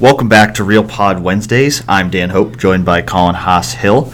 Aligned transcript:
Welcome 0.00 0.30
back 0.30 0.54
to 0.54 0.64
Real 0.64 0.82
Pod 0.82 1.22
Wednesdays. 1.22 1.84
I'm 1.86 2.08
Dan 2.08 2.30
Hope, 2.30 2.56
joined 2.56 2.86
by 2.86 3.02
Colin 3.02 3.34
Hass-Hill. 3.34 4.10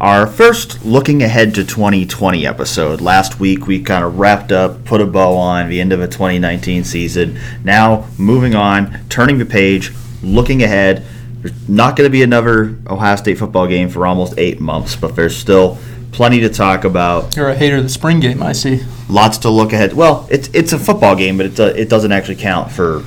Our 0.00 0.26
first 0.26 0.86
looking 0.86 1.22
ahead 1.22 1.54
to 1.56 1.66
2020 1.66 2.46
episode. 2.46 3.02
Last 3.02 3.38
week 3.38 3.66
we 3.66 3.82
kind 3.82 4.06
of 4.06 4.18
wrapped 4.18 4.52
up, 4.52 4.86
put 4.86 5.02
a 5.02 5.06
bow 5.06 5.34
on 5.36 5.68
the 5.68 5.82
end 5.82 5.92
of 5.92 6.00
a 6.00 6.08
2019 6.08 6.82
season. 6.82 7.38
Now 7.62 8.08
moving 8.16 8.54
on, 8.54 9.00
turning 9.10 9.36
the 9.36 9.44
page, 9.44 9.92
looking 10.22 10.62
ahead. 10.62 11.04
There's 11.42 11.68
not 11.68 11.94
going 11.94 12.08
to 12.08 12.10
be 12.12 12.22
another 12.22 12.78
Ohio 12.86 13.16
State 13.16 13.36
football 13.36 13.66
game 13.66 13.90
for 13.90 14.06
almost 14.06 14.32
eight 14.38 14.60
months, 14.60 14.96
but 14.96 15.14
there's 15.14 15.36
still 15.36 15.76
plenty 16.10 16.40
to 16.40 16.48
talk 16.48 16.84
about. 16.84 17.36
You're 17.36 17.50
a 17.50 17.54
hater 17.54 17.76
of 17.76 17.82
the 17.82 17.90
spring 17.90 18.20
game, 18.20 18.42
I 18.42 18.52
see. 18.52 18.80
Lots 19.10 19.36
to 19.38 19.50
look 19.50 19.74
ahead. 19.74 19.92
Well, 19.92 20.26
it's 20.30 20.48
it's 20.54 20.72
a 20.72 20.78
football 20.78 21.14
game, 21.14 21.36
but 21.36 21.44
it, 21.44 21.60
it 21.60 21.90
doesn't 21.90 22.12
actually 22.12 22.36
count 22.36 22.72
for 22.72 23.04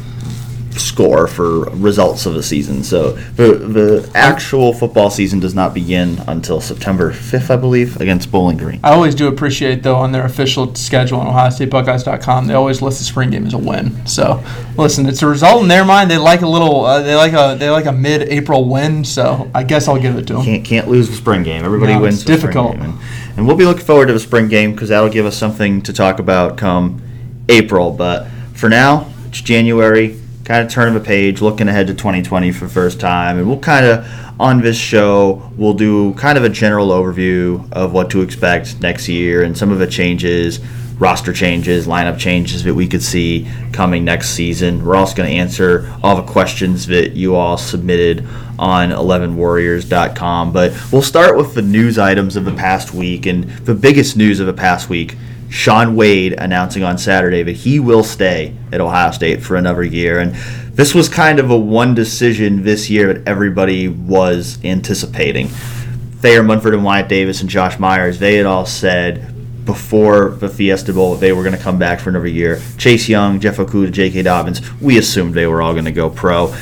score 0.80 1.28
for 1.28 1.62
results 1.72 2.26
of 2.26 2.34
the 2.34 2.44
season. 2.44 2.84
So 2.84 3.12
the 3.12 3.54
the 3.56 4.12
actual 4.16 4.74
football 4.74 5.10
season 5.10 5.40
does 5.40 5.54
not 5.56 5.74
begin 5.74 6.20
until 6.28 6.62
September 6.62 7.12
5th, 7.12 7.50
I 7.50 7.56
believe, 7.58 8.00
against 8.00 8.32
Bowling 8.32 8.58
Green. 8.58 8.80
I 8.84 8.92
always 8.92 9.16
do 9.16 9.28
appreciate 9.28 9.84
though 9.84 9.96
on 9.96 10.12
their 10.12 10.26
official 10.26 10.74
schedule 10.76 11.20
on 11.20 11.28
OhioStateBuckeyes.com, 11.34 12.48
they 12.48 12.54
always 12.54 12.82
list 12.82 13.00
the 13.00 13.06
spring 13.06 13.30
game 13.32 13.46
as 13.46 13.54
a 13.54 13.58
win. 13.58 14.06
So 14.06 14.44
listen, 14.78 15.06
it's 15.06 15.22
a 15.22 15.28
result 15.28 15.62
in 15.64 15.68
their 15.68 15.86
mind. 15.86 16.10
They 16.12 16.18
like 16.18 16.42
a 16.42 16.48
little, 16.48 16.86
uh, 16.86 17.02
they 17.02 17.16
like 17.16 17.34
a 17.34 17.56
they 17.58 17.70
like 17.70 17.86
a 17.86 17.92
mid-April 17.92 18.68
win. 18.70 19.04
So 19.04 19.50
I 19.54 19.64
guess 19.64 19.88
I'll 19.88 20.00
give 20.00 20.16
it 20.18 20.28
to 20.28 20.34
them. 20.34 20.44
Can't 20.44 20.66
can't 20.66 20.88
lose 20.88 21.10
the 21.10 21.16
spring 21.16 21.44
game. 21.44 21.64
Everybody 21.66 21.94
No, 21.94 22.02
wins. 22.02 22.16
it's 22.16 22.24
the 22.24 22.38
spring 22.38 22.52
difficult. 22.54 22.72
game. 22.74 22.82
And, 22.84 23.00
and 23.38 23.48
we'll 23.48 23.58
be 23.58 23.66
looking 23.66 23.86
forward 23.86 24.08
to 24.08 24.14
the 24.14 24.20
spring 24.20 24.48
game 24.50 24.74
because 24.74 24.90
that'll 24.90 25.10
give 25.10 25.26
us 25.26 25.38
something 25.38 25.82
to 25.84 25.94
talk 25.94 26.20
about 26.20 26.58
come 26.58 27.02
April. 27.50 27.92
But 27.92 28.28
for 28.54 28.70
now, 28.70 29.10
it's 29.28 29.42
January. 29.42 30.20
Kind 30.44 30.66
of 30.66 30.72
turn 30.72 30.96
of 30.96 31.02
a 31.02 31.06
page, 31.06 31.42
looking 31.42 31.68
ahead 31.68 31.88
to 31.88 31.94
2020 31.94 32.52
for 32.52 32.66
the 32.66 32.74
first 32.74 33.00
time, 33.00 33.38
and 33.38 33.48
we'll 33.48 33.60
kind 33.60 33.86
of 33.86 34.06
on 34.40 34.60
this 34.60 34.76
show 34.76 35.52
we'll 35.56 35.76
do 35.76 36.16
kind 36.16 36.36
of 36.36 36.44
a 36.44 36.50
general 36.50 36.88
overview 36.88 37.72
of 37.72 37.94
what 37.94 38.10
to 38.10 38.22
expect 38.22 38.82
next 38.82 39.08
year 39.08 39.44
and 39.44 39.56
some 39.56 39.72
of 39.72 39.78
the 39.78 39.86
changes, 39.86 40.60
roster 40.98 41.32
changes, 41.32 41.86
lineup 41.86 42.18
changes 42.18 42.64
that 42.64 42.74
we 42.74 42.88
could 42.88 43.04
see 43.04 43.48
coming 43.72 44.04
next 44.04 44.32
season. 44.32 44.84
We're 44.84 44.96
also 44.96 45.16
going 45.16 45.30
to 45.30 45.36
answer 45.36 45.94
all 46.02 46.16
the 46.16 46.24
questions 46.24 46.88
that 46.88 47.12
you 47.12 47.36
all 47.36 47.58
submitted 47.58 48.28
on 48.58 48.90
11warriors.com. 48.90 50.54
But 50.54 50.74
we'll 50.92 51.02
start 51.04 51.38
with 51.38 51.54
the 51.54 51.62
news 51.62 52.00
items 52.00 52.36
of 52.36 52.46
the 52.46 52.54
past 52.54 52.94
week. 52.94 53.28
And 53.28 53.44
the 53.44 53.76
biggest 53.76 54.18
news 54.18 54.40
of 54.40 54.48
the 54.48 54.54
past 54.54 54.90
week 54.90 55.18
Shaun 55.52 55.98
Wade 55.98 56.34
announcing 56.38 56.82
on 56.82 56.98
Saturday 56.98 57.44
that 57.44 57.58
he 57.58 57.78
will 57.78 58.04
stay 58.04 58.56
at 58.72 58.80
Ohio 58.80 59.12
State 59.12 59.44
for 59.44 59.58
another 59.58 59.84
year. 59.84 60.18
And 60.18 60.34
this 60.74 60.96
was 60.96 61.10
kind 61.10 61.40
of 61.40 61.52
a 61.52 61.58
one 61.58 61.94
decision 61.94 62.64
this 62.64 62.90
year 62.90 63.14
that 63.14 63.28
everybody 63.28 63.90
was 63.90 64.58
anticipating. 64.64 65.50
Thayer 65.50 66.42
Munford 66.42 66.74
and 66.74 66.86
Wyatt 66.86 67.10
Davis 67.10 67.42
and 67.42 67.50
Josh 67.50 67.78
Myers, 67.80 68.18
they 68.18 68.38
had 68.38 68.46
all 68.46 68.66
said 68.66 69.66
before 69.66 70.30
the 70.30 70.48
Fiesta 70.48 70.94
Bowl 70.94 71.14
that 71.14 71.20
they 71.20 71.34
were 71.34 71.44
going 71.44 71.56
to 71.56 71.62
come 71.62 71.78
back 71.78 72.00
for 72.00 72.10
another 72.12 72.28
year. 72.28 72.62
Chase 72.78 73.10
Young, 73.10 73.42
Jeff 73.42 73.58
Okudah, 73.58 73.92
J.K. 73.92 74.22
Dobbins, 74.22 74.62
we 74.80 74.98
assumed 74.98 75.34
they 75.34 75.48
were 75.48 75.62
all 75.62 75.74
going 75.74 75.86
to 75.86 75.92
go 75.92 76.10
pro. 76.10 76.56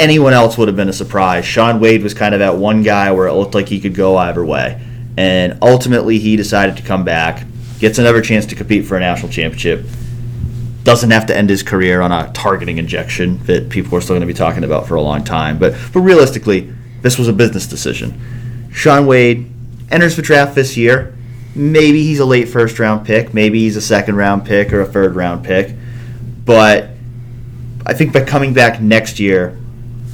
Anyone 0.00 0.32
else 0.32 0.58
would 0.58 0.66
have 0.66 0.76
been 0.76 0.88
a 0.88 0.92
surprise. 0.92 1.44
Shaun 1.46 1.78
Wade 1.78 2.02
was 2.02 2.12
kind 2.12 2.34
of 2.34 2.40
that 2.40 2.56
one 2.56 2.82
guy 2.82 3.12
where 3.12 3.28
it 3.28 3.34
looked 3.34 3.54
like 3.54 3.68
he 3.68 3.78
could 3.78 3.94
go 3.94 4.16
either 4.16 4.44
way. 4.44 4.82
And 5.16 5.58
ultimately, 5.62 6.18
he 6.18 6.36
decided 6.36 6.76
to 6.76 6.82
come 6.82 7.04
back, 7.04 7.46
gets 7.78 7.98
another 7.98 8.22
chance 8.22 8.46
to 8.46 8.54
compete 8.54 8.84
for 8.84 8.96
a 8.96 9.00
national 9.00 9.30
championship, 9.30 9.84
doesn't 10.84 11.10
have 11.10 11.26
to 11.26 11.36
end 11.36 11.50
his 11.50 11.62
career 11.62 12.00
on 12.00 12.12
a 12.12 12.32
targeting 12.32 12.78
ejection 12.78 13.42
that 13.44 13.68
people 13.68 13.96
are 13.98 14.00
still 14.00 14.14
going 14.14 14.20
to 14.20 14.26
be 14.26 14.34
talking 14.34 14.64
about 14.64 14.86
for 14.86 14.94
a 14.94 15.02
long 15.02 15.24
time. 15.24 15.58
But 15.58 15.74
but 15.92 16.00
realistically, 16.00 16.72
this 17.02 17.18
was 17.18 17.28
a 17.28 17.32
business 17.32 17.66
decision. 17.66 18.70
Shaun 18.72 19.06
Wade 19.06 19.50
enters 19.90 20.16
the 20.16 20.22
draft 20.22 20.54
this 20.54 20.76
year. 20.76 21.14
Maybe 21.54 22.02
he's 22.02 22.20
a 22.20 22.24
late 22.24 22.48
first 22.48 22.78
round 22.78 23.06
pick. 23.06 23.34
Maybe 23.34 23.60
he's 23.60 23.76
a 23.76 23.80
second 23.80 24.16
round 24.16 24.44
pick 24.44 24.72
or 24.72 24.80
a 24.80 24.86
third 24.86 25.16
round 25.16 25.44
pick. 25.44 25.74
But 26.44 26.90
I 27.84 27.94
think 27.94 28.12
by 28.12 28.24
coming 28.24 28.54
back 28.54 28.80
next 28.80 29.18
year, 29.18 29.58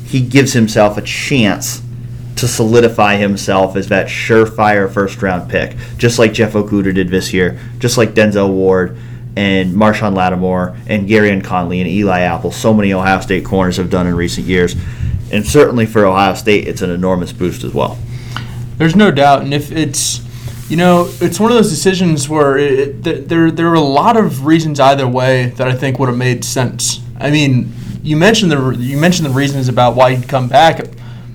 he 0.05 0.21
gives 0.21 0.53
himself 0.53 0.97
a 0.97 1.03
chance 1.03 1.83
to 2.43 2.49
solidify 2.49 3.15
himself 3.15 3.77
as 3.77 3.87
that 3.87 4.09
surefire 4.09 4.93
first 4.93 5.23
round 5.23 5.49
pick, 5.49 5.77
just 5.97 6.19
like 6.19 6.33
Jeff 6.33 6.55
Okudah 6.55 6.93
did 6.93 7.09
this 7.09 7.33
year, 7.33 7.57
just 7.79 7.97
like 7.97 8.15
Denzel 8.15 8.53
Ward 8.53 8.99
and 9.37 9.73
Marshon 9.73 10.13
Lattimore 10.17 10.77
and 10.89 11.09
Gareon 11.09 11.45
Conley 11.45 11.81
and 11.81 11.89
Eli 11.89 12.23
Apple. 12.23 12.51
So 12.51 12.75
many 12.75 12.93
Ohio 12.93 13.21
State 13.21 13.45
corners 13.45 13.77
have 13.77 13.91
done 13.91 14.09
in 14.09 14.17
recent 14.17 14.49
years. 14.49 14.75
And 15.31 15.47
certainly 15.47 15.87
for 15.87 16.05
Ohio 16.05 16.35
State, 16.35 16.67
it's 16.67 16.83
an 16.83 16.91
enormous 16.91 17.33
boost 17.33 17.63
as 17.63 17.73
well. 17.73 17.97
There's 18.77 18.97
no 18.97 19.13
doubt, 19.13 19.43
and 19.43 19.55
if 19.55 19.71
it's, 19.71 20.21
you 20.69 20.77
know, 20.77 21.09
it's 21.21 21.39
one 21.39 21.53
of 21.53 21.57
those 21.57 21.71
decisions 21.71 22.29
where 22.29 22.59
it, 22.59 23.05
there 23.05 23.53
there 23.53 23.69
are 23.69 23.75
a 23.75 23.81
lot 23.81 24.17
of 24.17 24.47
reasons 24.47 24.81
either 24.81 25.07
way 25.07 25.47
that 25.59 25.69
I 25.69 25.75
think 25.75 26.01
would 26.01 26.09
have 26.09 26.19
made 26.19 26.45
sense. 26.45 26.99
I 27.21 27.31
mean, 27.31 27.73
you 28.03 28.17
mentioned 28.17 28.51
the 28.51 28.77
you 28.77 28.97
mentioned 28.97 29.27
the 29.27 29.33
reasons 29.33 29.69
about 29.69 29.95
why 29.95 30.17
he'd 30.17 30.29
come 30.29 30.49
back, 30.49 30.81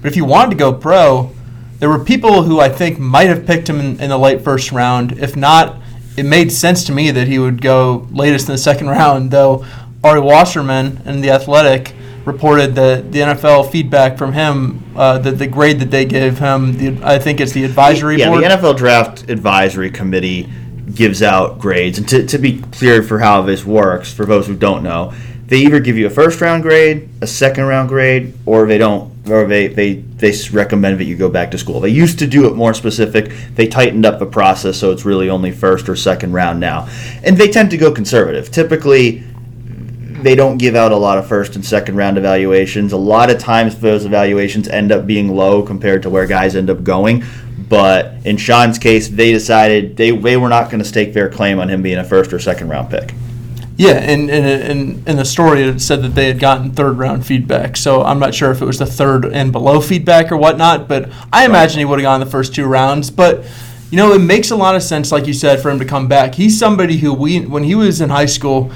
but 0.02 0.10
if 0.12 0.16
you 0.16 0.26
wanted 0.26 0.52
to 0.52 0.58
go 0.58 0.74
pro, 0.74 1.32
there 1.80 1.90
were 1.90 2.00
people 2.00 2.44
who 2.44 2.60
I 2.60 2.70
think 2.70 3.00
might 3.00 3.28
have 3.28 3.46
picked 3.46 3.70
him 3.70 3.80
in, 3.80 4.00
in 4.00 4.10
the 4.10 4.18
late 4.18 4.42
first 4.42 4.72
round. 4.72 5.20
If 5.20 5.36
not, 5.36 5.78
it 6.18 6.24
made 6.24 6.52
sense 6.52 6.84
to 6.86 6.92
me 6.92 7.12
that 7.12 7.28
he 7.28 7.40
would 7.40 7.62
go 7.62 8.08
latest 8.12 8.48
in 8.48 8.54
the 8.54 8.58
second 8.58 8.88
round. 8.90 9.32
Though 9.32 9.66
Ari 10.04 10.22
Wasserman 10.22 11.02
and 11.06 11.24
the 11.24 11.32
Athletic 11.32 11.94
reported 12.26 12.76
that 12.76 13.12
the 13.12 13.20
NFL 13.20 13.72
feedback 13.72 14.18
from 14.18 14.34
him, 14.34 14.84
uh, 14.96 15.18
that 15.20 15.40
the 15.40 15.48
grade 15.48 15.80
that 15.80 15.92
they 15.92 16.06
gave 16.06 16.38
him, 16.40 16.78
the, 16.78 17.00
I 17.04 17.20
think 17.20 17.40
it's 17.40 17.54
the 17.54 17.64
advisory 17.64 18.18
yeah, 18.18 18.30
board. 18.30 18.44
the 18.44 18.48
NFL 18.48 18.78
Draft 18.78 19.30
Advisory 19.30 19.90
Committee 19.90 20.50
gives 20.94 21.24
out 21.24 21.60
grades. 21.60 21.98
And 21.98 22.10
to, 22.10 22.26
to 22.26 22.38
be 22.38 22.62
clear 22.62 23.02
for 23.02 23.20
how 23.20 23.42
this 23.44 23.64
works, 23.64 24.12
for 24.12 24.26
those 24.26 24.48
who 24.48 24.56
don't 24.56 24.84
know, 24.84 25.14
they 25.46 25.60
either 25.60 25.80
give 25.80 25.98
you 25.98 26.08
a 26.08 26.10
first 26.10 26.42
round 26.42 26.64
grade, 26.64 27.10
a 27.22 27.28
second 27.28 27.66
round 27.66 27.88
grade, 27.88 28.34
or 28.46 28.68
they 28.68 28.78
don't, 28.78 29.17
or 29.30 29.46
they, 29.48 29.68
they, 29.68 29.96
they 29.96 30.34
recommend 30.52 31.00
that 31.00 31.06
you 31.06 31.16
go 31.16 31.30
back 31.30 31.52
to 31.52 31.58
school. 31.58 31.80
They 31.80 31.90
used 31.90 32.20
to 32.20 32.28
do 32.28 32.48
it 32.48 32.56
more 32.56 32.74
specific. 32.74 33.32
They 33.56 33.68
tightened 33.68 34.06
up 34.06 34.20
the 34.20 34.26
process 34.26 34.78
so 34.78 34.92
it's 34.92 35.06
really 35.06 35.30
only 35.30 35.52
first 35.52 35.90
or 35.90 35.96
second 35.96 36.34
round 36.34 36.60
now. 36.60 36.90
And 37.24 37.38
they 37.38 37.50
tend 37.50 37.72
to 37.72 37.78
go 37.78 37.92
conservative. 37.92 38.52
Typically, 38.52 39.24
they 40.22 40.36
don't 40.36 40.58
give 40.58 40.76
out 40.76 40.92
a 40.92 40.98
lot 40.98 41.18
of 41.18 41.28
first 41.28 41.56
and 41.56 41.66
second 41.66 41.96
round 41.96 42.18
evaluations. 42.18 42.92
A 42.92 42.98
lot 42.98 43.30
of 43.30 43.40
times 43.40 43.78
those 43.80 44.06
evaluations 44.06 44.68
end 44.68 44.92
up 44.92 45.06
being 45.06 45.36
low 45.36 45.62
compared 45.62 46.02
to 46.04 46.10
where 46.10 46.26
guys 46.26 46.56
end 46.56 46.70
up 46.70 46.84
going. 46.84 47.24
But 47.70 48.26
in 48.26 48.38
Shaun's 48.38 48.80
case, 48.80 49.10
they 49.10 49.32
decided 49.32 49.98
they, 49.98 50.12
they 50.12 50.38
were 50.38 50.50
not 50.50 50.72
going 50.72 50.80
to 50.80 50.86
stake 50.88 51.14
their 51.14 51.30
claim 51.30 51.60
on 51.60 51.70
him 51.70 51.82
being 51.82 51.98
a 51.98 52.04
first 52.04 52.34
or 52.34 52.40
second 52.40 52.70
round 52.70 52.90
pick. 52.90 53.14
Yeah, 53.78 53.94
and 53.94 54.30
in, 54.30 54.46
in, 54.46 55.04
in 55.06 55.18
the 55.18 55.26
story 55.26 55.62
it 55.62 55.80
said 55.80 56.02
that 56.02 56.16
they 56.16 56.28
had 56.28 56.40
gotten 56.40 56.72
third 56.72 56.98
round 56.98 57.26
feedback. 57.26 57.78
So 57.78 58.02
I'm 58.04 58.18
not 58.18 58.34
sure 58.34 58.52
if 58.52 58.62
it 58.62 58.66
was 58.66 58.80
the 58.80 58.88
third 58.88 59.26
and 59.26 59.52
below 59.52 59.82
feedback 59.82 60.32
or 60.32 60.38
whatnot, 60.38 60.88
but 60.88 61.12
I 61.32 61.46
imagine 61.46 61.78
he 61.78 61.86
would 61.86 62.00
have 62.00 62.04
gone 62.04 62.20
the 62.20 62.26
first 62.26 62.56
two 62.56 62.66
rounds. 62.66 63.12
But 63.12 63.46
you 63.92 63.98
know, 63.98 64.14
it 64.14 64.20
makes 64.20 64.52
a 64.52 64.56
lot 64.56 64.76
of 64.76 64.84
sense, 64.84 65.12
like 65.12 65.28
you 65.28 65.34
said, 65.34 65.62
for 65.62 65.70
him 65.70 65.80
to 65.80 65.86
come 65.86 66.08
back. 66.08 66.36
He's 66.36 66.58
somebody 66.58 66.98
who 66.98 67.14
we 67.14 67.42
when 67.46 67.64
he 67.64 67.76
was 67.76 68.02
in 68.02 68.10
high 68.10 68.26
school, 68.26 68.72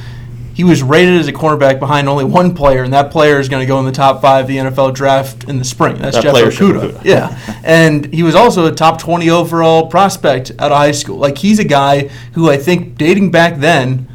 he 0.53 0.63
was 0.63 0.83
rated 0.83 1.19
as 1.19 1.27
a 1.27 1.33
cornerback 1.33 1.79
behind 1.79 2.07
only 2.07 2.23
one 2.23 2.53
player, 2.53 2.83
and 2.83 2.93
that 2.93 3.09
player 3.09 3.39
is 3.39 3.49
going 3.49 3.61
to 3.61 3.67
go 3.67 3.79
in 3.79 3.85
the 3.85 3.91
top 3.91 4.21
five 4.21 4.45
of 4.45 4.47
the 4.47 4.57
NFL 4.57 4.93
draft 4.93 5.45
in 5.45 5.57
the 5.57 5.65
spring. 5.65 5.97
That's 5.97 6.15
That 6.15 6.23
Jeff 6.23 6.31
player's 6.33 6.57
Jeff 6.57 6.67
Okudah. 6.67 6.91
Okudah. 6.91 7.03
Yeah, 7.03 7.59
and 7.63 8.13
he 8.13 8.21
was 8.21 8.35
also 8.35 8.67
a 8.67 8.71
top 8.71 8.99
20 8.99 9.29
overall 9.31 9.87
prospect 9.87 10.51
out 10.59 10.71
of 10.71 10.77
high 10.77 10.91
school. 10.91 11.17
Like 11.17 11.39
he's 11.39 11.57
a 11.57 11.63
guy 11.63 12.09
who 12.33 12.49
I 12.49 12.57
think 12.57 12.97
dating 12.97 13.31
back 13.31 13.57
then, 13.57 14.07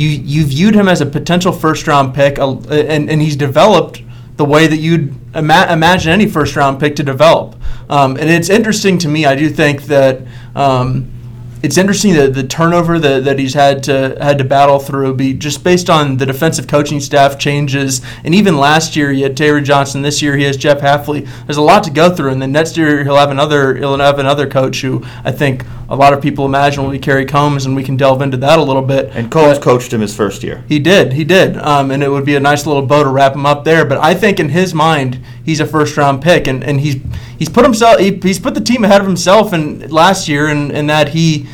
you 0.00 0.08
you 0.08 0.44
viewed 0.44 0.74
him 0.74 0.88
as 0.88 1.00
a 1.00 1.06
potential 1.06 1.52
first 1.52 1.86
round 1.86 2.14
pick, 2.14 2.38
uh, 2.38 2.56
and 2.70 3.10
and 3.10 3.20
he's 3.20 3.36
developed 3.36 4.02
the 4.36 4.44
way 4.44 4.66
that 4.66 4.78
you'd 4.78 5.14
ima- 5.34 5.66
imagine 5.70 6.12
any 6.12 6.26
first 6.26 6.56
round 6.56 6.80
pick 6.80 6.96
to 6.96 7.02
develop. 7.02 7.54
Um, 7.88 8.16
and 8.16 8.30
it's 8.30 8.48
interesting 8.48 8.98
to 8.98 9.08
me. 9.08 9.26
I 9.26 9.34
do 9.34 9.50
think 9.50 9.82
that. 9.84 10.22
Um, 10.54 11.12
it's 11.62 11.76
interesting 11.76 12.14
that 12.14 12.34
the 12.34 12.44
turnover 12.44 12.98
that, 12.98 13.24
that 13.24 13.38
he's 13.38 13.54
had 13.54 13.82
to 13.84 14.16
had 14.20 14.38
to 14.38 14.44
battle 14.44 14.78
through 14.78 15.14
be 15.14 15.34
just 15.34 15.62
based 15.62 15.90
on 15.90 16.16
the 16.16 16.26
defensive 16.26 16.66
coaching 16.66 17.00
staff 17.00 17.38
changes. 17.38 18.00
And 18.24 18.34
even 18.34 18.56
last 18.56 18.96
year 18.96 19.12
he 19.12 19.22
had 19.22 19.36
Terry 19.36 19.62
Johnson. 19.62 20.02
This 20.02 20.22
year 20.22 20.36
he 20.36 20.44
has 20.44 20.56
Jeff 20.56 20.80
Hafley 20.80 21.28
there's 21.46 21.56
a 21.56 21.62
lot 21.62 21.84
to 21.84 21.90
go 21.90 22.14
through. 22.14 22.30
And 22.30 22.40
then 22.40 22.52
next 22.52 22.76
year 22.76 23.04
he'll 23.04 23.16
have 23.16 23.30
another 23.30 23.74
he'll 23.74 23.98
have 23.98 24.18
another 24.18 24.48
coach 24.48 24.80
who 24.80 25.04
I 25.24 25.32
think 25.32 25.64
a 25.88 25.96
lot 25.96 26.12
of 26.12 26.22
people 26.22 26.46
imagine 26.46 26.84
will 26.84 26.90
be 26.90 26.98
Kerry 26.98 27.26
Coombs 27.26 27.66
and 27.66 27.74
we 27.74 27.82
can 27.82 27.96
delve 27.96 28.22
into 28.22 28.36
that 28.38 28.58
a 28.58 28.62
little 28.62 28.82
bit. 28.82 29.10
And 29.14 29.30
Coombs 29.30 29.58
coached 29.58 29.92
him 29.92 30.00
his 30.00 30.14
first 30.14 30.42
year. 30.42 30.64
he 30.68 30.78
did, 30.78 31.12
he 31.12 31.24
did, 31.24 31.56
um, 31.58 31.90
and 31.90 32.02
it 32.02 32.08
would 32.08 32.24
be 32.24 32.36
a 32.36 32.40
nice 32.40 32.64
little 32.64 32.86
bow 32.86 33.02
to 33.02 33.10
wrap 33.10 33.34
him 33.34 33.44
up 33.44 33.64
there. 33.64 33.84
But 33.84 33.98
I 33.98 34.14
think 34.14 34.38
in 34.38 34.50
his 34.50 34.72
mind, 34.72 35.18
he's 35.44 35.58
a 35.58 35.66
first 35.66 35.96
round 35.96 36.22
pick, 36.22 36.46
and, 36.46 36.62
and 36.62 36.80
he's 36.80 37.02
he's 37.40 37.48
put 37.48 37.64
himself 37.64 37.98
he, 37.98 38.12
he's 38.22 38.38
put 38.38 38.54
the 38.54 38.60
team 38.60 38.84
ahead 38.84 39.00
of 39.00 39.06
himself 39.08 39.52
in 39.52 39.88
last 39.88 40.28
year, 40.28 40.46
and 40.46 40.70
in, 40.70 40.86
that 40.86 41.08
he 41.08 41.48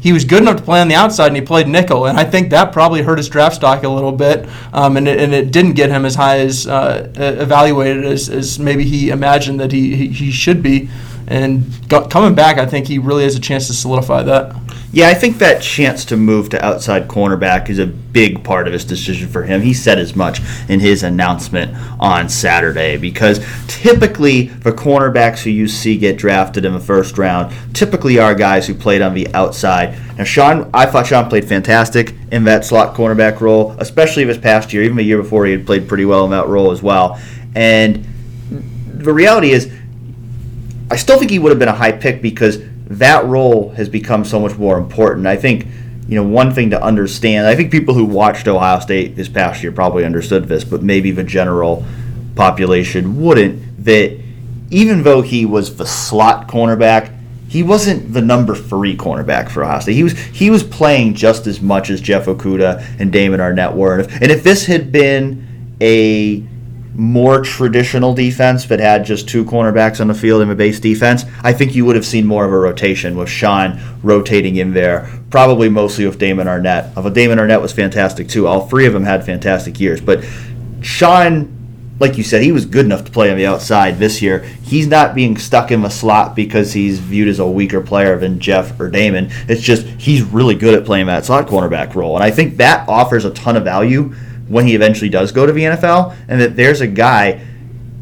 he 0.00 0.12
was 0.12 0.24
good 0.24 0.42
enough 0.42 0.56
to 0.56 0.62
play 0.62 0.80
on 0.80 0.88
the 0.88 0.94
outside 0.94 1.26
and 1.26 1.36
he 1.36 1.42
played 1.42 1.68
nickel. 1.68 2.06
And 2.06 2.18
I 2.18 2.24
think 2.24 2.50
that 2.50 2.72
probably 2.72 3.02
hurt 3.02 3.18
his 3.18 3.28
draft 3.28 3.56
stock 3.56 3.84
a 3.84 3.88
little 3.88 4.12
bit. 4.12 4.48
Um, 4.72 4.96
and, 4.96 5.06
it, 5.06 5.20
and 5.20 5.34
it 5.34 5.52
didn't 5.52 5.74
get 5.74 5.90
him 5.90 6.06
as 6.06 6.14
high 6.14 6.38
as 6.38 6.66
uh, 6.66 7.12
evaluated 7.16 8.06
as, 8.06 8.30
as 8.30 8.58
maybe 8.58 8.84
he 8.84 9.10
imagined 9.10 9.60
that 9.60 9.72
he, 9.72 9.94
he, 9.94 10.08
he 10.08 10.30
should 10.30 10.62
be. 10.62 10.88
And 11.30 11.64
coming 11.88 12.34
back, 12.34 12.58
I 12.58 12.66
think 12.66 12.88
he 12.88 12.98
really 12.98 13.22
has 13.22 13.36
a 13.36 13.40
chance 13.40 13.68
to 13.68 13.72
solidify 13.72 14.24
that. 14.24 14.56
Yeah, 14.92 15.06
I 15.08 15.14
think 15.14 15.38
that 15.38 15.62
chance 15.62 16.04
to 16.06 16.16
move 16.16 16.48
to 16.48 16.64
outside 16.64 17.06
cornerback 17.06 17.70
is 17.70 17.78
a 17.78 17.86
big 17.86 18.42
part 18.42 18.66
of 18.66 18.72
his 18.72 18.84
decision 18.84 19.28
for 19.28 19.44
him. 19.44 19.60
He 19.60 19.72
said 19.72 20.00
as 20.00 20.16
much 20.16 20.40
in 20.68 20.80
his 20.80 21.04
announcement 21.04 21.72
on 22.00 22.28
Saturday 22.28 22.96
because 22.96 23.38
typically 23.68 24.48
the 24.48 24.72
cornerbacks 24.72 25.44
who 25.44 25.50
you 25.50 25.68
see 25.68 25.96
get 25.96 26.18
drafted 26.18 26.64
in 26.64 26.72
the 26.72 26.80
first 26.80 27.16
round 27.16 27.54
typically 27.72 28.18
are 28.18 28.34
guys 28.34 28.66
who 28.66 28.74
played 28.74 29.00
on 29.00 29.14
the 29.14 29.32
outside. 29.32 29.96
Now, 30.18 30.24
Shaun, 30.24 30.68
I 30.74 30.86
thought 30.86 31.06
Shaun 31.06 31.28
played 31.28 31.44
fantastic 31.44 32.16
in 32.32 32.42
that 32.44 32.64
slot 32.64 32.96
cornerback 32.96 33.40
role, 33.40 33.76
especially 33.78 34.24
this 34.24 34.38
past 34.38 34.72
year. 34.72 34.82
Even 34.82 34.96
the 34.96 35.04
year 35.04 35.22
before, 35.22 35.46
he 35.46 35.52
had 35.52 35.64
played 35.64 35.86
pretty 35.86 36.04
well 36.04 36.24
in 36.24 36.32
that 36.32 36.48
role 36.48 36.72
as 36.72 36.82
well. 36.82 37.20
And 37.54 38.04
the 38.92 39.12
reality 39.12 39.52
is, 39.52 39.72
I 40.90 40.96
still 40.96 41.18
think 41.18 41.30
he 41.30 41.38
would 41.38 41.50
have 41.50 41.58
been 41.58 41.68
a 41.68 41.72
high 41.72 41.92
pick 41.92 42.20
because 42.20 42.58
that 42.86 43.24
role 43.26 43.70
has 43.70 43.88
become 43.88 44.24
so 44.24 44.40
much 44.40 44.56
more 44.58 44.76
important. 44.76 45.26
I 45.26 45.36
think, 45.36 45.66
you 46.08 46.16
know, 46.16 46.24
one 46.24 46.52
thing 46.52 46.70
to 46.70 46.82
understand, 46.82 47.46
I 47.46 47.54
think 47.54 47.70
people 47.70 47.94
who 47.94 48.04
watched 48.04 48.48
Ohio 48.48 48.80
State 48.80 49.14
this 49.14 49.28
past 49.28 49.62
year 49.62 49.70
probably 49.70 50.04
understood 50.04 50.46
this, 50.46 50.64
but 50.64 50.82
maybe 50.82 51.12
the 51.12 51.22
general 51.22 51.84
population 52.34 53.22
wouldn't, 53.22 53.84
that 53.84 54.20
even 54.70 55.04
though 55.04 55.22
he 55.22 55.46
was 55.46 55.76
the 55.76 55.86
slot 55.86 56.48
cornerback, 56.48 57.16
he 57.48 57.62
wasn't 57.62 58.12
the 58.12 58.20
number 58.20 58.54
three 58.54 58.96
cornerback 58.96 59.50
for 59.50 59.64
Ohio 59.64 59.80
State. 59.80 59.94
He 59.94 60.04
was 60.04 60.16
he 60.18 60.50
was 60.50 60.62
playing 60.62 61.14
just 61.14 61.48
as 61.48 61.60
much 61.60 61.90
as 61.90 62.00
Jeff 62.00 62.26
Okudah 62.26 63.00
and 63.00 63.12
Damon 63.12 63.40
Arnette 63.40 63.74
were. 63.74 63.98
And 63.98 64.02
if, 64.02 64.22
and 64.22 64.30
if 64.30 64.44
this 64.44 64.66
had 64.66 64.92
been 64.92 65.76
a 65.80 66.44
more 66.94 67.42
traditional 67.42 68.14
defense 68.14 68.64
that 68.66 68.80
had 68.80 69.04
just 69.04 69.28
two 69.28 69.44
cornerbacks 69.44 70.00
on 70.00 70.08
the 70.08 70.14
field 70.14 70.42
in 70.42 70.50
a 70.50 70.54
base 70.54 70.80
defense, 70.80 71.24
I 71.42 71.52
think 71.52 71.74
you 71.74 71.84
would 71.84 71.96
have 71.96 72.06
seen 72.06 72.26
more 72.26 72.44
of 72.44 72.52
a 72.52 72.58
rotation 72.58 73.16
with 73.16 73.28
Shaun 73.28 73.80
rotating 74.02 74.56
in 74.56 74.74
there, 74.74 75.10
probably 75.30 75.68
mostly 75.68 76.06
with 76.06 76.18
Damon 76.18 76.46
Arnette. 76.46 76.92
Although 76.96 77.10
Damon 77.10 77.38
Arnette 77.38 77.62
was 77.62 77.72
fantastic 77.72 78.28
too. 78.28 78.46
All 78.46 78.66
three 78.66 78.86
of 78.86 78.92
them 78.92 79.04
had 79.04 79.24
fantastic 79.24 79.78
years. 79.78 80.00
But 80.00 80.24
Shaun, 80.82 81.56
like 82.00 82.18
you 82.18 82.24
said, 82.24 82.42
he 82.42 82.50
was 82.50 82.66
good 82.66 82.86
enough 82.86 83.04
to 83.04 83.10
play 83.10 83.30
on 83.30 83.36
the 83.36 83.46
outside 83.46 83.98
this 83.98 84.20
year. 84.20 84.40
He's 84.40 84.86
not 84.86 85.14
being 85.14 85.36
stuck 85.36 85.70
in 85.70 85.82
the 85.82 85.90
slot 85.90 86.34
because 86.34 86.72
he's 86.72 86.98
viewed 86.98 87.28
as 87.28 87.38
a 87.38 87.46
weaker 87.46 87.80
player 87.80 88.18
than 88.18 88.40
Jeff 88.40 88.78
or 88.80 88.90
Damon. 88.90 89.28
It's 89.48 89.62
just 89.62 89.86
he's 89.86 90.22
really 90.22 90.54
good 90.54 90.74
at 90.74 90.84
playing 90.84 91.06
that 91.06 91.24
slot 91.24 91.46
cornerback 91.46 91.94
role. 91.94 92.16
And 92.16 92.24
I 92.24 92.30
think 92.30 92.56
that 92.56 92.88
offers 92.88 93.24
a 93.24 93.30
ton 93.30 93.56
of 93.56 93.64
value 93.64 94.14
when 94.50 94.66
he 94.66 94.74
eventually 94.74 95.08
does 95.08 95.32
go 95.32 95.46
to 95.46 95.52
the 95.52 95.62
NFL, 95.62 96.14
and 96.28 96.40
that 96.40 96.56
there's 96.56 96.82
a 96.82 96.86
guy. 96.86 97.46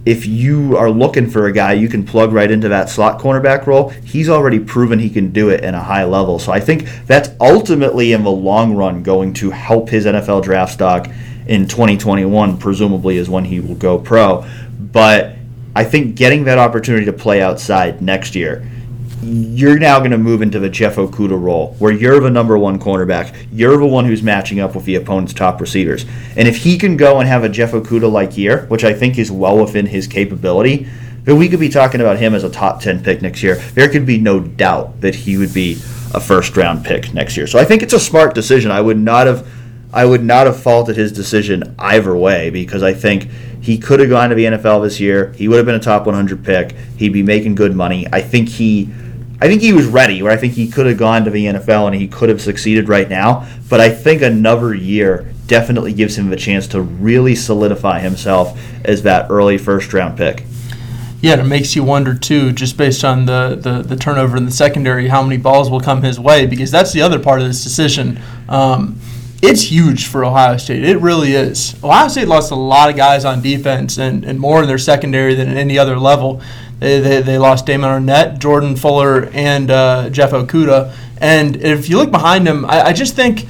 If 0.06 0.24
you 0.24 0.74
are 0.78 0.90
looking 0.90 1.28
for 1.28 1.48
a 1.48 1.52
guy 1.52 1.74
you 1.74 1.86
can 1.86 2.02
plug 2.02 2.32
right 2.32 2.50
into 2.50 2.70
that 2.70 2.88
slot 2.88 3.20
cornerback 3.20 3.66
role, 3.66 3.90
he's 3.90 4.30
already 4.30 4.58
proven 4.58 4.98
he 4.98 5.10
can 5.10 5.32
do 5.32 5.50
it 5.50 5.62
in 5.62 5.74
a 5.74 5.82
high 5.82 6.04
level. 6.04 6.38
So 6.38 6.50
I 6.50 6.60
think 6.60 6.88
that's 7.06 7.28
ultimately 7.38 8.14
in 8.14 8.24
the 8.24 8.30
long 8.30 8.74
run 8.74 9.02
going 9.02 9.34
to 9.34 9.50
help 9.50 9.90
his 9.90 10.06
NFL 10.06 10.44
draft 10.44 10.72
stock 10.72 11.08
in 11.46 11.68
2021, 11.68 12.56
presumably, 12.56 13.18
is 13.18 13.28
when 13.28 13.44
he 13.44 13.60
will 13.60 13.74
go 13.74 13.98
pro. 13.98 14.46
But 14.80 15.36
I 15.76 15.84
think 15.84 16.16
getting 16.16 16.44
that 16.44 16.58
opportunity 16.58 17.04
to 17.04 17.12
play 17.12 17.42
outside 17.42 18.00
next 18.00 18.34
year 18.34 18.66
you're 19.22 19.78
now 19.78 19.98
going 19.98 20.12
to 20.12 20.18
move 20.18 20.42
into 20.42 20.58
the 20.58 20.70
Jeff 20.70 20.96
Okudah 20.96 21.40
role, 21.40 21.74
where 21.78 21.92
you're 21.92 22.20
the 22.20 22.30
number 22.30 22.56
one 22.56 22.78
cornerback. 22.78 23.34
You're 23.52 23.76
the 23.76 23.86
one 23.86 24.04
who's 24.04 24.22
matching 24.22 24.60
up 24.60 24.74
with 24.74 24.84
the 24.84 24.94
opponent's 24.94 25.32
top 25.32 25.60
receivers. 25.60 26.04
And 26.36 26.46
if 26.46 26.58
he 26.58 26.78
can 26.78 26.96
go 26.96 27.18
and 27.18 27.28
have 27.28 27.44
a 27.44 27.48
Jeff 27.48 27.72
Okudah 27.72 28.10
like 28.10 28.36
year, 28.36 28.66
which 28.66 28.84
I 28.84 28.94
think 28.94 29.18
is 29.18 29.30
well 29.30 29.58
within 29.58 29.86
his 29.86 30.06
capability, 30.06 30.88
then 31.24 31.36
we 31.36 31.48
could 31.48 31.60
be 31.60 31.68
talking 31.68 32.00
about 32.00 32.18
him 32.18 32.34
as 32.34 32.44
a 32.44 32.50
top 32.50 32.80
10 32.80 33.02
pick 33.02 33.20
next 33.20 33.42
year. 33.42 33.56
There 33.74 33.88
could 33.88 34.06
be 34.06 34.18
no 34.18 34.40
doubt 34.40 35.00
that 35.00 35.14
he 35.14 35.36
would 35.36 35.52
be 35.52 35.74
a 36.14 36.20
first 36.20 36.56
round 36.56 36.84
pick 36.84 37.12
next 37.12 37.36
year. 37.36 37.46
So 37.46 37.58
I 37.58 37.64
think 37.64 37.82
it's 37.82 37.92
a 37.92 38.00
smart 38.00 38.34
decision. 38.34 38.70
I 38.70 38.80
would 38.80 38.98
not 38.98 39.26
have 39.26 39.46
I 39.92 40.04
would 40.04 40.22
not 40.22 40.46
have 40.46 40.60
faulted 40.62 40.96
his 40.96 41.12
decision 41.12 41.74
either 41.78 42.14
way 42.14 42.50
because 42.50 42.82
I 42.82 42.92
think 42.92 43.28
he 43.60 43.78
could 43.78 44.00
have 44.00 44.10
gone 44.10 44.28
to 44.28 44.34
the 44.34 44.44
NFL 44.44 44.82
this 44.82 45.00
year. 45.00 45.32
He 45.32 45.48
would 45.48 45.56
have 45.56 45.66
been 45.66 45.74
a 45.74 45.80
top 45.80 46.04
100 46.04 46.44
pick. 46.44 46.72
He'd 46.98 47.12
be 47.12 47.22
making 47.22 47.54
good 47.54 47.74
money. 47.74 48.06
I 48.12 48.20
think 48.20 48.50
he 48.50 48.90
I 49.40 49.46
think 49.46 49.62
he 49.62 49.72
was 49.72 49.86
ready, 49.86 50.20
where 50.22 50.32
I 50.32 50.36
think 50.36 50.54
he 50.54 50.68
could 50.68 50.86
have 50.86 50.98
gone 50.98 51.24
to 51.24 51.30
the 51.30 51.46
NFL 51.46 51.86
and 51.86 51.94
he 51.94 52.08
could 52.08 52.28
have 52.28 52.40
succeeded 52.40 52.88
right 52.88 53.08
now. 53.08 53.46
But 53.68 53.80
I 53.80 53.90
think 53.90 54.20
another 54.20 54.74
year 54.74 55.32
definitely 55.46 55.92
gives 55.92 56.18
him 56.18 56.28
the 56.28 56.36
chance 56.36 56.66
to 56.68 56.82
really 56.82 57.34
solidify 57.34 58.00
himself 58.00 58.60
as 58.84 59.02
that 59.04 59.30
early 59.30 59.56
first 59.56 59.92
round 59.92 60.18
pick. 60.18 60.44
Yeah, 61.20 61.40
it 61.40 61.44
makes 61.44 61.74
you 61.74 61.82
wonder 61.82 62.14
too, 62.14 62.52
just 62.52 62.76
based 62.76 63.04
on 63.04 63.26
the, 63.26 63.58
the, 63.60 63.82
the, 63.82 63.96
turnover 63.96 64.36
in 64.36 64.44
the 64.44 64.52
secondary, 64.52 65.08
how 65.08 65.20
many 65.22 65.36
balls 65.36 65.68
will 65.68 65.80
come 65.80 66.02
his 66.02 66.20
way, 66.20 66.46
because 66.46 66.70
that's 66.70 66.92
the 66.92 67.02
other 67.02 67.18
part 67.18 67.40
of 67.40 67.48
this 67.48 67.64
decision. 67.64 68.20
Um, 68.48 69.00
it's 69.42 69.62
huge 69.62 70.06
for 70.06 70.24
Ohio 70.24 70.56
State. 70.58 70.84
It 70.84 70.98
really 71.00 71.32
is. 71.32 71.74
Ohio 71.82 72.08
State 72.08 72.28
lost 72.28 72.52
a 72.52 72.56
lot 72.56 72.88
of 72.88 72.96
guys 72.96 73.24
on 73.24 73.42
defense 73.42 73.98
and, 73.98 74.24
and 74.24 74.38
more 74.38 74.62
in 74.62 74.68
their 74.68 74.78
secondary 74.78 75.34
than 75.34 75.48
at 75.48 75.56
any 75.56 75.76
other 75.76 75.98
level. 75.98 76.40
They, 76.80 77.00
they, 77.00 77.38
lost 77.38 77.66
Damon 77.66 77.90
Arnette, 77.90 78.38
Jordan 78.38 78.76
Fuller, 78.76 79.28
and 79.32 79.70
uh, 79.70 80.10
Jeff 80.10 80.30
Okudah. 80.30 80.94
And 81.20 81.56
if 81.56 81.88
you 81.88 81.96
look 81.96 82.12
behind 82.12 82.46
them, 82.46 82.64
I, 82.64 82.82
I, 82.82 82.92
just 82.92 83.16
think 83.16 83.46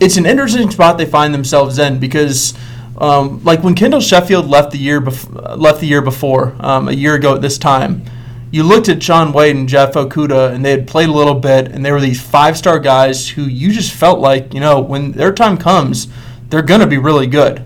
it's 0.00 0.18
an 0.18 0.26
interesting 0.26 0.70
spot 0.70 0.98
they 0.98 1.06
find 1.06 1.32
themselves 1.32 1.78
in 1.78 1.98
because, 1.98 2.52
um, 2.98 3.42
like 3.42 3.62
when 3.62 3.74
Kendall 3.74 4.00
Sheffield 4.00 4.48
left 4.48 4.72
the 4.72 4.78
year 4.78 5.00
bef- 5.00 5.56
left 5.56 5.80
the 5.80 5.86
year 5.86 6.02
before, 6.02 6.54
um, 6.60 6.88
a 6.88 6.92
year 6.92 7.14
ago 7.14 7.34
at 7.34 7.40
this 7.40 7.56
time, 7.56 8.02
you 8.50 8.62
looked 8.62 8.88
at 8.88 9.02
Shaun 9.02 9.32
Wade 9.32 9.56
and 9.56 9.68
Jeff 9.68 9.94
Okudah, 9.94 10.52
and 10.52 10.64
they 10.64 10.70
had 10.70 10.86
played 10.86 11.08
a 11.08 11.12
little 11.12 11.34
bit, 11.34 11.68
and 11.68 11.84
they 11.84 11.92
were 11.92 12.00
these 12.00 12.20
five 12.20 12.56
star 12.56 12.78
guys 12.78 13.30
who 13.30 13.42
you 13.42 13.72
just 13.72 13.92
felt 13.92 14.20
like, 14.20 14.52
you 14.52 14.60
know, 14.60 14.80
when 14.80 15.12
their 15.12 15.32
time 15.32 15.56
comes, 15.56 16.08
they're 16.48 16.62
to 16.62 16.86
be 16.86 16.98
really 16.98 17.26
good. 17.26 17.64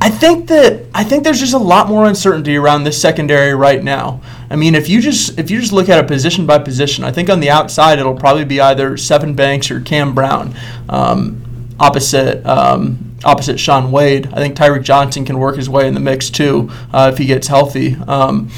I 0.00 0.10
think 0.10 0.48
that 0.48 0.84
I 0.94 1.04
think 1.04 1.24
there's 1.24 1.40
just 1.40 1.54
a 1.54 1.58
lot 1.58 1.88
more 1.88 2.06
uncertainty 2.06 2.56
around 2.56 2.84
this 2.84 3.00
secondary 3.00 3.54
right 3.54 3.82
now. 3.82 4.20
I 4.50 4.56
mean, 4.56 4.74
if 4.74 4.88
you 4.88 5.00
just 5.00 5.38
if 5.38 5.50
you 5.50 5.60
just 5.60 5.72
look 5.72 5.88
at 5.88 5.98
it 5.98 6.06
position 6.06 6.46
by 6.46 6.58
position, 6.58 7.02
I 7.02 7.12
think 7.12 7.30
on 7.30 7.40
the 7.40 7.50
outside 7.50 7.98
it'll 7.98 8.14
probably 8.14 8.44
be 8.44 8.60
either 8.60 8.92
Sevyn 8.92 9.34
Banks 9.34 9.70
or 9.70 9.80
Cam 9.80 10.14
Brown, 10.14 10.54
um, 10.88 11.42
opposite 11.80 12.44
um, 12.46 13.16
opposite 13.24 13.58
Shaun 13.58 13.90
Wade. 13.90 14.26
I 14.32 14.36
think 14.36 14.56
Tyreke 14.56 14.84
Johnson 14.84 15.24
can 15.24 15.38
work 15.38 15.56
his 15.56 15.68
way 15.68 15.88
in 15.88 15.94
the 15.94 16.00
mix 16.00 16.28
too 16.28 16.70
uh, 16.92 17.10
if 17.12 17.18
he 17.18 17.24
gets 17.24 17.48
healthy. 17.48 17.96
Um, 18.06 18.50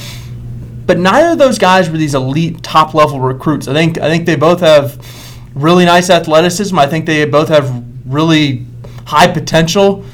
but 0.87 0.99
neither 0.99 1.33
of 1.33 1.38
those 1.38 1.59
guys 1.59 1.88
were 1.88 1.99
these 1.99 2.14
elite 2.14 2.62
top 2.62 2.95
level 2.95 3.21
recruits. 3.21 3.68
I 3.68 3.75
think 3.75 3.99
I 3.99 4.09
think 4.09 4.26
they 4.26 4.37
both 4.37 4.61
have 4.61 5.04
really 5.54 5.85
nice 5.85 6.11
athleticism. 6.11 6.76
I 6.78 6.87
think 6.87 7.07
they 7.07 7.25
both 7.26 7.49
have 7.49 7.85
really 8.07 8.66
high 9.07 9.33
potential 9.33 10.04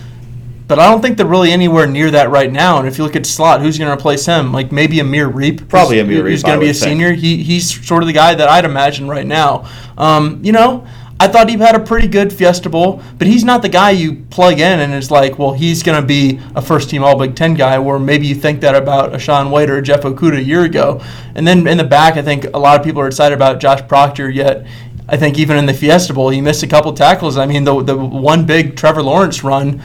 but 0.66 0.78
I 0.78 0.90
don't 0.90 1.02
think 1.02 1.16
they're 1.16 1.26
really 1.26 1.52
anywhere 1.52 1.86
near 1.86 2.10
that 2.12 2.30
right 2.30 2.50
now. 2.50 2.78
And 2.78 2.88
if 2.88 2.96
you 2.96 3.04
look 3.04 3.16
at 3.16 3.26
slot, 3.26 3.60
who's 3.60 3.78
going 3.78 3.88
to 3.88 3.94
replace 3.94 4.24
him? 4.24 4.52
Like 4.52 4.72
maybe 4.72 5.00
Amir 5.00 5.28
Riep. 5.28 5.68
Probably 5.68 6.00
Amir 6.00 6.24
Riep. 6.24 6.30
He's 6.30 6.42
going 6.42 6.58
to 6.58 6.64
be 6.64 6.70
a 6.70 6.74
senior? 6.74 7.12
He, 7.12 7.42
he's 7.42 7.86
sort 7.86 8.02
of 8.02 8.06
the 8.06 8.12
guy 8.12 8.34
that 8.34 8.48
I'd 8.48 8.64
imagine 8.64 9.08
right 9.08 9.26
now. 9.26 9.68
Um, 9.98 10.40
you 10.42 10.52
know, 10.52 10.86
I 11.20 11.28
thought 11.28 11.48
he 11.48 11.56
had 11.56 11.74
a 11.76 11.80
pretty 11.80 12.08
good 12.08 12.32
Fiesta 12.32 12.68
Bowl, 12.68 13.00
but 13.18 13.26
he's 13.26 13.44
not 13.44 13.62
the 13.62 13.68
guy 13.68 13.90
you 13.90 14.16
plug 14.30 14.54
in 14.54 14.80
and 14.80 14.92
it's 14.92 15.10
like, 15.10 15.38
well, 15.38 15.52
he's 15.52 15.82
going 15.82 16.00
to 16.00 16.06
be 16.06 16.40
a 16.56 16.62
first 16.62 16.90
team 16.90 17.04
All 17.04 17.16
Big 17.16 17.36
Ten 17.36 17.54
guy, 17.54 17.78
where 17.78 17.98
maybe 17.98 18.26
you 18.26 18.34
think 18.34 18.60
that 18.62 18.74
about 18.74 19.14
a 19.14 19.18
Shaun 19.18 19.50
Wade 19.50 19.70
or 19.70 19.78
a 19.78 19.82
Jeff 19.82 20.02
Okudah 20.02 20.38
a 20.38 20.42
year 20.42 20.64
ago. 20.64 21.00
And 21.34 21.46
then 21.46 21.66
in 21.66 21.78
the 21.78 21.84
back, 21.84 22.16
I 22.16 22.22
think 22.22 22.46
a 22.52 22.58
lot 22.58 22.78
of 22.78 22.84
people 22.84 23.00
are 23.00 23.06
excited 23.06 23.34
about 23.34 23.60
Josh 23.60 23.86
Proctor, 23.86 24.28
yet 24.28 24.66
I 25.08 25.16
think 25.16 25.38
even 25.38 25.56
in 25.56 25.66
the 25.66 25.74
Fiesta 25.74 26.12
Bowl, 26.14 26.30
he 26.30 26.40
missed 26.40 26.62
a 26.62 26.66
couple 26.66 26.92
tackles. 26.94 27.36
I 27.36 27.46
mean, 27.46 27.64
the, 27.64 27.82
the 27.82 27.96
one 27.96 28.44
big 28.44 28.76
Trevor 28.76 29.02
Lawrence 29.02 29.44
run 29.44 29.82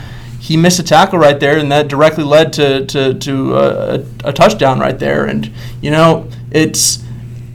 he 0.50 0.58
missed 0.58 0.80
a 0.80 0.84
tackle 0.84 1.20
right 1.20 1.40
there, 1.40 1.60
and 1.60 1.72
that 1.72 1.90
directly 1.90 2.24
led 2.24 2.52
to 2.54 2.84
to, 2.88 3.14
to 3.14 3.56
uh, 3.56 4.04
a, 4.24 4.30
a, 4.30 4.34
touchdown 4.34 4.80
right 4.80 4.98
there. 4.98 5.26
And 5.26 5.52
you 5.80 5.92
know, 5.92 6.28
it's 6.50 7.04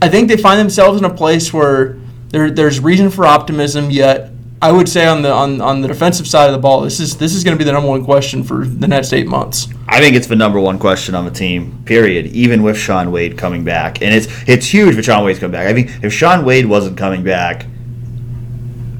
I 0.01 0.07
think 0.07 0.29
they 0.29 0.37
find 0.37 0.57
themselves 0.57 0.97
in 0.97 1.03
a 1.03 1.13
place 1.13 1.51
where 1.51 1.97
there, 2.29 2.49
there's 2.49 2.79
reason 2.79 3.09
for 3.09 3.25
optimism. 3.25 3.89
Yet, 3.91 4.31
I 4.61 4.71
would 4.71 4.87
say 4.87 5.05
on 5.07 5.23
the 5.23 5.31
on, 5.33 5.59
on 5.59 5.81
the 5.81 5.89
defensive 5.89 6.25
side 6.25 6.45
of 6.45 6.53
the 6.53 6.57
ball, 6.57 6.79
this 6.81 7.01
is 7.01 7.17
this 7.17 7.35
is 7.35 7.43
going 7.43 7.57
to 7.57 7.59
be 7.61 7.65
the 7.65 7.73
number 7.73 7.89
one 7.89 8.05
question 8.05 8.45
for 8.45 8.65
the 8.65 8.87
next 8.87 9.11
eight 9.11 9.27
months. 9.27 9.67
I 9.89 9.99
think 9.99 10.15
it's 10.15 10.27
the 10.27 10.37
number 10.37 10.61
one 10.61 10.79
question 10.79 11.15
on 11.15 11.25
the 11.25 11.31
team. 11.31 11.83
Period. 11.83 12.27
Even 12.27 12.63
with 12.63 12.77
Shaun 12.77 13.11
Wade 13.11 13.37
coming 13.37 13.65
back, 13.65 14.01
and 14.01 14.15
it's 14.15 14.27
it's 14.47 14.67
huge 14.67 14.97
if 14.97 15.03
Shaun 15.03 15.25
Wade's 15.25 15.39
coming 15.39 15.51
back. 15.51 15.67
I 15.67 15.73
think 15.73 16.01
if 16.01 16.13
Shaun 16.13 16.45
Wade 16.45 16.65
wasn't 16.65 16.97
coming 16.97 17.25
back, 17.25 17.65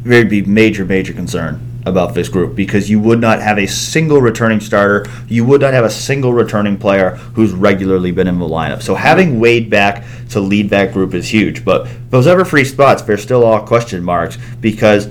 there'd 0.03 0.29
be 0.29 0.41
major 0.41 0.83
major 0.83 1.13
concern 1.13 1.74
about 1.85 2.15
this 2.15 2.29
group 2.29 2.55
because 2.55 2.89
you 2.89 2.99
would 2.99 3.19
not 3.19 3.41
have 3.41 3.57
a 3.57 3.67
single 3.67 4.19
returning 4.19 4.59
starter. 4.59 5.05
You 5.27 5.45
would 5.45 5.61
not 5.61 5.73
have 5.73 5.85
a 5.85 5.89
single 5.89 6.33
returning 6.33 6.77
player 6.77 7.11
who's 7.35 7.51
regularly 7.51 8.11
been 8.11 8.27
in 8.27 8.39
the 8.39 8.45
lineup. 8.45 8.81
So 8.81 8.95
having 8.95 9.39
Wade 9.39 9.69
back 9.69 10.03
to 10.29 10.39
lead 10.39 10.69
that 10.71 10.93
group 10.93 11.13
is 11.13 11.29
huge. 11.29 11.63
But 11.63 11.87
those 12.09 12.27
ever 12.27 12.43
free 12.43 12.65
spots, 12.65 13.03
they're 13.03 13.17
still 13.17 13.43
all 13.43 13.65
question 13.65 14.03
marks 14.03 14.37
because 14.59 15.07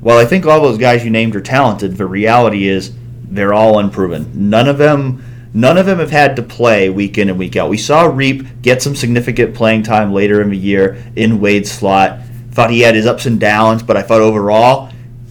while 0.00 0.18
I 0.18 0.26
think 0.26 0.46
all 0.46 0.60
those 0.60 0.78
guys 0.78 1.04
you 1.04 1.10
named 1.10 1.34
are 1.34 1.40
talented, 1.40 1.96
the 1.96 2.06
reality 2.06 2.68
is 2.68 2.92
they're 3.24 3.54
all 3.54 3.78
unproven. 3.78 4.30
None 4.50 4.68
of 4.68 4.78
them 4.78 5.24
none 5.54 5.78
of 5.78 5.86
them 5.86 5.98
have 5.98 6.10
had 6.10 6.36
to 6.36 6.42
play 6.42 6.90
week 6.90 7.16
in 7.16 7.30
and 7.30 7.38
week 7.38 7.56
out. 7.56 7.70
We 7.70 7.78
saw 7.78 8.04
Riep 8.04 8.60
get 8.60 8.82
some 8.82 8.94
significant 8.94 9.54
playing 9.54 9.82
time 9.82 10.12
later 10.12 10.42
in 10.42 10.50
the 10.50 10.58
year 10.58 11.02
in 11.16 11.40
Wade's 11.40 11.70
slot. 11.70 12.20
Thought 12.50 12.70
he 12.70 12.80
had 12.80 12.94
his 12.94 13.06
ups 13.06 13.24
and 13.24 13.40
downs, 13.40 13.82
but 13.82 13.96
I 13.96 14.02
thought 14.02 14.20
overall 14.20 14.87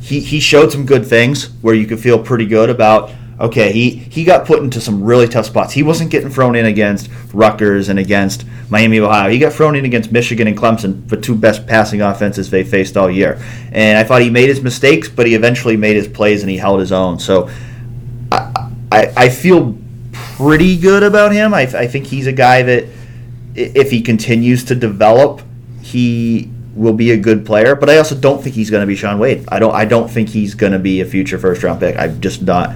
he, 0.08 0.22
he 0.22 0.40
showed 0.40 0.72
some 0.72 0.86
good 0.86 1.06
things 1.06 1.50
where 1.62 1.76
you 1.76 1.86
could 1.86 2.00
feel 2.00 2.18
pretty 2.18 2.46
good 2.46 2.70
about 2.70 3.12
okay, 3.40 3.72
he, 3.72 3.92
he 3.92 4.24
got 4.24 4.48
put 4.48 4.64
into 4.64 4.82
some 4.82 5.04
really 5.04 5.28
tough 5.28 5.46
spots. 5.46 5.72
He 5.72 5.84
wasn't 5.84 6.10
getting 6.10 6.30
thrown 6.30 6.56
in 6.56 6.66
against 6.66 7.08
Rutgers 7.34 7.88
and 7.88 8.00
against 8.00 8.46
Miami, 8.70 9.00
Ohio. 9.00 9.30
He 9.30 9.38
got 9.38 9.54
thrown 9.54 9.76
in 9.76 9.86
against 9.86 10.12
Michigan 10.12 10.48
and 10.48 10.58
Clemson, 10.58 11.08
the 11.08 11.18
two 11.18 11.36
best 11.36 11.68
passing 11.68 12.02
offenses 12.02 12.50
they 12.50 12.64
faced 12.64 12.98
all 12.98 13.12
year. 13.12 13.40
And 13.72 13.96
I 13.96 14.04
thought 14.04 14.24
he 14.24 14.32
made 14.32 14.50
his 14.50 14.64
mistakes, 14.64 15.08
but 15.08 15.28
he 15.28 15.36
eventually 15.36 15.78
made 15.78 15.96
his 15.96 16.08
plays 16.08 16.42
and 16.42 16.50
he 16.50 16.58
held 16.58 16.80
his 16.80 16.92
own. 16.92 17.20
So 17.20 17.48
I, 18.32 18.72
I, 18.92 19.14
I 19.16 19.30
feel 19.30 19.78
pretty 20.12 20.76
good 20.76 21.04
about 21.04 21.32
him. 21.32 21.54
I, 21.54 21.62
I 21.62 21.86
think 21.86 22.08
he's 22.08 22.26
a 22.26 22.34
guy 22.34 22.64
that 22.64 22.86
if 23.54 23.92
he 23.92 24.02
continues 24.02 24.64
to 24.64 24.74
develop, 24.74 25.44
he 25.84 26.50
will 26.78 26.94
be 26.94 27.12
a 27.12 27.18
good 27.18 27.46
player, 27.46 27.76
but 27.76 27.90
I 27.90 27.98
also 27.98 28.16
don't 28.16 28.42
think 28.42 28.56
he's 28.56 28.70
going 28.70 28.82
to 28.82 28.88
be 28.88 28.96
Shaun 28.96 29.20
Wade. 29.20 29.46
I 29.50 29.60
don't. 29.60 29.74
I 29.74 29.86
don't 29.86 30.10
think 30.10 30.30
he's 30.30 30.56
going 30.56 30.74
to 30.74 30.80
be 30.80 31.02
a 31.02 31.06
future 31.06 31.38
first 31.38 31.64
round 31.64 31.80
pick. 31.80 31.98
I'm 31.98 32.22
just 32.22 32.42
not. 32.42 32.76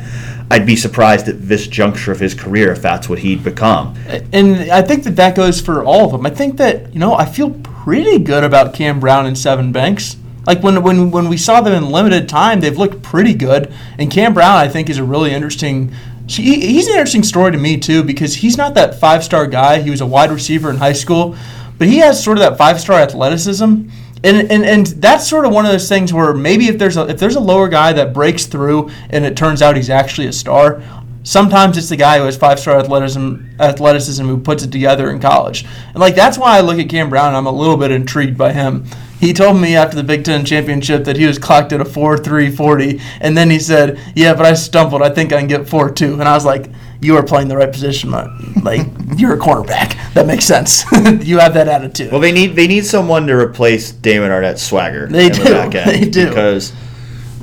I'd 0.51 0.65
be 0.65 0.75
surprised 0.75 1.29
at 1.29 1.41
this 1.41 1.65
juncture 1.65 2.12
of 2.12 2.20
his 2.20 2.34
career 2.34 2.74
if 2.74 2.81
that's 2.81 3.08
what 3.08 3.20
he'd 3.20 3.41
become. 3.41 3.96
And 4.34 4.70
I 4.70 4.81
think 4.81 5.05
that 5.05 5.15
that 5.15 5.34
goes 5.34 5.62
for 5.62 5.86
all 5.86 6.05
of 6.05 6.12
them. 6.12 6.25
I 6.25 6.29
think 6.29 6.58
that 6.58 6.93
you 6.93 7.00
know 7.00 7.13
I 7.13 7.25
feel 7.25 7.51
pretty 7.63 8.20
good 8.20 8.43
about 8.43 8.74
Cam 8.74 9.00
Brown 9.00 9.25
and 9.25 9.36
Sevyn 9.36 9.72
Banks. 9.72 10.17
Like 10.46 10.62
when 10.62 10.84
when 10.84 11.10
when 11.10 11.29
we 11.29 11.38
saw 11.38 11.62
them 11.62 11.74
in 11.74 11.89
limited 11.89 12.27
time, 12.27 12.60
they've 12.60 12.77
looked 12.77 13.01
pretty 13.01 13.34
good. 13.34 13.74
And 13.98 14.12
Cam 14.12 14.34
Brown, 14.34 14.58
I 14.58 14.67
think, 14.67 14.89
is 14.89 14.98
a 14.98 15.03
really 15.03 15.31
interesting. 15.31 15.93
He's 16.27 16.88
an 16.88 16.93
interesting 16.93 17.24
story 17.24 17.51
to 17.51 17.58
me 17.58 17.77
too 17.77 18.03
because 18.03 18.36
he's 18.36 18.58
not 18.58 18.74
that 18.74 19.00
five 19.00 19.24
star 19.24 19.48
guy. 19.48 19.81
He 19.81 19.89
was 19.89 20.01
a 20.01 20.05
wide 20.05 20.31
receiver 20.31 20.70
in 20.70 20.77
high 20.77 20.93
school, 20.93 21.36
but 21.81 21.88
he 21.88 21.97
has 21.97 22.23
sort 22.23 22.38
of 22.38 22.43
that 22.43 22.59
five 22.59 22.79
star 22.79 23.00
athleticism. 23.00 23.63
And, 23.65 23.89
and, 24.23 24.51
and 24.51 24.85
that's 24.85 25.27
sort 25.27 25.45
of 25.45 25.51
one 25.51 25.65
of 25.65 25.71
those 25.71 25.89
things 25.89 26.13
where 26.13 26.31
maybe 26.31 26.67
if 26.67 26.77
there's 26.77 26.95
a 26.95 27.07
if 27.07 27.19
there's 27.19 27.38
a 27.38 27.39
lower 27.39 27.67
guy 27.67 27.91
that 27.93 28.13
breaks 28.13 28.45
through 28.45 28.91
and 29.09 29.25
it 29.25 29.35
turns 29.35 29.63
out 29.63 29.75
he's 29.75 29.89
actually 29.89 30.27
a 30.27 30.31
star, 30.31 30.83
sometimes 31.23 31.79
it's 31.79 31.89
the 31.89 31.95
guy 31.95 32.19
who 32.19 32.25
has 32.25 32.38
five 32.38 32.59
star 32.59 32.77
athleticism 32.77 33.38
athleticism 33.59 34.23
who 34.23 34.38
puts 34.38 34.61
it 34.61 34.71
together 34.71 35.09
in 35.09 35.19
college. 35.19 35.65
And 35.88 35.97
like 35.97 36.13
that's 36.13 36.38
why 36.38 36.55
I 36.55 36.61
look 36.61 36.77
at 36.77 36.88
Cam 36.88 37.09
Brown. 37.09 37.33
I'm 37.33 37.47
a 37.47 37.51
little 37.51 37.77
bit 37.77 37.89
intrigued 37.89 38.38
by 38.38 38.53
him. 38.53 38.85
He 39.19 39.33
told 39.33 39.59
me 39.59 39.75
after 39.75 39.95
the 39.95 40.03
Big 40.03 40.23
Ten 40.23 40.45
championship 40.45 41.05
that 41.05 41.17
he 41.17 41.25
was 41.25 41.39
clocked 41.39 41.73
at 41.73 41.81
a 41.81 41.85
four 41.85 42.15
three 42.15 42.51
forty, 42.51 43.01
and 43.21 43.35
then 43.35 43.50
he 43.50 43.57
said, 43.57 44.00
"Yeah, 44.13 44.35
but 44.35 44.45
I 44.45 44.53
stumbled. 44.53 45.01
I 45.01 45.09
think 45.09 45.33
I 45.33 45.39
can 45.39 45.47
get 45.47 45.67
four 45.67 45.89
two. 45.89 46.13
And 46.13 46.29
I 46.29 46.35
was 46.35 46.45
like, 46.45 46.69
you 47.01 47.17
are 47.17 47.24
playing 47.24 47.48
the 47.48 47.58
right 47.58 47.72
position. 47.72 48.12
Like 48.12 48.88
you're 49.17 49.34
a 49.34 49.39
cornerback. 49.39 49.98
That 50.13 50.27
makes 50.27 50.46
sense. 50.46 50.84
you 51.25 51.39
have 51.39 51.53
that 51.55 51.67
attitude. 51.67 52.12
Well, 52.12 52.22
they 52.22 52.31
need 52.31 52.55
they 52.55 52.67
need 52.67 52.86
someone 52.86 53.27
to 53.27 53.34
replace 53.34 53.91
Damon 53.91 54.29
Arnette's 54.29 54.62
swagger. 54.62 55.08
They 55.08 55.29
do. 55.29 55.43
The 55.43 55.84
they 55.86 56.05
do 56.05 56.27
because 56.29 56.74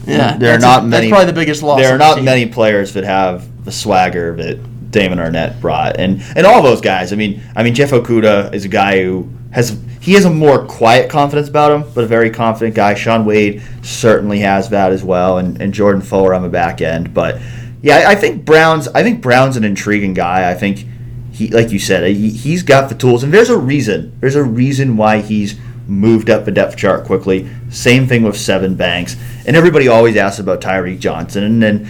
yeah, 0.06 0.36
there 0.36 0.54
are 0.54 0.58
not 0.58 0.84
a, 0.84 0.86
many. 0.86 1.06
That's 1.06 1.10
probably 1.10 1.32
the 1.32 1.40
biggest 1.40 1.62
loss. 1.62 1.80
There 1.80 1.94
are 1.94 1.98
not 1.98 2.22
many 2.22 2.46
players 2.46 2.94
that 2.94 3.04
have 3.04 3.64
the 3.64 3.72
swagger 3.72 4.34
that 4.36 4.90
Damon 4.90 5.18
Arnette 5.18 5.60
brought, 5.60 5.98
and 5.98 6.22
and 6.36 6.46
all 6.46 6.62
those 6.62 6.80
guys. 6.80 7.12
I 7.12 7.16
mean, 7.16 7.42
I 7.54 7.62
mean 7.62 7.74
Jeff 7.74 7.90
Okudah 7.90 8.54
is 8.54 8.64
a 8.64 8.68
guy 8.68 9.02
who 9.02 9.28
has 9.50 9.78
he 10.00 10.14
has 10.14 10.24
a 10.24 10.30
more 10.30 10.64
quiet 10.64 11.10
confidence 11.10 11.48
about 11.48 11.72
him, 11.72 11.90
but 11.94 12.04
a 12.04 12.06
very 12.06 12.30
confident 12.30 12.74
guy. 12.74 12.94
Shaun 12.94 13.24
Wade 13.24 13.62
certainly 13.82 14.38
has 14.40 14.70
that 14.70 14.92
as 14.92 15.02
well, 15.02 15.38
and, 15.38 15.60
and 15.60 15.74
Jordan 15.74 16.00
Fuller 16.00 16.32
on 16.32 16.42
the 16.42 16.48
back 16.48 16.80
end, 16.80 17.12
but 17.12 17.40
yeah, 17.88 18.04
I 18.06 18.16
think 18.16 18.44
Brown's. 18.44 18.86
I 18.88 19.02
think 19.02 19.22
Brown's 19.22 19.56
an 19.56 19.64
intriguing 19.64 20.12
guy. 20.12 20.50
I 20.50 20.52
think 20.52 20.84
he, 21.32 21.48
like 21.48 21.70
you 21.70 21.78
said, 21.78 22.06
he, 22.14 22.28
he's 22.28 22.62
got 22.62 22.90
the 22.90 22.94
tools, 22.94 23.22
and 23.22 23.32
there's 23.32 23.48
a 23.48 23.56
reason. 23.56 24.14
There's 24.20 24.34
a 24.34 24.44
reason 24.44 24.98
why 24.98 25.22
he's 25.22 25.58
moved 25.86 26.28
up 26.28 26.44
the 26.44 26.50
depth 26.50 26.76
chart 26.76 27.06
quickly. 27.06 27.48
Same 27.70 28.06
thing 28.06 28.24
with 28.24 28.34
Sevyn 28.34 28.76
Banks, 28.76 29.16
and 29.46 29.56
everybody 29.56 29.88
always 29.88 30.16
asks 30.16 30.38
about 30.38 30.60
Tyreke 30.60 31.00
Johnson, 31.00 31.44
and 31.44 31.62
then 31.62 31.88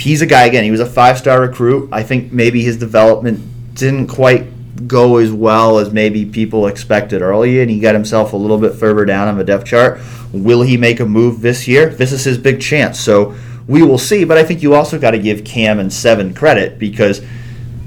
he's 0.00 0.22
a 0.22 0.26
guy 0.26 0.46
again. 0.46 0.64
He 0.64 0.70
was 0.70 0.80
a 0.80 0.86
five 0.86 1.18
star 1.18 1.42
recruit. 1.42 1.90
I 1.92 2.02
think 2.04 2.32
maybe 2.32 2.62
his 2.62 2.78
development 2.78 3.74
didn't 3.74 4.06
quite 4.06 4.88
go 4.88 5.18
as 5.18 5.30
well 5.30 5.78
as 5.78 5.92
maybe 5.92 6.24
people 6.24 6.68
expected 6.68 7.20
early, 7.20 7.60
and 7.60 7.70
he 7.70 7.80
got 7.80 7.94
himself 7.94 8.32
a 8.32 8.36
little 8.38 8.58
bit 8.58 8.76
further 8.76 9.04
down 9.04 9.28
on 9.28 9.36
the 9.36 9.44
depth 9.44 9.66
chart. 9.66 10.00
Will 10.32 10.62
he 10.62 10.78
make 10.78 11.00
a 11.00 11.04
move 11.04 11.42
this 11.42 11.68
year? 11.68 11.90
This 11.90 12.12
is 12.12 12.24
his 12.24 12.38
big 12.38 12.62
chance. 12.62 12.98
So 12.98 13.34
we 13.66 13.82
will 13.82 13.98
see. 13.98 14.24
But 14.24 14.38
I 14.38 14.44
think 14.44 14.62
you 14.62 14.74
also 14.74 14.98
got 14.98 15.12
to 15.12 15.18
give 15.18 15.44
Cam 15.44 15.78
and 15.78 15.90
Sevyn 15.90 16.34
credit 16.36 16.78
because 16.78 17.22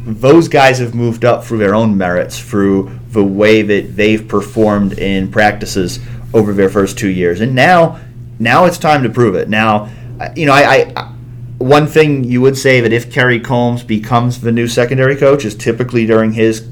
those 0.06 0.48
guys 0.48 0.80
have 0.80 0.96
moved 0.96 1.26
up 1.26 1.44
through 1.44 1.58
their 1.58 1.76
own 1.76 1.98
merits, 1.98 2.40
through 2.40 2.98
the 3.12 3.24
way 3.24 3.62
that 3.62 3.96
they've 3.96 4.28
performed 4.28 4.94
in 5.00 5.30
practices 5.30 6.00
over 6.34 6.54
their 6.54 6.70
first 6.70 6.98
two 6.98 7.10
years, 7.10 7.42
and 7.42 7.56
now, 7.56 8.00
now 8.40 8.66
it's 8.66 8.78
time 8.78 9.04
to 9.04 9.10
prove 9.10 9.36
it. 9.36 9.50
Now, 9.50 9.90
you 10.36 10.46
know, 10.46 10.54
I, 10.54 10.94
I 10.96 11.14
one 11.58 11.88
thing 11.88 12.24
you 12.24 12.40
would 12.42 12.58
say 12.58 12.82
that 12.82 12.94
if 12.94 13.12
Kerry 13.12 13.40
Coombs 13.40 13.84
becomes 13.84 14.42
the 14.42 14.52
new 14.52 14.68
secondary 14.68 15.16
coach 15.16 15.44
is 15.44 15.56
typically 15.56 16.06
during 16.06 16.34
his 16.34 16.68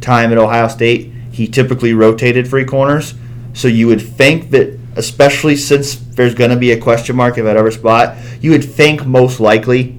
time 0.00 0.30
at 0.30 0.38
Ohio 0.38 0.68
State, 0.68 1.12
he 1.32 1.48
typically 1.48 1.94
rotated 1.94 2.46
free 2.48 2.64
corners. 2.64 3.14
So 3.54 3.66
you 3.66 3.88
would 3.88 4.00
think 4.00 4.50
that 4.50 4.78
especially 4.96 5.56
since 5.56 5.94
there's 5.94 6.34
going 6.34 6.50
to 6.50 6.56
be 6.56 6.72
a 6.72 6.80
question 6.80 7.16
mark 7.16 7.38
at 7.38 7.46
every 7.46 7.72
spot. 7.72 8.16
You 8.40 8.50
would 8.52 8.64
think 8.64 9.06
most 9.06 9.40
likely 9.40 9.98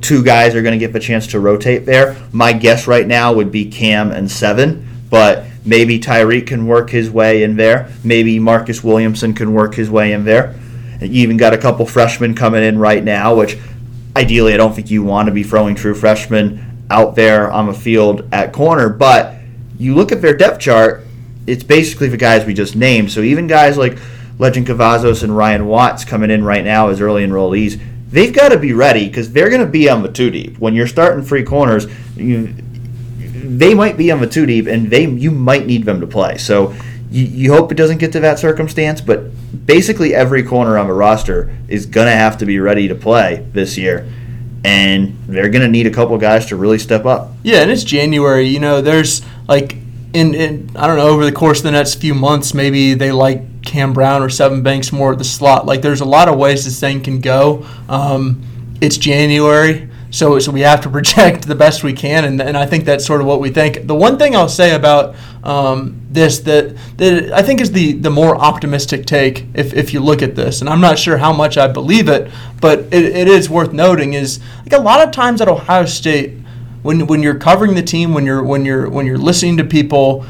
two 0.00 0.24
guys 0.24 0.54
are 0.54 0.62
going 0.62 0.78
to 0.78 0.84
get 0.84 0.92
the 0.92 1.00
chance 1.00 1.28
to 1.28 1.40
rotate 1.40 1.86
there. 1.86 2.16
My 2.32 2.52
guess 2.52 2.86
right 2.86 3.06
now 3.06 3.32
would 3.32 3.52
be 3.52 3.70
Cam 3.70 4.10
and 4.10 4.28
Sevyn, 4.28 4.84
but 5.10 5.44
maybe 5.64 6.00
Tyreke 6.00 6.46
can 6.46 6.66
work 6.66 6.90
his 6.90 7.10
way 7.10 7.42
in 7.42 7.56
there. 7.56 7.92
Maybe 8.02 8.38
Marcus 8.38 8.82
Williamson 8.82 9.34
can 9.34 9.54
work 9.54 9.74
his 9.74 9.90
way 9.90 10.12
in 10.12 10.24
there. 10.24 10.58
You 11.00 11.22
even 11.22 11.36
got 11.36 11.52
a 11.52 11.58
couple 11.58 11.86
freshmen 11.86 12.34
coming 12.34 12.62
in 12.62 12.78
right 12.78 13.02
now, 13.02 13.34
which 13.34 13.58
ideally 14.16 14.54
I 14.54 14.56
don't 14.56 14.74
think 14.74 14.90
you 14.90 15.02
want 15.02 15.26
to 15.26 15.32
be 15.32 15.42
throwing 15.42 15.74
true 15.74 15.94
freshmen 15.94 16.84
out 16.90 17.14
there 17.14 17.50
on 17.50 17.66
the 17.66 17.74
field 17.74 18.28
at 18.32 18.52
corner, 18.52 18.88
but 18.88 19.34
you 19.78 19.94
look 19.94 20.12
at 20.12 20.20
their 20.20 20.36
depth 20.36 20.60
chart, 20.60 21.04
it's 21.46 21.64
basically 21.64 22.08
the 22.08 22.16
guys 22.16 22.44
we 22.44 22.54
just 22.54 22.76
named. 22.76 23.10
So 23.10 23.20
even 23.20 23.46
guys 23.46 23.76
like 23.76 23.98
Lejond 24.42 24.66
Cavazos 24.66 25.22
and 25.22 25.36
Ryan 25.36 25.66
Watts 25.66 26.04
coming 26.04 26.28
in 26.28 26.44
right 26.44 26.64
now 26.64 26.88
as 26.88 27.00
early 27.00 27.24
enrollees, 27.24 27.80
they've 28.10 28.34
got 28.34 28.48
to 28.48 28.58
be 28.58 28.72
ready 28.72 29.06
because 29.06 29.32
they're 29.32 29.48
going 29.48 29.64
to 29.64 29.70
be 29.70 29.88
on 29.88 30.02
the 30.02 30.10
two 30.10 30.32
deep. 30.32 30.58
When 30.58 30.74
you're 30.74 30.88
starting 30.88 31.24
free 31.24 31.44
corners, 31.44 31.86
you, 32.16 32.52
they 33.18 33.72
might 33.72 33.96
be 33.96 34.10
on 34.10 34.20
the 34.20 34.26
two 34.26 34.44
deep, 34.44 34.66
and 34.66 34.90
they 34.90 35.06
you 35.06 35.30
might 35.30 35.66
need 35.66 35.84
them 35.84 36.00
to 36.00 36.08
play. 36.08 36.38
So 36.38 36.74
you, 37.08 37.24
you 37.24 37.52
hope 37.52 37.70
it 37.70 37.76
doesn't 37.76 37.98
get 37.98 38.10
to 38.14 38.20
that 38.20 38.40
circumstance, 38.40 39.00
but 39.00 39.30
basically 39.64 40.12
every 40.12 40.42
corner 40.42 40.76
on 40.76 40.88
the 40.88 40.92
roster 40.92 41.56
is 41.68 41.86
going 41.86 42.08
to 42.08 42.16
have 42.16 42.36
to 42.38 42.44
be 42.44 42.58
ready 42.58 42.88
to 42.88 42.96
play 42.96 43.46
this 43.52 43.78
year 43.78 44.08
and 44.64 45.18
they're 45.26 45.48
going 45.48 45.62
to 45.62 45.68
need 45.68 45.86
a 45.86 45.90
couple 45.90 46.16
guys 46.18 46.46
to 46.46 46.56
really 46.56 46.78
step 46.78 47.04
up. 47.04 47.32
Yeah, 47.42 47.62
and 47.62 47.70
it's 47.70 47.82
January. 47.82 48.46
You 48.46 48.60
know, 48.60 48.80
there's 48.80 49.22
like 49.48 49.76
in, 50.14 50.34
in 50.34 50.70
I 50.76 50.86
don't 50.86 50.96
know 50.96 51.08
over 51.08 51.24
the 51.24 51.32
course 51.32 51.58
of 51.58 51.64
the 51.64 51.70
next 51.70 51.96
few 51.96 52.14
months, 52.14 52.54
maybe 52.54 52.94
they 52.94 53.12
like 53.12 53.62
Cam 53.62 53.92
Brown 53.92 54.22
or 54.22 54.28
Sevyn 54.28 54.62
Banks 54.62 54.92
more 54.92 55.12
at 55.12 55.18
the 55.18 55.24
slot. 55.24 55.66
Like 55.66 55.82
there's 55.82 56.00
a 56.00 56.06
lot 56.06 56.28
of 56.28 56.38
ways 56.38 56.64
this 56.64 56.78
thing 56.78 57.02
can 57.02 57.20
go. 57.20 57.66
Um, 57.88 58.42
it's 58.80 58.96
January. 58.96 59.88
So, 60.10 60.38
so 60.40 60.52
we 60.52 60.60
have 60.60 60.82
to 60.82 60.90
project 60.90 61.48
the 61.48 61.54
best 61.54 61.82
we 61.82 61.94
can, 61.94 62.24
and, 62.24 62.40
and 62.40 62.56
I 62.56 62.66
think 62.66 62.84
that's 62.84 63.06
sort 63.06 63.22
of 63.22 63.26
what 63.26 63.40
we 63.40 63.50
think. 63.50 63.86
The 63.86 63.94
one 63.94 64.18
thing 64.18 64.36
I'll 64.36 64.48
say 64.48 64.74
about 64.74 65.16
um, 65.42 66.02
this 66.10 66.40
that, 66.40 66.76
that 66.98 67.32
I 67.32 67.42
think 67.42 67.62
is 67.62 67.72
the, 67.72 67.92
the 67.92 68.10
more 68.10 68.36
optimistic 68.36 69.06
take, 69.06 69.46
if, 69.54 69.72
if 69.72 69.94
you 69.94 70.00
look 70.00 70.20
at 70.20 70.36
this, 70.36 70.60
and 70.60 70.68
I'm 70.68 70.82
not 70.82 70.98
sure 70.98 71.16
how 71.16 71.32
much 71.32 71.56
I 71.56 71.66
believe 71.66 72.10
it, 72.10 72.30
but 72.60 72.80
it, 72.80 72.92
it 72.92 73.26
is 73.26 73.48
worth 73.48 73.72
noting, 73.72 74.12
is 74.12 74.38
like 74.60 74.74
a 74.74 74.82
lot 74.82 75.02
of 75.02 75.12
times 75.12 75.40
at 75.40 75.48
Ohio 75.48 75.86
State, 75.86 76.41
when 76.82 77.06
when 77.06 77.22
you're 77.22 77.38
covering 77.38 77.74
the 77.74 77.82
team, 77.82 78.12
when 78.14 78.26
you're 78.26 78.42
when 78.42 78.64
you're 78.64 78.88
when 78.88 79.06
you're 79.06 79.18
listening 79.18 79.56
to 79.58 79.64
people, 79.64 80.24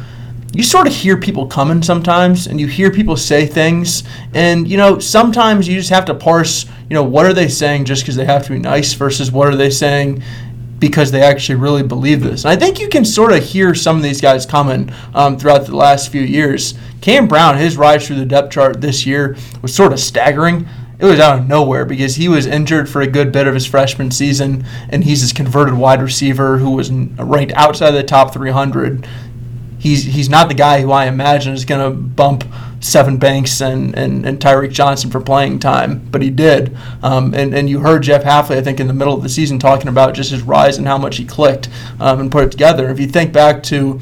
you 0.52 0.62
sort 0.62 0.86
of 0.86 0.94
hear 0.94 1.16
people 1.16 1.46
coming 1.46 1.82
sometimes, 1.82 2.46
and 2.46 2.60
you 2.60 2.66
hear 2.66 2.90
people 2.90 3.16
say 3.16 3.46
things, 3.46 4.04
and 4.34 4.68
you 4.68 4.76
know 4.76 4.98
sometimes 4.98 5.66
you 5.66 5.76
just 5.76 5.90
have 5.90 6.04
to 6.06 6.14
parse. 6.14 6.66
You 6.90 6.94
know 6.94 7.04
what 7.04 7.26
are 7.26 7.32
they 7.32 7.48
saying 7.48 7.86
just 7.86 8.02
because 8.02 8.16
they 8.16 8.26
have 8.26 8.44
to 8.44 8.52
be 8.52 8.58
nice 8.58 8.92
versus 8.92 9.32
what 9.32 9.48
are 9.48 9.56
they 9.56 9.70
saying 9.70 10.22
because 10.78 11.12
they 11.12 11.22
actually 11.22 11.54
really 11.54 11.84
believe 11.84 12.24
this. 12.24 12.44
And 12.44 12.50
I 12.50 12.56
think 12.56 12.80
you 12.80 12.88
can 12.88 13.04
sort 13.04 13.32
of 13.32 13.44
hear 13.44 13.72
some 13.72 13.96
of 13.96 14.02
these 14.02 14.20
guys 14.20 14.44
coming 14.44 14.92
um, 15.14 15.38
throughout 15.38 15.64
the 15.64 15.76
last 15.76 16.10
few 16.10 16.22
years. 16.22 16.74
Cam 17.00 17.28
Brown, 17.28 17.56
his 17.56 17.76
rise 17.76 18.04
through 18.04 18.16
the 18.16 18.26
depth 18.26 18.50
chart 18.50 18.80
this 18.80 19.06
year 19.06 19.36
was 19.62 19.72
sort 19.72 19.92
of 19.92 20.00
staggering 20.00 20.68
it 21.02 21.06
was 21.06 21.18
out 21.18 21.40
of 21.40 21.48
nowhere 21.48 21.84
because 21.84 22.14
he 22.14 22.28
was 22.28 22.46
injured 22.46 22.88
for 22.88 23.02
a 23.02 23.08
good 23.08 23.32
bit 23.32 23.48
of 23.48 23.54
his 23.54 23.66
freshman 23.66 24.12
season, 24.12 24.64
and 24.88 25.02
he's 25.02 25.20
this 25.20 25.32
converted 25.32 25.74
wide 25.74 26.00
receiver 26.00 26.58
who 26.58 26.70
was 26.70 26.92
ranked 26.92 27.52
outside 27.54 27.90
the 27.90 28.04
top 28.04 28.32
300. 28.32 29.04
He's 29.80 30.04
he's 30.04 30.28
not 30.28 30.46
the 30.46 30.54
guy 30.54 30.80
who 30.80 30.92
I 30.92 31.06
imagine 31.06 31.54
is 31.54 31.64
going 31.64 31.82
to 31.82 31.90
bump 31.90 32.44
Sevyn 32.78 33.18
Banks 33.18 33.60
and, 33.60 33.98
and, 33.98 34.24
and 34.24 34.38
Tyreke 34.38 34.70
Johnson 34.70 35.10
for 35.10 35.20
playing 35.20 35.58
time, 35.58 36.06
but 36.12 36.22
he 36.22 36.30
did. 36.30 36.76
Um, 37.02 37.34
and, 37.34 37.52
and 37.52 37.68
you 37.68 37.80
heard 37.80 38.04
Jeff 38.04 38.22
Hafley, 38.22 38.56
I 38.56 38.62
think, 38.62 38.78
in 38.78 38.86
the 38.86 38.94
middle 38.94 39.14
of 39.14 39.24
the 39.24 39.28
season 39.28 39.58
talking 39.58 39.88
about 39.88 40.14
just 40.14 40.30
his 40.30 40.42
rise 40.42 40.78
and 40.78 40.86
how 40.86 40.98
much 40.98 41.16
he 41.16 41.24
clicked 41.24 41.68
um, 41.98 42.20
and 42.20 42.30
put 42.30 42.44
it 42.44 42.52
together. 42.52 42.90
If 42.90 43.00
you 43.00 43.08
think 43.08 43.32
back 43.32 43.64
to 43.64 44.00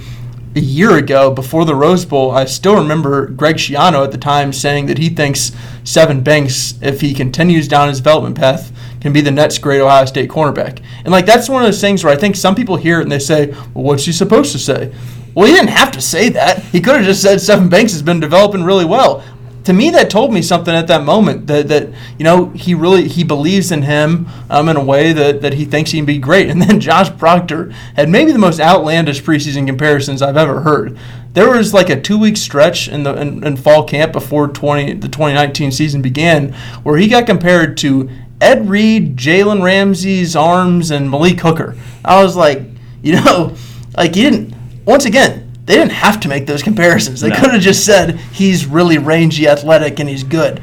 a 0.54 0.61
year 0.61 0.97
ago 0.97 1.30
before 1.30 1.64
the 1.64 1.75
Rose 1.75 2.04
Bowl, 2.04 2.33
I 2.33 2.45
still 2.45 2.76
remember 2.76 3.26
Greg 3.26 3.57
Schiano 3.57 4.02
at 4.04 4.11
the 4.11 4.19
time 4.19 4.52
saying 4.52 4.87
that 4.87 4.99
he 4.99 5.09
thinks 5.09 5.52
Sevyn 5.85 6.25
Banks, 6.25 6.75
if 6.83 7.00
he 7.00 7.14
continues 7.14 7.69
down 7.69 7.88
his 7.88 7.99
development 7.99 8.37
path, 8.37 8.73
can 9.00 9.12
be 9.12 9.21
the 9.21 9.30
next 9.30 9.59
great 9.59 9.80
Ohio 9.80 10.04
State 10.07 10.28
cornerback. 10.28 10.83
And 11.04 11.12
like 11.12 11.25
that's 11.25 11.49
one 11.49 11.62
of 11.62 11.69
those 11.69 11.80
things 11.80 12.02
where 12.02 12.12
I 12.12 12.16
think 12.16 12.37
some 12.37 12.54
people 12.54 12.76
hear 12.76 12.99
it 12.99 13.04
and 13.04 13.12
they 13.12 13.19
say, 13.19 13.52
"Well, 13.75 13.85
what's 13.85 14.04
he 14.04 14.12
supposed 14.12 14.52
to 14.52 14.59
say?" 14.59 14.92
Well, 15.35 15.47
he 15.47 15.52
didn't 15.52 15.71
have 15.71 15.92
to 15.92 16.00
say 16.00 16.28
that. 16.30 16.59
He 16.64 16.80
could 16.80 16.97
have 16.97 17.04
just 17.04 17.23
said 17.23 17.38
Sevyn 17.38 17.71
Banks 17.71 17.92
has 17.92 18.02
been 18.02 18.19
developing 18.19 18.64
really 18.64 18.85
well 18.85 19.23
to 19.64 19.73
me 19.73 19.90
that 19.90 20.11
told 20.11 20.33
me 20.33 20.43
something 20.43 20.75
at 20.75 20.87
that 20.87 21.05
moment 21.05 21.47
that, 21.47 21.69
that 21.69 21.88
you 22.19 22.25
know 22.25 22.47
he 22.50 22.75
really 22.75 23.09
he 23.09 23.25
believes 23.25 23.71
in 23.71 23.83
him 23.83 24.26
um, 24.49 24.69
in 24.69 24.76
a 24.76 24.85
way 24.85 25.12
that, 25.12 25.43
that 25.43 25.55
he 25.55 25.64
thinks 25.64 25.90
he 25.90 25.99
can 25.99 26.07
be 26.07 26.19
great. 26.19 26.49
And 26.49 26.62
then 26.62 26.81
josh 26.90 27.17
proctor 27.19 27.71
had 27.95 28.09
maybe 28.09 28.33
the 28.33 28.38
most 28.38 28.61
outlandish 28.61 29.23
preseason 29.23 29.67
comparisons 29.67 30.23
i've 30.23 30.37
ever 30.37 30.61
heard. 30.61 30.99
There 31.33 31.50
was 31.50 31.73
like 31.73 31.90
a 31.90 32.00
two 32.00 32.19
week 32.19 32.37
stretch 32.37 32.88
in 32.88 33.02
the 33.02 33.14
in, 33.21 33.45
in 33.45 33.57
fall 33.57 33.85
camp 33.85 34.12
before 34.12 34.49
20 34.49 34.95
the 34.95 35.09
2019 35.09 35.73
season 35.73 36.02
began 36.02 36.52
where 36.83 36.97
he 36.97 37.07
got 37.09 37.26
compared 37.26 37.76
to 37.79 38.09
ed 38.40 38.69
reed 38.69 39.17
jalen 39.17 39.62
ramsey's 39.62 40.35
arms 40.35 40.90
and 40.90 41.11
malik 41.11 41.40
hooker. 41.40 41.76
I 42.05 42.23
was 42.23 42.35
like 42.35 42.62
you 43.02 43.14
know 43.14 43.55
like 43.97 44.14
he 44.14 44.23
didn't 44.23 44.55
once 44.87 45.05
again 45.05 45.50
they 45.70 45.76
didn't 45.76 45.92
have 45.92 46.18
to 46.18 46.28
make 46.28 46.46
those 46.46 46.64
comparisons. 46.64 47.20
They 47.20 47.28
no. 47.28 47.36
could 47.36 47.52
have 47.52 47.62
just 47.62 47.86
said 47.86 48.16
he's 48.32 48.66
really 48.66 48.98
rangy, 48.98 49.46
athletic, 49.46 50.00
and 50.00 50.08
he's 50.08 50.24
good. 50.24 50.60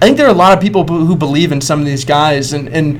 I 0.00 0.06
think 0.06 0.16
there 0.16 0.26
are 0.26 0.30
a 0.30 0.38
lot 0.38 0.56
of 0.56 0.62
people 0.62 0.86
who 0.86 1.14
believe 1.14 1.52
in 1.52 1.60
some 1.60 1.80
of 1.80 1.84
these 1.84 2.06
guys, 2.06 2.54
and, 2.54 2.66
and 2.70 2.98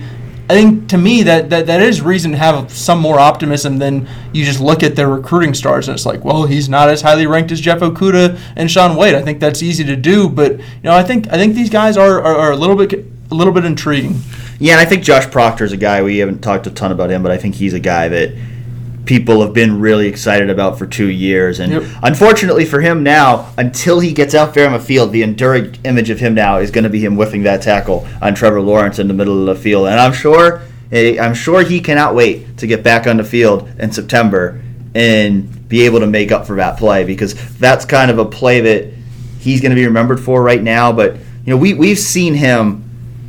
I 0.51 0.53
think 0.53 0.91
to 0.91 0.99
me 0.99 1.23
that, 1.23 1.49
that 1.49 1.67
that 1.67 1.81
is 1.81 2.03
reason 2.03 2.33
to 2.33 2.37
have 2.37 2.71
some 2.71 2.99
more 2.99 3.19
optimism 3.19 3.79
than 3.79 4.07
you 4.35 4.45
just 4.45 4.61
look 4.61 4.83
at 4.83 4.95
their 4.95 5.09
recruiting 5.09 5.55
stars 5.55 5.89
and 5.89 5.95
it's 5.95 6.05
like, 6.05 6.23
well, 6.23 6.45
he's 6.45 6.69
not 6.69 6.91
as 6.91 7.01
highly 7.01 7.27
ranked 7.27 7.51
as 7.51 7.63
Jeff 7.63 7.81
Okudah 7.81 8.39
and 8.55 8.71
Shaun 8.71 8.95
Wade. 8.95 9.15
I 9.15 9.23
think 9.23 9.41
that's 9.41 9.63
easy 9.63 9.85
to 9.85 9.97
do, 9.97 10.29
but 10.29 10.53
you 10.59 10.65
know, 10.85 10.95
I 10.95 11.03
think 11.03 11.29
I 11.33 11.39
think 11.39 11.55
these 11.55 11.71
guys 11.71 11.97
are, 11.97 12.21
are, 12.21 12.37
are 12.37 12.53
a 12.53 12.57
little 12.57 12.77
bit 12.77 13.07
a 13.31 13.35
little 13.35 13.55
bit 13.55 13.65
intriguing. 13.65 14.21
Yeah, 14.59 14.73
and 14.73 14.81
I 14.81 14.85
think 14.85 15.03
Josh 15.03 15.31
Proctor 15.31 15.65
is 15.65 15.73
a 15.73 15.79
guy 15.79 16.03
we 16.03 16.19
haven't 16.19 16.41
talked 16.41 16.67
a 16.67 16.71
ton 16.71 16.93
about 16.93 17.11
him, 17.11 17.23
but 17.23 17.33
I 17.33 17.39
think 17.39 17.55
he's 17.55 17.73
a 17.73 17.81
guy 17.81 18.09
that 18.09 18.35
people 19.09 19.41
have 19.41 19.55
been 19.55 19.81
really 19.81 20.07
excited 20.07 20.51
about 20.51 20.79
for 20.79 20.87
two 20.87 21.09
years. 21.09 21.61
And 21.61 21.73
yep. 21.73 21.83
unfortunately 22.03 22.67
for 22.67 22.83
him 22.83 23.03
now, 23.03 23.51
until 23.57 24.01
he 24.01 24.13
gets 24.13 24.35
out 24.35 24.53
there 24.53 24.67
on 24.67 24.75
the 24.75 24.79
field, 24.79 25.13
the 25.13 25.23
enduring 25.23 25.77
image 25.85 26.11
of 26.11 26.21
him 26.21 26.35
now 26.35 26.59
is 26.59 26.71
going 26.71 26.85
to 26.85 26.91
be 26.91 27.03
him 27.03 27.17
whiffing 27.17 27.43
that 27.45 27.63
tackle 27.63 28.07
on 28.21 28.35
Trevor 28.35 28.61
Lawrence 28.61 28.99
in 28.99 29.09
the 29.09 29.15
middle 29.15 29.49
of 29.49 29.57
the 29.57 29.61
field. 29.61 29.89
And 29.89 29.99
I'm 29.99 30.13
sure, 30.13 30.61
eh, 30.93 31.19
I'm 31.19 31.33
sure 31.33 31.63
he 31.63 31.81
cannot 31.81 32.15
wait 32.15 32.59
to 32.59 32.67
get 32.67 32.85
back 32.85 33.07
on 33.07 33.17
the 33.17 33.25
field 33.25 33.67
in 33.79 33.91
September 33.91 34.61
and 34.95 35.69
be 35.71 35.87
able 35.87 36.01
to 36.01 36.07
make 36.07 36.31
up 36.31 36.47
for 36.47 36.57
that 36.57 36.79
play 36.79 37.05
because 37.05 37.35
that's 37.59 37.87
kind 37.87 38.11
of 38.11 38.19
a 38.19 38.27
play 38.27 38.61
that 38.61 38.93
he's 39.41 39.63
going 39.63 39.71
to 39.71 39.77
be 39.77 39.87
remembered 39.87 40.21
for 40.21 40.43
right 40.43 40.63
now. 40.63 40.93
But 40.93 41.15
you 41.15 41.55
know, 41.55 41.57
we 41.57 41.73
we've 41.73 41.99
seen 41.99 42.35
him 42.35 42.88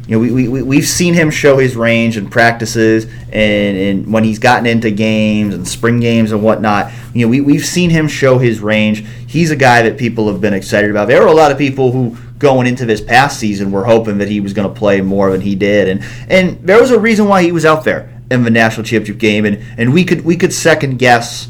you 0.09 0.15
know, 0.15 0.21
we, 0.21 0.47
we, 0.47 0.63
we've 0.63 0.87
seen 0.87 1.13
him 1.13 1.29
show 1.29 1.59
his 1.59 1.75
range 1.75 2.17
in 2.17 2.31
practices 2.31 3.05
and, 3.31 3.77
and 3.77 4.11
when 4.11 4.23
he's 4.23 4.39
gotten 4.39 4.65
into 4.65 4.89
games 4.89 5.53
and 5.53 5.67
spring 5.67 5.99
games 5.99 6.31
and 6.31 6.41
whatnot. 6.41 6.91
You 7.13 7.25
know, 7.27 7.29
we, 7.29 7.41
we've 7.41 7.65
seen 7.65 7.91
him 7.91 8.07
show 8.07 8.39
his 8.39 8.59
range. 8.59 9.05
He's 9.27 9.51
a 9.51 9.55
guy 9.55 9.83
that 9.83 9.99
people 9.99 10.27
have 10.31 10.41
been 10.41 10.55
excited 10.55 10.89
about. 10.89 11.09
There 11.09 11.21
were 11.21 11.27
a 11.27 11.33
lot 11.33 11.51
of 11.51 11.59
people 11.59 11.91
who 11.91 12.17
going 12.39 12.65
into 12.65 12.87
this 12.87 13.01
past 13.01 13.39
season 13.39 13.71
were 13.71 13.85
hoping 13.85 14.17
that 14.17 14.27
he 14.27 14.39
was 14.39 14.51
going 14.51 14.67
to 14.67 14.73
play 14.73 14.99
more 14.99 15.29
than 15.29 15.41
he 15.41 15.53
did. 15.53 15.87
And, 15.87 16.03
and 16.27 16.67
there 16.67 16.81
was 16.81 16.89
a 16.89 16.99
reason 16.99 17.27
why 17.27 17.43
he 17.43 17.51
was 17.51 17.63
out 17.63 17.83
there 17.83 18.19
in 18.31 18.41
the 18.41 18.49
national 18.49 18.85
championship 18.85 19.19
game. 19.19 19.45
And, 19.45 19.63
and 19.77 19.93
we 19.93 20.03
could 20.05 20.25
we 20.25 20.35
could 20.37 20.53
second 20.53 20.97
guess 20.97 21.49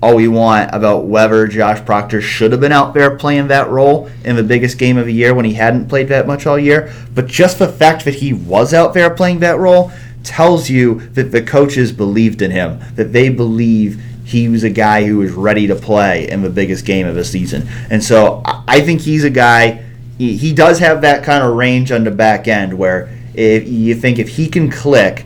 all 0.00 0.14
we 0.14 0.28
want 0.28 0.70
about 0.72 1.06
whether 1.06 1.46
Josh 1.46 1.84
Proctor 1.84 2.20
should 2.20 2.52
have 2.52 2.60
been 2.60 2.72
out 2.72 2.94
there 2.94 3.16
playing 3.16 3.48
that 3.48 3.68
role 3.68 4.08
in 4.24 4.36
the 4.36 4.44
biggest 4.44 4.78
game 4.78 4.96
of 4.96 5.06
the 5.06 5.12
year 5.12 5.34
when 5.34 5.44
he 5.44 5.54
hadn't 5.54 5.88
played 5.88 6.08
that 6.08 6.26
much 6.26 6.46
all 6.46 6.58
year. 6.58 6.92
But 7.14 7.26
just 7.26 7.58
the 7.58 7.68
fact 7.68 8.04
that 8.04 8.14
he 8.14 8.32
was 8.32 8.72
out 8.72 8.94
there 8.94 9.10
playing 9.10 9.40
that 9.40 9.58
role 9.58 9.90
tells 10.22 10.70
you 10.70 11.00
that 11.10 11.32
the 11.32 11.42
coaches 11.42 11.90
believed 11.90 12.42
in 12.42 12.50
him, 12.50 12.80
that 12.94 13.12
they 13.12 13.28
believe 13.28 14.02
he 14.24 14.48
was 14.48 14.62
a 14.62 14.70
guy 14.70 15.04
who 15.04 15.18
was 15.18 15.32
ready 15.32 15.66
to 15.66 15.74
play 15.74 16.28
in 16.28 16.42
the 16.42 16.50
biggest 16.50 16.84
game 16.84 17.06
of 17.06 17.14
the 17.14 17.24
season. 17.24 17.66
And 17.90 18.04
so 18.04 18.42
I 18.44 18.82
think 18.82 19.00
he's 19.00 19.24
a 19.24 19.30
guy, 19.30 19.84
he 20.18 20.52
does 20.52 20.78
have 20.78 21.00
that 21.00 21.24
kind 21.24 21.42
of 21.42 21.56
range 21.56 21.90
on 21.90 22.04
the 22.04 22.10
back 22.10 22.46
end 22.46 22.74
where 22.74 23.08
if 23.34 23.66
you 23.66 23.94
think 23.94 24.18
if 24.18 24.28
he 24.28 24.48
can 24.48 24.70
click 24.70 25.24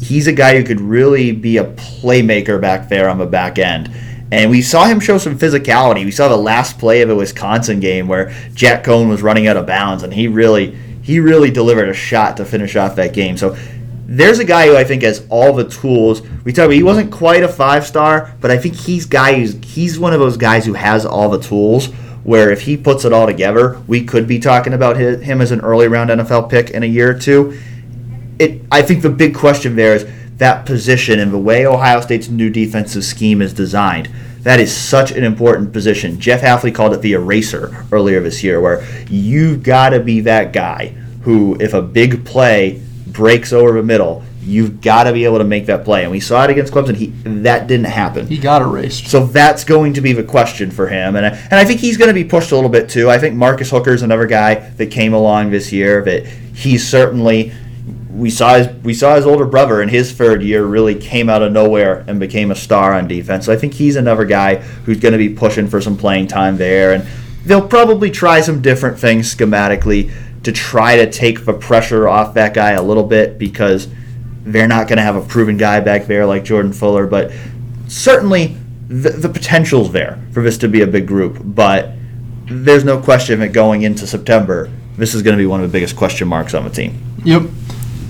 he's 0.00 0.26
a 0.26 0.32
guy 0.32 0.56
who 0.56 0.64
could 0.64 0.80
really 0.80 1.32
be 1.32 1.56
a 1.56 1.64
playmaker 1.64 2.60
back 2.60 2.88
there 2.88 3.08
on 3.08 3.18
the 3.18 3.26
back 3.26 3.58
end. 3.58 3.90
And 4.30 4.50
we 4.50 4.60
saw 4.60 4.84
him 4.86 5.00
show 5.00 5.18
some 5.18 5.38
physicality. 5.38 6.04
We 6.04 6.10
saw 6.10 6.28
the 6.28 6.36
last 6.36 6.78
play 6.78 7.00
of 7.00 7.10
a 7.10 7.14
Wisconsin 7.14 7.80
game 7.80 8.08
where 8.08 8.30
Jack 8.54 8.84
Coan 8.84 9.08
was 9.08 9.22
running 9.22 9.46
out 9.46 9.56
of 9.56 9.66
bounds, 9.66 10.02
and 10.02 10.12
he 10.12 10.28
really 10.28 10.76
he 11.02 11.20
really 11.20 11.50
delivered 11.50 11.88
a 11.88 11.94
shot 11.94 12.36
to 12.36 12.44
finish 12.44 12.76
off 12.76 12.96
that 12.96 13.14
game. 13.14 13.38
So 13.38 13.56
there's 14.06 14.38
a 14.38 14.44
guy 14.44 14.66
who 14.66 14.76
I 14.76 14.84
think 14.84 15.02
has 15.02 15.26
all 15.30 15.54
the 15.54 15.64
tools. 15.68 16.20
We 16.44 16.52
talk 16.52 16.66
about 16.66 16.74
he 16.74 16.82
wasn't 16.82 17.10
quite 17.10 17.42
a 17.42 17.48
five 17.48 17.86
star, 17.86 18.34
but 18.40 18.50
I 18.50 18.58
think 18.58 18.74
he's 18.74 19.06
guy 19.06 19.34
who's 19.34 19.54
he's 19.64 19.98
one 19.98 20.12
of 20.12 20.20
those 20.20 20.36
guys 20.36 20.66
who 20.66 20.74
has 20.74 21.06
all 21.06 21.30
the 21.30 21.40
tools. 21.40 21.86
Where 22.24 22.50
if 22.50 22.60
he 22.60 22.76
puts 22.76 23.06
it 23.06 23.12
all 23.12 23.26
together, 23.26 23.80
we 23.86 24.04
could 24.04 24.26
be 24.26 24.38
talking 24.38 24.74
about 24.74 24.98
his, 24.98 25.22
him 25.22 25.40
as 25.40 25.50
an 25.50 25.62
early 25.62 25.88
round 25.88 26.10
NFL 26.10 26.50
pick 26.50 26.68
in 26.68 26.82
a 26.82 26.86
year 26.86 27.16
or 27.16 27.18
two 27.18 27.58
it 28.38 28.62
I 28.70 28.82
think 28.82 29.02
the 29.02 29.10
big 29.10 29.34
question 29.34 29.76
there 29.76 29.94
is 29.94 30.06
that 30.38 30.66
position 30.66 31.18
and 31.18 31.32
the 31.32 31.38
way 31.38 31.66
Ohio 31.66 32.00
State's 32.00 32.28
new 32.28 32.50
defensive 32.50 33.04
scheme 33.04 33.42
is 33.42 33.52
designed. 33.52 34.08
That 34.42 34.60
is 34.60 34.74
such 34.74 35.10
an 35.10 35.24
important 35.24 35.72
position. 35.72 36.20
Jeff 36.20 36.40
Hafley 36.40 36.74
called 36.74 36.94
it 36.94 37.02
the 37.02 37.12
eraser 37.12 37.84
earlier 37.90 38.20
this 38.20 38.44
year, 38.44 38.60
where 38.60 38.86
you've 39.10 39.62
got 39.62 39.90
to 39.90 40.00
be 40.00 40.20
that 40.20 40.52
guy 40.52 40.88
who, 41.22 41.56
if 41.60 41.74
a 41.74 41.82
big 41.82 42.24
play 42.24 42.80
breaks 43.08 43.52
over 43.52 43.72
the 43.72 43.82
middle, 43.82 44.22
you've 44.42 44.80
got 44.80 45.04
to 45.04 45.12
be 45.12 45.24
able 45.24 45.38
to 45.38 45.44
make 45.44 45.66
that 45.66 45.84
play. 45.84 46.02
And 46.02 46.10
we 46.10 46.20
saw 46.20 46.44
it 46.44 46.50
against 46.50 46.72
Clemson. 46.72 46.94
He 46.94 47.08
that 47.42 47.66
didn't 47.66 47.86
happen. 47.86 48.28
He 48.28 48.38
got 48.38 48.62
erased. 48.62 49.08
So 49.08 49.26
that's 49.26 49.64
going 49.64 49.92
to 49.94 50.00
be 50.00 50.12
the 50.12 50.22
question 50.22 50.70
for 50.70 50.86
him. 50.86 51.16
And 51.16 51.26
I, 51.26 51.30
and 51.30 51.54
I 51.54 51.64
think 51.64 51.80
he's 51.80 51.96
going 51.96 52.08
to 52.08 52.14
be 52.14 52.24
pushed 52.24 52.52
a 52.52 52.54
little 52.54 52.70
bit 52.70 52.88
too. 52.88 53.10
I 53.10 53.18
think 53.18 53.34
Marcus 53.34 53.70
Hooker 53.70 53.90
is 53.90 54.02
another 54.02 54.26
guy 54.26 54.54
that 54.54 54.86
came 54.90 55.12
along 55.12 55.50
this 55.50 55.72
year 55.72 56.02
that 56.04 56.26
he's 56.26 56.88
certainly 56.88 57.52
we 58.18 58.30
saw 58.30 58.54
his 58.54 58.68
we 58.82 58.92
saw 58.92 59.14
his 59.14 59.24
older 59.24 59.46
brother 59.46 59.80
in 59.80 59.88
his 59.88 60.12
third 60.12 60.42
year 60.42 60.64
really 60.64 60.94
came 60.94 61.30
out 61.30 61.42
of 61.42 61.52
nowhere 61.52 62.04
and 62.08 62.18
became 62.18 62.50
a 62.50 62.54
star 62.54 62.92
on 62.92 63.06
defense. 63.06 63.46
So 63.46 63.52
I 63.52 63.56
think 63.56 63.74
he's 63.74 63.96
another 63.96 64.24
guy 64.24 64.56
who's 64.56 64.98
going 64.98 65.12
to 65.12 65.18
be 65.18 65.28
pushing 65.28 65.68
for 65.68 65.80
some 65.80 65.96
playing 65.96 66.26
time 66.26 66.56
there, 66.56 66.92
and 66.92 67.06
they'll 67.44 67.66
probably 67.66 68.10
try 68.10 68.40
some 68.40 68.60
different 68.60 68.98
things 68.98 69.34
schematically 69.34 70.12
to 70.42 70.52
try 70.52 70.96
to 70.96 71.10
take 71.10 71.44
the 71.44 71.52
pressure 71.52 72.08
off 72.08 72.34
that 72.34 72.54
guy 72.54 72.72
a 72.72 72.82
little 72.82 73.04
bit 73.04 73.38
because 73.38 73.88
they're 74.42 74.68
not 74.68 74.88
going 74.88 74.96
to 74.96 75.02
have 75.02 75.16
a 75.16 75.22
proven 75.22 75.56
guy 75.56 75.80
back 75.80 76.06
there 76.06 76.26
like 76.26 76.44
Jordan 76.44 76.72
Fuller, 76.72 77.06
but 77.06 77.32
certainly 77.86 78.56
the, 78.88 79.10
the 79.10 79.28
potential's 79.28 79.92
there 79.92 80.18
for 80.32 80.42
this 80.42 80.58
to 80.58 80.68
be 80.68 80.82
a 80.82 80.86
big 80.86 81.06
group, 81.06 81.38
but 81.42 81.90
there's 82.46 82.84
no 82.84 83.00
question 83.00 83.40
that 83.40 83.52
going 83.52 83.82
into 83.82 84.06
September, 84.06 84.70
this 84.96 85.14
is 85.14 85.22
going 85.22 85.36
to 85.36 85.42
be 85.42 85.46
one 85.46 85.62
of 85.62 85.70
the 85.70 85.72
biggest 85.72 85.96
question 85.96 86.26
marks 86.26 86.54
on 86.54 86.64
the 86.64 86.70
team. 86.70 87.00
Yep 87.24 87.42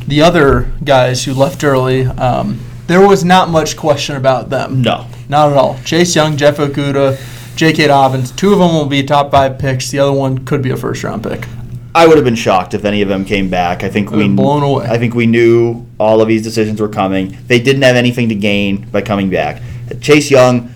the 0.09 0.23
other 0.23 0.73
guys 0.83 1.25
who 1.25 1.35
left 1.35 1.63
early, 1.63 2.07
um, 2.07 2.59
there 2.87 3.07
was 3.07 3.25
not 3.25 3.51
much 3.51 3.77
question 3.77 4.17
about 4.17 4.49
them. 4.49 4.81
No. 4.81 5.07
Not 5.29 5.53
at 5.53 5.59
all. 5.59 5.79
Chase 5.85 6.17
Young, 6.17 6.37
Jeff 6.37 6.57
Okudah, 6.57 7.57
J.K. 7.57 7.89
Dobbins. 7.89 8.33
Two 8.33 8.53
of 8.53 8.59
them 8.59 8.73
will 8.73 8.87
be 8.87 9.03
top 9.03 9.31
five 9.31 9.59
picks. 9.59 9.91
The 9.91 9.99
other 9.99 10.13
one 10.13 10.45
could 10.47 10.63
be 10.63 10.71
a 10.71 10.77
first 10.77 11.05
round 11.05 11.23
pick. 11.23 11.47
I 11.95 12.07
would 12.07 12.17
have 12.17 12.25
been 12.25 12.35
shocked 12.35 12.75
if 12.75 12.85
any 12.85 13.03
of 13.03 13.09
them 13.09 13.25
came 13.25 13.51
back. 13.51 13.83
I 13.83 13.91
think 13.91 14.11
we 14.11 14.29
blown 14.29 14.63
away. 14.63 14.87
I 14.87 14.99
think 14.99 15.15
we 15.15 15.27
knew 15.27 15.87
all 15.99 16.23
of 16.23 16.29
these 16.29 16.43
decisions 16.43 16.81
were 16.81 16.89
coming. 16.89 17.37
They 17.47 17.61
didn't 17.61 17.83
have 17.83 17.97
anything 17.97 18.29
to 18.31 18.35
gain 18.35 18.89
by 18.91 19.03
coming 19.03 19.29
back. 19.29 19.61
Chase 20.01 20.31
Young, 20.31 20.73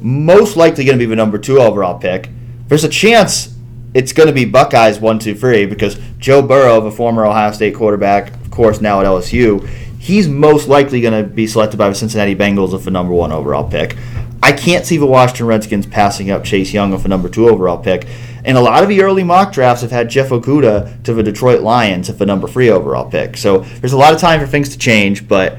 most 0.00 0.56
likely 0.56 0.84
going 0.84 0.98
to 0.98 1.02
be 1.02 1.08
the 1.08 1.16
number 1.16 1.38
two 1.38 1.60
overall 1.60 1.98
pick. 1.98 2.28
There's 2.68 2.84
a 2.84 2.88
chance 2.88 3.56
it's 3.94 4.12
going 4.12 4.26
to 4.26 4.34
be 4.34 4.44
Buckeyes 4.44 5.00
one, 5.00 5.18
two, 5.18 5.34
three 5.34 5.64
because 5.64 5.98
Joe 6.18 6.42
Burrow, 6.42 6.80
the 6.82 6.90
former 6.90 7.24
Ohio 7.24 7.52
State 7.52 7.74
quarterback, 7.74 8.32
course, 8.56 8.80
now 8.80 9.00
at 9.00 9.06
LSU, 9.06 9.66
he's 9.98 10.28
most 10.28 10.66
likely 10.66 11.00
going 11.00 11.24
to 11.24 11.28
be 11.28 11.46
selected 11.46 11.76
by 11.76 11.88
the 11.88 11.94
Cincinnati 11.94 12.34
Bengals 12.34 12.74
as 12.74 12.84
the 12.84 12.90
number 12.90 13.12
one 13.12 13.32
overall 13.32 13.68
pick. 13.68 13.96
I 14.42 14.52
can't 14.52 14.86
see 14.86 14.96
the 14.96 15.06
Washington 15.06 15.46
Redskins 15.46 15.86
passing 15.86 16.30
up 16.30 16.44
Chase 16.44 16.72
Young 16.72 16.90
with 16.90 17.04
a 17.04 17.08
number 17.08 17.28
two 17.28 17.48
overall 17.48 17.78
pick. 17.78 18.06
And 18.44 18.56
a 18.56 18.60
lot 18.60 18.82
of 18.82 18.88
the 18.88 19.02
early 19.02 19.24
mock 19.24 19.52
drafts 19.52 19.82
have 19.82 19.90
had 19.90 20.08
Jeff 20.08 20.28
Okudah 20.28 21.02
to 21.02 21.12
the 21.12 21.22
Detroit 21.22 21.62
Lions 21.62 22.08
at 22.08 22.18
the 22.18 22.26
number 22.26 22.46
three 22.46 22.70
overall 22.70 23.10
pick. 23.10 23.36
So 23.36 23.58
there's 23.80 23.92
a 23.92 23.98
lot 23.98 24.14
of 24.14 24.20
time 24.20 24.38
for 24.38 24.46
things 24.46 24.68
to 24.68 24.78
change, 24.78 25.26
but 25.26 25.58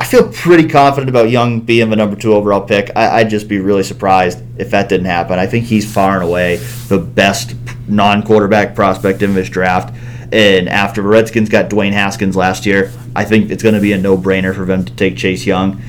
I 0.00 0.04
feel 0.04 0.32
pretty 0.32 0.68
confident 0.68 1.10
about 1.10 1.30
Young 1.30 1.60
being 1.60 1.90
the 1.90 1.96
number 1.96 2.16
two 2.16 2.34
overall 2.34 2.60
pick. 2.60 2.90
I, 2.96 3.22
would 3.22 3.30
just 3.30 3.48
be 3.48 3.58
really 3.58 3.84
surprised 3.84 4.42
if 4.58 4.70
that 4.70 4.88
didn't 4.88 5.06
happen. 5.06 5.38
I 5.38 5.46
think 5.46 5.66
he's 5.66 5.92
far 5.92 6.14
and 6.14 6.24
away 6.24 6.56
the 6.88 6.98
best 6.98 7.54
non 7.88 8.22
quarterback 8.22 8.74
prospect 8.74 9.22
in 9.22 9.34
this 9.34 9.48
draft. 9.48 9.94
And 10.32 10.68
after 10.68 11.02
the 11.02 11.08
Redskins 11.08 11.48
got 11.48 11.70
Dwayne 11.70 11.92
Haskins 11.92 12.36
last 12.36 12.66
year, 12.66 12.92
I 13.16 13.24
think 13.24 13.50
it's 13.50 13.62
going 13.62 13.74
to 13.74 13.80
be 13.80 13.92
a 13.92 13.98
no 13.98 14.16
brainer 14.16 14.54
for 14.54 14.64
them 14.64 14.84
to 14.84 14.92
take 14.94 15.16
Chase 15.16 15.46
Young. 15.46 15.80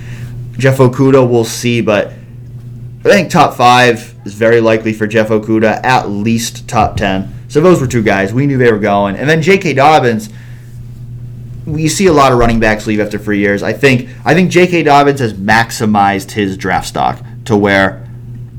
Jeff 0.57 0.77
Okudah, 0.77 1.29
we'll 1.29 1.45
see, 1.45 1.81
but 1.81 2.07
I 2.99 3.03
think 3.03 3.29
top 3.29 3.55
five 3.55 4.15
is 4.25 4.33
very 4.33 4.59
likely 4.59 4.93
for 4.93 5.07
Jeff 5.07 5.29
Okudah, 5.29 5.83
at 5.83 6.09
least 6.09 6.67
top 6.67 6.97
10. 6.97 7.33
So 7.47 7.61
those 7.61 7.81
were 7.81 7.87
two 7.87 8.03
guys. 8.03 8.33
We 8.33 8.45
knew 8.45 8.57
they 8.57 8.71
were 8.71 8.79
going. 8.79 9.15
And 9.15 9.29
then 9.29 9.41
J.K. 9.41 9.73
Dobbins, 9.73 10.29
we 11.65 11.87
see 11.87 12.07
a 12.07 12.13
lot 12.13 12.31
of 12.31 12.37
running 12.37 12.59
backs 12.59 12.87
leave 12.87 12.99
after 12.99 13.17
three 13.17 13.39
years. 13.39 13.63
I 13.63 13.73
think 13.73 14.09
I 14.25 14.33
think 14.33 14.51
J.K. 14.51 14.83
Dobbins 14.83 15.19
has 15.19 15.33
maximized 15.33 16.31
his 16.31 16.57
draft 16.57 16.87
stock 16.87 17.23
to 17.45 17.55
where 17.55 18.07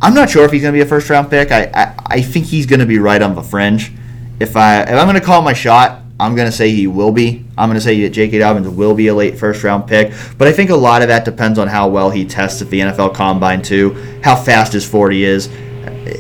I'm 0.03 0.15
not 0.15 0.31
sure 0.31 0.45
if 0.45 0.53
he's 0.53 0.63
going 0.63 0.73
to 0.73 0.77
be 0.77 0.83
a 0.83 0.87
first 0.87 1.11
round 1.11 1.31
pick. 1.31 1.53
I, 1.53 1.71
I, 1.75 1.95
I 2.07 2.23
think 2.23 2.47
he's 2.47 2.67
going 2.67 2.81
to 2.81 2.87
be 2.87 2.99
right 2.99 3.21
on 3.21 3.35
the 3.35 3.43
fringe. 3.43 3.93
If 4.41 4.57
I 4.57 4.83
if 4.83 4.89
I'm 4.89 5.07
going 5.07 5.15
to 5.15 5.21
call 5.21 5.43
my 5.43 5.53
shot, 5.53 6.03
I'm 6.21 6.35
going 6.35 6.51
to 6.51 6.53
say 6.53 6.71
he 6.71 6.87
will 6.87 7.13
be. 7.13 7.45
I'm 7.57 7.69
going 7.69 7.79
to 7.79 7.81
say 7.81 8.01
that 8.03 8.11
J.K. 8.11 8.39
Dobbins 8.39 8.69
will 8.69 8.95
be 8.95 9.09
a 9.09 9.15
late 9.15 9.39
first 9.39 9.65
round 9.65 9.87
pick. 9.87 10.13
But 10.37 10.49
I 10.49 10.53
think 10.53 10.69
a 10.69 10.77
lot 10.77 11.01
of 11.01 11.09
that 11.09 11.25
depends 11.25 11.59
on 11.59 11.67
how 11.67 11.89
well 11.89 12.11
he 12.11 12.27
tests 12.27 12.61
at 12.61 12.69
the 12.69 12.81
NFL 12.81 13.15
Combine, 13.15 13.63
too, 13.63 13.93
how 14.23 14.37
fast 14.37 14.75
his 14.75 14.87
40 14.87 15.25
is, 15.25 15.49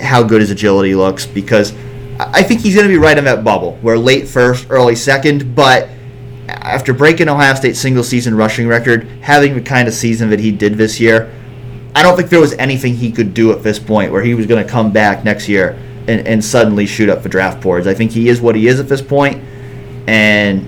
how 0.00 0.22
good 0.22 0.40
his 0.40 0.50
agility 0.50 0.94
looks, 0.94 1.26
because 1.26 1.74
I 2.18 2.42
think 2.42 2.62
he's 2.62 2.74
going 2.74 2.86
to 2.86 2.92
be 2.92 2.98
right 2.98 3.16
in 3.16 3.24
that 3.24 3.44
bubble 3.44 3.76
where 3.82 3.98
late 3.98 4.26
first, 4.26 4.66
early 4.70 4.96
second. 4.96 5.54
But 5.54 5.90
after 6.48 6.94
breaking 6.94 7.28
Ohio 7.28 7.54
State's 7.54 7.78
single 7.78 8.04
season 8.04 8.34
rushing 8.34 8.66
record, 8.68 9.04
having 9.20 9.54
the 9.54 9.62
kind 9.62 9.86
of 9.86 9.92
season 9.92 10.30
that 10.30 10.40
he 10.40 10.50
did 10.50 10.74
this 10.74 10.98
year, 10.98 11.30
I 11.94 12.02
don't 12.02 12.16
think 12.16 12.30
there 12.30 12.40
was 12.40 12.54
anything 12.54 12.94
he 12.94 13.12
could 13.12 13.34
do 13.34 13.52
at 13.52 13.62
this 13.62 13.78
point 13.78 14.12
where 14.12 14.22
he 14.22 14.34
was 14.34 14.46
going 14.46 14.64
to 14.64 14.70
come 14.70 14.92
back 14.92 15.24
next 15.24 15.48
year 15.48 15.78
and, 16.08 16.26
and 16.26 16.44
suddenly 16.44 16.86
shoot 16.86 17.08
up 17.08 17.22
the 17.22 17.28
draft 17.28 17.62
boards. 17.62 17.86
I 17.86 17.94
think 17.94 18.10
he 18.10 18.28
is 18.28 18.40
what 18.40 18.56
he 18.56 18.66
is 18.66 18.80
at 18.80 18.88
this 18.88 19.02
point 19.02 19.42
and 20.06 20.66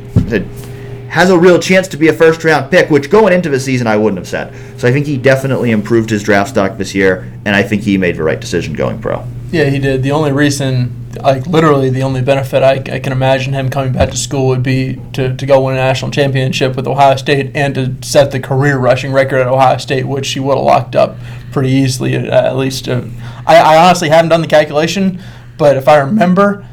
has 1.09 1.29
a 1.29 1.39
real 1.39 1.59
chance 1.59 1.89
to 1.89 1.97
be 1.97 2.09
a 2.09 2.13
first 2.13 2.43
round 2.43 2.71
pick, 2.71 2.89
which 2.89 3.11
going 3.11 3.33
into 3.33 3.51
the 3.51 3.61
season 3.61 3.87
I 3.87 3.97
wouldn't 3.97 4.19
have 4.19 4.29
said. 4.29 4.81
So 4.81 4.89
I 4.89 4.93
think 4.93 5.07
he 5.07 5.19
definitely 5.19 5.71
improved 5.71 6.09
his 6.09 6.23
draft 6.23 6.51
stock 6.51 6.79
this 6.79 6.95
year, 6.95 7.31
and 7.45 7.55
I 7.55 7.63
think 7.63 7.83
he 7.83 7.99
made 7.99 8.17
the 8.17 8.23
right 8.23 8.41
decision 8.41 8.73
going 8.73 9.01
pro. 9.01 9.25
Yeah, 9.51 9.65
he 9.65 9.79
did. 9.79 10.03
The 10.03 10.13
only 10.13 10.33
reason, 10.33 11.11
like 11.23 11.47
literally 11.47 11.91
the 11.91 12.03
only 12.03 12.23
benefit 12.23 12.63
I, 12.63 12.95
I 12.95 12.99
can 12.99 13.13
imagine 13.13 13.53
him 13.53 13.69
coming 13.69 13.93
back 13.93 14.11
to 14.11 14.17
school 14.17 14.47
would 14.49 14.63
be 14.63 14.99
to, 15.13 15.37
to 15.37 15.47
go 15.47 15.63
win 15.63 15.75
a 15.75 15.79
national 15.79 16.11
championship 16.13 16.77
with 16.77 16.87
Ohio 16.87 17.17
State 17.17 17.55
and 17.55 17.75
to 17.75 17.95
set 18.01 18.31
the 18.31 18.41
career 18.41 18.79
rushing 18.79 19.13
record 19.13 19.41
at 19.41 19.49
Ohio 19.49 19.77
State, 19.77 20.07
which 20.07 20.31
he 20.31 20.41
would 20.41 20.57
have 20.57 20.65
locked 20.65 20.97
up 20.97 21.19
pretty 21.51 21.71
easily, 21.71 22.15
at 22.15 22.57
least. 22.57 22.89
Uh, 22.89 23.03
I, 23.47 23.57
I 23.59 23.87
honestly 23.87 24.09
haven't 24.09 24.31
done 24.31 24.41
the 24.41 24.47
calculation, 24.47 25.23
but 25.59 25.77
if 25.77 25.89
I 25.89 25.99
remember, 25.99 26.67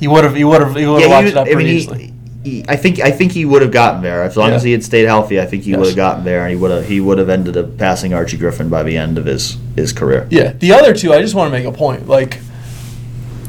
he 0.00 0.08
would 0.08 0.24
have 0.24 0.34
he 0.34 0.44
would 0.44 0.60
have 0.60 0.74
he 0.74 0.86
would 0.86 1.02
have 1.02 1.10
yeah, 1.10 1.16
locked 1.16 1.28
it 1.28 1.36
up 1.36 1.46
pretty 1.46 1.62
I 1.62 1.64
mean, 1.64 1.76
easily. 1.76 1.98
He, 1.98 2.12
he, 2.44 2.64
I 2.68 2.76
think 2.76 3.00
I 3.00 3.10
think 3.10 3.32
he 3.32 3.44
would 3.44 3.62
have 3.62 3.70
gotten 3.70 4.02
there 4.02 4.22
as 4.24 4.36
long 4.36 4.50
yeah. 4.50 4.56
as 4.56 4.62
he 4.62 4.72
had 4.72 4.82
stayed 4.82 5.04
healthy. 5.04 5.40
I 5.40 5.46
think 5.46 5.62
he 5.62 5.70
yes. 5.70 5.78
would 5.78 5.86
have 5.88 5.96
gotten 5.96 6.24
there, 6.24 6.42
and 6.42 6.50
he 6.50 6.56
would 6.56 6.70
have 6.70 6.86
he 6.86 7.00
would 7.00 7.18
have 7.18 7.28
ended 7.28 7.56
up 7.56 7.78
passing 7.78 8.12
Archie 8.12 8.36
Griffin 8.36 8.68
by 8.68 8.82
the 8.82 8.96
end 8.96 9.16
of 9.16 9.26
his 9.26 9.58
his 9.76 9.92
career. 9.92 10.26
Yeah, 10.30 10.52
the 10.52 10.72
other 10.72 10.92
two, 10.92 11.12
I 11.12 11.20
just 11.20 11.34
want 11.34 11.52
to 11.52 11.58
make 11.58 11.66
a 11.66 11.76
point. 11.76 12.08
Like, 12.08 12.40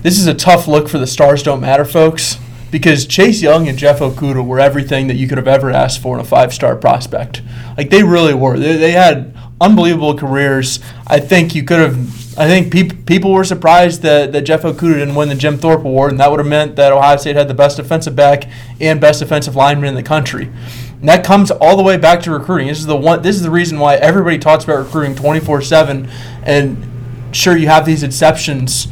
this 0.04 0.20
is 0.20 0.28
a 0.28 0.34
tough 0.34 0.68
look 0.68 0.90
for 0.90 1.00
the 1.00 1.08
stars 1.08 1.42
don't 1.42 1.60
matter, 1.60 1.86
folks, 1.86 2.38
because 2.70 3.08
Chase 3.08 3.42
Young 3.42 3.68
and 3.68 3.78
Jeff 3.78 4.00
Okudah 4.00 4.46
were 4.46 4.60
everything 4.60 5.08
that 5.08 5.16
you 5.16 5.28
could 5.28 5.40
have 5.40 5.48
ever 5.48 5.72
asked 5.72 6.02
for 6.02 6.16
in 6.16 6.22
a 6.22 6.28
five 6.28 6.54
star 6.54 6.76
prospect. 6.76 7.42
Like 7.78 7.90
they 7.90 8.04
really 8.04 8.36
were. 8.36 8.60
They, 8.60 8.78
they 8.78 8.92
had 8.92 9.33
unbelievable 9.64 10.16
careers. 10.16 10.80
I 11.08 11.20
think 11.20 11.56
you 11.56 11.64
could 11.64 11.80
have 11.80 12.24
I 12.36 12.48
think 12.48 12.72
pe- 12.72 13.04
people 13.06 13.32
were 13.32 13.44
surprised 13.44 14.02
that, 14.02 14.32
that 14.32 14.42
Jeff 14.42 14.64
Okudah 14.64 14.96
didn't 14.96 15.14
win 15.14 15.30
the 15.30 15.36
Jim 15.36 15.58
Thorpe 15.58 15.86
Award, 15.86 16.12
and 16.12 16.20
that 16.20 16.32
would 16.32 16.40
have 16.40 16.48
meant 16.48 16.76
that 16.78 16.92
Ohio 16.92 17.16
State 17.18 17.36
had 17.36 17.48
the 17.48 17.54
best 17.54 17.78
defensive 17.78 18.16
back 18.16 18.46
and 18.82 19.00
best 19.00 19.20
defensive 19.20 19.56
lineman 19.56 19.90
in 19.90 19.96
the 19.96 20.04
country. 20.04 20.50
And 21.00 21.08
that 21.10 21.24
comes 21.24 21.52
all 21.52 21.78
the 21.78 21.84
way 21.84 21.98
back 21.98 22.22
to 22.24 22.32
recruiting. 22.32 22.68
This 22.68 22.80
is 22.80 22.88
the 22.88 22.96
one. 22.96 23.22
This 23.22 23.36
is 23.36 23.44
the 23.44 23.52
reason 23.52 23.78
why 23.78 23.96
everybody 23.96 24.40
talks 24.40 24.64
about 24.64 24.80
recruiting 24.80 25.16
24/7. 25.16 26.10
And 26.44 27.36
sure, 27.36 27.56
you 27.56 27.68
have 27.68 27.86
these 27.86 28.02
exceptions, 28.02 28.88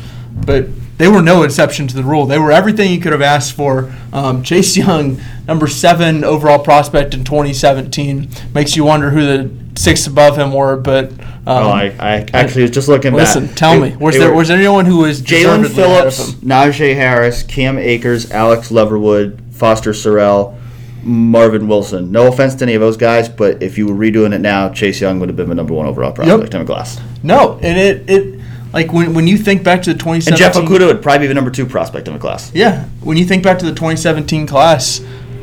but 0.45 0.67
they 0.99 1.07
were 1.07 1.23
no 1.23 1.41
exception 1.41 1.87
to 1.87 1.95
the 1.95 2.03
rule. 2.03 2.27
They 2.27 2.37
were 2.37 2.51
everything 2.51 2.91
you 2.91 2.99
could 2.99 3.11
have 3.11 3.23
asked 3.23 3.53
for. 3.53 3.91
Um, 4.13 4.43
Chase 4.43 4.77
Young, 4.77 5.19
number 5.47 5.65
seven 5.65 6.23
overall 6.23 6.59
prospect 6.59 7.15
in 7.15 7.23
2017, 7.23 8.29
makes 8.53 8.75
you 8.75 8.83
wonder 8.83 9.09
who 9.09 9.25
the 9.25 9.60
six 9.75 10.07
above 10.07 10.37
him 10.37 10.53
were, 10.53 10.77
but. 10.77 11.11
Um, 11.11 11.47
oh, 11.47 11.69
I, 11.69 11.85
I 11.99 12.27
actually 12.33 12.63
was 12.63 12.71
just 12.71 12.87
looking 12.87 13.13
listen, 13.13 13.47
tell 13.47 13.79
me, 13.79 13.95
was 13.95 14.15
there 14.15 14.31
was 14.31 14.49
there 14.49 14.57
anyone 14.57 14.85
who 14.85 14.97
was 14.97 15.23
Jaelan 15.23 15.67
Phillips, 15.67 16.33
Najee 16.35 16.93
Harris, 16.93 17.41
Cam 17.41 17.79
Akers, 17.79 18.29
Alex 18.29 18.69
Leatherwood, 18.69 19.41
Foster 19.51 19.89
Sarell, 19.91 20.55
Marvin 21.03 21.67
Wilson. 21.67 22.11
No 22.11 22.27
offense 22.27 22.55
to 22.55 22.65
any 22.65 22.75
of 22.75 22.81
those 22.81 22.97
guys, 22.97 23.27
but 23.27 23.63
if 23.63 23.77
you 23.77 23.87
were 23.87 23.93
redoing 23.93 24.33
it 24.33 24.41
now, 24.41 24.69
Chase 24.69 25.01
Young 25.01 25.19
would 25.19 25.29
have 25.29 25.35
been 25.35 25.49
the 25.49 25.55
number 25.55 25.73
one 25.73 25.87
overall 25.87 26.11
prospect 26.11 26.53
yep. 26.53 26.53
in 26.53 26.61
a 26.61 26.65
class. 26.65 27.01
No, 27.23 27.59
and 27.61 27.77
it 27.77 28.09
it 28.09 28.41
like 28.73 28.93
when, 28.93 29.13
when 29.13 29.27
you 29.27 29.37
think 29.37 29.63
back 29.63 29.81
to 29.83 29.93
the 29.93 29.99
2017 29.99 30.31
and 30.31 30.37
Jeff 30.37 30.61
Okudah 30.61 30.87
would 30.87 31.01
probably 31.01 31.19
be 31.19 31.27
the 31.27 31.33
number 31.33 31.51
two 31.51 31.65
prospect 31.65 32.07
in 32.07 32.13
the 32.13 32.19
class. 32.19 32.53
Yeah, 32.53 32.85
when 33.01 33.17
you 33.17 33.25
think 33.25 33.43
back 33.43 33.59
to 33.59 33.65
the 33.65 33.71
2017 33.71 34.47
class, 34.47 35.01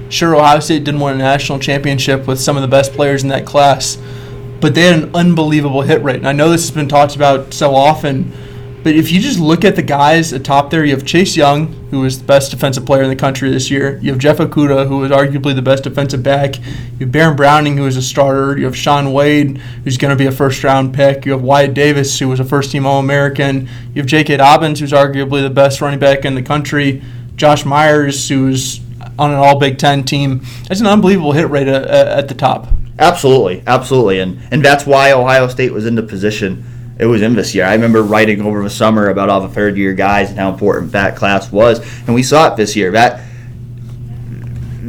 sure 0.08 0.36
Ohio 0.36 0.60
State 0.60 0.84
didn't 0.84 1.00
win 1.00 1.14
a 1.14 1.18
national 1.18 1.58
championship 1.58 2.26
with 2.26 2.40
some 2.40 2.56
of 2.56 2.62
the 2.62 2.68
best 2.68 2.92
players 2.92 3.22
in 3.22 3.28
that 3.28 3.46
class 3.46 3.98
but 4.60 4.74
they 4.74 4.82
had 4.82 5.02
an 5.02 5.14
unbelievable 5.14 5.82
hit 5.82 6.02
rate. 6.02 6.16
And 6.16 6.28
I 6.28 6.32
know 6.32 6.50
this 6.50 6.62
has 6.62 6.70
been 6.70 6.88
talked 6.88 7.16
about 7.16 7.54
so 7.54 7.74
often, 7.74 8.32
but 8.82 8.94
if 8.94 9.10
you 9.10 9.20
just 9.20 9.38
look 9.38 9.64
at 9.64 9.76
the 9.76 9.82
guys 9.82 10.32
atop 10.32 10.70
there, 10.70 10.84
you 10.84 10.94
have 10.94 11.04
Chase 11.04 11.36
Young, 11.36 11.72
who 11.90 12.00
was 12.00 12.20
the 12.20 12.24
best 12.24 12.50
defensive 12.50 12.86
player 12.86 13.02
in 13.02 13.10
the 13.10 13.16
country 13.16 13.50
this 13.50 13.70
year. 13.70 13.98
You 13.98 14.10
have 14.10 14.18
Jeff 14.18 14.38
Okudah, 14.38 14.86
who 14.88 14.98
was 14.98 15.10
arguably 15.10 15.54
the 15.54 15.62
best 15.62 15.84
defensive 15.84 16.22
back. 16.22 16.56
You 16.58 17.06
have 17.06 17.12
Baron 17.12 17.36
Browning, 17.36 17.76
who 17.76 17.86
is 17.86 17.96
a 17.96 18.02
starter. 18.02 18.56
You 18.56 18.64
have 18.66 18.76
Shaun 18.76 19.12
Wade, 19.12 19.58
who's 19.84 19.98
going 19.98 20.10
to 20.10 20.16
be 20.16 20.26
a 20.26 20.32
first 20.32 20.62
round 20.64 20.94
pick. 20.94 21.26
You 21.26 21.32
have 21.32 21.42
Wyatt 21.42 21.74
Davis, 21.74 22.18
who 22.18 22.28
was 22.28 22.40
a 22.40 22.44
first 22.44 22.70
team 22.70 22.86
All 22.86 23.00
American. 23.00 23.68
You 23.94 24.02
have 24.02 24.06
J.K. 24.06 24.38
Dobbins, 24.38 24.80
who's 24.80 24.92
arguably 24.92 25.42
the 25.42 25.50
best 25.50 25.80
running 25.80 25.98
back 25.98 26.24
in 26.24 26.34
the 26.34 26.42
country. 26.42 27.02
Josh 27.36 27.64
Myers, 27.64 28.28
who's 28.28 28.80
on 29.18 29.30
an 29.30 29.36
All 29.36 29.58
Big 29.58 29.78
Ten 29.78 30.04
team. 30.04 30.42
That's 30.68 30.80
an 30.80 30.86
unbelievable 30.86 31.32
hit 31.32 31.48
rate 31.50 31.68
at, 31.68 31.84
at 31.86 32.28
the 32.28 32.34
top. 32.34 32.68
Absolutely, 32.98 33.62
absolutely, 33.66 34.20
and 34.20 34.40
and 34.50 34.64
that's 34.64 34.86
why 34.86 35.12
Ohio 35.12 35.48
State 35.48 35.72
was 35.72 35.86
in 35.86 35.94
the 35.94 36.02
position 36.02 36.64
it 36.98 37.06
was 37.06 37.22
in 37.22 37.34
this 37.34 37.54
year. 37.54 37.64
I 37.64 37.74
remember 37.74 38.02
writing 38.02 38.42
over 38.42 38.62
the 38.62 38.70
summer 38.70 39.08
about 39.08 39.28
all 39.28 39.40
the 39.40 39.48
third 39.48 39.76
year 39.76 39.94
guys 39.94 40.30
and 40.30 40.38
how 40.38 40.50
important 40.50 40.92
that 40.92 41.16
class 41.16 41.50
was, 41.52 41.78
and 42.06 42.14
we 42.14 42.22
saw 42.22 42.52
it 42.52 42.56
this 42.56 42.74
year. 42.74 42.90
That 42.90 43.22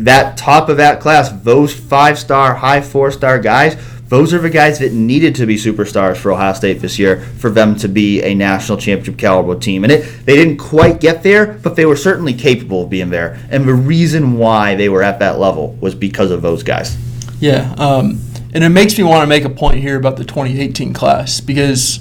that 0.05 0.37
top 0.37 0.69
of 0.69 0.77
that 0.77 1.01
class, 1.01 1.31
those 1.43 1.73
five 1.73 2.17
star, 2.17 2.55
high 2.55 2.81
four 2.81 3.11
star 3.11 3.39
guys, 3.39 3.75
those 4.09 4.33
are 4.33 4.39
the 4.39 4.49
guys 4.49 4.79
that 4.79 4.91
needed 4.91 5.35
to 5.35 5.45
be 5.45 5.55
superstars 5.55 6.17
for 6.17 6.31
Ohio 6.31 6.53
State 6.53 6.81
this 6.81 6.97
year 6.97 7.21
for 7.21 7.49
them 7.49 7.75
to 7.77 7.87
be 7.87 8.21
a 8.23 8.33
national 8.33 8.77
championship 8.77 9.17
caliber 9.17 9.57
team. 9.57 9.83
And 9.83 9.93
it 9.93 10.25
they 10.25 10.35
didn't 10.35 10.57
quite 10.57 10.99
get 10.99 11.23
there, 11.23 11.53
but 11.53 11.75
they 11.75 11.85
were 11.85 11.95
certainly 11.95 12.33
capable 12.33 12.83
of 12.83 12.89
being 12.89 13.11
there. 13.11 13.39
And 13.49 13.67
the 13.67 13.73
reason 13.73 14.37
why 14.37 14.75
they 14.75 14.89
were 14.89 15.03
at 15.03 15.19
that 15.19 15.39
level 15.39 15.73
was 15.75 15.95
because 15.95 16.31
of 16.31 16.41
those 16.41 16.63
guys. 16.63 16.97
Yeah, 17.39 17.73
um, 17.77 18.19
and 18.53 18.63
it 18.63 18.69
makes 18.69 18.97
me 18.97 19.03
want 19.03 19.21
to 19.21 19.27
make 19.27 19.45
a 19.45 19.49
point 19.49 19.77
here 19.77 19.95
about 19.95 20.17
the 20.17 20.25
2018 20.25 20.91
class 20.93 21.39
because 21.39 21.99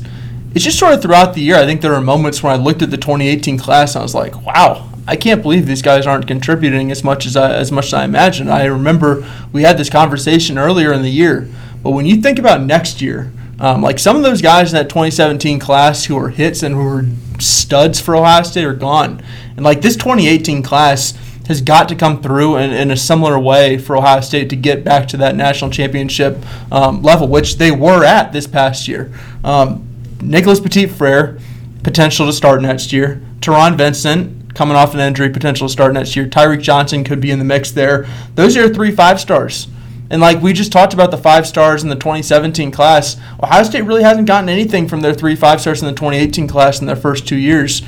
it's 0.55 0.65
just 0.65 0.79
sort 0.79 0.95
of 0.95 1.03
throughout 1.03 1.35
the 1.35 1.43
year. 1.43 1.57
I 1.57 1.67
think 1.67 1.83
there 1.83 1.95
are 1.95 2.01
moments 2.01 2.43
when 2.43 2.53
I 2.53 2.57
looked 2.57 2.81
at 2.81 2.91
the 2.91 2.97
2018 2.97 3.59
class 3.59 3.95
and 3.95 4.01
I 4.01 4.03
was 4.03 4.15
like, 4.15 4.47
wow, 4.47 4.91
I 5.07 5.17
can't 5.17 5.43
believe 5.43 5.67
these 5.67 5.83
guys 5.83 6.07
aren't 6.07 6.27
contributing 6.27 6.91
as 6.91 7.05
much 7.05 7.27
as 7.27 7.37
I, 7.37 7.55
as 7.55 7.71
much 7.71 7.87
as 7.87 7.95
I 7.95 8.05
imagined. 8.05 8.51
I 8.51 8.65
remember 8.65 9.27
we 9.53 9.63
had 9.63 9.79
this 9.79 9.91
conversation 9.91 10.59
earlier 10.59 10.93
in 10.93 11.03
the 11.03 11.11
year, 11.11 11.49
but 11.89 11.95
when 11.95 12.05
you 12.05 12.17
think 12.17 12.39
about 12.39 12.61
next 12.61 13.01
year, 13.01 13.33
um, 13.59 13.81
like 13.81 13.99
some 13.99 14.15
of 14.15 14.23
those 14.23 14.43
guys 14.43 14.71
in 14.71 14.77
that 14.77 14.91
2017 14.91 15.59
class 15.59 16.05
who 16.05 16.17
were 16.17 16.29
hits 16.29 16.63
and 16.63 16.75
who 16.75 16.85
were 16.85 17.07
studs 17.41 17.99
for 17.99 18.15
Ohio 18.15 18.43
State 18.43 18.67
are 18.67 18.75
gone, 18.75 19.23
and 19.57 19.65
like 19.65 19.81
this 19.81 19.97
2018 19.97 20.63
class 20.63 21.13
has 21.47 21.63
got 21.63 21.89
to 21.89 21.95
come 21.95 22.21
through 22.21 22.59
in, 22.59 22.73
in, 22.73 22.91
a 22.91 22.97
similar 22.99 23.39
way 23.39 23.79
for 23.79 23.97
Ohio 23.97 24.21
State 24.21 24.51
to 24.51 24.57
get 24.57 24.85
back 24.85 25.09
to 25.09 25.17
that 25.17 25.35
national 25.35 25.71
championship 25.71 26.37
um, 26.71 27.01
level, 27.01 27.27
which 27.27 27.57
they 27.57 27.71
were 27.71 28.05
at 28.05 28.35
this 28.35 28.47
past 28.47 28.87
year. 28.87 29.11
Um, 29.43 29.89
Nicholas 30.21 30.61
Petit 30.61 30.89
Frere, 30.89 31.39
potential 31.85 32.27
to 32.27 32.35
start 32.35 32.61
next 32.61 32.93
year. 32.93 33.23
Taron 33.41 33.79
Vincent, 33.79 34.55
coming 34.55 34.77
off 34.77 34.93
an 34.93 35.01
injury, 35.01 35.31
potential 35.31 35.69
to 35.69 35.73
start 35.73 35.95
next 35.95 36.17
year. 36.17 36.27
Tyreke 36.27 36.61
Johnson 36.61 37.03
could 37.03 37.23
be 37.23 37.31
in 37.31 37.39
the 37.39 37.47
mix 37.47 37.71
there. 37.71 38.07
Those 38.35 38.59
are 38.59 38.69
three 38.69 38.95
five 38.95 39.19
stars. 39.19 39.69
And 40.11 40.21
like 40.21 40.41
we 40.41 40.53
just 40.53 40.73
talked 40.73 40.95
about 40.95 41.11
the 41.11 41.19
five 41.19 41.47
stars 41.47 41.83
in 41.83 41.89
the 41.89 41.97
2017 41.97 42.71
class, 42.71 43.17
Ohio 43.43 43.63
State 43.63 43.83
really 43.83 44.03
hasn't 44.03 44.27
gotten 44.27 44.49
anything 44.49 44.89
from 44.89 45.01
their 45.01 45.15
three 45.15 45.37
five 45.37 45.61
stars 45.61 45.83
in 45.83 45.87
the 45.87 45.95
2018 45.95 46.49
class 46.49 46.81
in 46.81 46.87
their 46.87 46.97
first 46.97 47.29
two 47.29 47.37
years. 47.37 47.83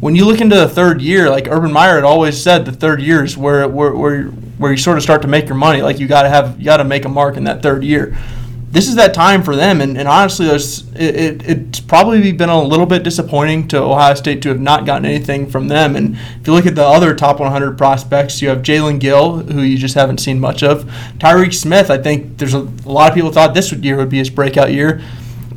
When 0.00 0.14
you 0.14 0.24
look 0.24 0.40
into 0.40 0.56
the 0.56 0.68
third 0.68 1.00
year, 1.00 1.30
like 1.30 1.48
Urban 1.48 1.72
Meyer 1.72 1.94
had 1.96 2.04
always 2.04 2.40
said, 2.40 2.64
the 2.64 2.72
third 2.72 3.00
year 3.00 3.24
is 3.24 3.36
where 3.36 3.66
where 3.68 3.94
where, 3.94 4.24
where 4.24 4.70
you 4.70 4.76
sort 4.76 4.98
of 4.98 5.02
start 5.02 5.22
to 5.22 5.28
make 5.28 5.46
your 5.46 5.56
money. 5.56 5.82
Like 5.82 5.98
you 5.98 6.06
got 6.06 6.22
to 6.22 6.28
have 6.28 6.58
you 6.58 6.64
got 6.64 6.76
to 6.76 6.84
make 6.84 7.04
a 7.04 7.08
mark 7.08 7.36
in 7.36 7.44
that 7.44 7.62
third 7.62 7.82
year 7.82 8.16
this 8.74 8.88
is 8.88 8.96
that 8.96 9.14
time 9.14 9.44
for 9.44 9.54
them. 9.54 9.80
And, 9.80 9.96
and 9.96 10.08
honestly, 10.08 10.46
it, 10.46 10.90
it, 10.96 11.48
it's 11.48 11.78
probably 11.78 12.32
been 12.32 12.48
a 12.48 12.60
little 12.60 12.86
bit 12.86 13.04
disappointing 13.04 13.68
to 13.68 13.80
Ohio 13.80 14.14
State 14.14 14.42
to 14.42 14.48
have 14.48 14.60
not 14.60 14.84
gotten 14.84 15.04
anything 15.04 15.48
from 15.48 15.68
them. 15.68 15.94
And 15.94 16.16
if 16.40 16.48
you 16.48 16.52
look 16.52 16.66
at 16.66 16.74
the 16.74 16.84
other 16.84 17.14
top 17.14 17.38
100 17.38 17.78
prospects, 17.78 18.42
you 18.42 18.48
have 18.48 18.62
Jalen 18.62 18.98
Gill, 18.98 19.38
who 19.38 19.62
you 19.62 19.78
just 19.78 19.94
haven't 19.94 20.18
seen 20.18 20.40
much 20.40 20.64
of. 20.64 20.84
Tyreke 21.18 21.54
Smith, 21.54 21.88
I 21.88 21.98
think 21.98 22.36
there's 22.38 22.52
a, 22.52 22.62
a 22.62 22.90
lot 22.90 23.08
of 23.08 23.14
people 23.14 23.30
thought 23.30 23.54
this 23.54 23.72
year 23.72 23.96
would 23.96 24.10
be 24.10 24.18
his 24.18 24.28
breakout 24.28 24.72
year. 24.72 25.00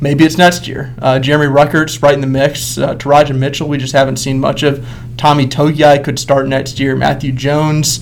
Maybe 0.00 0.24
it's 0.24 0.38
next 0.38 0.68
year. 0.68 0.94
Uh, 0.98 1.18
Jeremy 1.18 1.52
Ruckert's 1.52 2.00
right 2.00 2.14
in 2.14 2.20
the 2.20 2.28
mix. 2.28 2.78
Uh, 2.78 2.94
Teradja 2.94 3.36
Mitchell, 3.36 3.68
we 3.68 3.78
just 3.78 3.94
haven't 3.94 4.18
seen 4.18 4.38
much 4.38 4.62
of. 4.62 4.86
Tommy 5.16 5.48
Togiai 5.48 6.04
could 6.04 6.20
start 6.20 6.46
next 6.46 6.78
year. 6.78 6.94
Matthew 6.94 7.32
Jones 7.32 7.98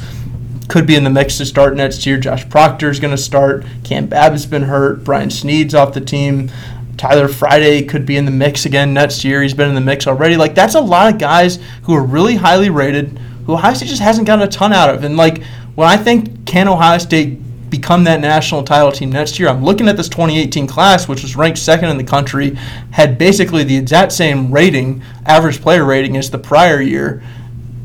could 0.69 0.87
be 0.87 0.97
in 0.97 1.05
the 1.05 1.11
mix 1.11 1.39
to 1.39 1.47
start 1.47 1.77
next 1.77 2.07
year. 2.07 2.19
Josh 2.19 2.49
Proctor 2.49 2.91
is 2.91 3.01
going 3.01 3.15
to 3.15 3.23
start. 3.23 3.65
Cam 3.85 4.07
Babbitt's 4.07 4.47
been 4.47 4.63
hurt. 4.63 5.05
Brian 5.05 5.31
Snead's 5.31 5.75
off 5.75 5.95
the 5.95 6.01
team. 6.01 6.51
Tyler 6.97 7.29
Friday 7.29 7.83
could 7.83 8.07
be 8.07 8.17
in 8.17 8.25
the 8.25 8.31
mix 8.31 8.65
again 8.65 8.95
next 8.95 9.25
year. 9.25 9.43
He's 9.43 9.55
been 9.55 9.69
in 9.69 9.75
the 9.75 9.81
mix 9.81 10.07
already. 10.07 10.37
Like 10.37 10.55
that's 10.55 10.75
a 10.75 10.81
lot 10.81 11.13
of 11.13 11.21
guys 11.21 11.59
who 11.83 11.95
are 11.95 12.03
really 12.03 12.37
highly 12.37 12.71
rated, 12.71 13.19
who 13.47 13.53
Ohio 13.53 13.75
State 13.75 13.89
just 13.89 14.03
hasn't 14.03 14.27
gotten 14.27 14.47
a 14.47 14.51
ton 14.51 14.73
out 14.73 14.95
of. 14.95 15.05
And 15.05 15.17
like 15.17 15.43
when 15.75 15.89
I 15.89 15.97
think 15.97 16.47
can 16.47 16.69
Ohio 16.69 16.99
State 16.99 17.41
become 17.69 18.05
that 18.05 18.21
national 18.21 18.63
title 18.63 18.93
team 18.93 19.11
next 19.11 19.39
year, 19.39 19.49
I'm 19.49 19.63
looking 19.63 19.89
at 19.89 19.97
this 19.97 20.09
2018 20.09 20.67
class, 20.67 21.07
which 21.07 21.23
was 21.23 21.37
ranked 21.37 21.59
second 21.59 21.91
in 21.91 21.99
the 21.99 22.05
country, 22.05 22.55
had 22.93 23.19
basically 23.19 23.63
the 23.63 23.77
exact 23.77 24.13
same 24.13 24.51
rating, 24.51 25.03
average 25.27 25.61
player 25.61 25.85
rating 25.85 26.17
as 26.17 26.31
the 26.31 26.39
prior 26.39 26.81
year, 26.81 27.23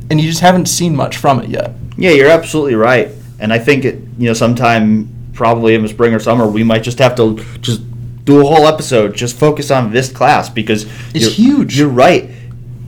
and 0.09 0.21
you 0.21 0.29
just 0.29 0.41
haven't 0.41 0.67
seen 0.67 0.95
much 0.95 1.17
from 1.17 1.41
it 1.41 1.49
yet. 1.49 1.73
Yeah, 1.97 2.11
you're 2.11 2.29
absolutely 2.29 2.75
right. 2.75 3.09
And 3.39 3.51
I 3.51 3.59
think 3.59 3.85
it, 3.85 3.95
you 4.17 4.27
know, 4.27 4.33
sometime 4.33 5.09
probably 5.33 5.75
in 5.75 5.81
the 5.81 5.87
spring 5.87 6.13
or 6.13 6.19
summer, 6.19 6.47
we 6.47 6.63
might 6.63 6.83
just 6.83 6.99
have 6.99 7.15
to 7.15 7.43
just 7.59 7.81
do 8.23 8.39
a 8.39 8.43
whole 8.43 8.67
episode 8.67 9.15
just 9.15 9.37
focus 9.37 9.71
on 9.71 9.91
this 9.91 10.11
class 10.11 10.49
because 10.49 10.85
it's 11.15 11.37
you're, 11.37 11.57
huge. 11.57 11.79
You're 11.79 11.89
right. 11.89 12.29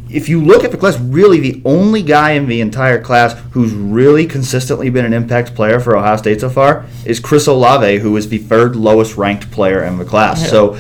If 0.10 0.30
you 0.30 0.40
look 0.40 0.64
at 0.64 0.72
the 0.72 0.78
class, 0.78 1.00
really 1.00 1.40
the 1.40 1.62
only 1.66 2.04
guy 2.04 2.32
in 2.32 2.48
the 2.48 2.62
entire 2.62 3.02
class 3.02 3.34
who's 3.52 3.74
really 3.74 4.28
consistently 4.28 4.92
been 4.92 5.06
an 5.06 5.14
impact 5.14 5.56
player 5.56 5.80
for 5.80 5.98
Ohio 5.98 6.18
State 6.18 6.42
so 6.42 6.50
far 6.52 6.86
is 7.04 7.20
Chris 7.20 7.48
Olave, 7.48 7.98
who 7.98 8.16
is 8.16 8.30
the 8.30 8.38
third 8.38 8.76
lowest 8.76 9.18
ranked 9.18 9.50
player 9.50 9.84
in 9.84 9.98
the 9.98 10.06
class. 10.06 10.44
Yeah. 10.44 10.50
So, 10.50 10.80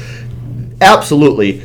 absolutely, 0.82 1.64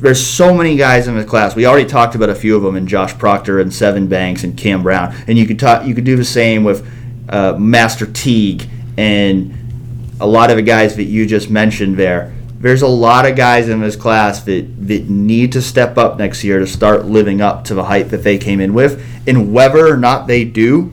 there's 0.00 0.24
so 0.24 0.54
many 0.54 0.76
guys 0.76 1.08
in 1.08 1.16
the 1.16 1.24
class. 1.24 1.54
We 1.54 1.66
already 1.66 1.88
talked 1.88 2.14
about 2.14 2.30
a 2.30 2.34
few 2.34 2.56
of 2.56 2.62
them 2.62 2.76
in 2.76 2.86
Josh 2.86 3.16
Proctor 3.18 3.60
and 3.60 3.70
Sevyn 3.70 4.08
Banks 4.08 4.44
and 4.44 4.56
Cam 4.56 4.82
Brown, 4.82 5.14
and 5.26 5.38
you 5.38 5.46
could 5.46 5.58
talk. 5.58 5.86
You 5.86 5.94
could 5.94 6.04
do 6.04 6.16
the 6.16 6.24
same 6.24 6.64
with 6.64 6.86
uh, 7.28 7.56
Master 7.58 8.06
Teague 8.06 8.68
and 8.96 9.54
a 10.20 10.26
lot 10.26 10.50
of 10.50 10.56
the 10.56 10.62
guys 10.62 10.96
that 10.96 11.04
you 11.04 11.26
just 11.26 11.50
mentioned 11.50 11.96
there. 11.96 12.34
There's 12.58 12.82
a 12.82 12.88
lot 12.88 13.24
of 13.24 13.36
guys 13.36 13.70
in 13.70 13.80
this 13.80 13.96
class 13.96 14.42
that, 14.42 14.66
that 14.86 15.08
need 15.08 15.52
to 15.52 15.62
step 15.62 15.96
up 15.96 16.18
next 16.18 16.44
year 16.44 16.58
to 16.58 16.66
start 16.66 17.06
living 17.06 17.40
up 17.40 17.64
to 17.64 17.74
the 17.74 17.84
height 17.84 18.10
that 18.10 18.22
they 18.22 18.36
came 18.36 18.60
in 18.60 18.74
with. 18.74 19.02
And 19.26 19.54
whether 19.54 19.86
or 19.86 19.96
not 19.96 20.26
they 20.26 20.44
do 20.44 20.92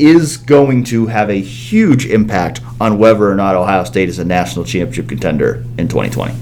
is 0.00 0.36
going 0.36 0.82
to 0.84 1.06
have 1.06 1.30
a 1.30 1.40
huge 1.40 2.06
impact 2.06 2.60
on 2.80 2.98
whether 2.98 3.30
or 3.30 3.36
not 3.36 3.54
Ohio 3.54 3.84
State 3.84 4.08
is 4.08 4.18
a 4.18 4.24
national 4.24 4.64
championship 4.64 5.08
contender 5.08 5.64
in 5.78 5.86
2020. 5.86 6.34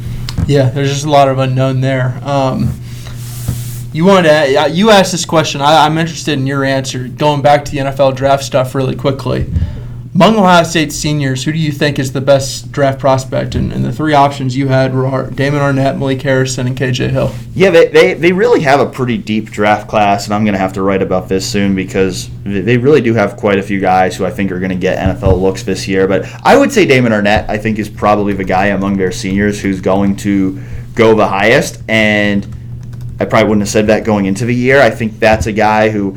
Yeah, 0.47 0.69
there's 0.71 0.91
just 0.91 1.07
a 1.07 1.11
lot 1.11 1.29
of 1.29 1.39
unknown 1.39 1.81
there. 1.81 2.21
Um, 2.23 2.79
you 3.93 4.05
wanted 4.05 4.29
to, 4.29 4.71
you 4.71 4.91
asked 4.91 5.13
this 5.13 5.25
question. 5.25 5.61
I, 5.61 5.87
I'm 5.87 5.97
interested 5.97 6.39
in 6.39 6.47
your 6.47 6.65
answer. 6.65 7.09
Going 7.09 7.41
back 7.43 7.65
to 7.65 7.71
the 7.71 7.79
NFL 7.79 8.17
draft 8.17 8.45
stuff 8.45 8.75
really 8.75 8.97
quickly. 8.97 9.47
Among 10.15 10.37
Ohio 10.37 10.63
State 10.63 10.93
seniors, 10.93 11.43
who 11.43 11.51
do 11.51 11.59
you 11.59 11.73
think 11.73 11.99
is 11.99 12.13
the 12.13 12.21
best 12.21 12.71
draft 12.71 13.01
prospect? 13.01 13.57
And, 13.57 13.73
and 13.73 13.85
the 13.85 13.93
three 13.93 14.15
options 14.15 14.57
you 14.57 14.69
had 14.69 14.95
were 14.95 15.29
Damon 15.31 15.59
Arnette, 15.59 15.99
Malik 15.99 16.23
Harrison, 16.23 16.69
and 16.69 16.77
KJ 16.77 17.11
Hill. 17.11 17.35
Yeah, 17.53 17.71
they, 17.71 17.89
they, 17.89 18.15
they 18.15 18.31
really 18.31 18.61
have 18.61 18.79
a 18.79 18.87
pretty 18.87 19.19
deep 19.19 19.47
draft 19.47 19.89
class, 19.89 20.27
and 20.27 20.33
I'm 20.35 20.45
going 20.45 20.53
to 20.53 20.61
have 20.61 20.73
to 20.75 20.83
write 20.83 21.03
about 21.03 21.29
this 21.29 21.45
soon 21.45 21.75
because 21.75 22.31
they 22.45 22.79
really 22.79 23.01
do 23.01 23.13
have 23.15 23.37
quite 23.37 23.59
a 23.59 23.63
few 23.63 23.81
guys 23.81 24.17
who 24.17 24.25
I 24.25 24.31
think 24.31 24.53
are 24.53 24.61
going 24.61 24.71
to 24.71 24.77
get 24.77 24.99
NFL 24.99 25.41
looks 25.43 25.65
this 25.65 25.89
year. 25.89 26.07
But 26.07 26.27
I 26.45 26.57
would 26.57 26.71
say 26.71 26.87
Damon 26.87 27.11
Arnette, 27.11 27.49
I 27.49 27.59
think, 27.59 27.81
is 27.81 27.89
probably 27.89 28.35
the 28.35 28.45
guy 28.45 28.67
among 28.67 28.97
their 28.97 29.11
seniors 29.11 29.61
who's 29.61 29.81
going 29.81 30.15
to 30.19 30.63
go 30.95 31.17
the 31.17 31.27
highest. 31.27 31.83
And 31.89 32.47
I 33.19 33.25
probably 33.25 33.49
wouldn't 33.49 33.63
have 33.63 33.69
said 33.69 33.89
that 33.89 34.05
going 34.05 34.27
into 34.27 34.45
the 34.45 34.55
year. 34.55 34.81
I 34.81 34.91
think 34.91 35.19
that's 35.19 35.47
a 35.47 35.53
guy 35.53 35.89
who 35.89 36.17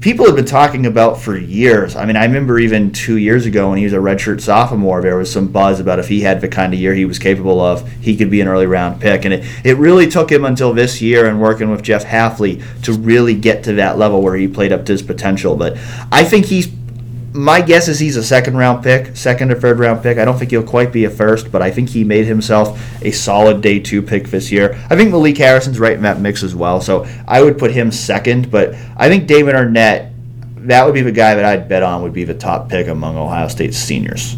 people 0.00 0.26
have 0.26 0.36
been 0.36 0.44
talking 0.44 0.86
about 0.86 1.20
for 1.20 1.36
years. 1.36 1.96
I 1.96 2.04
mean, 2.04 2.16
I 2.16 2.24
remember 2.24 2.58
even 2.58 2.92
two 2.92 3.16
years 3.16 3.46
ago 3.46 3.70
when 3.70 3.78
he 3.78 3.84
was 3.84 3.92
a 3.92 3.98
redshirt 3.98 4.40
sophomore, 4.40 5.00
there 5.02 5.16
was 5.16 5.32
some 5.32 5.48
buzz 5.48 5.80
about 5.80 5.98
if 5.98 6.08
he 6.08 6.20
had 6.20 6.40
the 6.40 6.48
kind 6.48 6.74
of 6.74 6.80
year 6.80 6.94
he 6.94 7.04
was 7.04 7.18
capable 7.18 7.60
of, 7.60 7.90
he 8.00 8.16
could 8.16 8.30
be 8.30 8.40
an 8.40 8.48
early 8.48 8.66
round 8.66 9.00
pick. 9.00 9.24
And 9.24 9.34
it, 9.34 9.44
it 9.64 9.76
really 9.76 10.08
took 10.08 10.30
him 10.30 10.44
until 10.44 10.72
this 10.72 11.00
year 11.00 11.26
and 11.26 11.40
working 11.40 11.70
with 11.70 11.82
Jeff 11.82 12.04
Hafley 12.04 12.62
to 12.82 12.92
really 12.92 13.34
get 13.34 13.64
to 13.64 13.74
that 13.74 13.98
level 13.98 14.22
where 14.22 14.36
he 14.36 14.48
played 14.48 14.72
up 14.72 14.84
to 14.86 14.92
his 14.92 15.02
potential. 15.02 15.56
But 15.56 15.76
I 16.12 16.24
think 16.24 16.46
he's 16.46 16.68
my 17.36 17.60
guess 17.60 17.86
is 17.86 17.98
he's 17.98 18.16
a 18.16 18.24
second 18.24 18.56
round 18.56 18.82
pick, 18.82 19.14
second 19.14 19.52
or 19.52 19.60
third 19.60 19.78
round 19.78 20.02
pick. 20.02 20.18
I 20.18 20.24
don't 20.24 20.38
think 20.38 20.50
he'll 20.50 20.62
quite 20.62 20.92
be 20.92 21.04
a 21.04 21.10
first, 21.10 21.52
but 21.52 21.60
I 21.60 21.70
think 21.70 21.90
he 21.90 22.02
made 22.02 22.24
himself 22.24 22.80
a 23.02 23.10
solid 23.10 23.60
day 23.60 23.78
two 23.78 24.02
pick 24.02 24.28
this 24.28 24.50
year. 24.50 24.72
I 24.88 24.96
think 24.96 25.10
Malik 25.10 25.36
Harrison's 25.36 25.78
right 25.78 25.92
in 25.92 26.02
that 26.02 26.18
mix 26.18 26.42
as 26.42 26.54
well, 26.54 26.80
so 26.80 27.06
I 27.28 27.42
would 27.42 27.58
put 27.58 27.70
him 27.70 27.92
second. 27.92 28.50
But 28.50 28.74
I 28.96 29.08
think 29.08 29.26
Damon 29.26 29.54
Arnette, 29.54 30.12
that 30.66 30.84
would 30.84 30.94
be 30.94 31.02
the 31.02 31.12
guy 31.12 31.34
that 31.34 31.44
I'd 31.44 31.68
bet 31.68 31.82
on 31.82 32.02
would 32.02 32.14
be 32.14 32.24
the 32.24 32.34
top 32.34 32.68
pick 32.68 32.88
among 32.88 33.16
Ohio 33.16 33.48
State's 33.48 33.76
seniors. 33.76 34.36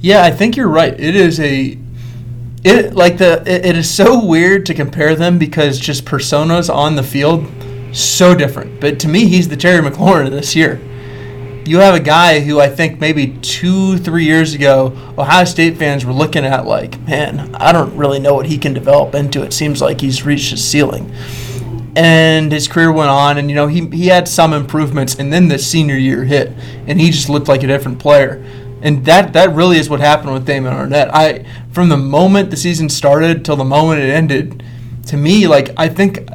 Yeah, 0.00 0.22
I 0.24 0.30
think 0.30 0.56
you're 0.56 0.68
right. 0.68 0.98
It 0.98 1.14
is 1.14 1.38
a 1.40 1.78
it 2.64 2.94
like 2.94 3.18
the 3.18 3.42
it, 3.46 3.66
it 3.66 3.76
is 3.76 3.88
so 3.88 4.24
weird 4.24 4.66
to 4.66 4.74
compare 4.74 5.14
them 5.14 5.38
because 5.38 5.78
just 5.78 6.04
personas 6.04 6.72
on 6.72 6.96
the 6.96 7.02
field 7.02 7.46
so 7.92 8.34
different. 8.34 8.80
But 8.80 8.98
to 9.00 9.08
me, 9.08 9.26
he's 9.26 9.48
the 9.48 9.56
Terry 9.56 9.82
McLaurin 9.82 10.30
this 10.30 10.56
year 10.56 10.80
you 11.66 11.78
have 11.78 11.94
a 11.94 12.00
guy 12.00 12.40
who 12.40 12.60
I 12.60 12.68
think 12.68 13.00
maybe 13.00 13.36
two, 13.42 13.98
three 13.98 14.24
years 14.24 14.54
ago, 14.54 14.92
Ohio 15.16 15.44
State 15.44 15.76
fans 15.76 16.04
were 16.04 16.12
looking 16.12 16.44
at 16.44 16.66
like, 16.66 17.00
man, 17.00 17.54
I 17.54 17.72
don't 17.72 17.96
really 17.96 18.18
know 18.18 18.34
what 18.34 18.46
he 18.46 18.58
can 18.58 18.72
develop 18.72 19.14
into. 19.14 19.42
It 19.42 19.52
seems 19.52 19.80
like 19.80 20.00
he's 20.00 20.24
reached 20.24 20.50
his 20.50 20.64
ceiling. 20.64 21.12
And 21.96 22.52
his 22.52 22.68
career 22.68 22.92
went 22.92 23.10
on, 23.10 23.38
and 23.38 23.48
you 23.48 23.56
know 23.56 23.66
he 23.66 23.86
he 23.88 24.06
had 24.06 24.28
some 24.28 24.52
improvements, 24.52 25.16
and 25.16 25.32
then 25.32 25.48
the 25.48 25.58
senior 25.58 25.96
year 25.96 26.24
hit, 26.24 26.52
and 26.86 27.00
he 27.00 27.10
just 27.10 27.28
looked 27.28 27.48
like 27.48 27.62
a 27.64 27.66
different 27.66 27.98
player. 27.98 28.44
And 28.82 29.04
that 29.06 29.32
that 29.32 29.54
really 29.54 29.78
is 29.78 29.90
what 29.90 29.98
happened 29.98 30.32
with 30.32 30.46
Damon 30.46 30.72
Arnette. 30.72 31.10
I 31.12 31.44
from 31.72 31.88
the 31.88 31.96
moment 31.96 32.50
the 32.50 32.56
season 32.56 32.88
started 32.88 33.44
till 33.44 33.56
the 33.56 33.64
moment 33.64 34.00
it 34.00 34.10
ended, 34.10 34.62
to 35.06 35.16
me, 35.16 35.48
like 35.48 35.70
I 35.76 35.88
think 35.88 36.28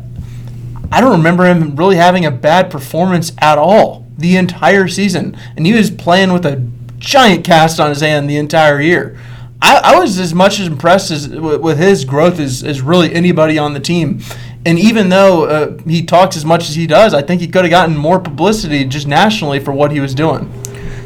I 0.92 1.00
don't 1.00 1.12
remember 1.12 1.46
him 1.46 1.76
really 1.78 1.96
having 1.96 2.26
a 2.26 2.32
bad 2.32 2.70
performance 2.70 3.32
at 3.40 3.58
all 3.58 4.03
the 4.18 4.38
entire 4.38 4.88
season, 4.88 5.38
and 5.56 5.66
he 5.66 5.74
was 5.74 5.90
playing 5.92 6.34
with 6.34 6.46
a 6.46 6.66
giant 6.98 7.44
cast 7.46 7.80
on 7.80 7.90
his 7.90 8.02
hand 8.02 8.30
the 8.30 8.38
entire 8.38 8.82
year. 8.82 9.18
I, 9.62 9.94
I 9.96 10.00
was 10.00 10.20
as 10.20 10.34
much 10.34 10.60
as 10.60 10.68
impressed 10.68 11.10
as 11.10 11.30
with 11.30 11.78
his 11.78 12.04
growth 12.04 12.40
as, 12.40 12.64
as 12.64 12.82
really 12.82 13.14
anybody 13.14 13.58
on 13.58 13.74
the 13.74 13.80
team. 13.80 14.20
And 14.66 14.80
even 14.80 15.10
though 15.10 15.46
uh, 15.46 15.78
he 15.84 16.04
talks 16.04 16.38
as 16.38 16.46
much 16.46 16.70
as 16.70 16.76
he 16.76 16.88
does, 16.88 17.14
I 17.14 17.22
think 17.22 17.42
he 17.42 17.48
could 17.48 17.64
have 17.64 17.72
gotten 17.72 17.96
more 17.96 18.20
publicity 18.20 18.86
just 18.86 19.08
nationally 19.08 19.60
for 19.60 19.74
what 19.74 19.92
he 19.92 20.00
was 20.00 20.16
doing. 20.16 20.52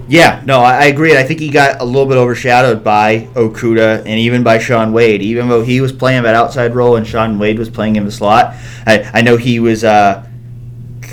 Yeah, 0.09 0.41
no, 0.45 0.61
I 0.61 0.85
agree. 0.85 1.17
I 1.17 1.23
think 1.23 1.39
he 1.39 1.49
got 1.49 1.81
a 1.81 1.83
little 1.83 2.05
bit 2.05 2.17
overshadowed 2.17 2.83
by 2.83 3.27
Okudah 3.33 3.99
and 3.99 4.07
even 4.07 4.41
by 4.41 4.57
Shaun 4.57 4.93
Wade. 4.93 5.21
Even 5.21 5.49
though 5.49 5.63
he 5.63 5.81
was 5.81 5.91
playing 5.91 6.23
that 6.23 6.33
outside 6.33 6.75
role 6.75 6.95
and 6.95 7.05
Shaun 7.05 7.37
Wade 7.39 7.59
was 7.59 7.69
playing 7.69 7.97
in 7.97 8.05
the 8.05 8.11
slot, 8.11 8.55
I, 8.85 9.09
I 9.13 9.21
know 9.21 9.37
he 9.37 9.59
was 9.59 9.83
uh, 9.83 10.26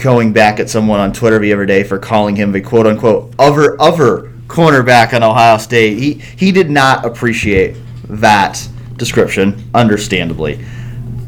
going 0.02 0.32
back 0.32 0.60
at 0.60 0.68
someone 0.68 1.00
on 1.00 1.12
Twitter 1.12 1.38
the 1.38 1.52
other 1.52 1.66
day 1.66 1.84
for 1.84 1.98
calling 1.98 2.36
him 2.36 2.52
the 2.52 2.60
quote 2.60 2.86
unquote 2.86 3.34
other 3.38 3.80
other 3.80 4.32
cornerback 4.46 5.14
on 5.14 5.22
Ohio 5.22 5.58
State. 5.58 5.98
He 5.98 6.14
he 6.14 6.52
did 6.52 6.70
not 6.70 7.04
appreciate 7.04 7.76
that 8.08 8.66
description, 8.96 9.70
understandably. 9.74 10.64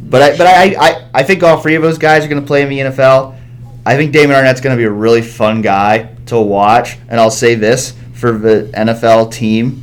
But 0.09 0.23
I 0.23 0.37
but 0.37 0.47
I, 0.47 0.75
I, 0.79 1.09
I 1.15 1.23
think 1.23 1.43
all 1.43 1.61
three 1.61 1.75
of 1.75 1.83
those 1.83 1.99
guys 1.99 2.25
are 2.25 2.29
going 2.29 2.41
to 2.41 2.47
play 2.47 2.63
in 2.63 2.69
the 2.69 2.79
NFL. 2.79 3.39
I 3.85 3.97
think 3.97 4.13
Damon 4.13 4.37
Arnette's 4.37 4.61
going 4.61 4.77
to 4.77 4.81
be 4.81 4.87
a 4.87 4.91
really 4.91 5.23
fun 5.23 5.63
guy 5.63 6.15
to 6.27 6.41
watch, 6.41 6.99
and 7.09 7.21
I'll 7.21 7.31
say 7.31 7.55
this 7.55 7.95
for 8.15 8.33
the 8.33 8.71
NFL 8.75 9.33
team 9.33 9.83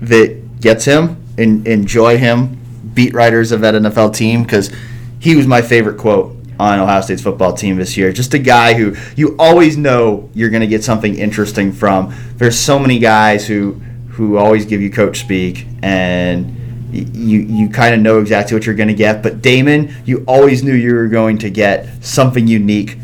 that 0.00 0.60
gets 0.60 0.84
him 0.84 1.22
and 1.38 1.66
enjoy 1.66 2.18
him, 2.18 2.60
beat 2.94 3.14
writers 3.14 3.52
of 3.52 3.60
that 3.60 3.74
NFL 3.74 4.14
team, 4.14 4.42
because 4.42 4.72
he 5.20 5.36
was 5.36 5.46
my 5.46 5.62
favorite 5.62 5.98
quote 5.98 6.35
on 6.58 6.78
Ohio 6.78 7.00
State's 7.00 7.22
football 7.22 7.52
team 7.52 7.76
this 7.76 7.96
year. 7.96 8.12
Just 8.12 8.34
a 8.34 8.38
guy 8.38 8.74
who 8.74 8.96
you 9.16 9.36
always 9.38 9.76
know 9.76 10.30
you're 10.34 10.50
going 10.50 10.62
to 10.62 10.66
get 10.66 10.84
something 10.84 11.16
interesting 11.18 11.72
from. 11.72 12.14
There's 12.36 12.58
so 12.58 12.78
many 12.78 12.98
guys 12.98 13.46
who 13.46 13.72
who 14.10 14.38
always 14.38 14.64
give 14.64 14.80
you 14.80 14.90
coach 14.90 15.20
speak 15.20 15.66
and 15.82 16.56
you 16.92 17.40
you 17.40 17.68
kind 17.68 17.94
of 17.94 18.00
know 18.00 18.20
exactly 18.20 18.56
what 18.56 18.66
you're 18.66 18.74
going 18.74 18.88
to 18.88 18.94
get. 18.94 19.22
But 19.22 19.42
Damon, 19.42 19.94
you 20.04 20.24
always 20.26 20.62
knew 20.62 20.74
you 20.74 20.94
were 20.94 21.08
going 21.08 21.38
to 21.38 21.50
get 21.50 22.04
something 22.04 22.46
unique, 22.46 22.96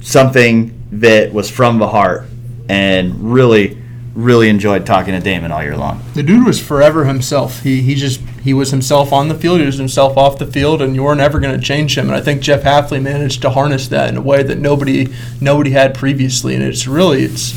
something 0.00 0.76
that 0.92 1.32
was 1.32 1.50
from 1.50 1.78
the 1.78 1.88
heart, 1.88 2.26
and 2.68 3.32
really, 3.32 3.79
really 4.14 4.48
enjoyed 4.48 4.86
talking 4.86 5.14
to 5.14 5.20
Damon 5.20 5.52
all 5.52 5.62
year 5.62 5.76
long. 5.76 6.02
The 6.14 6.22
dude 6.22 6.44
was 6.44 6.60
forever 6.60 7.04
himself. 7.04 7.62
He 7.62 7.82
he 7.82 7.94
just 7.94 8.20
he 8.42 8.52
was 8.52 8.70
himself 8.70 9.12
on 9.12 9.28
the 9.28 9.34
field. 9.34 9.60
He 9.60 9.66
was 9.66 9.78
himself 9.78 10.16
off 10.16 10.38
the 10.38 10.46
field, 10.46 10.82
and 10.82 10.94
you 10.94 11.02
were 11.02 11.14
never 11.14 11.38
going 11.38 11.58
to 11.58 11.64
change 11.64 11.96
him. 11.96 12.06
And 12.06 12.16
I 12.16 12.20
think 12.20 12.42
Jeff 12.42 12.62
Hafley 12.62 13.00
managed 13.00 13.42
to 13.42 13.50
harness 13.50 13.88
that 13.88 14.08
in 14.08 14.16
a 14.16 14.22
way 14.22 14.42
that 14.42 14.58
nobody 14.58 15.08
nobody 15.40 15.70
had 15.70 15.94
previously. 15.94 16.54
And 16.54 16.64
it's 16.64 16.86
really 16.86 17.22
it's 17.22 17.54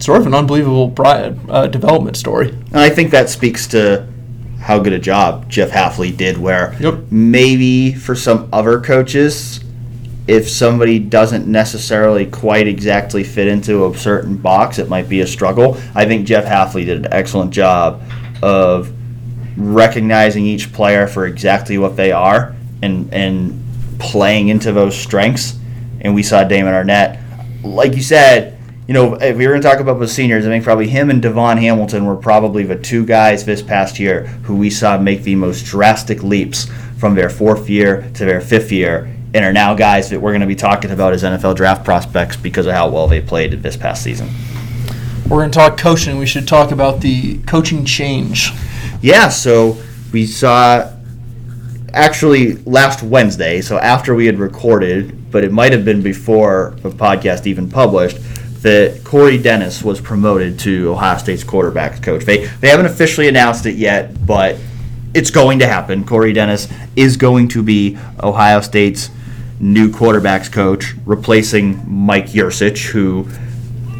sort 0.00 0.20
of 0.20 0.26
an 0.26 0.34
unbelievable 0.34 0.92
uh, 0.98 1.66
development 1.68 2.16
story. 2.16 2.50
And 2.50 2.78
I 2.78 2.90
think 2.90 3.10
that 3.10 3.30
speaks 3.30 3.66
to 3.68 4.06
how 4.60 4.78
good 4.78 4.92
a 4.92 4.98
job 4.98 5.48
Jeff 5.48 5.70
Hafley 5.70 6.14
did. 6.14 6.36
Where 6.36 6.76
yep. 6.80 7.10
maybe 7.10 7.94
for 7.94 8.14
some 8.14 8.48
other 8.52 8.80
coaches, 8.80 9.63
if 10.26 10.48
somebody 10.48 10.98
doesn't 10.98 11.46
necessarily 11.46 12.26
quite 12.26 12.66
exactly 12.66 13.24
fit 13.24 13.46
into 13.46 13.86
a 13.86 13.96
certain 13.96 14.36
box, 14.36 14.78
it 14.78 14.88
might 14.88 15.08
be 15.08 15.20
a 15.20 15.26
struggle. 15.26 15.76
I 15.94 16.06
think 16.06 16.26
Jeff 16.26 16.44
Hafley 16.44 16.86
did 16.86 17.04
an 17.04 17.12
excellent 17.12 17.52
job 17.52 18.02
of 18.42 18.92
recognizing 19.56 20.46
each 20.46 20.72
player 20.72 21.06
for 21.06 21.26
exactly 21.26 21.78
what 21.78 21.96
they 21.96 22.10
are 22.10 22.54
and 22.82 23.12
and 23.12 23.62
playing 23.98 24.48
into 24.48 24.72
those 24.72 24.96
strengths. 24.96 25.58
And 26.00 26.14
we 26.14 26.22
saw 26.22 26.44
Damon 26.44 26.74
Arnette, 26.74 27.20
like 27.62 27.94
you 27.94 28.02
said, 28.02 28.58
you 28.86 28.92
know, 28.92 29.14
if 29.14 29.36
we 29.36 29.46
were 29.46 29.52
going 29.52 29.62
to 29.62 29.68
talk 29.68 29.80
about 29.80 29.98
the 29.98 30.08
seniors, 30.08 30.46
I 30.46 30.50
think 30.50 30.64
probably 30.64 30.88
him 30.88 31.08
and 31.08 31.22
DaVon 31.22 31.58
Hamilton 31.58 32.04
were 32.04 32.16
probably 32.16 32.64
the 32.64 32.76
two 32.76 33.06
guys 33.06 33.44
this 33.44 33.62
past 33.62 33.98
year 33.98 34.26
who 34.44 34.56
we 34.56 34.68
saw 34.68 34.98
make 34.98 35.22
the 35.22 35.36
most 35.36 35.64
drastic 35.64 36.22
leaps 36.22 36.66
from 36.98 37.14
their 37.14 37.30
fourth 37.30 37.70
year 37.70 38.10
to 38.14 38.26
their 38.26 38.42
fifth 38.42 38.70
year, 38.70 39.13
and 39.34 39.44
are 39.44 39.52
now 39.52 39.74
guys 39.74 40.10
that 40.10 40.20
we're 40.20 40.30
going 40.30 40.40
to 40.40 40.46
be 40.46 40.54
talking 40.54 40.92
about 40.92 41.12
as 41.12 41.24
NFL 41.24 41.56
draft 41.56 41.84
prospects 41.84 42.36
because 42.36 42.66
of 42.66 42.72
how 42.72 42.88
well 42.88 43.08
they 43.08 43.20
played 43.20 43.52
this 43.62 43.76
past 43.76 44.02
season. 44.04 44.30
We're 45.24 45.38
going 45.38 45.50
to 45.50 45.58
talk 45.58 45.76
coaching. 45.76 46.18
We 46.18 46.26
should 46.26 46.46
talk 46.46 46.70
about 46.70 47.00
the 47.00 47.38
coaching 47.38 47.84
change. 47.84 48.52
Yeah, 49.02 49.28
so 49.28 49.76
we 50.12 50.26
saw 50.26 50.92
actually 51.92 52.56
last 52.58 53.02
Wednesday, 53.02 53.60
so 53.60 53.78
after 53.78 54.14
we 54.14 54.26
had 54.26 54.38
recorded, 54.38 55.32
but 55.32 55.42
it 55.42 55.50
might 55.50 55.72
have 55.72 55.84
been 55.84 56.00
before 56.00 56.76
the 56.82 56.90
podcast 56.90 57.46
even 57.46 57.68
published 57.68 58.18
that 58.62 59.02
Corey 59.04 59.36
Dennis 59.36 59.82
was 59.82 60.00
promoted 60.00 60.58
to 60.60 60.92
Ohio 60.92 61.18
State's 61.18 61.44
quarterbacks 61.44 62.02
coach. 62.02 62.24
They 62.24 62.46
they 62.60 62.68
haven't 62.68 62.86
officially 62.86 63.28
announced 63.28 63.66
it 63.66 63.74
yet, 63.74 64.26
but 64.26 64.56
it's 65.12 65.30
going 65.30 65.58
to 65.58 65.66
happen. 65.66 66.04
Corey 66.04 66.32
Dennis 66.32 66.68
is 66.96 67.16
going 67.16 67.48
to 67.48 67.62
be 67.62 67.98
Ohio 68.22 68.60
State's 68.60 69.10
new 69.60 69.90
quarterbacks 69.90 70.50
coach, 70.50 70.94
replacing 71.04 71.82
Mike 71.86 72.26
Yurcich, 72.26 72.86
who 72.86 73.28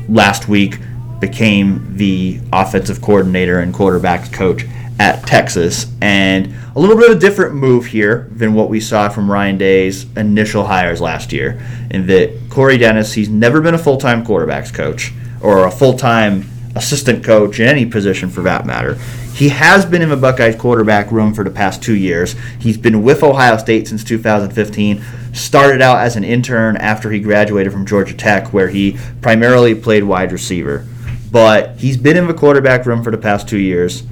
last 0.08 0.48
week 0.48 0.78
became 1.20 1.96
the 1.96 2.40
offensive 2.52 3.00
coordinator 3.00 3.60
and 3.60 3.72
quarterbacks 3.72 4.32
coach 4.32 4.66
at 4.98 5.26
Texas. 5.26 5.86
And 6.00 6.54
a 6.76 6.80
little 6.80 6.96
bit 6.96 7.10
of 7.10 7.16
a 7.16 7.20
different 7.20 7.54
move 7.54 7.86
here 7.86 8.28
than 8.32 8.54
what 8.54 8.68
we 8.68 8.80
saw 8.80 9.08
from 9.08 9.30
Ryan 9.30 9.58
Day's 9.58 10.06
initial 10.16 10.64
hires 10.64 11.00
last 11.00 11.32
year, 11.32 11.60
in 11.90 12.06
that 12.08 12.50
Corey 12.50 12.78
Dennis, 12.78 13.12
he's 13.12 13.28
never 13.28 13.60
been 13.60 13.74
a 13.74 13.78
full 13.78 13.96
time 13.96 14.24
quarterbacks 14.24 14.72
coach 14.72 15.12
or 15.40 15.66
a 15.66 15.70
full 15.70 15.96
time 15.96 16.46
assistant 16.74 17.24
coach 17.24 17.60
in 17.60 17.66
any 17.66 17.86
position 17.86 18.28
for 18.28 18.42
that 18.42 18.66
matter. 18.66 18.98
He 19.34 19.48
has 19.48 19.84
been 19.84 20.00
in 20.00 20.10
the 20.10 20.16
Buckeyes 20.16 20.56
quarterback 20.56 21.10
room 21.10 21.34
for 21.34 21.42
the 21.42 21.50
past 21.50 21.82
two 21.82 21.96
years. 21.96 22.36
He's 22.60 22.78
been 22.78 23.02
with 23.02 23.22
Ohio 23.22 23.56
State 23.56 23.88
since 23.88 24.04
2015. 24.04 25.04
Started 25.32 25.82
out 25.82 25.98
as 25.98 26.16
an 26.16 26.24
intern 26.24 26.76
after 26.76 27.10
he 27.10 27.18
graduated 27.18 27.72
from 27.72 27.84
Georgia 27.84 28.14
Tech, 28.14 28.52
where 28.52 28.68
he 28.68 28.96
primarily 29.20 29.74
played 29.74 30.04
wide 30.04 30.30
receiver. 30.30 30.86
But 31.30 31.76
he's 31.78 31.96
been 31.96 32.16
in 32.16 32.28
the 32.28 32.34
quarterback 32.34 32.86
room 32.86 33.02
for 33.02 33.10
the 33.10 33.18
past 33.18 33.48
two 33.48 33.58
years 33.58 34.04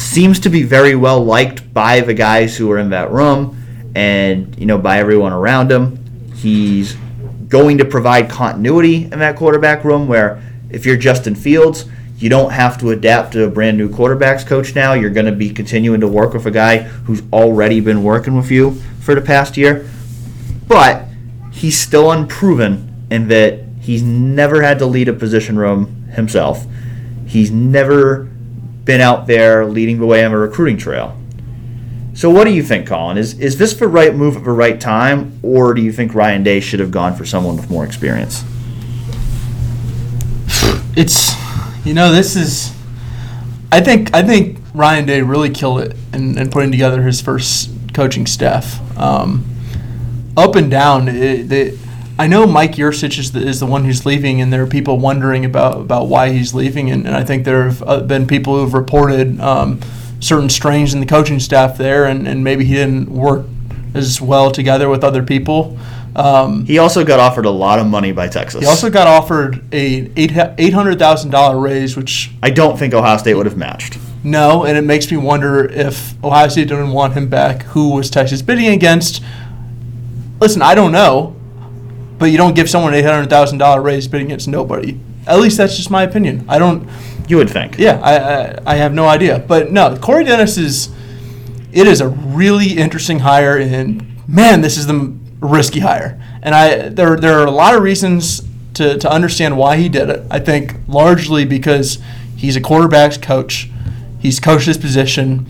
seems 0.00 0.40
to 0.40 0.48
be 0.48 0.62
very 0.62 0.94
well 0.94 1.22
liked 1.22 1.72
by 1.72 2.00
the 2.00 2.14
guys 2.14 2.56
who 2.56 2.70
are 2.70 2.78
in 2.78 2.90
that 2.90 3.10
room 3.10 3.56
and 3.94 4.58
you 4.58 4.66
know 4.66 4.78
by 4.78 4.98
everyone 4.98 5.32
around 5.32 5.70
him. 5.70 5.96
He's 6.34 6.96
going 7.48 7.78
to 7.78 7.84
provide 7.84 8.30
continuity 8.30 9.04
in 9.04 9.18
that 9.18 9.36
quarterback 9.36 9.84
room 9.84 10.08
where 10.08 10.42
if 10.70 10.86
you're 10.86 10.96
Justin 10.96 11.34
Fields, 11.34 11.84
you 12.20 12.28
don't 12.28 12.50
have 12.50 12.78
to 12.78 12.90
adapt 12.90 13.32
to 13.32 13.44
a 13.44 13.50
brand 13.50 13.78
new 13.78 13.88
quarterbacks 13.88 14.46
coach 14.46 14.74
now. 14.74 14.92
You're 14.92 15.10
going 15.10 15.26
to 15.26 15.32
be 15.32 15.50
continuing 15.50 16.00
to 16.00 16.08
work 16.08 16.34
with 16.34 16.46
a 16.46 16.50
guy 16.50 16.78
who's 16.78 17.22
already 17.32 17.80
been 17.80 18.04
working 18.04 18.36
with 18.36 18.50
you 18.50 18.74
for 19.00 19.14
the 19.14 19.22
past 19.22 19.56
year. 19.56 19.88
But 20.68 21.06
he's 21.50 21.78
still 21.78 22.12
unproven 22.12 23.06
in 23.10 23.28
that 23.28 23.64
he's 23.80 24.02
never 24.02 24.62
had 24.62 24.78
to 24.78 24.86
lead 24.86 25.08
a 25.08 25.12
position 25.12 25.58
room 25.58 26.04
himself. 26.14 26.66
He's 27.26 27.50
never 27.50 28.24
been 28.84 29.00
out 29.00 29.26
there 29.26 29.64
leading 29.64 29.98
the 29.98 30.06
way 30.06 30.24
on 30.24 30.32
a 30.32 30.38
recruiting 30.38 30.76
trail. 30.76 31.16
So, 32.12 32.28
what 32.28 32.44
do 32.44 32.50
you 32.50 32.62
think, 32.62 32.86
Colin? 32.86 33.16
Is 33.16 33.38
is 33.38 33.56
this 33.56 33.72
the 33.74 33.88
right 33.88 34.14
move 34.14 34.36
at 34.36 34.44
the 34.44 34.50
right 34.50 34.80
time, 34.80 35.38
or 35.42 35.72
do 35.74 35.80
you 35.80 35.92
think 35.92 36.14
Ryan 36.14 36.42
Day 36.42 36.60
should 36.60 36.80
have 36.80 36.90
gone 36.90 37.14
for 37.14 37.24
someone 37.24 37.56
with 37.56 37.70
more 37.70 37.84
experience? 37.84 38.44
It's, 40.96 41.32
you 41.84 41.94
know, 41.94 42.12
this 42.12 42.36
is. 42.36 42.74
I 43.72 43.80
think 43.80 44.14
I 44.14 44.22
think 44.22 44.58
Ryan 44.74 45.06
Day 45.06 45.22
really 45.22 45.50
killed 45.50 45.80
it 45.80 45.96
in, 46.12 46.36
in 46.38 46.50
putting 46.50 46.72
together 46.72 47.02
his 47.02 47.20
first 47.20 47.70
coaching 47.94 48.26
staff. 48.26 48.80
Um, 48.98 49.44
up 50.36 50.56
and 50.56 50.70
down, 50.70 51.08
it, 51.08 51.52
it, 51.52 51.78
I 52.18 52.26
know 52.26 52.46
Mike 52.46 52.72
Yurcich 52.72 53.18
is 53.18 53.32
the, 53.32 53.40
is 53.40 53.60
the 53.60 53.66
one 53.66 53.84
who's 53.84 54.04
leaving, 54.04 54.40
and 54.40 54.52
there 54.52 54.62
are 54.62 54.66
people 54.66 54.98
wondering 54.98 55.44
about, 55.44 55.80
about 55.80 56.08
why 56.08 56.30
he's 56.30 56.52
leaving. 56.52 56.90
And, 56.90 57.06
and 57.06 57.16
I 57.16 57.24
think 57.24 57.44
there 57.44 57.64
have 57.64 57.82
uh, 57.82 58.00
been 58.00 58.26
people 58.26 58.56
who 58.56 58.60
have 58.60 58.74
reported 58.74 59.40
um, 59.40 59.80
certain 60.20 60.50
strains 60.50 60.92
in 60.92 61.00
the 61.00 61.06
coaching 61.06 61.40
staff 61.40 61.78
there, 61.78 62.04
and, 62.04 62.28
and 62.28 62.44
maybe 62.44 62.64
he 62.64 62.74
didn't 62.74 63.08
work 63.08 63.46
as 63.94 64.20
well 64.20 64.50
together 64.50 64.88
with 64.88 65.02
other 65.02 65.22
people. 65.22 65.78
Um, 66.16 66.64
he 66.64 66.78
also 66.78 67.04
got 67.04 67.20
offered 67.20 67.46
a 67.46 67.50
lot 67.50 67.78
of 67.78 67.86
money 67.86 68.12
by 68.12 68.28
Texas. 68.28 68.62
He 68.62 68.66
also 68.66 68.90
got 68.90 69.06
offered 69.06 69.62
a 69.72 70.10
eight 70.16 70.72
hundred 70.72 70.98
thousand 70.98 71.30
dollar 71.30 71.58
raise, 71.58 71.96
which 71.96 72.30
I 72.42 72.50
don't 72.50 72.78
think 72.78 72.94
Ohio 72.94 73.16
State 73.16 73.34
would 73.34 73.46
have 73.46 73.56
matched. 73.56 73.98
No, 74.22 74.64
and 74.64 74.76
it 74.76 74.82
makes 74.82 75.10
me 75.10 75.16
wonder 75.16 75.64
if 75.64 76.22
Ohio 76.22 76.48
State 76.48 76.68
didn't 76.68 76.90
want 76.90 77.14
him 77.14 77.28
back. 77.28 77.62
Who 77.62 77.94
was 77.94 78.10
Texas 78.10 78.42
bidding 78.42 78.66
against? 78.66 79.22
Listen, 80.40 80.62
I 80.62 80.74
don't 80.74 80.92
know 80.92 81.36
but 82.20 82.26
you 82.26 82.36
don't 82.36 82.54
give 82.54 82.70
someone 82.70 82.92
an 82.92 83.00
eight 83.00 83.04
hundred 83.04 83.28
thousand 83.30 83.58
dollar 83.58 83.80
raise 83.80 84.06
bidding 84.06 84.26
against 84.26 84.46
nobody. 84.46 85.00
At 85.26 85.40
least 85.40 85.56
that's 85.56 85.76
just 85.76 85.90
my 85.90 86.04
opinion. 86.04 86.44
I 86.48 86.58
don't. 86.58 86.88
You 87.26 87.38
would 87.38 87.48
think. 87.50 87.78
Yeah, 87.78 87.98
I, 88.02 88.16
I, 88.16 88.58
I 88.66 88.76
have 88.76 88.92
no 88.92 89.08
idea, 89.08 89.38
but 89.38 89.72
no, 89.72 89.96
Corey 89.96 90.24
Dennis 90.24 90.56
is. 90.56 90.90
It 91.72 91.86
is 91.86 92.00
a 92.00 92.08
really 92.08 92.76
interesting 92.76 93.20
hire, 93.20 93.56
and 93.56 94.28
man, 94.28 94.60
this 94.60 94.76
is 94.76 94.86
the 94.86 95.16
risky 95.40 95.80
hire. 95.80 96.20
And 96.42 96.54
I 96.54 96.88
there 96.88 97.16
there 97.16 97.38
are 97.38 97.46
a 97.46 97.50
lot 97.50 97.74
of 97.74 97.82
reasons 97.82 98.42
to 98.74 98.98
to 98.98 99.10
understand 99.10 99.56
why 99.56 99.76
he 99.76 99.88
did 99.88 100.08
it. 100.08 100.26
I 100.30 100.38
think 100.38 100.76
largely 100.86 101.44
because 101.44 101.98
he's 102.36 102.56
a 102.56 102.60
quarterbacks 102.60 103.20
coach. 103.20 103.70
He's 104.18 104.38
coached 104.38 104.66
his 104.66 104.78
position. 104.78 105.46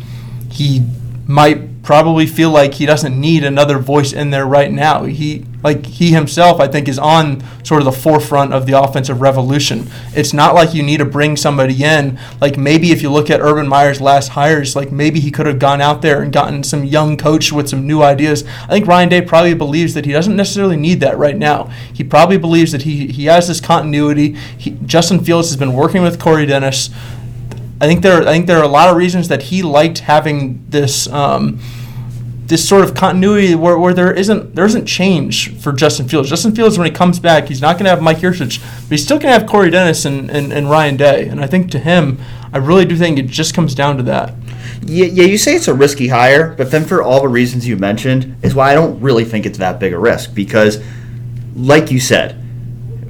He 0.51 0.87
might 1.27 1.83
probably 1.83 2.27
feel 2.27 2.51
like 2.51 2.75
he 2.75 2.87
doesn't 2.87 3.19
need 3.19 3.45
another 3.45 3.79
voice 3.79 4.13
in 4.13 4.31
there 4.31 4.47
right 4.47 4.71
now. 4.71 5.05
He 5.05 5.45
like 5.63 5.87
he 5.87 6.11
himself 6.13 6.61
I 6.61 6.69
think 6.69 6.89
is 6.89 6.99
on 6.99 7.43
sort 7.65 7.81
of 7.81 7.85
the 7.85 7.93
forefront 7.93 8.53
of 8.53 8.67
the 8.67 8.81
offensive 8.81 9.21
revolution. 9.21 9.89
It's 10.15 10.33
not 10.33 10.55
like 10.55 10.75
you 10.75 10.83
need 10.83 10.99
to 10.99 11.05
bring 11.05 11.37
somebody 11.37 11.85
in 11.85 12.19
like 12.41 12.57
maybe 12.57 12.93
if 12.93 13.03
you 13.03 13.11
look 13.11 13.31
at 13.31 13.41
Urban 13.41 13.69
Meyer's 13.69 14.01
last 14.01 14.29
hires 14.29 14.77
like 14.77 14.93
maybe 14.93 15.21
he 15.21 15.31
could 15.31 15.47
have 15.47 15.59
gone 15.59 15.81
out 15.81 16.03
there 16.03 16.23
and 16.23 16.33
gotten 16.33 16.63
some 16.63 16.85
young 16.85 17.17
coach 17.17 17.53
with 17.53 17.69
some 17.69 17.87
new 17.87 18.03
ideas. 18.03 18.45
I 18.63 18.69
think 18.69 18.87
Ryan 18.87 19.09
Day 19.09 19.23
probably 19.23 19.55
believes 19.55 19.95
that 19.95 20.05
he 20.05 20.13
doesn't 20.13 20.37
necessarily 20.37 20.77
need 20.77 21.01
that 21.01 21.19
right 21.19 21.37
now. 21.37 21.71
He 21.93 22.05
probably 22.05 22.39
believes 22.39 22.73
that 22.73 22.83
he 22.83 23.07
he 23.09 23.25
has 23.27 23.49
this 23.49 23.61
continuity. 23.61 24.37
He, 24.59 24.73
Justin 24.87 25.25
Fields 25.25 25.49
has 25.49 25.57
been 25.57 25.75
working 25.75 26.03
with 26.03 26.21
Corey 26.21 26.47
Dennis 26.47 26.91
I 27.81 27.87
think 27.87 28.03
there 28.03 28.21
I 28.21 28.33
think 28.33 28.47
there 28.47 28.59
are 28.59 28.65
a 28.65 28.69
lot 28.69 28.91
of 28.91 28.97
reasons 28.97 29.29
that 29.29 29.45
he 29.45 29.63
liked 29.63 30.01
having 30.01 30.65
this 30.69 31.09
um, 31.09 31.61
this 32.51 32.69
sort 32.69 32.83
of 32.83 32.95
continuity 32.95 33.55
where, 33.55 33.79
where 33.79 33.95
there 33.95 34.13
isn't 34.13 34.57
there 34.57 34.67
isn't 34.67 34.85
change 34.85 35.57
for 35.61 35.73
Justin 35.73 36.09
Fields. 36.09 36.29
Justin 36.29 36.53
Fields 36.53 36.77
when 36.77 36.85
he 36.85 36.93
comes 36.93 37.21
back, 37.21 37.47
he's 37.47 37.61
not 37.63 37.75
going 37.75 37.85
to 37.85 37.91
have 37.91 38.03
Mike 38.03 38.19
Yurcich, 38.19 38.61
but 38.61 38.91
he's 38.91 39.05
still 39.05 39.19
going 39.19 39.33
to 39.33 39.39
have 39.39 39.49
Corey 39.49 39.71
Dennis 39.71 40.05
and, 40.05 40.29
and, 40.31 40.53
and 40.53 40.69
Ryan 40.69 40.97
Day. 40.97 41.29
And 41.29 41.41
I 41.41 41.47
think 41.47 41.71
to 41.71 41.79
him, 41.79 42.19
I 42.53 42.59
really 42.59 42.85
do 42.85 42.97
think 42.97 43.19
it 43.19 43.29
just 43.29 43.55
comes 43.55 43.73
down 43.73 43.97
to 43.99 44.03
that. 44.03 44.35
Yeah, 44.83 45.07
yeah, 45.07 45.25
you 45.25 45.39
say 45.39 45.55
it's 45.55 45.69
a 45.69 45.75
risky 45.75 46.09
hire, 46.09 46.55
but 46.57 46.73
then 46.73 46.85
for 46.85 47.03
all 47.03 47.23
the 47.23 47.29
reasons 47.29 47.69
you 47.69 47.77
mentioned, 47.77 48.35
is 48.43 48.53
why 48.53 48.73
I 48.73 48.75
don't 48.75 49.01
really 49.01 49.25
think 49.25 49.47
it's 49.47 49.59
that 49.59 49.79
big 49.79 49.93
a 49.93 49.99
risk 49.99 50.35
because, 50.35 50.83
like 51.55 51.93
you 51.93 52.01
said, 52.01 52.37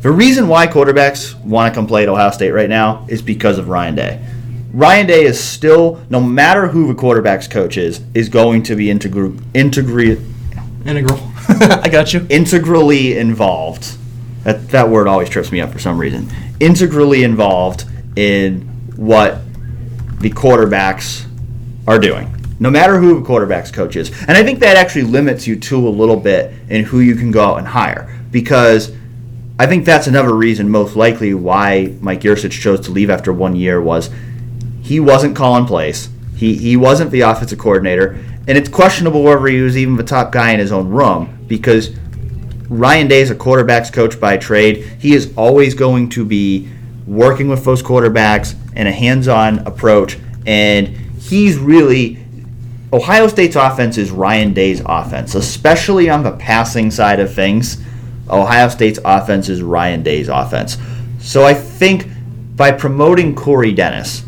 The 0.03 0.11
reason 0.11 0.49
why 0.49 0.66
quarterbacks 0.66 1.38
want 1.45 1.72
to 1.72 1.78
come 1.78 1.86
play 1.86 2.05
at 2.05 2.09
Ohio 2.09 2.30
State 2.30 2.53
right 2.53 2.70
now 2.70 3.07
is 3.09 3.20
because 3.20 3.59
of 3.59 3.68
Ryan 3.68 3.95
Day. 3.95 4.26
Ryan 4.72 5.06
Day 5.06 5.24
is 5.24 5.42
still, 5.42 6.00
no 6.10 6.20
matter 6.20 6.68
who 6.68 6.86
the 6.86 6.94
quarterback's 6.94 7.48
coach 7.48 7.76
is, 7.76 8.00
is 8.14 8.28
going 8.28 8.62
to 8.64 8.76
be 8.76 8.90
integral, 8.90 9.34
integral, 9.54 10.16
Integral. 10.86 11.20
I 11.48 11.88
got 11.90 12.14
you. 12.14 12.26
integrally 12.30 13.18
involved. 13.18 13.96
That, 14.44 14.68
that 14.70 14.88
word 14.88 15.08
always 15.08 15.28
trips 15.28 15.52
me 15.52 15.60
up 15.60 15.70
for 15.70 15.78
some 15.78 15.98
reason. 15.98 16.30
Integrally 16.60 17.22
involved 17.22 17.84
in 18.16 18.62
what 18.96 19.40
the 20.20 20.30
quarterbacks 20.30 21.26
are 21.86 21.98
doing, 21.98 22.34
no 22.60 22.70
matter 22.70 22.98
who 22.98 23.18
the 23.20 23.26
quarterback's 23.26 23.70
coach 23.70 23.96
is. 23.96 24.10
And 24.22 24.32
I 24.38 24.42
think 24.42 24.60
that 24.60 24.76
actually 24.76 25.02
limits 25.02 25.46
you 25.46 25.56
to 25.56 25.88
a 25.88 25.90
little 25.90 26.16
bit 26.16 26.54
in 26.68 26.84
who 26.84 27.00
you 27.00 27.14
can 27.14 27.30
go 27.30 27.44
out 27.44 27.58
and 27.58 27.66
hire 27.66 28.18
because 28.30 28.92
I 29.58 29.66
think 29.66 29.84
that's 29.84 30.06
another 30.06 30.34
reason, 30.34 30.70
most 30.70 30.96
likely, 30.96 31.34
why 31.34 31.94
Mike 32.00 32.20
Yurcich 32.20 32.52
chose 32.52 32.80
to 32.86 32.90
leave 32.90 33.10
after 33.10 33.32
one 33.32 33.54
year 33.54 33.82
was 33.82 34.08
he 34.91 34.99
wasn't 34.99 35.36
calling 35.36 35.66
plays. 35.66 36.09
He, 36.34 36.57
he 36.57 36.76
wasn't 36.76 37.12
the 37.12 37.20
offensive 37.20 37.61
coordinator, 37.61 38.18
and 38.49 38.59
it's 38.59 38.68
questionable 38.68 39.22
whether 39.22 39.47
he 39.47 39.61
was 39.61 39.76
even 39.78 39.95
the 39.95 40.03
top 40.03 40.32
guy 40.32 40.51
in 40.51 40.59
his 40.59 40.72
own 40.72 40.88
room 40.88 41.45
because 41.47 41.91
Ryan 42.68 43.07
Day 43.07 43.20
is 43.20 43.30
a 43.30 43.36
quarterbacks 43.36 43.93
coach 43.93 44.18
by 44.18 44.36
trade. 44.36 44.78
He 44.99 45.14
is 45.14 45.32
always 45.36 45.74
going 45.74 46.09
to 46.09 46.24
be 46.24 46.68
working 47.07 47.47
with 47.47 47.64
those 47.64 47.84
quarterbacks 47.84 48.57
in 48.74 48.88
a 48.88 48.91
hands-on 48.91 49.61
approach, 49.61 50.18
and 50.45 50.88
he's 50.88 51.57
really 51.57 52.18
Ohio 52.93 53.28
State's 53.28 53.55
offense 53.55 53.97
is 53.97 54.11
Ryan 54.11 54.53
Day's 54.53 54.82
offense, 54.84 55.36
especially 55.36 56.11
on 56.11 56.24
the 56.24 56.32
passing 56.32 56.91
side 56.91 57.20
of 57.20 57.32
things. 57.32 57.80
Ohio 58.28 58.68
State's 58.68 58.99
offense 59.05 59.49
is 59.49 59.62
Ryan 59.62 60.03
Day's 60.03 60.28
offense. 60.28 60.78
So 61.20 61.45
I 61.45 61.55
think 61.55 62.09
by 62.57 62.72
promoting 62.72 63.36
Corey 63.36 63.72
Dennis, 63.72 64.24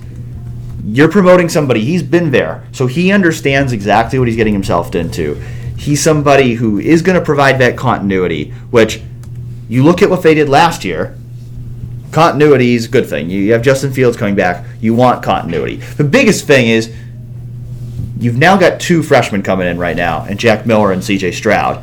you're 0.85 1.11
promoting 1.11 1.49
somebody, 1.49 1.85
he's 1.85 2.03
been 2.03 2.30
there, 2.30 2.66
so 2.72 2.87
he 2.87 3.12
understands 3.12 3.72
exactly 3.72 4.18
what 4.18 4.28
he's 4.28 4.37
getting 4.37 4.53
himself 4.53 4.95
into. 4.95 5.35
He's 5.76 6.03
somebody 6.03 6.55
who 6.55 6.78
is 6.78 7.03
going 7.03 7.18
to 7.18 7.24
provide 7.24 7.59
that 7.61 7.76
continuity, 7.76 8.51
which 8.70 9.01
you 9.68 9.85
look 9.85 10.03
at 10.03 10.11
what 10.11 10.22
they 10.22 10.35
did 10.35 10.49
last 10.49 10.85
year. 10.85 11.16
Continuity 12.11 12.74
is 12.74 12.87
a 12.87 12.89
good 12.89 13.09
thing. 13.09 13.30
You 13.30 13.53
have 13.53 13.62
Justin 13.62 13.93
Fields 13.93 14.16
coming 14.16 14.35
back. 14.35 14.66
You 14.80 14.95
want 14.95 15.22
continuity. 15.22 15.76
The 15.76 16.05
biggest 16.05 16.47
thing 16.47 16.68
is 16.68 16.95
you've 18.18 18.37
now 18.37 18.57
got 18.57 18.80
two 18.80 19.03
freshmen 19.03 19.43
coming 19.43 19.66
in 19.66 19.78
right 19.78 19.97
now, 19.97 20.24
and 20.24 20.39
Jack 20.39 20.66
Miller 20.66 20.93
and 20.93 21.01
CJ 21.01 21.35
Stroud, 21.35 21.83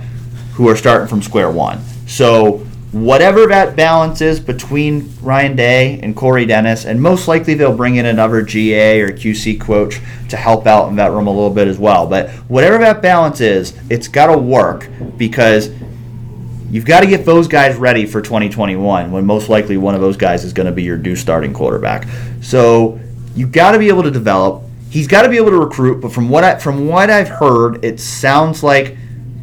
who 0.54 0.68
are 0.70 0.76
starting 0.76 1.08
from 1.08 1.22
square 1.22 1.50
one. 1.50 1.80
So 2.06 2.66
whatever 2.92 3.46
that 3.46 3.76
balance 3.76 4.20
is 4.22 4.40
between 4.40 5.14
Ryan 5.22 5.56
Day 5.56 6.00
and 6.02 6.16
Corey 6.16 6.46
Dennis, 6.46 6.86
and 6.86 7.02
most 7.02 7.28
likely 7.28 7.54
they'll 7.54 7.76
bring 7.76 7.98
in 7.98 8.08
another 8.08 8.42
GA 8.42 9.02
or 9.02 9.12
QC 9.12 9.60
coach 9.60 10.00
to 10.30 10.38
help 10.38 10.66
out 10.66 10.90
in 10.90 10.96
that 10.96 11.12
room 11.12 11.28
a 11.28 11.32
little 11.32 11.52
bit 11.52 11.68
as 11.68 11.78
well. 11.78 12.08
But 12.08 12.30
whatever 12.48 12.78
that 12.80 13.02
balance 13.02 13.42
is, 13.42 13.78
it's 13.90 14.08
got 14.08 14.34
to 14.34 14.38
work 14.38 14.90
because 15.18 15.70
you've 16.72 16.86
got 16.86 17.02
to 17.02 17.08
get 17.08 17.26
those 17.26 17.48
guys 17.48 17.76
ready 17.76 18.06
for 18.06 18.22
2021 18.22 19.12
when 19.12 19.26
most 19.26 19.50
likely 19.50 19.78
one 19.78 19.94
of 19.94 20.02
those 20.02 20.18
guys 20.18 20.44
is 20.44 20.54
going 20.54 20.68
to 20.68 20.72
be 20.72 20.84
your 20.84 20.98
new 20.98 21.16
starting 21.16 21.54
quarterback. 21.54 22.08
So 22.42 23.00
you've 23.36 23.52
got 23.52 23.74
to 23.74 23.80
be 23.80 23.90
able 23.90 24.04
to 24.04 24.12
develop. 24.12 24.64
He's 24.90 25.08
got 25.08 25.22
to 25.22 25.30
be 25.30 25.38
able 25.38 25.52
to 25.52 25.60
recruit. 25.60 26.02
But 26.02 26.12
from 26.12 26.30
what 26.30 26.44
I, 26.44 26.58
from 26.58 26.88
what 26.88 27.12
I've 27.12 27.30
heard, 27.30 27.86
it 27.86 28.00
sounds 28.00 28.64
like 28.64 28.98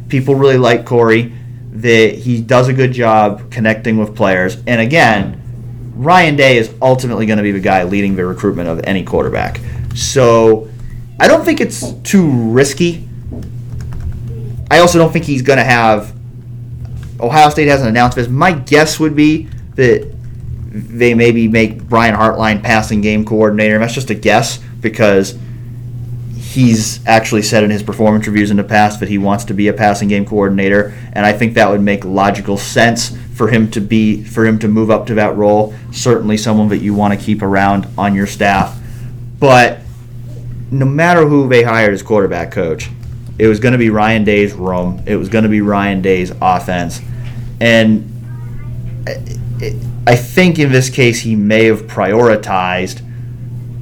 people 0.09 0.35
really 0.35 0.57
like 0.57 0.85
Corey. 0.85 1.33
That 1.81 2.15
he 2.15 2.41
does 2.41 2.67
a 2.67 2.73
good 2.73 2.91
job 2.91 3.51
connecting 3.51 3.97
with 3.97 4.15
players. 4.15 4.57
And 4.67 4.81
again, 4.81 5.41
Ryan 5.95 6.35
Day 6.35 6.57
is 6.57 6.73
ultimately 6.81 7.25
going 7.25 7.37
to 7.37 7.43
be 7.43 7.51
the 7.51 7.59
guy 7.59 7.83
leading 7.83 8.15
the 8.15 8.25
recruitment 8.25 8.69
of 8.69 8.81
any 8.83 9.03
quarterback. 9.03 9.59
So 9.95 10.69
I 11.19 11.27
don't 11.27 11.43
think 11.43 11.59
it's 11.59 11.93
too 12.03 12.29
risky. 12.29 13.07
I 14.69 14.79
also 14.79 14.99
don't 14.99 15.11
think 15.11 15.25
he's 15.25 15.41
going 15.41 15.57
to 15.57 15.63
have 15.63 16.13
Ohio 17.19 17.49
State 17.49 17.67
hasn't 17.67 17.89
announced 17.89 18.15
this. 18.15 18.27
My 18.27 18.51
guess 18.51 18.99
would 18.99 19.15
be 19.15 19.47
that 19.75 20.13
they 20.69 21.13
maybe 21.13 21.47
make 21.47 21.83
Brian 21.83 22.15
Hartline 22.15 22.61
passing 22.61 23.01
game 23.01 23.25
coordinator. 23.25 23.75
And 23.75 23.83
that's 23.83 23.93
just 23.93 24.09
a 24.09 24.15
guess 24.15 24.57
because 24.81 25.37
he's 26.57 27.05
actually 27.05 27.43
said 27.43 27.63
in 27.63 27.69
his 27.69 27.83
performance 27.83 28.25
reviews 28.25 28.49
in 28.49 28.57
the 28.57 28.63
past 28.63 28.99
that 28.99 29.07
he 29.09 29.19
wants 29.19 29.45
to 29.45 29.53
be 29.53 29.67
a 29.67 29.73
passing 29.73 30.07
game 30.07 30.25
coordinator, 30.25 30.91
and 31.13 31.23
I 31.23 31.31
think 31.31 31.53
that 31.53 31.69
would 31.69 31.81
make 31.81 32.03
logical 32.03 32.57
sense 32.57 33.15
for 33.35 33.49
him 33.49 33.69
to 33.69 33.79
be 33.79 34.23
for 34.23 34.43
him 34.43 34.57
to 34.59 34.67
move 34.67 34.89
up 34.89 35.05
to 35.05 35.13
that 35.13 35.35
role. 35.35 35.75
Certainly, 35.91 36.37
someone 36.37 36.69
that 36.69 36.79
you 36.79 36.95
want 36.95 37.17
to 37.17 37.23
keep 37.23 37.43
around 37.43 37.87
on 37.95 38.15
your 38.15 38.25
staff, 38.25 38.75
but 39.39 39.81
no 40.71 40.85
matter 40.85 41.27
who 41.27 41.47
they 41.47 41.61
hired 41.61 41.93
as 41.93 42.01
quarterback 42.01 42.49
coach, 42.49 42.89
it 43.37 43.45
was 43.45 43.59
going 43.59 43.73
to 43.73 43.77
be 43.77 43.91
Ryan 43.91 44.23
Day's 44.23 44.53
room. 44.53 45.03
It 45.05 45.15
was 45.15 45.29
going 45.29 45.43
to 45.43 45.51
be 45.51 45.61
Ryan 45.61 46.01
Day's 46.01 46.33
offense, 46.41 46.99
and 47.61 48.11
I 50.07 50.15
think 50.15 50.57
in 50.57 50.71
this 50.71 50.89
case 50.89 51.19
he 51.19 51.35
may 51.35 51.65
have 51.65 51.83
prioritized 51.83 53.03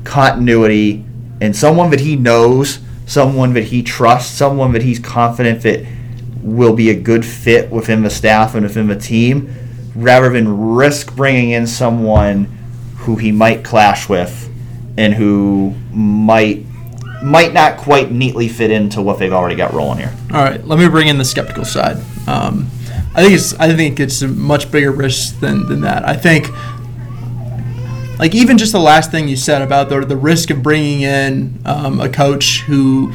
continuity 0.03 1.05
and 1.41 1.55
someone 1.55 1.89
that 1.91 1.99
he 1.99 2.15
knows, 2.15 2.79
someone 3.05 3.53
that 3.53 3.65
he 3.65 3.83
trusts, 3.83 4.36
someone 4.36 4.71
that 4.73 4.83
he's 4.83 4.99
confident 4.99 5.61
that 5.63 5.86
will 6.41 6.73
be 6.73 6.89
a 6.89 6.99
good 6.99 7.25
fit 7.25 7.71
within 7.71 8.03
the 8.03 8.09
staff 8.09 8.55
and 8.55 8.63
within 8.63 8.88
the 8.88 8.95
team, 8.95 9.53
rather 9.95 10.29
than 10.29 10.75
risk 10.75 11.15
bringing 11.15 11.51
in 11.51 11.65
someone 11.67 12.45
who 12.97 13.15
he 13.15 13.31
might 13.31 13.63
clash 13.63 14.09
with 14.09 14.49
and 14.97 15.13
who 15.13 15.73
might 15.91 16.65
might 17.23 17.53
not 17.53 17.77
quite 17.77 18.11
neatly 18.11 18.47
fit 18.47 18.69
into 18.69 19.01
what 19.01 19.17
they've 19.17 19.33
already 19.33 19.55
got 19.55 19.73
rolling 19.73 19.97
here. 19.99 20.13
All 20.31 20.43
right, 20.43 20.63
let 20.65 20.77
me 20.77 20.88
bring 20.88 21.07
in 21.07 21.17
the 21.17 21.25
skeptical 21.25 21.65
side. 21.65 21.97
Um, 22.27 22.69
I 23.15 23.23
think 23.23 23.33
it's 23.33 23.53
I 23.55 23.73
think 23.73 23.99
it's 23.99 24.21
a 24.21 24.27
much 24.27 24.71
bigger 24.71 24.91
risk 24.91 25.39
than, 25.39 25.67
than 25.67 25.81
that. 25.81 26.07
I 26.07 26.15
think 26.15 26.47
like 28.20 28.34
even 28.36 28.57
just 28.57 28.72
the 28.72 28.80
last 28.80 29.11
thing 29.11 29.28
you 29.28 29.36
said 29.36 29.61
about 29.61 29.89
the 29.89 30.01
the 30.01 30.18
risk 30.18 30.49
of 30.49 30.63
bringing 30.63 31.01
in 31.01 31.59
um, 31.66 31.99
a 31.99 32.09
coach 32.09 32.61
who 32.61 33.11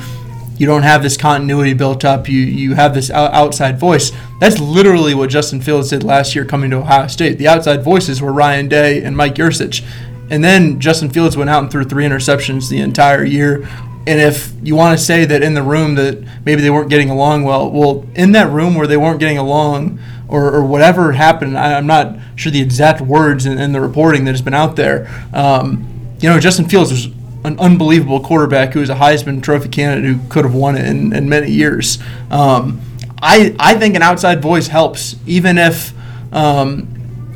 you 0.60 0.66
don't 0.66 0.82
have 0.82 1.02
this 1.02 1.16
continuity 1.16 1.72
built 1.72 2.04
up. 2.04 2.28
You 2.28 2.40
you 2.40 2.74
have 2.74 2.92
this 2.94 3.10
outside 3.10 3.80
voice. 3.80 4.12
That's 4.40 4.58
literally 4.60 5.14
what 5.14 5.30
Justin 5.30 5.62
Fields 5.62 5.88
did 5.88 6.04
last 6.04 6.34
year 6.34 6.44
coming 6.44 6.70
to 6.70 6.76
Ohio 6.78 7.06
State. 7.06 7.38
The 7.38 7.48
outside 7.48 7.82
voices 7.82 8.20
were 8.20 8.32
Ryan 8.32 8.68
Day 8.68 9.02
and 9.02 9.16
Mike 9.16 9.36
Yurcich. 9.36 9.82
And 10.30 10.44
then 10.44 10.78
Justin 10.78 11.08
Fields 11.08 11.36
went 11.36 11.50
out 11.50 11.62
and 11.62 11.72
threw 11.72 11.82
three 11.82 12.04
interceptions 12.04 12.68
the 12.68 12.80
entire 12.80 13.24
year. 13.24 13.66
And 14.06 14.20
if 14.20 14.52
you 14.62 14.76
want 14.76 14.98
to 14.98 15.04
say 15.04 15.24
that 15.24 15.42
in 15.42 15.54
the 15.54 15.62
room 15.62 15.94
that 15.94 16.22
maybe 16.44 16.62
they 16.62 16.70
weren't 16.70 16.90
getting 16.90 17.10
along 17.10 17.44
well, 17.44 17.70
well, 17.70 18.06
in 18.14 18.32
that 18.32 18.50
room 18.50 18.74
where 18.74 18.86
they 18.86 18.96
weren't 18.96 19.18
getting 19.18 19.38
along 19.38 19.98
or, 20.30 20.54
or 20.54 20.64
whatever 20.64 21.12
happened, 21.12 21.58
I, 21.58 21.72
am 21.72 21.86
not 21.86 22.16
sure 22.36 22.52
the 22.52 22.60
exact 22.60 23.00
words 23.00 23.46
in, 23.46 23.58
in, 23.58 23.72
the 23.72 23.80
reporting 23.80 24.24
that 24.24 24.30
has 24.30 24.42
been 24.42 24.54
out 24.54 24.76
there. 24.76 25.08
Um, 25.34 25.86
you 26.20 26.28
know, 26.28 26.38
Justin 26.38 26.68
Fields 26.68 26.90
was 26.92 27.06
an 27.44 27.58
unbelievable 27.58 28.20
quarterback 28.20 28.72
who 28.72 28.80
was 28.80 28.90
a 28.90 28.94
Heisman 28.94 29.42
Trophy 29.42 29.68
candidate 29.68 30.14
who 30.14 30.28
could 30.28 30.44
have 30.44 30.54
won 30.54 30.76
it 30.76 30.86
in, 30.86 31.12
in 31.12 31.28
many 31.28 31.50
years. 31.50 31.98
Um, 32.30 32.80
I, 33.20 33.54
I 33.58 33.74
think 33.74 33.96
an 33.96 34.02
outside 34.02 34.40
voice 34.40 34.68
helps, 34.68 35.16
even 35.26 35.58
if 35.58 35.92
um, 36.32 36.88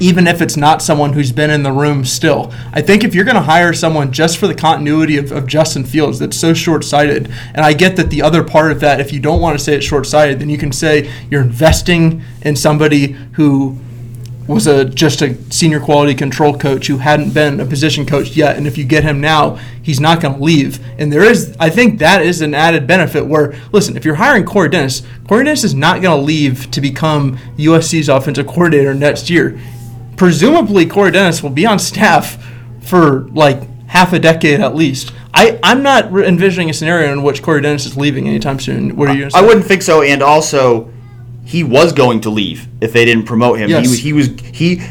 even 0.05 0.27
if 0.27 0.43
it's 0.43 0.55
not 0.55 0.83
someone 0.83 1.15
who's 1.15 1.33
been 1.33 1.49
in 1.49 1.63
the 1.63 1.73
room 1.73 2.05
still. 2.05 2.53
I 2.75 2.83
think 2.83 3.05
if 3.05 3.15
you're 3.15 3.25
going 3.25 3.37
to 3.37 3.41
hire 3.41 3.73
someone 3.73 4.13
just 4.13 4.37
for 4.37 4.47
the 4.47 4.55
continuity 4.55 5.17
of, 5.17 5.33
of 5.33 5.47
Justin 5.47 5.83
Fields, 5.83 6.19
that's 6.19 6.39
so 6.39 6.53
short 6.53 6.85
sighted. 6.85 7.33
And 7.55 7.65
I 7.65 7.73
get 7.73 7.97
that 7.97 8.11
the 8.11 8.21
other 8.21 8.45
part 8.45 8.71
of 8.71 8.81
that, 8.81 9.01
if 9.01 9.15
you 9.15 9.19
don't 9.19 9.41
want 9.41 9.59
to 9.59 9.65
say 9.65 9.75
it's 9.75 9.87
short 9.87 10.05
sighted, 10.05 10.41
then 10.41 10.51
you 10.51 10.59
can 10.59 10.73
say 10.73 11.11
you're 11.31 11.41
investing 11.41 12.23
in 12.43 12.55
somebody 12.55 13.13
who 13.33 13.79
was 14.47 14.67
a 14.67 14.85
just 14.85 15.23
a 15.23 15.35
senior 15.51 15.81
quality 15.81 16.15
control 16.15 16.55
coach 16.55 16.87
who 16.87 16.99
hadn't 16.99 17.33
been 17.33 17.61
a 17.61 17.65
position 17.65 18.05
coach 18.05 18.37
yet 18.37 18.59
and 18.59 18.67
if 18.67 18.77
you 18.77 18.85
get 18.85 19.03
him 19.03 19.19
now 19.19 19.55
he's 19.83 20.01
not 20.01 20.21
going 20.21 20.35
to 20.35 20.43
leave 20.43 20.79
and 20.99 21.11
there 21.11 21.25
is 21.25 21.57
i 21.59 21.71
think 21.71 21.99
that 21.99 22.21
is 22.21 22.43
an 22.43 22.53
added 22.53 22.87
benefit 22.87 23.27
where 23.27 23.55
listen 23.73 23.97
if 23.97 24.05
you're 24.05 24.17
hiring 24.17 24.45
corey 24.45 24.69
dennis 24.69 25.03
corey 25.27 25.45
dennis 25.45 25.65
is 25.65 25.75
not 25.75 26.03
going 26.03 26.21
to 26.21 26.23
leave 26.23 26.71
to 26.71 26.83
become 26.83 27.39
usc's 27.57 28.11
offensive 28.11 28.47
coordinator 28.47 28.93
next 28.93 29.31
year 29.31 29.59
presumably 30.17 30.87
Corey 30.87 31.11
Dennis 31.11 31.43
will 31.43 31.51
be 31.51 31.67
on 31.67 31.79
staff 31.79 32.43
for 32.81 33.29
like 33.31 33.87
half 33.87 34.13
a 34.13 34.19
decade 34.19 34.61
at 34.61 34.75
least. 34.75 35.13
I, 35.33 35.59
I'm 35.63 35.83
not 35.83 36.13
re- 36.13 36.27
envisioning 36.27 36.71
a 36.71 36.73
scenario 36.73 37.13
in 37.13 37.23
which 37.23 37.43
Corey 37.43 37.61
Dennis 37.61 37.87
is 37.87 37.97
leaving 37.97 38.29
anytime 38.29 38.61
soon. 38.61 38.97
What 38.97 39.09
are 39.09 39.17
you? 39.17 39.29
I 39.35 39.43
wouldn't 39.43 39.67
think 39.67 39.83
so. 39.83 40.03
And 40.03 40.23
also, 40.23 40.93
he 41.45 41.65
was 41.65 41.93
going 41.93 42.21
to 42.23 42.31
leave 42.31 42.69
if 42.81 42.93
they 42.93 43.05
didn't 43.05 43.25
promote 43.25 43.59
him. 43.59 43.69
Yes. 43.71 43.99
He 43.99 44.13
was. 44.13 44.29
He 44.29 44.35
was. 44.35 44.41
He. 44.57 44.83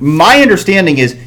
My 0.00 0.40
understanding 0.40 0.98
is, 0.98 1.18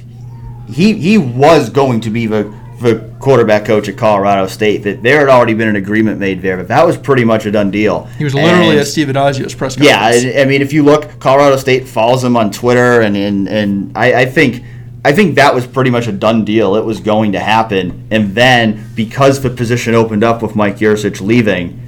he 0.72 0.94
he 0.94 1.18
was 1.18 1.70
going 1.70 2.02
to 2.02 2.10
be 2.10 2.26
the 2.26 2.54
the 2.84 3.10
quarterback 3.20 3.66
coach 3.66 3.90
at 3.90 3.98
Colorado 3.98 4.48
State, 4.48 4.84
that 4.84 5.02
there 5.02 5.20
had 5.20 5.30
already 5.30 5.54
been 5.54 5.68
an 5.68 5.76
agreement 5.76 6.20
made 6.20 6.42
there. 6.42 6.58
But 6.58 6.68
that 6.68 6.86
was 6.86 6.98
pretty 6.98 7.24
much 7.24 7.46
a 7.46 7.52
done 7.52 7.72
deal. 7.72 8.06
He 8.18 8.24
was 8.24 8.36
literally 8.36 8.72
And- 8.72 8.80
at 8.80 8.88
Steve 8.88 9.08
Addazio's 9.08 9.56
press 9.56 9.76
conference. 9.76 10.24
yeah, 10.24 10.42
I, 10.42 10.46
mean, 10.46 10.62
if 10.62 10.72
you 10.74 10.84
look, 10.84 11.20
Colorado 11.20 11.56
State 11.58 11.88
follows 11.88 12.24
him 12.24 12.38
on 12.38 12.52
Twitter, 12.52 13.02
and 13.02 13.16
and, 13.18 13.48
and 13.50 13.92
I, 13.98 14.14
I 14.22 14.26
think 14.26 14.64
I 15.06 15.12
think 15.12 15.36
that 15.36 15.54
was 15.54 15.68
pretty 15.68 15.90
much 15.90 16.08
a 16.08 16.12
done 16.14 16.46
deal. 16.46 16.76
It 16.76 16.86
was 16.86 17.00
going 17.00 17.34
to 17.34 17.40
happen, 17.40 18.08
and 18.12 18.36
then 18.36 18.86
because 18.96 19.42
the 19.42 19.50
position 19.50 19.96
opened 19.96 20.24
up 20.24 20.42
with 20.42 20.56
Mike 20.56 20.78
Yurcich 20.78 21.20
leaving, 21.20 21.80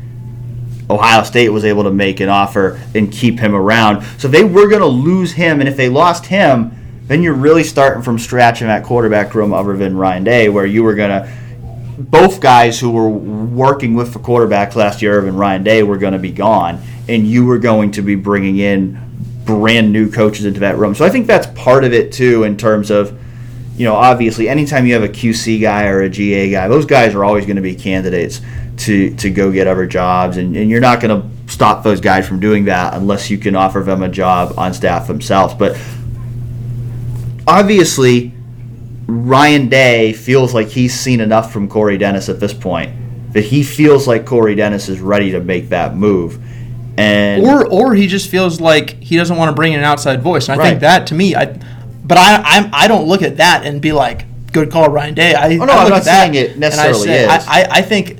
Ohio 0.89 1.24
State 1.24 1.50
was 1.50 1.64
able 1.66 1.84
to 1.84 1.91
make 1.91 2.20
an 2.20 2.30
offer 2.30 2.80
and 2.93 3.12
keep 3.12 3.39
him 3.39 3.56
around. 3.56 4.06
So 4.18 4.28
they 4.28 4.43
were 4.43 4.68
going 4.68 4.82
to 4.82 4.88
lose 4.88 5.32
him, 5.34 5.60
and 5.60 5.70
if 5.70 5.78
they 5.78 5.89
lost 5.89 6.26
him, 6.28 6.74
then 7.08 7.22
you're 7.22 7.34
really 7.34 7.64
starting 7.64 8.01
from 8.01 8.18
scratch 8.18 8.62
in 8.62 8.68
that 8.68 8.84
quarterback 8.84 9.36
room, 9.36 9.53
other 9.53 9.78
than 9.78 9.95
Ryan 9.95 10.24
Day, 10.24 10.49
where 10.49 10.66
you 10.66 10.84
were 10.84 10.95
going 10.95 11.10
to 11.10 11.32
both 11.97 12.41
guys 12.41 12.80
who 12.80 12.91
were 12.91 13.10
working 13.10 13.95
with 13.95 14.14
the 14.14 14.20
quarterbacks 14.20 14.76
last 14.76 15.01
year, 15.01 15.18
Irvin 15.18 15.36
Ryan 15.36 15.64
Day, 15.64 15.84
were 15.84 15.97
going 15.97 16.14
to 16.14 16.20
be 16.20 16.32
gone, 16.32 16.82
and 17.08 17.26
you 17.26 17.45
were 17.45 17.58
going 17.58 17.91
to 17.91 18.01
be 18.01 18.16
bringing 18.16 18.58
in 18.58 18.99
brand 19.45 19.93
new 19.93 20.12
coaches 20.12 20.45
into 20.45 20.60
that 20.62 20.78
room. 20.78 20.95
So 20.95 21.06
I 21.06 21.10
think 21.10 21.28
that's 21.28 21.47
part 21.60 21.84
of 21.84 21.93
it 21.93 22.12
too, 22.12 22.43
in 22.43 22.58
terms 22.58 22.91
of, 22.91 23.18
you 23.78 23.86
know, 23.86 23.95
obviously, 23.95 24.49
anytime 24.49 24.86
you 24.86 24.93
have 24.93 25.03
a 25.03 25.10
QC 25.10 25.62
guy 25.62 25.86
or 25.88 26.01
a 26.01 26.10
GA 26.10 26.51
guy, 26.51 26.68
those 26.68 26.86
guys 26.86 27.14
are 27.14 27.24
always 27.24 27.45
going 27.45 27.58
to 27.58 27.62
be 27.62 27.76
candidates 27.76 28.41
to 28.78 29.16
to 29.16 29.30
go 29.30 29.51
get 29.51 29.68
other 29.68 29.86
jobs, 29.86 30.38
and, 30.38 30.56
and 30.56 30.70
you're 30.70 30.82
not 30.82 30.99
going 30.99 31.22
to 31.22 31.51
stop 31.51 31.84
those 31.84 32.01
guys 32.01 32.28
from 32.28 32.39
doing 32.39 32.66
that 32.66 32.93
unless 32.93 33.30
you 33.30 33.38
can 33.38 33.56
offer 33.56 33.82
them 33.82 34.01
a 34.01 34.10
job 34.10 34.58
on 34.58 34.74
staff 34.74 35.08
themselves. 35.08 35.53
But 35.53 35.78
obviously, 37.48 38.34
Ryan 39.08 39.70
Day 39.70 40.14
feels 40.14 40.54
like 40.54 40.68
he's 40.68 40.93
seen 41.00 41.20
enough 41.22 41.52
from 41.54 41.68
Corey 41.68 41.98
Dennis 41.98 42.30
at 42.30 42.39
this 42.39 42.54
point 42.54 42.91
that 43.34 43.43
he 43.43 43.64
feels 43.64 44.08
like 44.08 44.26
Corey 44.26 44.56
Dennis 44.56 44.88
is 44.89 45.00
ready 45.00 45.32
to 45.32 45.41
make 45.41 45.70
that 45.70 45.96
move. 45.96 46.39
And 46.98 47.46
or 47.46 47.68
or 47.68 47.93
he 47.93 48.08
just 48.08 48.30
feels 48.30 48.62
like 48.62 48.91
he 49.02 49.18
doesn't 49.18 49.36
want 49.36 49.50
to 49.50 49.54
bring 49.56 49.74
in 49.74 49.80
an 49.80 49.86
outside 49.86 50.22
voice. 50.22 50.48
And 50.48 50.60
I 50.60 50.64
Right. 50.64 50.70
think 50.70 50.82
that 50.82 51.08
to 51.08 51.14
me, 51.16 51.36
I 51.36 51.46
but 52.06 52.18
I 52.18 52.41
I'm, 52.46 52.70
I 52.72 52.88
don't 52.88 53.08
look 53.08 53.22
at 53.22 53.38
that 53.38 53.66
and 53.66 53.82
be 53.82 53.91
like, 53.91 54.26
good 54.54 54.72
call, 54.72 54.88
Ryan 54.89 55.14
Day. 55.14 55.34
I, 55.34 55.56
Oh, 55.58 55.66
no, 55.66 55.74
I 55.74 55.84
I'm 55.84 55.89
not 55.89 55.98
at 56.00 56.04
that 56.06 56.32
saying 56.32 56.36
it 56.36 56.52
and 56.56 56.64
I 56.64 56.68
necessarily 56.70 57.04
say- 57.08 57.24
is. 57.26 57.30
I, 57.48 57.62
I, 57.62 57.68
I 57.70 57.82
think 57.82 58.20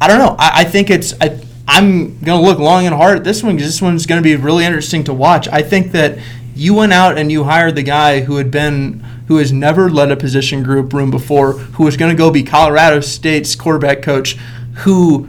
I 0.00 0.08
don't 0.08 0.18
know. 0.18 0.36
I, 0.38 0.60
I 0.60 0.64
think 0.64 0.90
it's 0.90 1.14
I, 1.20 1.40
I'm 1.66 2.18
gonna 2.18 2.42
look 2.42 2.58
long 2.58 2.84
and 2.84 2.94
hard 2.94 3.16
at 3.16 3.24
this 3.24 3.42
one 3.42 3.56
because 3.56 3.70
this 3.70 3.80
one's 3.80 4.04
gonna 4.04 4.20
be 4.20 4.36
really 4.36 4.66
interesting 4.66 5.02
to 5.04 5.14
watch. 5.14 5.48
I 5.48 5.62
think 5.62 5.92
that 5.92 6.18
you 6.54 6.74
went 6.74 6.92
out 6.92 7.18
and 7.18 7.30
you 7.30 7.44
hired 7.44 7.76
the 7.76 7.82
guy 7.82 8.20
who 8.20 8.36
had 8.36 8.50
been 8.50 9.04
who 9.28 9.38
has 9.38 9.52
never 9.52 9.88
led 9.88 10.10
a 10.10 10.16
position 10.16 10.62
group 10.62 10.92
room 10.92 11.10
before, 11.10 11.52
who 11.52 11.84
was 11.84 11.96
going 11.96 12.10
to 12.10 12.16
go 12.16 12.30
be 12.30 12.42
Colorado 12.42 13.00
State's 13.00 13.54
quarterback 13.56 14.02
coach, 14.02 14.36
who 14.78 15.28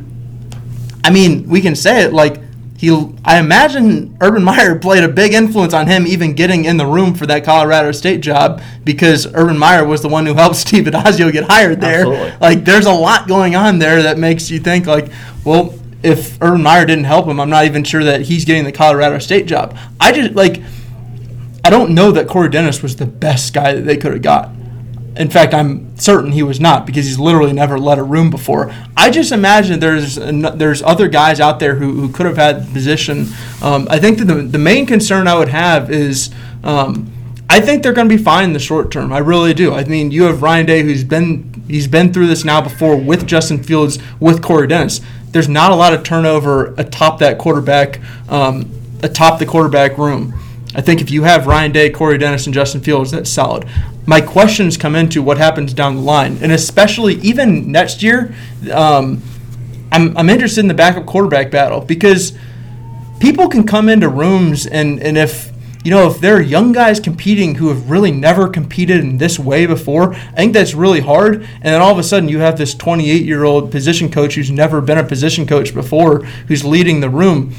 I 1.06 1.12
mean, 1.12 1.48
we 1.48 1.62
can 1.62 1.76
say 1.76 2.04
it 2.04 2.14
like 2.14 2.42
he. 2.78 2.90
I 3.24 3.38
imagine 3.38 4.18
Urban 4.22 4.44
Meyer 4.44 4.76
played 4.80 5.04
a 5.04 5.08
big 5.08 5.34
influence 5.34 5.72
on 5.72 5.86
him 5.86 6.08
even 6.08 6.34
getting 6.34 6.66
in 6.66 6.78
the 6.78 6.86
room 6.86 7.14
for 7.14 7.28
that 7.28 7.44
Colorado 7.44 7.92
State 7.92 8.22
job 8.22 8.62
because 8.84 9.28
Urban 9.28 9.56
Meyer 9.58 9.86
was 9.86 10.02
the 10.02 10.10
one 10.10 10.26
who 10.26 10.34
helped 10.36 10.56
Steve 10.56 10.86
Addazio 10.86 11.32
get 11.32 11.44
hired 11.44 11.80
there. 11.80 12.08
Absolutely. 12.08 12.34
Like, 12.42 12.66
there's 12.66 12.88
a 12.88 12.92
lot 12.92 13.28
going 13.28 13.56
on 13.56 13.78
there 13.78 14.02
that 14.02 14.18
makes 14.18 14.50
you 14.50 14.60
think 14.60 14.88
like, 14.88 15.12
well, 15.46 15.76
if 16.02 16.42
Urban 16.42 16.64
Meyer 16.64 16.88
didn't 16.88 17.06
help 17.06 17.28
him, 17.28 17.40
I'm 17.40 17.52
not 17.52 17.66
even 17.66 17.84
sure 17.84 18.04
that 18.04 18.22
he's 18.22 18.44
getting 18.44 18.64
the 18.64 18.72
Colorado 18.72 19.20
State 19.20 19.46
job. 19.46 19.78
I 20.00 20.12
just 20.12 20.34
like. 20.34 20.60
I 21.66 21.72
don't 21.72 21.96
know 21.96 22.12
that 22.12 22.28
Corey 22.28 22.48
Dennis 22.48 22.84
was 22.84 22.96
the 22.96 23.08
best 23.08 23.52
guy 23.52 23.74
that 23.74 23.82
they 23.82 23.98
could 23.98 24.14
have 24.14 24.22
got. 24.22 24.52
In 25.18 25.32
fact, 25.32 25.52
I'm 25.52 25.98
certain 25.98 26.32
he 26.32 26.44
was 26.44 26.60
not 26.60 26.86
because 26.86 27.08
he's 27.08 27.18
literally 27.18 27.54
never 27.54 27.80
led 27.80 27.98
a 27.98 28.04
room 28.04 28.30
before. 28.30 28.72
I 28.96 29.10
just 29.10 29.32
imagine 29.32 29.80
there's 29.80 30.14
there's 30.14 30.84
other 30.84 31.08
guys 31.08 31.40
out 31.40 31.60
there 31.60 31.74
who, 31.74 31.94
who 31.94 32.10
could 32.10 32.28
have 32.28 32.38
had 32.38 32.68
the 32.68 32.72
position. 32.72 33.30
Um, 33.64 33.88
I 33.90 33.98
think 33.98 34.20
that 34.20 34.26
the, 34.26 34.36
the 34.36 34.60
main 34.60 34.86
concern 34.86 35.28
I 35.28 35.40
would 35.40 35.50
have 35.50 35.90
is 35.90 36.30
um, 36.64 37.12
I 37.50 37.60
think 37.62 37.82
they're 37.82 37.94
going 37.94 38.10
to 38.10 38.16
be 38.16 38.22
fine 38.22 38.44
in 38.44 38.54
the 38.54 38.60
short 38.60 38.92
term. 38.92 39.12
I 39.12 39.18
really 39.18 39.56
do. 39.56 39.74
I 39.74 39.86
mean, 39.86 40.12
you 40.12 40.26
have 40.26 40.44
Ryan 40.44 40.68
Day 40.68 40.84
who's 40.84 41.04
been 41.04 41.64
he's 41.68 41.88
been 41.88 42.14
through 42.14 42.28
this 42.28 42.46
now 42.46 42.62
before 42.62 42.96
with 42.96 43.26
Justin 43.26 43.64
Fields 43.64 43.98
with 44.20 44.44
Corey 44.44 44.68
Dennis. 44.68 45.02
There's 45.30 45.50
not 45.50 45.72
a 45.72 45.76
lot 45.76 45.96
of 45.96 46.04
turnover 46.04 46.76
atop 46.78 47.18
that 47.22 47.40
quarterback 47.40 48.02
um, 48.30 48.70
atop 49.02 49.40
the 49.40 49.48
quarterback 49.48 49.98
room. 49.98 50.40
I 50.76 50.82
think 50.82 51.02
if 51.02 51.10
you 51.10 51.24
have 51.24 51.48
Ryan 51.48 51.72
Day, 51.72 51.90
Corey 51.90 52.18
Dennis, 52.18 52.46
and 52.46 52.54
Justin 52.54 52.82
Fields, 52.82 53.12
that's 53.12 53.30
solid. 53.30 53.68
My 54.06 54.22
questions 54.22 54.78
come 54.78 54.96
into 54.96 55.22
what 55.22 55.38
happens 55.38 55.74
down 55.74 55.96
the 55.96 56.02
line, 56.02 56.38
and 56.42 56.52
especially 56.52 57.16
even 57.16 57.72
next 57.72 58.04
year. 58.04 58.36
Um, 58.72 59.22
I'm, 59.92 60.18
I'm 60.18 60.30
interested 60.30 60.60
in 60.60 60.68
the 60.68 60.74
backup 60.74 61.06
quarterback 61.06 61.52
battle 61.52 61.80
because 61.80 62.38
people 63.20 63.48
can 63.48 63.66
come 63.66 63.88
into 63.88 64.10
rooms 64.10 64.68
and, 64.68 65.02
and 65.02 65.18
if 65.18 65.54
you 65.86 65.92
know 65.92 66.10
if 66.10 66.20
there 66.20 66.36
are 66.36 66.42
young 66.42 66.72
guys 66.72 67.00
competing 67.00 67.56
who 67.56 67.70
have 67.70 67.90
really 67.90 68.12
never 68.12 68.50
competed 68.50 69.00
in 69.00 69.20
this 69.20 69.40
way 69.40 69.66
before, 69.66 70.14
I 70.14 70.36
think 70.36 70.54
that's 70.54 70.74
really 70.74 71.00
hard. 71.00 71.36
And 71.36 71.64
then 71.64 71.82
all 71.82 71.92
of 71.92 72.00
a 72.00 72.04
sudden 72.04 72.28
you 72.28 72.40
have 72.40 72.58
this 72.58 72.74
28 72.74 73.24
year 73.24 73.44
old 73.44 73.72
position 73.72 74.12
coach 74.12 74.36
who's 74.36 74.52
never 74.52 74.82
been 74.82 74.98
a 74.98 75.04
position 75.04 75.46
coach 75.46 75.74
before 75.74 76.26
who's 76.48 76.66
leading 76.66 77.00
the 77.00 77.10
room 77.10 77.54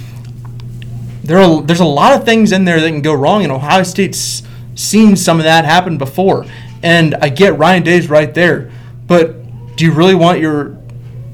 there 1.26 1.38
are 1.38 1.62
there's 1.62 1.80
a 1.80 1.84
lot 1.84 2.18
of 2.18 2.24
things 2.24 2.52
in 2.52 2.64
there 2.64 2.80
that 2.80 2.88
can 2.88 3.02
go 3.02 3.14
wrong, 3.14 3.42
and 3.42 3.52
Ohio 3.52 3.82
State's 3.82 4.42
seen 4.74 5.16
some 5.16 5.38
of 5.38 5.44
that 5.44 5.64
happen 5.64 5.98
before. 5.98 6.46
And 6.82 7.14
I 7.16 7.28
get 7.30 7.58
Ryan 7.58 7.82
Day's 7.82 8.08
right 8.08 8.32
there, 8.32 8.70
but 9.06 9.34
do 9.76 9.84
you 9.84 9.92
really 9.92 10.14
want 10.14 10.40
your 10.40 10.76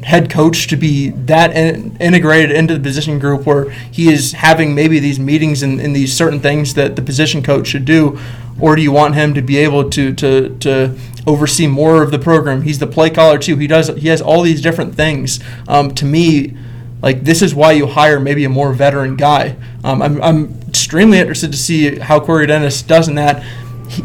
head 0.02 0.28
coach 0.28 0.66
to 0.66 0.76
be 0.76 1.10
that 1.10 1.56
in, 1.56 1.96
integrated 1.98 2.50
into 2.50 2.74
the 2.74 2.80
position 2.80 3.18
group 3.18 3.46
where 3.46 3.70
he 3.70 4.12
is 4.12 4.32
having 4.32 4.74
maybe 4.74 4.98
these 4.98 5.18
meetings 5.18 5.62
and, 5.62 5.80
and 5.80 5.94
these 5.94 6.12
certain 6.14 6.40
things 6.40 6.74
that 6.74 6.96
the 6.96 7.02
position 7.02 7.42
coach 7.42 7.68
should 7.68 7.84
do, 7.84 8.18
or 8.60 8.76
do 8.76 8.82
you 8.82 8.92
want 8.92 9.14
him 9.14 9.34
to 9.34 9.42
be 9.42 9.58
able 9.58 9.88
to 9.90 10.12
to 10.14 10.56
to 10.58 10.98
oversee 11.26 11.66
more 11.66 12.02
of 12.02 12.10
the 12.10 12.18
program? 12.18 12.62
He's 12.62 12.78
the 12.78 12.86
play 12.86 13.10
caller 13.10 13.38
too. 13.38 13.56
He 13.56 13.66
does 13.66 13.88
he 13.88 14.08
has 14.08 14.20
all 14.20 14.42
these 14.42 14.60
different 14.60 14.94
things. 14.94 15.40
Um, 15.68 15.94
to 15.94 16.04
me, 16.04 16.56
like 17.00 17.24
this 17.24 17.42
is 17.42 17.54
why 17.54 17.72
you 17.72 17.86
hire 17.86 18.18
maybe 18.20 18.44
a 18.44 18.48
more 18.48 18.72
veteran 18.72 19.16
guy. 19.16 19.56
Um, 19.84 20.00
I'm, 20.02 20.22
I'm 20.22 20.60
extremely 20.68 21.18
interested 21.18 21.52
to 21.52 21.58
see 21.58 21.98
how 21.98 22.20
Corey 22.20 22.46
Dennis 22.46 22.82
does 22.82 23.08
in 23.08 23.16
that. 23.16 23.42
He, 23.88 24.02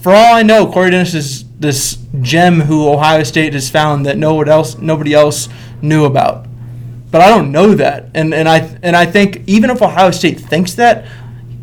for 0.00 0.12
all 0.12 0.34
I 0.34 0.42
know, 0.42 0.70
Corey 0.70 0.90
Dennis 0.90 1.14
is 1.14 1.48
this 1.58 1.98
gem 2.20 2.60
who 2.60 2.88
Ohio 2.88 3.22
State 3.22 3.54
has 3.54 3.68
found 3.68 4.06
that 4.06 4.18
no 4.18 4.34
one 4.34 4.48
else, 4.48 4.78
nobody 4.78 5.14
else 5.14 5.48
knew 5.82 6.04
about. 6.04 6.46
But 7.10 7.20
I 7.22 7.28
don't 7.28 7.50
know 7.52 7.74
that, 7.74 8.10
and 8.14 8.34
and 8.34 8.48
I 8.48 8.78
and 8.82 8.96
I 8.96 9.06
think 9.06 9.42
even 9.46 9.70
if 9.70 9.80
Ohio 9.80 10.10
State 10.10 10.40
thinks 10.40 10.74
that, 10.74 11.06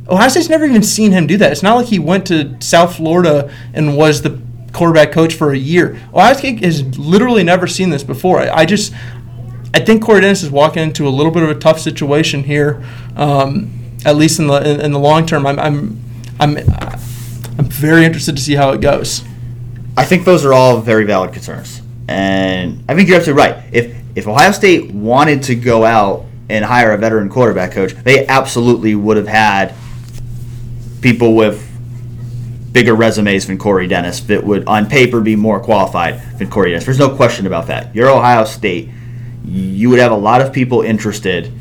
Ohio 0.09 0.30
State's 0.30 0.49
never 0.49 0.66
even 0.66 0.82
seen 0.82 1.11
him 1.11 1.28
do 1.28 1.38
that. 1.38 1.51
It's 1.51 1.64
not 1.64 1.76
like 1.76 1.88
he 1.88 1.99
went 1.99 2.26
to 2.28 2.57
South 2.61 2.95
Florida 2.95 3.53
and 3.74 3.97
was 3.97 4.22
the 4.22 4.41
quarterback 4.72 5.11
coach 5.11 5.34
for 5.36 5.51
a 5.51 5.57
year. 5.57 6.01
Ohio 6.14 6.34
State 6.34 6.64
has 6.64 6.97
literally 6.97 7.43
never 7.43 7.68
seen 7.68 7.89
this 7.89 8.03
before. 8.03 8.39
I, 8.39 8.49
I 8.61 8.66
just 8.66 8.93
I 9.74 9.80
think 9.80 10.03
Corey 10.03 10.21
Dennis 10.21 10.43
is 10.43 10.51
walking 10.51 10.84
into 10.84 11.07
a 11.07 11.09
little 11.09 11.32
bit 11.32 11.43
of 11.43 11.49
a 11.49 11.55
tough 11.55 11.80
situation 11.80 12.43
here, 12.43 12.84
um, 13.15 13.71
at 14.05 14.15
least 14.15 14.39
in 14.39 14.47
the 14.47 14.69
in, 14.69 14.82
in 14.82 14.91
the 14.91 14.99
long 14.99 15.26
term. 15.26 15.47
I'm 15.47 15.59
I'm 15.59 15.99
I'm 16.39 16.57
I'm 16.57 17.65
very 17.65 18.05
interested 18.05 18.36
to 18.36 18.41
see 18.41 18.53
how 18.53 18.71
it 18.71 18.82
goes. 18.82 19.24
I 19.97 20.05
think 20.05 20.26
those 20.26 20.45
are 20.45 20.53
all 20.53 20.80
very 20.80 21.05
valid 21.05 21.34
concerns, 21.34 21.82
and 22.07 22.84
I 22.88 22.95
think 22.95 23.07
you're 23.07 23.17
absolutely 23.17 23.43
right. 23.43 23.63
If 23.71 23.97
if 24.15 24.28
Ohio 24.28 24.51
State 24.51 24.91
wanted 24.91 25.43
to 25.43 25.55
go 25.55 25.84
out 25.86 26.26
and 26.49 26.63
hire 26.63 26.91
a 26.91 26.97
veteran 26.97 27.30
quarterback 27.30 27.71
coach, 27.71 27.93
they 27.93 28.28
absolutely 28.28 28.93
would 28.93 29.17
have 29.17 29.28
had 29.28 29.74
people 31.01 31.36
with 31.36 31.69
bigger 32.71 32.93
resumes 32.93 33.47
than 33.47 33.57
Corey 33.57 33.88
Dennis 33.88 34.19
that 34.21 34.43
would, 34.43 34.67
on 34.67 34.88
paper, 34.88 35.21
be 35.21 35.36
more 35.36 35.59
qualified 35.59 36.21
than 36.38 36.49
Corey 36.49 36.71
Dennis. 36.71 36.86
There's 36.86 36.99
no 36.99 37.15
question 37.15 37.47
about 37.47 37.67
that. 37.67 37.95
You're 37.95 38.09
Ohio 38.09 38.45
State. 38.45 38.89
You 39.45 39.89
would 39.89 39.99
have 39.99 40.11
a 40.11 40.17
lot 40.17 40.41
of 40.41 40.53
people 40.53 40.81
interested. 40.81 41.51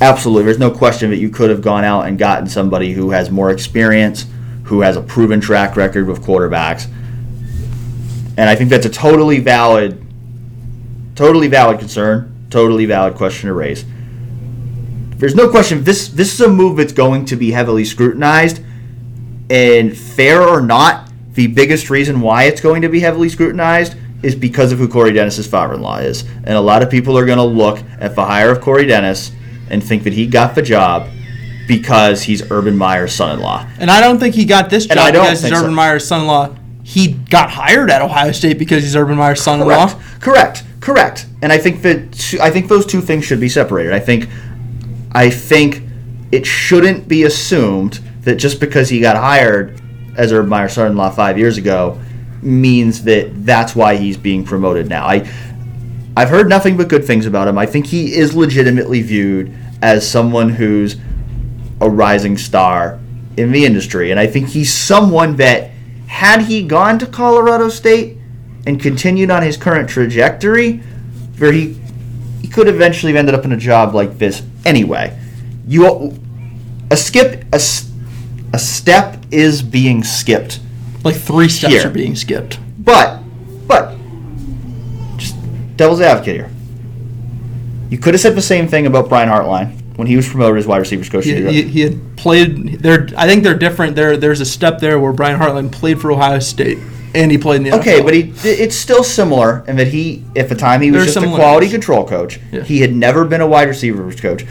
Absolutely. 0.00 0.44
There's 0.44 0.58
no 0.58 0.70
question 0.70 1.10
that 1.10 1.18
you 1.18 1.28
could 1.28 1.50
have 1.50 1.62
gone 1.62 1.84
out 1.84 2.06
and 2.06 2.18
gotten 2.18 2.48
somebody 2.48 2.92
who 2.92 3.10
has 3.10 3.30
more 3.30 3.50
experience, 3.50 4.26
who 4.64 4.80
has 4.80 4.96
a 4.96 5.02
proven 5.02 5.40
track 5.40 5.76
record 5.76 6.08
with 6.08 6.22
quarterbacks. 6.22 6.90
And 8.36 8.48
I 8.48 8.56
think 8.56 8.70
that's 8.70 8.86
a 8.86 8.90
totally 8.90 9.38
valid, 9.38 10.04
totally 11.14 11.48
valid 11.48 11.78
concern, 11.78 12.46
totally 12.50 12.86
valid 12.86 13.14
question 13.14 13.48
to 13.48 13.54
raise. 13.54 13.84
There's 15.16 15.36
no 15.36 15.48
question 15.48 15.84
this 15.84 16.08
this 16.08 16.34
is 16.34 16.40
a 16.40 16.48
move 16.48 16.78
that's 16.78 16.92
going 16.92 17.26
to 17.26 17.36
be 17.36 17.52
heavily 17.52 17.84
scrutinized, 17.84 18.60
and 19.50 19.96
fair 19.96 20.42
or 20.42 20.60
not, 20.60 21.12
the 21.34 21.46
biggest 21.46 21.90
reason 21.90 22.20
why 22.20 22.44
it's 22.44 22.60
going 22.60 22.82
to 22.82 22.88
be 22.88 22.98
heavily 22.98 23.28
scrutinized 23.28 23.94
is 24.22 24.34
because 24.34 24.72
of 24.72 24.78
who 24.78 24.88
Corey 24.88 25.12
Dennis's 25.12 25.46
father-in-law 25.46 25.98
is, 25.98 26.22
and 26.44 26.50
a 26.50 26.60
lot 26.60 26.82
of 26.82 26.90
people 26.90 27.18
are 27.18 27.26
going 27.26 27.38
to 27.38 27.44
look 27.44 27.78
at 27.98 28.14
the 28.14 28.24
hire 28.24 28.50
of 28.50 28.60
Corey 28.60 28.86
Dennis 28.86 29.32
and 29.70 29.82
think 29.82 30.04
that 30.04 30.12
he 30.12 30.26
got 30.26 30.54
the 30.54 30.62
job 30.62 31.08
because 31.66 32.22
he's 32.22 32.50
Urban 32.50 32.76
Meyer's 32.76 33.14
son-in-law. 33.14 33.66
And 33.78 33.90
I 33.90 34.00
don't 34.00 34.18
think 34.18 34.34
he 34.34 34.44
got 34.44 34.68
this 34.70 34.84
And 34.84 34.98
job 34.98 35.06
I 35.06 35.10
don't 35.10 35.24
because 35.24 35.42
he's 35.42 35.50
so. 35.52 35.58
Urban 35.58 35.74
Meyer's 35.74 36.06
son-in-law. 36.06 36.56
he 36.82 37.12
got 37.12 37.50
hired 37.50 37.90
at 37.90 38.02
Ohio 38.02 38.32
State 38.32 38.58
because 38.58 38.82
he's 38.82 38.96
Urban 38.96 39.16
Meyer's 39.16 39.42
son-in-law. 39.42 39.88
Correct. 39.88 40.20
Correct. 40.20 40.64
Correct. 40.80 41.26
And 41.40 41.52
I 41.52 41.58
think 41.58 41.82
that 41.82 42.38
I 42.40 42.50
think 42.50 42.68
those 42.68 42.84
two 42.84 43.00
things 43.00 43.24
should 43.24 43.40
be 43.40 43.48
separated. 43.48 43.92
I 43.92 44.00
think 44.00 44.28
I 45.12 45.30
think 45.30 45.82
it 46.32 46.44
shouldn't 46.44 47.06
be 47.06 47.22
assumed 47.22 48.00
that 48.22 48.36
just 48.36 48.58
because 48.58 48.88
he 48.88 49.00
got 49.00 49.16
hired 49.16 49.80
as 50.16 50.32
Urban 50.32 50.50
Meyer's 50.50 50.72
son-in-law 50.72 51.10
five 51.10 51.38
years 51.38 51.56
ago 51.56 52.00
means 52.42 53.04
that 53.04 53.46
that's 53.46 53.74
why 53.74 53.96
he's 53.96 54.16
being 54.16 54.44
promoted 54.44 54.88
now. 54.88 55.06
I 55.06 55.30
I've 56.16 56.28
heard 56.28 56.48
nothing 56.48 56.76
but 56.76 56.88
good 56.88 57.04
things 57.06 57.24
about 57.24 57.48
him. 57.48 57.56
I 57.56 57.64
think 57.64 57.86
he 57.86 58.14
is 58.14 58.34
legitimately 58.34 59.00
viewed 59.00 59.54
as 59.80 60.08
someone 60.08 60.50
who's 60.50 60.96
a 61.80 61.88
rising 61.88 62.36
star 62.36 63.00
in 63.36 63.50
the 63.50 63.64
industry, 63.64 64.10
and 64.10 64.20
I 64.20 64.26
think 64.26 64.48
he's 64.48 64.72
someone 64.72 65.36
that 65.36 65.70
had 66.06 66.42
he 66.42 66.62
gone 66.62 66.98
to 66.98 67.06
Colorado 67.06 67.70
State 67.70 68.18
and 68.66 68.80
continued 68.80 69.30
on 69.30 69.42
his 69.42 69.56
current 69.56 69.88
trajectory, 69.88 70.78
where 71.38 71.52
he 71.52 71.80
he 72.42 72.48
could 72.48 72.68
eventually 72.68 73.12
have 73.12 73.18
ended 73.18 73.34
up 73.34 73.44
in 73.44 73.52
a 73.52 73.56
job 73.56 73.94
like 73.94 74.18
this 74.18 74.42
anyway. 74.64 75.18
You 75.66 76.14
a 76.90 76.96
skip 76.96 77.44
a, 77.52 77.60
a 78.52 78.58
step 78.58 79.24
is 79.30 79.62
being 79.62 80.04
skipped, 80.04 80.60
Like 81.04 81.16
three 81.16 81.48
steps 81.48 81.72
Here. 81.74 81.86
are 81.86 81.90
being 81.90 82.14
skipped. 82.14 82.58
but 82.78 83.20
but 83.66 83.96
just 85.16 85.36
devil's 85.76 86.00
advocate 86.00 86.36
here. 86.36 86.50
You 87.90 87.98
could 87.98 88.14
have 88.14 88.20
said 88.20 88.34
the 88.34 88.42
same 88.42 88.68
thing 88.68 88.86
about 88.86 89.08
Brian 89.08 89.28
Hartline 89.28 89.78
when 89.96 90.06
he 90.06 90.16
was 90.16 90.28
promoted 90.28 90.58
as 90.58 90.66
wide 90.66 90.78
receivers 90.78 91.08
coach. 91.10 91.24
He, 91.24 91.44
he, 91.44 91.62
he 91.62 91.80
had 91.80 92.16
played. 92.16 92.78
There, 92.80 93.08
I 93.16 93.26
think 93.26 93.42
they're 93.42 93.58
different. 93.58 93.96
There, 93.96 94.16
there's 94.16 94.40
a 94.40 94.46
step 94.46 94.78
there 94.78 94.98
where 94.98 95.12
Brian 95.12 95.38
Hartline 95.38 95.70
played 95.70 96.00
for 96.00 96.10
Ohio 96.10 96.38
State 96.38 96.78
and 97.14 97.30
he 97.30 97.36
played 97.36 97.56
in 97.58 97.64
the 97.64 97.78
Okay, 97.78 98.00
NFL. 98.00 98.04
but 98.04 98.14
he 98.14 98.20
it's 98.50 98.74
still 98.74 99.04
similar 99.04 99.64
in 99.68 99.76
that 99.76 99.88
he, 99.88 100.24
at 100.36 100.48
the 100.48 100.54
time, 100.54 100.80
he 100.80 100.90
was 100.90 101.04
just 101.04 101.16
a 101.18 101.20
quality 101.20 101.68
control 101.68 102.06
coach. 102.06 102.40
Yeah. 102.50 102.62
He 102.62 102.80
had 102.80 102.94
never 102.94 103.24
been 103.26 103.40
a 103.42 103.46
wide 103.46 103.68
receivers 103.68 104.18
coach. 104.20 104.46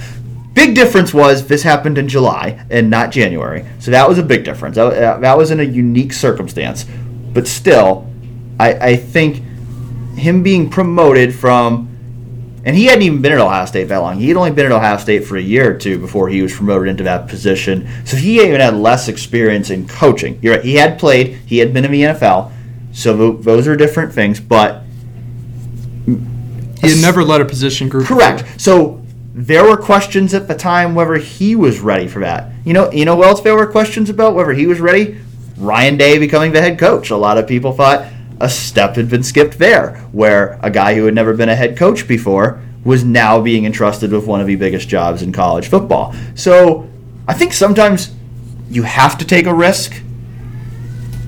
Big 0.54 0.76
difference 0.76 1.14
was 1.14 1.48
this 1.48 1.64
happened 1.64 1.98
in 1.98 2.08
July 2.10 2.66
and 2.70 2.90
not 2.90 3.12
January, 3.12 3.66
so 3.80 3.92
that 3.92 4.08
was 4.08 4.18
a 4.18 4.24
big 4.24 4.44
difference. 4.44 4.76
That, 4.76 5.22
that 5.22 5.38
was 5.38 5.50
in 5.50 5.60
a 5.62 5.64
unique 5.64 6.12
circumstance, 6.12 6.86
but 7.34 7.48
still, 7.48 8.10
I, 8.60 8.74
I 8.74 8.96
think 8.98 9.44
him 10.18 10.44
being 10.44 10.70
promoted 10.70 11.34
from, 11.34 11.88
and 12.66 12.76
he 12.76 12.86
hadn't 12.86 13.02
even 13.02 13.22
been 13.22 13.32
at 13.32 13.40
Ohio 13.40 13.66
State 13.66 13.86
that 13.86 13.98
long. 13.98 14.20
He 14.20 14.28
had 14.28 14.38
only 14.38 14.52
been 14.52 14.66
at 14.66 14.72
Ohio 14.72 14.98
State 14.98 15.26
for 15.26 15.38
a 15.38 15.42
year 15.42 15.74
or 15.74 15.78
two 15.78 15.98
before 15.98 16.28
he 16.28 16.42
was 16.42 16.54
promoted 16.54 16.90
into 16.90 17.04
that 17.04 17.28
position. 17.28 17.88
So 18.06 18.18
he 18.18 18.42
even 18.42 18.60
had 18.60 18.76
less 18.76 19.08
experience 19.08 19.70
in 19.70 19.88
coaching. 19.88 20.38
You're 20.42 20.56
right. 20.56 20.64
He 20.64 20.76
had 20.76 21.00
played. 21.00 21.38
He 21.46 21.58
had 21.58 21.74
been 21.74 21.86
in 21.86 21.92
the 21.92 22.02
NFL. 22.04 22.52
So 22.92 23.32
those 23.32 23.68
are 23.68 23.76
different 23.76 24.14
things. 24.14 24.40
But 24.40 24.84
he 26.06 26.90
had 26.90 27.02
never 27.02 27.24
led 27.24 27.42
a 27.42 27.46
position 27.46 27.90
group. 27.90 28.06
correct. 28.06 28.62
So 28.62 29.01
there 29.34 29.64
were 29.64 29.78
questions 29.78 30.34
at 30.34 30.48
the 30.48 30.56
time 30.56 30.94
whether 30.94 31.16
he 31.16 31.56
was 31.56 31.80
ready 31.80 32.08
for 32.08 32.20
that. 32.20 32.52
You 32.66 32.74
know. 32.74 32.92
You 32.92 33.06
know 33.06 33.16
what 33.16 33.28
else 33.28 33.42
there 33.42 33.56
were 33.56 33.68
questions 33.68 34.10
about 34.10 34.36
whether 34.36 34.52
he 34.52 34.68
was 34.68 34.80
ready. 34.80 35.18
Ryan 35.58 35.98
Day 35.98 36.18
becoming 36.18 36.52
the 36.52 36.62
head 36.62 36.80
coach. 36.80 37.10
A 37.12 37.18
lot 37.18 37.38
of 37.38 37.48
people 37.48 37.72
thought 37.72 38.06
a 38.40 38.50
step 38.50 38.96
had 38.96 39.10
been 39.10 39.24
skipped 39.24 39.60
there, 39.60 39.98
where 40.12 40.60
a 40.62 40.72
guy 40.72 40.96
who 40.96 41.06
had 41.06 41.14
never 41.14 41.34
been 41.34 41.50
a 41.50 41.56
head 41.56 41.78
coach 41.78 42.08
before 42.08 42.62
was 42.84 43.04
now 43.04 43.40
being 43.40 43.66
entrusted 43.66 44.12
with 44.12 44.26
one 44.26 44.42
of 44.42 44.48
the 44.48 44.56
biggest 44.56 44.90
jobs 44.90 45.22
in 45.22 45.32
college 45.32 45.68
football. 45.68 46.16
So 46.34 46.90
I 47.28 47.34
think 47.34 47.54
sometimes 47.54 48.14
you 48.70 48.84
have 48.84 49.18
to 49.20 49.26
take 49.26 49.46
a 49.46 49.54
risk 49.54 50.02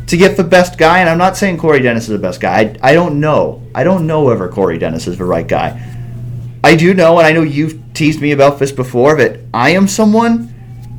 to 0.07 0.17
get 0.17 0.35
the 0.35 0.43
best 0.43 0.77
guy. 0.77 0.99
And 0.99 1.09
I'm 1.09 1.17
not 1.19 1.37
saying 1.37 1.59
Corey 1.59 1.79
Dennis 1.79 2.03
is 2.03 2.09
the 2.09 2.17
best 2.17 2.41
guy. 2.41 2.75
I, 2.81 2.89
I 2.89 2.93
don't 2.93 3.19
know. 3.19 3.61
I 3.75 3.83
don't 3.83 4.07
know 4.07 4.23
whether 4.23 4.49
Corey 4.49 4.79
Dennis 4.79 5.07
is 5.07 5.17
the 5.17 5.25
right 5.25 5.47
guy. 5.47 5.92
I 6.63 6.75
do 6.75 6.93
know, 6.93 7.17
and 7.17 7.27
I 7.27 7.33
know 7.33 7.41
you've 7.41 7.93
teased 7.93 8.21
me 8.21 8.31
about 8.31 8.57
this 8.57 8.71
before, 8.71 9.15
that 9.17 9.41
I 9.53 9.71
am 9.71 9.87
someone 9.87 10.53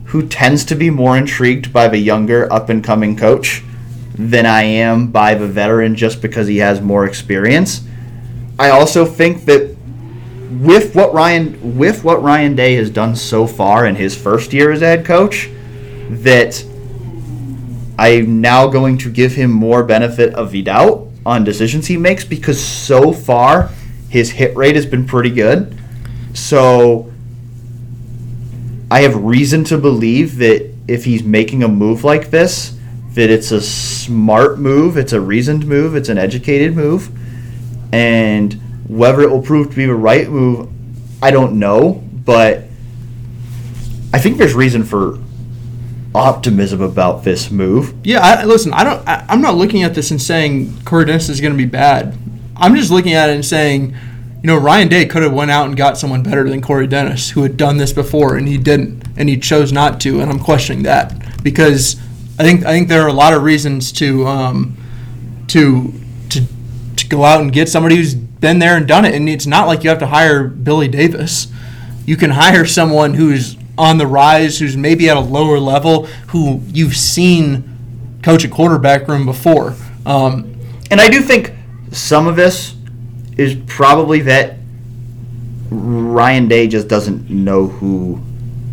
who 0.06 0.28
tends 0.28 0.64
to 0.66 0.74
be 0.74 0.90
more 0.90 1.16
intrigued 1.16 1.72
by 1.72 1.88
the 1.88 1.96
younger 1.98 2.52
up 2.52 2.68
and 2.68 2.84
coming 2.84 3.16
coach 3.16 3.62
than 4.14 4.44
I 4.44 4.62
am 4.62 5.08
by 5.08 5.34
the 5.34 5.48
veteran 5.48 5.96
just 5.96 6.20
because 6.20 6.46
he 6.46 6.58
has 6.58 6.80
more 6.80 7.06
experience. 7.06 7.82
I 8.58 8.70
also 8.70 9.06
think 9.06 9.46
that 9.46 9.74
with 10.60 10.94
what 10.94 11.12
Ryan 11.12 11.76
with 11.76 12.04
what 12.04 12.22
Ryan 12.22 12.54
Day 12.54 12.76
has 12.76 12.90
done 12.90 13.16
so 13.16 13.46
far 13.46 13.86
in 13.86 13.96
his 13.96 14.16
first 14.16 14.52
year 14.52 14.70
as 14.70 14.82
head 14.82 15.04
coach, 15.04 15.48
that 16.10 16.62
I'm 17.98 18.40
now 18.40 18.68
going 18.68 18.98
to 18.98 19.10
give 19.10 19.34
him 19.34 19.50
more 19.50 19.82
benefit 19.82 20.34
of 20.34 20.52
the 20.52 20.62
doubt 20.62 21.08
on 21.26 21.42
decisions 21.42 21.86
he 21.86 21.96
makes 21.96 22.22
because 22.22 22.62
so 22.62 23.12
far 23.12 23.70
his 24.14 24.30
hit 24.30 24.54
rate 24.56 24.76
has 24.76 24.86
been 24.86 25.04
pretty 25.04 25.30
good. 25.30 25.76
So 26.34 27.12
I 28.88 29.00
have 29.00 29.16
reason 29.16 29.64
to 29.64 29.76
believe 29.76 30.36
that 30.36 30.72
if 30.86 31.04
he's 31.04 31.24
making 31.24 31.64
a 31.64 31.68
move 31.68 32.04
like 32.04 32.30
this, 32.30 32.78
that 33.14 33.28
it's 33.28 33.50
a 33.50 33.60
smart 33.60 34.60
move, 34.60 34.96
it's 34.96 35.12
a 35.12 35.20
reasoned 35.20 35.66
move, 35.66 35.96
it's 35.96 36.08
an 36.08 36.16
educated 36.16 36.76
move, 36.76 37.10
and 37.92 38.52
whether 38.86 39.22
it 39.22 39.30
will 39.30 39.42
prove 39.42 39.70
to 39.70 39.74
be 39.74 39.86
the 39.86 39.94
right 39.96 40.28
move, 40.28 40.70
I 41.20 41.32
don't 41.32 41.58
know, 41.58 41.94
but 42.24 42.66
I 44.12 44.20
think 44.20 44.38
there's 44.38 44.54
reason 44.54 44.84
for 44.84 45.18
optimism 46.14 46.80
about 46.82 47.24
this 47.24 47.50
move. 47.50 47.92
Yeah, 48.04 48.20
I, 48.20 48.44
listen, 48.44 48.72
I 48.74 48.84
don't. 48.84 49.08
I, 49.08 49.26
I'm 49.28 49.40
not 49.40 49.56
looking 49.56 49.82
at 49.82 49.96
this 49.96 50.12
and 50.12 50.22
saying 50.22 50.82
Corey 50.84 51.06
Dennis 51.06 51.28
is 51.28 51.40
going 51.40 51.52
to 51.52 51.58
be 51.58 51.66
bad. 51.66 52.16
I'm 52.56 52.74
just 52.74 52.90
looking 52.90 53.12
at 53.12 53.30
it 53.30 53.34
and 53.34 53.44
saying, 53.44 53.94
you 54.42 54.46
know, 54.46 54.56
Ryan 54.58 54.88
Day 54.88 55.06
could 55.06 55.22
have 55.22 55.32
went 55.32 55.50
out 55.50 55.66
and 55.66 55.76
got 55.76 55.96
someone 55.96 56.22
better 56.22 56.48
than 56.48 56.60
Corey 56.60 56.86
Dennis, 56.86 57.30
who 57.30 57.42
had 57.42 57.56
done 57.56 57.78
this 57.78 57.92
before, 57.92 58.36
and 58.36 58.46
he 58.46 58.58
didn't, 58.58 59.02
and 59.16 59.28
he 59.28 59.38
chose 59.38 59.72
not 59.72 60.00
to, 60.02 60.20
and 60.20 60.30
I'm 60.30 60.38
questioning 60.38 60.82
that 60.82 61.42
because 61.42 61.96
I 62.38 62.42
think 62.42 62.64
I 62.64 62.72
think 62.72 62.88
there 62.88 63.02
are 63.02 63.08
a 63.08 63.12
lot 63.14 63.32
of 63.32 63.42
reasons 63.42 63.90
to 63.92 64.26
um, 64.26 64.76
to 65.48 65.94
to 66.30 66.42
to 66.96 67.08
go 67.08 67.24
out 67.24 67.40
and 67.40 67.52
get 67.52 67.68
somebody 67.68 67.96
who's 67.96 68.14
been 68.14 68.58
there 68.58 68.76
and 68.76 68.86
done 68.86 69.04
it, 69.04 69.14
and 69.14 69.28
it's 69.28 69.46
not 69.46 69.66
like 69.66 69.82
you 69.82 69.88
have 69.88 70.00
to 70.00 70.08
hire 70.08 70.44
Billy 70.44 70.88
Davis. 70.88 71.48
You 72.04 72.16
can 72.16 72.30
hire 72.30 72.66
someone 72.66 73.14
who's 73.14 73.56
on 73.78 73.96
the 73.96 74.06
rise, 74.06 74.58
who's 74.58 74.76
maybe 74.76 75.08
at 75.08 75.16
a 75.16 75.20
lower 75.20 75.58
level, 75.58 76.04
who 76.28 76.60
you've 76.66 76.96
seen 76.96 78.20
coach 78.22 78.44
a 78.44 78.48
quarterback 78.48 79.08
room 79.08 79.24
before. 79.24 79.74
Um, 80.04 80.54
And 80.90 81.00
I 81.00 81.08
do 81.08 81.22
think 81.22 81.53
some 81.96 82.26
of 82.26 82.36
this 82.36 82.74
is 83.36 83.56
probably 83.66 84.20
that 84.22 84.56
Ryan 85.70 86.48
Day 86.48 86.68
just 86.68 86.88
doesn't 86.88 87.30
know 87.30 87.66
who 87.66 88.20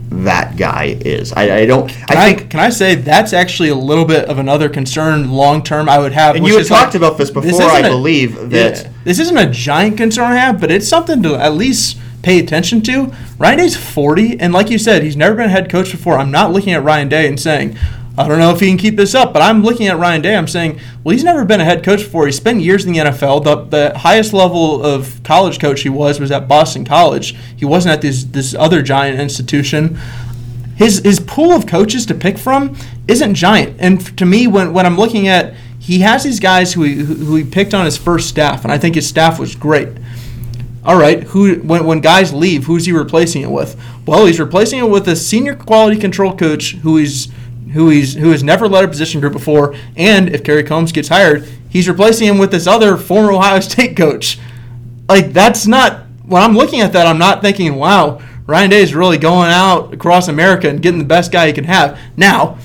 that 0.10 0.58
guy 0.58 0.98
is. 1.00 1.32
I, 1.34 1.60
I 1.60 1.66
don't. 1.66 1.88
Can 1.90 2.18
I 2.18 2.22
I, 2.28 2.34
think. 2.34 2.52
can 2.52 2.60
I 2.60 2.70
say 2.70 2.96
that's 2.96 3.32
actually 3.34 3.70
a 3.70 3.76
little 3.76 4.04
bit 4.06 4.26
of 4.26 4.40
another 4.40 4.68
concern 4.70 5.32
long 5.32 5.64
term 5.64 5.88
I 5.88 6.00
would 6.00 6.12
have. 6.12 6.36
And 6.36 6.44
which 6.44 6.52
you 6.52 6.58
had 6.58 6.66
is 6.66 6.72
like- 6.72 6.84
talked 6.84 6.96
about 6.96 7.18
this 7.18 7.32
before, 7.32 7.50
isn't 7.50 7.66
I 7.66 7.80
a- 7.80 7.90
believe, 7.90 8.50
that- 8.50 8.76
Yeah. 8.84 8.90
this 9.06 9.20
isn't 9.20 9.38
a 9.38 9.50
giant 9.50 9.98
concern 9.98 10.26
I 10.32 10.36
have, 10.38 10.60
but 10.60 10.70
it's 10.70 10.88
something 10.88 11.24
to 11.24 11.36
at 11.36 11.56
least 11.56 11.98
pay 12.24 12.40
attention 12.40 12.82
to. 12.82 13.12
Ryan 13.40 13.58
Day's 13.60 13.76
40, 13.78 14.38
and 14.40 14.54
like 14.54 14.70
you 14.70 14.78
said, 14.78 15.02
he's 15.02 15.16
never 15.16 15.34
been 15.36 15.46
a 15.48 15.50
head 15.50 15.70
coach 15.72 15.90
before. 15.92 16.18
I'm 16.20 16.30
not 16.30 16.52
looking 16.52 16.74
at 16.74 16.84
Ryan 16.84 17.08
Day 17.10 17.28
and 17.28 17.40
saying, 17.40 17.78
I 18.18 18.28
don't 18.28 18.40
know 18.40 18.52
if 18.52 18.60
he 18.60 18.68
can 18.68 18.78
keep 18.78 18.98
this 18.98 19.16
up, 19.16 19.32
but 19.32 19.42
I'm 19.42 19.64
looking 19.64 19.88
at 19.88 19.98
Ryan 19.98 20.22
Day. 20.22 20.36
I'm 20.36 20.48
saying, 20.48 20.80
well, 21.04 21.14
he's 21.14 21.24
never 21.24 21.46
been 21.46 21.62
a 21.62 21.66
head 21.66 21.84
coach 21.84 22.00
before. 22.00 22.26
He 22.26 22.32
spent 22.34 22.62
years 22.62 22.86
in 22.86 22.92
the 22.92 23.00
NFL. 23.00 23.44
The, 23.44 23.56
the 23.64 23.98
highest 24.00 24.34
level 24.34 24.84
of 24.84 25.22
college 25.24 25.60
coach 25.60 25.82
he 25.82 25.90
was 25.90 26.20
was 26.20 26.30
at 26.30 26.48
Boston 26.48 26.84
College. 26.84 27.38
He 27.56 27.64
wasn't 27.64 27.94
at 27.94 28.02
this 28.02 28.26
this 28.26 28.54
other 28.54 28.82
giant 28.82 29.20
institution 29.20 29.98
his 30.82 31.00
his 31.00 31.20
pool 31.20 31.52
of 31.52 31.68
coaches 31.68 32.08
to 32.08 32.16
pick 32.16 32.40
from 32.40 32.76
isn't 33.08 33.36
giant. 33.36 33.76
And 33.80 34.18
to 34.18 34.26
me, 34.26 34.48
when 34.48 34.74
when 34.74 34.86
I'm 34.86 34.98
looking 34.98 35.28
at, 35.28 35.54
he 35.80 36.00
has 36.00 36.24
these 36.24 36.40
guys 36.40 36.74
who 36.74 36.84
he, 36.84 36.96
who 36.96 37.36
he 37.36 37.44
picked 37.44 37.74
on 37.74 37.86
his 37.86 37.98
first 37.98 38.30
staff, 38.30 38.64
and 38.64 38.72
I 38.72 38.80
think 38.80 38.96
his 38.96 39.08
staff 39.08 39.40
was 39.40 39.56
great. 39.56 39.90
All 40.84 40.98
right, 40.98 41.22
who 41.24 41.56
when 41.58 41.86
when 41.86 42.02
guys 42.02 42.34
leave, 42.34 42.66
who's 42.66 42.86
he 42.86 42.92
replacing 42.92 43.44
it 43.44 43.52
with? 43.52 43.80
Well, 44.08 44.26
he's 44.26 44.40
replacing 44.40 44.80
it 44.80 44.90
with 44.90 45.08
a 45.08 45.16
senior 45.16 45.56
quality 45.56 46.00
control 46.00 46.36
coach 46.36 46.72
who 46.78 46.98
is 46.98 47.28
who 47.74 47.90
he's 47.90 48.16
who 48.16 48.32
has 48.32 48.44
never 48.44 48.68
led 48.68 48.84
a 48.84 48.88
position 48.88 49.22
group 49.22 49.34
before, 49.34 49.76
and 49.96 50.30
if 50.30 50.44
Kerry 50.44 50.64
Coombs 50.64 50.92
gets 50.92 51.10
hired, 51.10 51.48
he's 51.70 51.88
replacing 51.88 52.28
him 52.28 52.38
with 52.38 52.52
this 52.52 52.68
other 52.68 52.98
former 52.98 53.32
Ohio 53.32 53.60
State 53.60 53.98
coach. 53.98 54.40
Like 55.10 55.34
that's 55.34 55.68
not 55.68 56.06
when 56.26 56.42
I'm 56.42 56.56
looking 56.56 56.82
at 56.82 56.94
that, 56.94 57.08
I'm 57.08 57.18
not 57.18 57.42
thinking, 57.42 57.76
wow, 57.76 58.22
Ryan 58.48 58.70
Day 58.70 58.82
is 58.82 58.96
really 58.96 59.18
going 59.18 59.52
out 59.52 59.94
across 59.94 60.28
America 60.28 60.70
and 60.70 60.82
getting 60.82 61.00
the 61.00 61.06
best 61.06 61.32
guy 61.32 61.48
he 61.48 61.54
can 61.54 61.66
have. 61.66 62.00
Now, 62.18 62.58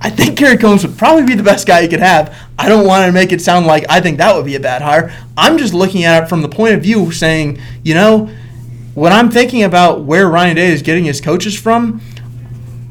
I 0.00 0.10
think 0.10 0.38
Kerry 0.38 0.56
Coombs 0.56 0.86
would 0.86 0.96
probably 0.98 1.24
be 1.24 1.34
the 1.34 1.42
best 1.42 1.66
guy 1.66 1.82
he 1.82 1.88
could 1.88 2.00
have. 2.00 2.36
I 2.58 2.68
don't 2.68 2.86
want 2.86 3.06
to 3.06 3.12
make 3.12 3.32
it 3.32 3.40
sound 3.40 3.66
like 3.66 3.84
I 3.88 4.00
think 4.00 4.18
that 4.18 4.34
would 4.34 4.44
be 4.44 4.54
a 4.56 4.60
bad 4.60 4.82
hire. 4.82 5.14
I'm 5.36 5.58
just 5.58 5.74
looking 5.74 6.04
at 6.04 6.24
it 6.24 6.28
from 6.28 6.42
the 6.42 6.48
point 6.48 6.74
of 6.74 6.82
view 6.82 7.10
saying, 7.12 7.60
you 7.82 7.94
know, 7.94 8.30
when 8.94 9.12
I'm 9.12 9.30
thinking 9.30 9.62
about 9.62 10.02
where 10.02 10.28
Ryan 10.28 10.56
Day 10.56 10.72
is 10.72 10.82
getting 10.82 11.04
his 11.04 11.20
coaches 11.20 11.58
from, 11.58 12.00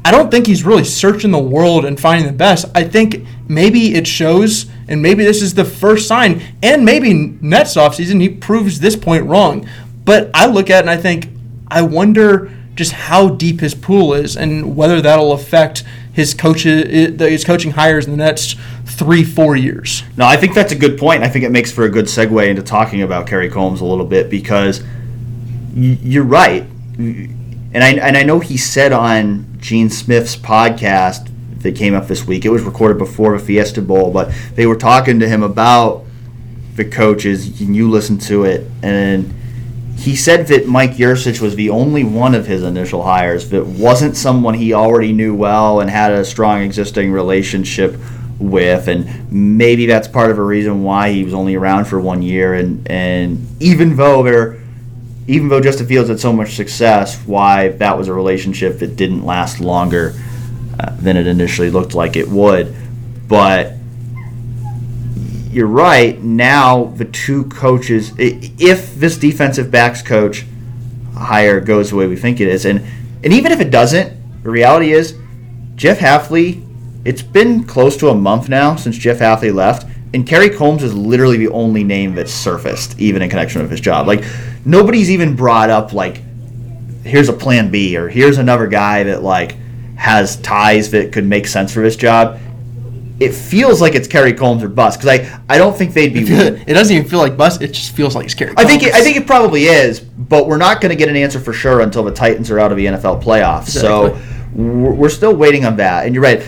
I 0.04 0.10
don't 0.10 0.30
think 0.30 0.46
he's 0.46 0.64
really 0.64 0.84
searching 0.84 1.30
the 1.30 1.38
world 1.38 1.84
and 1.84 2.00
finding 2.00 2.26
the 2.26 2.32
best. 2.32 2.66
I 2.74 2.84
think 2.84 3.26
maybe 3.48 3.94
it 3.94 4.06
shows, 4.06 4.70
and 4.88 5.02
maybe 5.02 5.24
this 5.24 5.42
is 5.42 5.54
the 5.54 5.64
first 5.64 6.08
sign, 6.08 6.42
and 6.62 6.84
maybe 6.84 7.12
next 7.12 7.76
offseason 7.76 8.20
he 8.20 8.28
proves 8.28 8.80
this 8.80 8.96
point 8.96 9.26
wrong. 9.26 9.68
But 10.04 10.30
I 10.34 10.46
look 10.46 10.70
at 10.70 10.78
it 10.78 10.80
and 10.88 10.90
I 10.90 10.96
think, 10.96 11.28
I 11.68 11.82
wonder 11.82 12.50
just 12.74 12.92
how 12.92 13.28
deep 13.28 13.60
his 13.60 13.74
pool 13.74 14.14
is 14.14 14.36
and 14.36 14.74
whether 14.74 15.02
that'll 15.02 15.32
affect 15.32 15.84
his 16.12 16.34
coaches, 16.34 17.18
his 17.20 17.44
coaching 17.44 17.72
hires 17.72 18.06
in 18.06 18.10
the 18.10 18.16
next 18.16 18.58
three, 18.86 19.22
four 19.22 19.54
years. 19.54 20.02
No, 20.16 20.26
I 20.26 20.36
think 20.36 20.54
that's 20.54 20.72
a 20.72 20.76
good 20.76 20.98
point. 20.98 21.22
I 21.22 21.28
think 21.28 21.44
it 21.44 21.50
makes 21.50 21.70
for 21.70 21.84
a 21.84 21.88
good 21.90 22.06
segue 22.06 22.48
into 22.48 22.62
talking 22.62 23.02
about 23.02 23.26
Kerry 23.26 23.50
Coombs 23.50 23.80
a 23.80 23.84
little 23.84 24.06
bit 24.06 24.30
because 24.30 24.82
you're 25.74 26.24
right, 26.24 26.62
and 26.98 27.76
I 27.76 27.92
and 27.92 28.16
I 28.16 28.22
know 28.24 28.40
he 28.40 28.56
said 28.56 28.92
on 28.92 29.49
Gene 29.60 29.90
Smith's 29.90 30.36
podcast 30.36 31.30
that 31.62 31.76
came 31.76 31.94
up 31.94 32.08
this 32.08 32.26
week. 32.26 32.44
It 32.44 32.50
was 32.50 32.62
recorded 32.62 32.98
before 32.98 33.38
the 33.38 33.44
Fiesta 33.44 33.82
Bowl, 33.82 34.10
but 34.10 34.32
they 34.54 34.66
were 34.66 34.76
talking 34.76 35.20
to 35.20 35.28
him 35.28 35.42
about 35.42 36.04
the 36.76 36.84
coaches, 36.84 37.60
and 37.60 37.76
you 37.76 37.90
listened 37.90 38.22
to 38.22 38.44
it, 38.44 38.66
and 38.82 39.34
he 39.98 40.16
said 40.16 40.46
that 40.46 40.66
Mike 40.66 40.92
Yurcich 40.92 41.42
was 41.42 41.56
the 41.56 41.68
only 41.68 42.04
one 42.04 42.34
of 42.34 42.46
his 42.46 42.62
initial 42.62 43.02
hires 43.02 43.50
that 43.50 43.66
wasn't 43.66 44.16
someone 44.16 44.54
he 44.54 44.72
already 44.72 45.12
knew 45.12 45.34
well 45.34 45.80
and 45.80 45.90
had 45.90 46.10
a 46.10 46.24
strong 46.24 46.62
existing 46.62 47.12
relationship 47.12 48.00
with, 48.38 48.88
and 48.88 49.30
maybe 49.30 49.84
that's 49.84 50.08
part 50.08 50.30
of 50.30 50.38
a 50.38 50.42
reason 50.42 50.82
why 50.82 51.12
he 51.12 51.22
was 51.22 51.34
only 51.34 51.54
around 51.54 51.84
for 51.84 52.00
one 52.00 52.22
year. 52.22 52.54
And 52.54 52.90
and 52.90 53.46
even 53.60 53.96
though 53.96 54.22
they're 54.22 54.59
even 55.30 55.48
though 55.48 55.60
Justin 55.60 55.86
Fields 55.86 56.08
had 56.08 56.18
so 56.18 56.32
much 56.32 56.56
success, 56.56 57.16
why 57.24 57.68
that 57.68 57.96
was 57.96 58.08
a 58.08 58.12
relationship 58.12 58.80
that 58.80 58.96
didn't 58.96 59.24
last 59.24 59.60
longer 59.60 60.12
uh, 60.80 60.90
than 60.96 61.16
it 61.16 61.28
initially 61.28 61.70
looked 61.70 61.94
like 61.94 62.16
it 62.16 62.26
would. 62.26 62.74
But 63.28 63.74
you're 65.52 65.68
right. 65.68 66.20
Now 66.20 66.86
the 66.86 67.04
two 67.04 67.44
coaches, 67.44 68.12
if 68.18 68.96
this 68.96 69.16
defensive 69.16 69.70
backs 69.70 70.02
coach 70.02 70.46
hire 71.14 71.60
goes 71.60 71.90
the 71.90 71.96
way 71.96 72.08
we 72.08 72.16
think 72.16 72.40
it 72.40 72.48
is, 72.48 72.64
and 72.64 72.84
and 73.22 73.32
even 73.32 73.52
if 73.52 73.60
it 73.60 73.70
doesn't, 73.70 74.42
the 74.42 74.50
reality 74.50 74.90
is 74.90 75.16
Jeff 75.76 76.00
Hafley. 76.00 76.66
It's 77.04 77.22
been 77.22 77.62
close 77.62 77.96
to 77.98 78.08
a 78.08 78.14
month 78.16 78.48
now 78.48 78.74
since 78.74 78.98
Jeff 78.98 79.20
Hafley 79.20 79.54
left, 79.54 79.86
and 80.12 80.26
Kerry 80.26 80.50
Coombs 80.50 80.82
is 80.82 80.92
literally 80.92 81.36
the 81.36 81.50
only 81.50 81.84
name 81.84 82.16
that's 82.16 82.32
surfaced, 82.32 82.98
even 82.98 83.22
in 83.22 83.30
connection 83.30 83.62
with 83.62 83.70
his 83.70 83.80
job. 83.80 84.08
Like 84.08 84.24
nobody's 84.64 85.10
even 85.10 85.36
brought 85.36 85.70
up 85.70 85.92
like 85.92 86.22
here's 87.04 87.28
a 87.28 87.32
plan 87.32 87.70
B 87.70 87.96
or 87.96 88.08
here's 88.08 88.38
another 88.38 88.66
guy 88.66 89.04
that 89.04 89.22
like 89.22 89.56
has 89.96 90.36
ties 90.36 90.90
that 90.92 91.12
could 91.12 91.26
make 91.26 91.46
sense 91.46 91.72
for 91.72 91.80
this 91.80 91.96
job. 91.96 92.40
It 93.18 93.34
feels 93.34 93.82
like 93.82 93.94
it's 93.94 94.08
Kerry 94.08 94.32
Coombs 94.32 94.62
or 94.62 94.68
bust 94.68 94.98
because 94.98 95.20
I, 95.20 95.40
I 95.46 95.58
don't 95.58 95.76
think 95.76 95.92
they'd 95.92 96.12
be. 96.14 96.20
It 96.22 96.72
doesn't 96.72 96.96
even 96.96 97.06
feel 97.06 97.18
like 97.18 97.36
bust. 97.36 97.60
It 97.60 97.72
just 97.72 97.94
feels 97.94 98.14
like 98.14 98.24
it's 98.24 98.34
Kerry. 98.34 98.54
I 98.56 98.64
think 98.64 98.82
it, 98.82 98.94
I 98.94 99.02
think 99.02 99.18
it 99.18 99.26
probably 99.26 99.64
is, 99.64 100.00
but 100.00 100.46
we're 100.46 100.56
not 100.56 100.80
going 100.80 100.88
to 100.88 100.96
get 100.96 101.10
an 101.10 101.16
answer 101.16 101.38
for 101.38 101.52
sure 101.52 101.80
until 101.82 102.02
the 102.02 102.12
Titans 102.12 102.50
are 102.50 102.58
out 102.58 102.70
of 102.70 102.78
the 102.78 102.86
NFL 102.86 103.22
playoffs. 103.22 103.68
Exactly. 103.68 104.18
So 104.18 104.18
we're 104.54 105.10
still 105.10 105.36
waiting 105.36 105.66
on 105.66 105.76
that. 105.76 106.06
And 106.06 106.14
you're 106.14 106.24
right. 106.24 106.42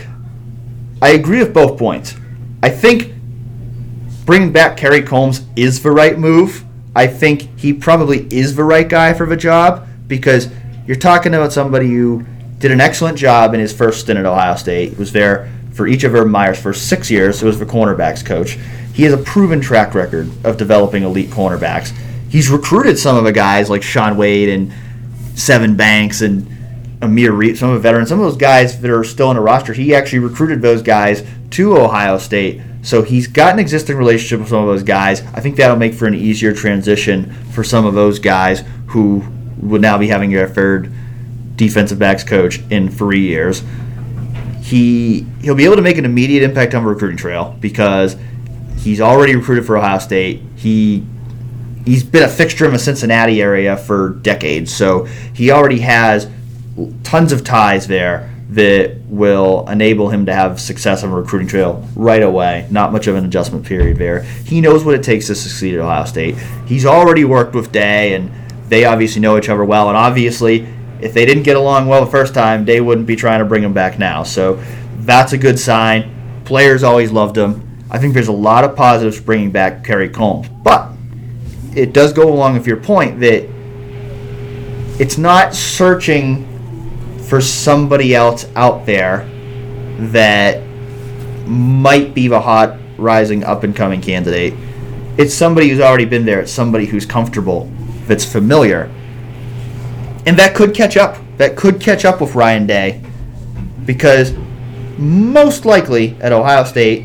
I 1.02 1.10
agree 1.10 1.40
with 1.40 1.52
both 1.52 1.78
points. 1.78 2.16
I 2.62 2.70
think 2.70 3.12
bringing 4.24 4.50
back 4.50 4.78
Kerry 4.78 5.02
Coombs 5.02 5.44
is 5.56 5.82
the 5.82 5.90
right 5.90 6.18
move 6.18 6.64
I 6.95 7.07
think 7.07 7.59
he 7.59 7.72
probably 7.72 8.26
is 8.30 8.55
the 8.57 8.64
right 8.64 8.88
guy 8.88 9.14
for 9.14 9.26
the 9.26 9.36
job 9.36 9.86
because 10.07 10.49
you're 10.86 10.97
talking 10.97 11.34
about 11.34 11.53
somebody 11.53 11.88
who 11.88 12.24
did 12.59 12.70
an 12.70 12.80
excellent 12.80 13.18
job 13.18 13.55
in 13.55 13.61
his 13.61 13.72
first 13.72 14.01
stint 14.01 14.18
at 14.18 14.26
Ohio 14.26 14.57
State. 14.57 14.99
Was 14.99 15.12
there 15.12 15.51
for 15.72 15.86
each 15.86 16.05
of 16.05 16.14
Urban 16.14 16.30
Meyer's 16.30 16.61
first 16.61 16.88
six 16.88 17.11
years. 17.11 17.43
It 17.43 17.47
was 17.47 17.59
the 17.59 17.66
cornerbacks 17.66 18.24
coach. 18.24 18.59
He 18.93 19.05
has 19.05 19.12
a 19.12 19.18
proven 19.18 19.61
track 19.61 19.95
record 19.95 20.30
of 20.45 20.57
developing 20.57 21.03
elite 21.03 21.30
cornerbacks. 21.30 21.97
He's 22.28 22.51
recruited 22.51 22.99
some 22.99 23.16
of 23.16 23.24
the 23.24 23.32
guys 23.32 23.70
like 23.70 23.82
Shaun 23.82 24.16
Wade 24.16 24.49
and 24.49 24.72
Sevyn 25.34 25.76
Banks 25.76 26.20
and 26.20 26.47
Amir 27.01 27.32
Riep, 27.32 27.57
some 27.57 27.70
of 27.70 27.74
the 27.74 27.80
veterans, 27.80 28.11
some 28.11 28.20
of 28.20 28.26
those 28.26 28.36
guys 28.36 28.80
that 28.80 28.90
are 28.90 29.03
still 29.03 29.30
in 29.30 29.36
a 29.36 29.40
roster. 29.40 29.72
He 29.72 29.95
actually 29.95 30.20
recruited 30.20 30.62
those 30.62 30.82
guys 30.82 31.26
to 31.51 31.76
Ohio 31.76 32.18
State 32.18 32.61
so 32.82 33.02
he's 33.02 33.28
got 33.28 33.54
an 33.54 33.60
existing 33.60 33.96
relationship 33.96 34.40
with 34.40 34.48
some 34.48 34.62
of 34.62 34.66
those 34.66 34.82
guys. 34.82 35.22
I 35.34 35.40
think 35.40 35.56
that'll 35.56 35.76
make 35.76 35.94
for 35.94 36.06
an 36.06 36.14
easier 36.14 36.52
transition 36.52 37.32
for 37.52 37.62
some 37.62 37.86
of 37.86 37.94
those 37.94 38.18
guys 38.18 38.64
who 38.88 39.24
would 39.58 39.80
now 39.80 39.96
be 39.98 40.08
having 40.08 40.32
their 40.32 40.48
third 40.48 40.92
defensive 41.54 42.00
backs 42.00 42.24
coach 42.24 42.60
in 42.70 42.88
three 42.88 43.20
years. 43.20 43.62
He 44.60 45.26
he'll 45.42 45.54
be 45.54 45.64
able 45.64 45.76
to 45.76 45.82
make 45.82 45.96
an 45.96 46.04
immediate 46.04 46.42
impact 46.42 46.74
on 46.74 46.82
the 46.82 46.88
recruiting 46.88 47.16
trail 47.16 47.56
because 47.60 48.16
he's 48.78 49.00
already 49.00 49.36
recruited 49.36 49.64
for 49.64 49.78
Ohio 49.78 49.98
State. 49.98 50.42
He 50.56 51.06
he's 51.84 52.02
been 52.02 52.24
a 52.24 52.28
fixture 52.28 52.66
in 52.66 52.72
the 52.72 52.78
Cincinnati 52.80 53.40
area 53.40 53.76
for 53.76 54.10
decades, 54.22 54.74
so 54.74 55.04
he 55.32 55.52
already 55.52 55.80
has 55.80 56.28
tons 57.04 57.30
of 57.30 57.44
ties 57.44 57.86
there 57.86 58.31
that 58.55 58.98
will 59.07 59.66
enable 59.68 60.11
him 60.11 60.26
to 60.26 60.34
have 60.34 60.61
success 60.61 61.03
on 61.03 61.11
a 61.11 61.14
recruiting 61.14 61.48
trail 61.48 61.88
right 61.96 62.22
away. 62.22 62.66
Not 62.70 62.92
much 62.92 63.07
of 63.07 63.16
an 63.16 63.24
adjustment 63.24 63.64
period 63.64 63.96
there. 63.96 64.22
He 64.22 64.61
knows 64.61 64.84
what 64.84 64.94
it 64.94 65.03
takes 65.03 65.28
to 65.28 65.34
succeed 65.34 65.74
at 65.74 65.80
Ohio 65.80 66.05
State. 66.05 66.36
He's 66.66 66.84
already 66.84 67.24
worked 67.24 67.55
with 67.55 67.72
Day, 67.72 68.14
and 68.14 68.30
they 68.68 68.84
obviously 68.84 69.22
know 69.22 69.38
each 69.38 69.48
other 69.48 69.64
well. 69.64 69.88
And 69.88 69.96
obviously, 69.96 70.66
if 71.00 71.14
they 71.14 71.24
didn't 71.24 71.44
get 71.44 71.57
along 71.57 71.88
well 71.88 72.05
the 72.05 72.11
first 72.11 72.34
time, 72.34 72.66
Day 72.66 72.82
wouldn't 72.82 73.07
be 73.07 73.16
trying 73.16 73.38
to 73.38 73.46
bring 73.46 73.62
him 73.62 73.72
back 73.72 73.98
now. 73.98 74.22
So 74.22 74.62
that's 74.98 75.32
a 75.32 75.38
good 75.38 75.59
sign. 75.59 76.42
Players 76.44 76.82
always 76.82 77.11
loved 77.11 77.38
him. 77.38 77.84
I 77.90 77.98
think 77.98 78.12
there's 78.12 78.28
a 78.28 78.32
lot 78.32 78.64
of 78.64 78.76
positives 78.76 79.18
bringing 79.18 79.50
back 79.50 79.82
Kerry 79.82 80.11
Coombs, 80.11 80.48
but 80.62 80.90
it 81.74 81.94
does 81.94 82.12
go 82.12 82.30
along 82.30 82.55
with 82.55 82.66
your 82.66 82.76
point 82.76 83.20
that 83.20 83.48
it's 85.00 85.16
not 85.16 85.55
searching 85.55 86.51
for 87.32 87.40
somebody 87.40 88.14
else 88.14 88.44
out 88.56 88.84
there 88.84 89.26
that 90.10 90.62
might 91.46 92.12
be 92.12 92.28
the 92.28 92.38
hot 92.38 92.78
rising 92.98 93.42
up 93.42 93.64
and 93.64 93.74
coming 93.74 94.02
candidate. 94.02 94.52
It's 95.16 95.32
somebody 95.32 95.70
who's 95.70 95.80
already 95.80 96.04
been 96.04 96.26
there. 96.26 96.40
It's 96.40 96.52
somebody 96.52 96.84
who's 96.84 97.06
comfortable, 97.06 97.72
that's 98.06 98.30
familiar. 98.30 98.92
And 100.26 100.38
that 100.38 100.54
could 100.54 100.74
catch 100.74 100.98
up. 100.98 101.16
That 101.38 101.56
could 101.56 101.80
catch 101.80 102.04
up 102.04 102.20
with 102.20 102.34
Ryan 102.34 102.66
Day 102.66 103.02
because 103.86 104.34
most 104.98 105.64
likely 105.64 106.18
at 106.20 106.32
Ohio 106.32 106.64
State, 106.64 107.04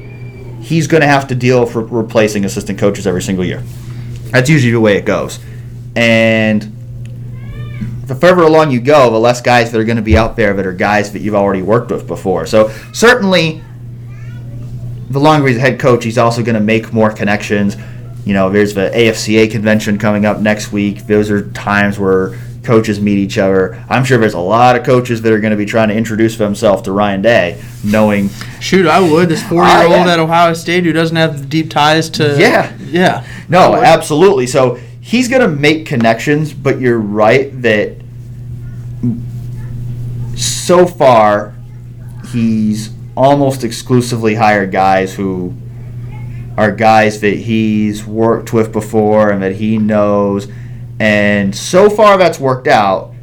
he's 0.60 0.88
going 0.88 1.00
to 1.00 1.08
have 1.08 1.28
to 1.28 1.36
deal 1.36 1.66
for 1.66 1.86
replacing 1.86 2.44
assistant 2.44 2.78
coaches 2.78 3.08
every 3.08 3.22
single 3.22 3.46
year. 3.46 3.62
That's 4.32 4.50
usually 4.50 4.74
the 4.74 4.82
way 4.82 4.98
it 4.98 5.06
goes. 5.06 5.40
And 5.96 6.77
the 8.08 8.16
further 8.16 8.44
along 8.44 8.72
you 8.72 8.80
go, 8.80 9.12
the 9.12 9.20
less 9.20 9.42
guys 9.42 9.72
that 9.72 9.80
are 9.80 9.84
going 9.84 9.98
to 9.98 10.04
be 10.04 10.18
out 10.18 10.36
there 10.36 10.54
that 10.54 10.66
are 10.66 10.74
guys 10.74 11.12
that 11.12 11.20
you've 11.20 11.36
already 11.36 11.62
worked 11.62 11.92
with 11.92 12.08
before. 12.08 12.46
So 12.46 12.70
certainly, 12.94 13.62
the 15.10 15.20
longer 15.20 15.48
he's 15.48 15.58
a 15.58 15.62
head 15.62 15.80
coach, 15.80 16.04
he's 16.04 16.18
also 16.18 16.42
going 16.42 16.56
to 16.56 16.62
make 16.62 16.94
more 16.94 17.12
connections. 17.12 17.76
You 18.26 18.34
know, 18.34 18.50
there's 18.50 18.74
the 18.74 18.90
AFCA 18.94 19.52
convention 19.52 19.98
coming 19.98 20.26
up 20.26 20.40
next 20.40 20.72
week. 20.72 21.06
Those 21.06 21.30
are 21.30 21.50
times 21.52 22.00
where 22.00 22.38
coaches 22.64 23.00
meet 23.00 23.18
each 23.18 23.38
other. 23.38 23.84
I'm 23.90 24.04
sure 24.04 24.18
there's 24.18 24.34
a 24.34 24.40
lot 24.40 24.76
of 24.76 24.86
coaches 24.86 25.22
that 25.22 25.32
are 25.32 25.40
going 25.40 25.52
to 25.52 25.58
be 25.58 25.66
trying 25.66 25.88
to 25.88 25.96
introduce 25.96 26.38
themselves 26.38 26.82
to 26.84 26.92
Ryan 26.92 27.22
Day, 27.22 27.62
knowing. 27.84 28.30
Shoot, 28.60 28.86
I 28.86 29.00
would. 29.00 29.30
This 29.30 29.42
four 29.48 29.66
year 29.66 29.84
old 29.84 29.94
uh, 29.94 30.06
yeah. 30.06 30.14
at 30.14 30.20
Ohio 30.20 30.54
State 30.54 30.84
who 30.84 30.92
doesn't 30.92 31.16
have 31.16 31.50
deep 31.50 31.70
ties 31.70 32.10
to. 32.12 32.38
Yeah. 32.38 32.76
Yeah. 32.80 33.26
No, 33.48 33.76
absolutely. 33.76 34.48
So 34.48 34.78
he's 35.08 35.30
going 35.30 35.42
to 35.42 35.48
make 35.48 35.86
connections, 35.86 36.52
but 36.52 36.82
you're 36.82 37.00
right 37.00 37.62
that 37.62 37.96
so 40.36 40.86
far 40.86 41.56
he's 42.34 42.90
almost 43.16 43.64
exclusively 43.64 44.36
hired 44.36 44.70
guys 44.70 45.16
who 45.16 45.54
are 46.58 46.74
guys 46.74 47.22
that 47.22 47.36
he's 47.36 48.06
worked 48.06 48.52
with 48.52 48.74
before 48.74 49.32
and 49.32 49.42
that 49.42 49.56
he 49.56 49.78
knows. 49.78 50.50
And 51.00 51.56
so 51.56 51.90
far 51.90 52.18
that's 52.18 52.38
worked 52.38 52.68
out, 52.68 53.14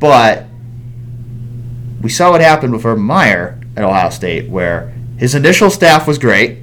but 0.00 0.44
we 2.02 2.10
saw 2.10 2.32
what 2.32 2.40
happened 2.40 2.72
with 2.72 2.84
Urban 2.84 3.04
Meyer 3.04 3.60
at 3.76 3.84
Ohio 3.84 4.10
State, 4.10 4.48
where 4.50 4.92
his 5.16 5.36
initial 5.36 5.70
staff 5.70 6.08
was 6.08 6.18
great, 6.18 6.58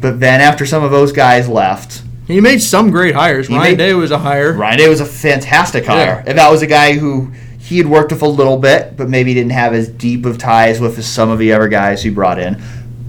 but 0.00 0.20
then 0.20 0.40
after 0.40 0.64
some 0.64 0.82
of 0.82 0.90
those 0.90 1.12
guys 1.12 1.50
left, 1.50 2.02
he 2.32 2.40
made 2.40 2.60
some 2.60 2.90
great 2.90 3.14
hires. 3.14 3.48
Ryan 3.48 3.62
made, 3.62 3.78
Day 3.78 3.94
was 3.94 4.10
a 4.10 4.18
hire. 4.18 4.52
Ryan 4.52 4.78
Day 4.78 4.88
was 4.88 5.00
a 5.00 5.06
fantastic 5.06 5.86
hire. 5.86 6.22
Yeah. 6.24 6.24
And 6.26 6.38
that 6.38 6.50
was 6.50 6.62
a 6.62 6.66
guy 6.66 6.94
who 6.94 7.32
he 7.58 7.78
had 7.78 7.86
worked 7.86 8.12
with 8.12 8.22
a 8.22 8.28
little 8.28 8.58
bit, 8.58 8.96
but 8.96 9.08
maybe 9.08 9.34
didn't 9.34 9.52
have 9.52 9.72
as 9.72 9.88
deep 9.88 10.26
of 10.26 10.38
ties 10.38 10.80
with 10.80 10.98
as 10.98 11.06
some 11.06 11.30
of 11.30 11.38
the 11.38 11.52
other 11.52 11.68
guys 11.68 12.02
he 12.02 12.10
brought 12.10 12.38
in. 12.38 12.60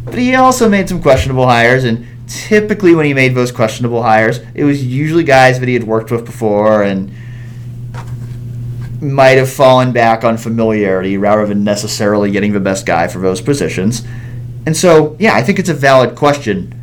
But 0.06 0.16
he 0.16 0.36
also 0.36 0.70
made 0.70 0.88
some 0.90 1.02
questionable 1.02 1.48
hires, 1.48 1.84
and 1.84 2.06
typically 2.28 2.94
when 2.96 3.06
he 3.06 3.14
made 3.14 3.36
those 3.36 3.52
questionable 3.52 4.04
hires, 4.04 4.40
it 4.54 4.64
was 4.64 4.86
usually 4.86 5.24
guys 5.24 5.60
that 5.60 5.68
he 5.68 5.74
had 5.74 5.84
worked 5.84 6.12
with 6.12 6.26
before 6.26 6.84
and 6.84 7.12
might 9.02 9.38
have 9.38 9.50
fallen 9.50 9.92
back 9.92 10.24
on 10.24 10.38
familiarity 10.38 11.18
rather 11.18 11.46
than 11.46 11.64
necessarily 11.64 12.32
getting 12.32 12.54
the 12.54 12.60
best 12.60 12.86
guy 12.86 13.08
for 13.08 13.20
those 13.20 13.42
positions. 13.42 14.04
And 14.66 14.76
so, 14.78 15.18
yeah, 15.20 15.36
I 15.36 15.44
think 15.44 15.60
it's 15.60 15.70
a 15.70 15.74
valid 15.74 16.16
question. 16.16 16.80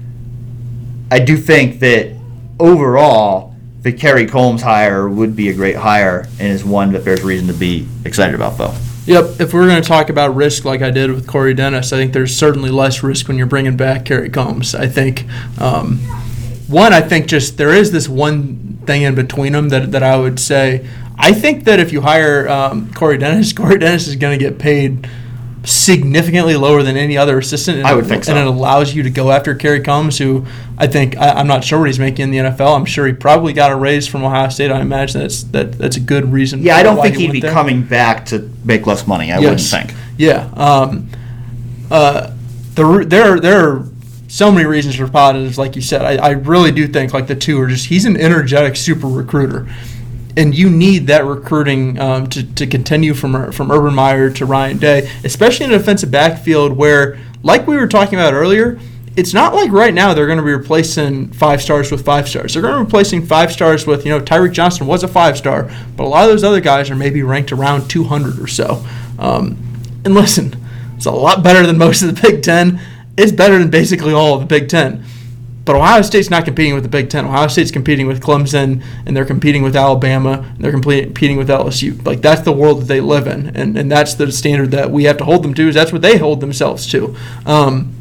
I 1.11 1.19
do 1.19 1.37
think 1.37 1.81
that 1.81 2.20
overall, 2.61 3.55
the 3.83 3.93
Kerry 3.93 4.27
Coombs 4.27 4.63
hire 4.63 5.09
would 5.09 5.35
be 5.35 5.49
a 5.49 5.55
great 5.55 5.77
hire 5.77 6.29
and 6.39 6.53
is 6.53 6.65
one 6.65 6.93
that 6.93 7.05
there's 7.05 7.23
reason 7.23 7.49
to 7.49 7.55
be 7.55 7.89
excited 8.05 8.35
about, 8.35 8.59
though. 8.59 8.75
Yep. 9.07 9.41
If 9.41 9.55
we're 9.55 9.67
going 9.67 9.83
to 9.83 9.89
talk 9.89 10.11
about 10.11 10.35
risk 10.37 10.65
like 10.65 10.83
I 10.83 10.91
did 10.91 11.11
with 11.11 11.27
Corey 11.27 11.55
Dennis, 11.55 11.93
I 11.93 11.97
think 11.97 12.13
there's 12.13 12.37
certainly 12.37 12.71
less 12.71 13.03
risk 13.03 13.27
when 13.27 13.39
you're 13.39 13.47
bringing 13.47 13.77
back 13.77 14.05
Kerry 14.05 14.29
Coombs. 14.29 14.75
I 14.75 14.87
think, 14.87 15.25
um, 15.59 15.99
one, 16.69 16.93
I 16.93 17.01
think 17.01 17.27
just 17.27 17.57
there 17.57 17.75
is 17.75 17.91
this 17.91 18.09
one 18.09 18.79
thing 18.85 19.03
in 19.03 19.15
between 19.15 19.53
them 19.53 19.71
that, 19.71 19.93
that 19.93 20.03
I 20.03 20.17
would 20.17 20.39
say. 20.39 20.87
I 21.19 21.33
think 21.33 21.65
that 21.65 21.81
if 21.81 21.93
you 21.93 22.03
hire 22.03 22.49
um, 22.49 22.93
Corey 22.93 23.19
Dennis, 23.19 23.53
Corey 23.55 23.79
Dennis 23.79 24.07
is 24.07 24.17
going 24.17 24.39
to 24.39 24.45
get 24.45 24.59
paid 24.59 25.09
significantly 25.65 26.57
lower 26.57 26.83
than 26.83 26.97
any 26.97 27.19
other 27.19 27.39
assistant. 27.39 27.79
And 27.79 27.87
I 27.87 27.95
would 27.95 28.07
think 28.07 28.25
so. 28.25 28.33
And 28.33 28.41
it 28.41 28.47
allows 28.47 28.95
you 28.95 29.03
to 29.03 29.11
go 29.11 29.31
after 29.31 29.55
Kerry 29.55 29.81
Coombs, 29.81 30.19
who 30.19 30.47
I 30.79 30.87
think 30.87 31.17
I, 31.17 31.31
I'm 31.31 31.47
not 31.47 31.65
sure 31.65 31.79
what 31.79 31.89
he's 31.89 31.99
making 31.99 32.25
in 32.25 32.31
the 32.31 32.39
NFL. 32.39 32.77
I'm 32.77 32.85
sure 32.85 33.07
he 33.07 33.13
probably 33.13 33.53
got 33.53 33.71
a 33.71 33.77
raise 33.77 34.07
from 34.07 34.25
Ohio 34.25 34.49
State. 34.49 34.71
I 34.71 34.81
imagine 34.81 35.21
that's 35.21 35.43
that 35.45 35.73
that's 35.73 35.97
a 35.97 36.01
good 36.01 36.33
reason. 36.33 36.63
Yeah, 36.63 36.77
I 36.77 36.83
don't 36.83 37.01
think 37.01 37.17
he 37.17 37.27
he'd 37.27 37.33
be 37.33 37.41
there. 37.41 37.53
coming 37.53 37.83
back 37.83 38.27
to 38.27 38.51
make 38.65 38.87
less 38.87 39.07
money. 39.07 39.33
I 39.33 39.39
wouldn't 39.39 39.61
think. 39.61 39.93
Yeah. 40.17 40.51
Um, 40.55 41.11
uh, 41.91 42.35
the, 42.75 43.05
there, 43.07 43.35
are, 43.35 43.41
there 43.41 43.69
are 43.69 43.87
so 44.29 44.53
many 44.53 44.65
reasons 44.65 44.95
for 44.95 45.09
positives, 45.09 45.59
like 45.59 45.75
you 45.77 45.83
said. 45.83 46.03
I, 46.03 46.29
I 46.29 46.31
really 46.31 46.71
do 46.71 46.87
think 46.87 47.13
like 47.13 47.27
the 47.27 47.35
two 47.35 47.61
are 47.61 47.67
just 47.67 47.87
he's 47.87 48.05
an 48.05 48.17
energetic 48.17 48.77
super 48.77 49.09
recruiter, 49.09 49.67
and 50.37 50.55
you 50.55 50.71
need 50.71 51.07
that 51.09 51.25
recruiting 51.25 51.99
um, 51.99 52.27
to, 52.29 52.43
to 52.55 52.67
continue 52.67 53.15
from 53.15 53.53
from 53.53 53.71
Urban 53.71 53.95
Meyer 53.95 54.31
to 54.31 54.47
Ryan 54.47 54.79
Day, 54.79 55.11
especially 55.25 55.67
in 55.67 55.73
a 55.73 55.79
defensive 55.79 56.11
backfield 56.11 56.77
where, 56.77 57.19
like 57.43 57.67
we 57.67 57.77
were 57.77 57.89
talking 57.89 58.19
about 58.19 58.35
earlier. 58.35 58.79
It's 59.17 59.35
not 59.35 59.53
like 59.53 59.73
right 59.73 59.93
now 59.93 60.15
they're 60.15 60.29
going 60.29 60.39
to 60.39 60.45
be 60.45 60.53
replacing 60.53 61.33
five 61.33 61.61
stars 61.61 61.91
with 61.91 62.05
five 62.05 62.29
stars. 62.29 62.55
They're 62.55 62.63
going 62.63 62.75
to 62.75 62.79
be 62.79 62.85
replacing 62.85 63.27
five 63.27 63.51
stars 63.51 63.85
with, 63.85 64.07
you 64.07 64.13
know, 64.13 64.21
Tyreke 64.21 64.53
Johnson 64.53 64.87
was 64.87 65.03
a 65.03 65.09
five 65.09 65.37
star, 65.37 65.69
but 65.97 66.05
a 66.05 66.07
lot 66.07 66.25
of 66.25 66.31
those 66.31 66.45
other 66.45 66.61
guys 66.61 66.91
are 66.91 66.97
maybe 66.97 67.23
ranked 67.25 67.51
around 67.51 67.89
200 67.89 68.39
or 68.39 68.47
so. 68.47 68.87
Um, 69.19 69.59
and 70.05 70.15
listen, 70.15 70.55
it's 70.97 71.07
a 71.07 71.11
lot 71.11 71.43
better 71.43 71.67
than 71.67 71.77
most 71.77 72.03
of 72.03 72.15
the 72.15 72.23
Big 72.23 72.43
Ten. 72.43 72.81
It's 73.17 73.33
better 73.33 73.59
than 73.59 73.69
basically 73.69 74.13
all 74.13 74.35
of 74.35 74.41
the 74.41 74.47
Big 74.47 74.69
Ten. 74.69 75.05
But 75.71 75.77
Ohio 75.77 76.03
State's 76.03 76.31
not 76.31 76.45
competing 76.45 76.75
with 76.75 76.83
the 76.83 76.89
Big 76.89 77.11
Ten. 77.11 77.27
Ohio 77.27 77.47
State's 77.47 77.71
competing 77.71 78.09
with 78.09 78.21
Clemson, 78.21 78.83
and 79.07 79.17
they're 79.17 79.25
competing 79.25 79.63
with 79.63 79.77
Alabama, 79.77 80.45
and 80.45 80.59
they're 80.59 80.73
competing 80.73 81.37
with 81.37 81.49
LSU. 81.49 82.05
Like 82.05 82.23
that's 82.23 82.41
the 82.41 82.51
world 82.51 82.81
that 82.81 82.87
they 82.87 83.01
live 83.01 83.29
in, 83.29 83.57
and, 83.57 83.79
and 83.79 83.89
that's 83.89 84.15
the 84.15 84.33
standard 84.33 84.73
that 84.73 84.91
we 84.91 85.05
have 85.05 85.17
to 85.19 85.25
hold 85.25 85.45
them 85.45 85.55
to. 85.55 85.69
Is 85.69 85.77
that's 85.77 85.93
what 85.93 86.03
they 86.03 86.19
hold 86.19 86.41
themselves 86.41 86.91
to. 86.91 87.15
Um, 87.47 87.95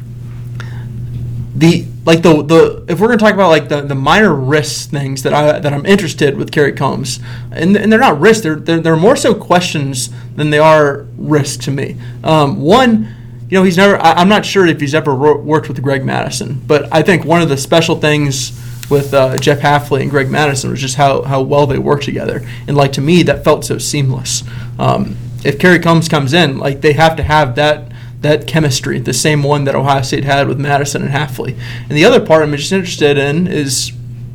the 1.54 1.86
like 2.04 2.22
the 2.22 2.42
the 2.42 2.84
if 2.88 2.98
we're 2.98 3.06
gonna 3.06 3.18
talk 3.18 3.34
about 3.34 3.50
like 3.50 3.68
the, 3.68 3.82
the 3.82 3.94
minor 3.94 4.34
risk 4.34 4.90
things 4.90 5.22
that 5.22 5.32
I 5.32 5.60
that 5.60 5.72
I'm 5.72 5.86
interested 5.86 6.36
with 6.36 6.50
Kerry 6.50 6.72
Coombs, 6.72 7.20
and, 7.52 7.76
and 7.76 7.92
they're 7.92 8.00
not 8.00 8.18
risks, 8.18 8.42
they're, 8.42 8.56
they're 8.56 8.80
they're 8.80 8.96
more 8.96 9.14
so 9.14 9.32
questions 9.32 10.10
than 10.34 10.50
they 10.50 10.58
are 10.58 11.06
risks 11.16 11.64
to 11.66 11.70
me. 11.70 11.98
Um, 12.24 12.60
one, 12.60 13.14
you 13.50 13.58
know, 13.58 13.64
he's 13.64 13.76
never. 13.76 14.00
I, 14.00 14.12
I'm 14.14 14.28
not 14.28 14.46
sure 14.46 14.66
if 14.66 14.80
he's 14.80 14.94
ever 14.94 15.14
wor- 15.14 15.38
worked 15.38 15.68
with 15.68 15.82
Greg 15.82 16.04
Mattison, 16.04 16.62
but 16.66 16.92
I 16.92 17.02
think 17.02 17.24
one 17.24 17.42
of 17.42 17.48
the 17.48 17.56
special 17.56 17.96
things 17.96 18.58
with 18.88 19.12
uh, 19.12 19.36
Jeff 19.38 19.60
Hafley 19.60 20.02
and 20.02 20.10
Greg 20.10 20.30
Mattison 20.30 20.70
was 20.70 20.80
just 20.80 20.96
how 20.96 21.22
how 21.22 21.42
well 21.42 21.66
they 21.66 21.78
work 21.78 22.02
together, 22.02 22.46
and 22.68 22.76
like 22.76 22.92
to 22.92 23.00
me 23.00 23.24
that 23.24 23.44
felt 23.44 23.64
so 23.64 23.76
seamless. 23.76 24.44
Um, 24.78 25.16
if 25.44 25.58
Kerry 25.58 25.80
Coombs 25.80 26.08
comes 26.08 26.32
in, 26.32 26.58
like 26.58 26.80
they 26.80 26.92
have 26.92 27.16
to 27.16 27.22
have 27.24 27.56
that 27.56 27.90
that 28.20 28.46
chemistry, 28.46 29.00
the 29.00 29.14
same 29.14 29.42
one 29.42 29.64
that 29.64 29.74
Ohio 29.74 30.02
State 30.02 30.24
had 30.24 30.46
with 30.46 30.60
Mattison 30.60 31.02
and 31.02 31.10
Hafley. 31.10 31.58
And 31.88 31.90
the 31.90 32.04
other 32.04 32.24
part 32.24 32.42
I'm 32.42 32.54
just 32.54 32.70
interested 32.70 33.16
in 33.16 33.46
is 33.46 33.92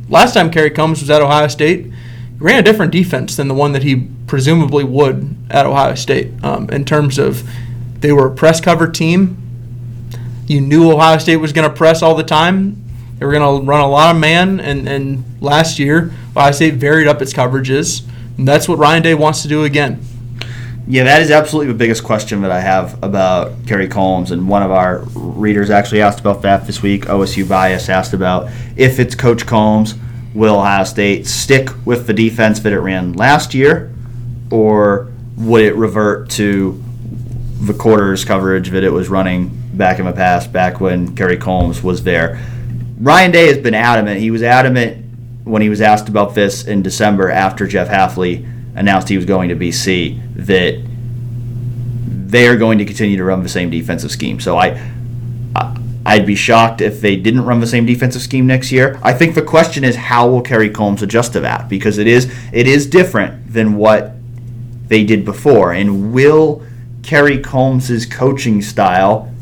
last 0.08 0.34
time 0.34 0.50
Kerry 0.50 0.70
Coombs 0.70 1.00
was 1.00 1.08
at 1.08 1.22
Ohio 1.22 1.46
State, 1.48 1.86
he 1.86 1.92
ran 2.38 2.58
a 2.58 2.62
different 2.62 2.92
defense 2.92 3.36
than 3.36 3.48
the 3.48 3.54
one 3.54 3.72
that 3.72 3.84
he 3.84 4.08
presumably 4.26 4.84
would 4.84 5.36
at 5.50 5.66
Ohio 5.66 5.94
State 5.94 6.32
um, 6.42 6.68
in 6.70 6.84
terms 6.84 7.16
of 7.18 7.48
they 8.00 8.12
were 8.12 8.26
a 8.26 8.34
press 8.34 8.60
cover 8.60 8.88
team. 8.88 9.42
You 10.46 10.60
knew 10.60 10.90
Ohio 10.90 11.18
State 11.18 11.36
was 11.36 11.52
going 11.52 11.68
to 11.68 11.74
press 11.74 12.02
all 12.02 12.14
the 12.14 12.24
time. 12.24 12.82
They 13.18 13.26
were 13.26 13.32
going 13.32 13.60
to 13.60 13.66
run 13.66 13.80
a 13.80 13.88
lot 13.88 14.14
of 14.14 14.20
man, 14.20 14.60
and, 14.60 14.88
and 14.88 15.24
last 15.40 15.78
year 15.78 16.12
Ohio 16.36 16.52
State 16.52 16.74
varied 16.74 17.08
up 17.08 17.22
its 17.22 17.32
coverages. 17.32 18.06
And 18.36 18.46
that's 18.46 18.68
what 18.68 18.78
Ryan 18.78 19.02
Day 19.02 19.14
wants 19.14 19.42
to 19.42 19.48
do 19.48 19.64
again. 19.64 20.00
Yeah, 20.88 21.02
that 21.04 21.20
is 21.20 21.32
absolutely 21.32 21.72
the 21.72 21.78
biggest 21.78 22.04
question 22.04 22.42
that 22.42 22.52
I 22.52 22.60
have 22.60 23.02
about 23.02 23.66
Kerry 23.66 23.88
Coombs. 23.88 24.30
And 24.30 24.48
one 24.48 24.62
of 24.62 24.70
our 24.70 25.00
readers 25.14 25.68
actually 25.68 26.00
asked 26.00 26.20
about 26.20 26.42
that 26.42 26.66
this 26.66 26.80
week. 26.80 27.06
OSU 27.06 27.48
Bias 27.48 27.88
asked 27.88 28.12
about 28.12 28.50
if 28.76 29.00
it's 29.00 29.16
Coach 29.16 29.46
Coombs, 29.46 29.94
will 30.32 30.56
Ohio 30.56 30.84
State 30.84 31.26
stick 31.26 31.70
with 31.84 32.06
the 32.06 32.12
defense 32.12 32.60
that 32.60 32.72
it 32.72 32.78
ran 32.78 33.14
last 33.14 33.52
year, 33.52 33.92
or 34.50 35.10
would 35.36 35.62
it 35.62 35.74
revert 35.74 36.30
to 36.30 36.80
the 37.60 37.74
quarters 37.74 38.24
coverage 38.24 38.70
that 38.70 38.84
it 38.84 38.92
was 38.92 39.08
running 39.08 39.50
back 39.74 39.98
in 39.98 40.06
the 40.06 40.12
past, 40.12 40.52
back 40.52 40.80
when 40.80 41.14
Kerry 41.14 41.36
Coombs 41.36 41.82
was 41.82 42.02
there? 42.02 42.40
Ryan 43.00 43.30
Day 43.30 43.46
has 43.48 43.58
been 43.58 43.74
adamant. 43.74 44.20
He 44.20 44.30
was 44.30 44.42
adamant 44.42 45.04
when 45.44 45.62
he 45.62 45.68
was 45.68 45.80
asked 45.80 46.08
about 46.08 46.34
this 46.34 46.66
in 46.66 46.82
December 46.82 47.30
after 47.30 47.66
Jeff 47.66 47.88
Hafley 47.88 48.46
announced 48.74 49.08
he 49.08 49.16
was 49.16 49.26
going 49.26 49.48
to 49.48 49.56
BC 49.56 50.20
that 50.46 50.84
they 52.28 52.48
are 52.48 52.56
going 52.56 52.78
to 52.78 52.84
continue 52.84 53.16
to 53.16 53.24
run 53.24 53.42
the 53.42 53.48
same 53.48 53.70
defensive 53.70 54.10
scheme. 54.10 54.40
So 54.40 54.56
I, 54.56 54.80
I 55.54 55.76
I'd 56.06 56.24
be 56.24 56.36
shocked 56.36 56.80
if 56.80 57.00
they 57.00 57.16
didn't 57.16 57.44
run 57.44 57.58
the 57.58 57.66
same 57.66 57.84
defensive 57.84 58.22
scheme 58.22 58.46
next 58.46 58.70
year. 58.70 58.96
I 59.02 59.12
think 59.12 59.34
the 59.34 59.42
question 59.42 59.82
is 59.82 59.96
how 59.96 60.28
will 60.28 60.40
Kerry 60.40 60.70
Coombs 60.70 61.02
adjust 61.02 61.32
to 61.32 61.40
that 61.40 61.68
because 61.68 61.98
it 61.98 62.06
is 62.06 62.32
it 62.52 62.68
is 62.68 62.86
different 62.86 63.52
than 63.52 63.74
what 63.74 64.12
they 64.86 65.02
did 65.02 65.24
before. 65.24 65.72
And 65.72 66.12
will 66.12 66.64
Kerry 67.06 67.38
Coombs's 67.38 68.04
coaching 68.04 68.60
style 68.60 69.32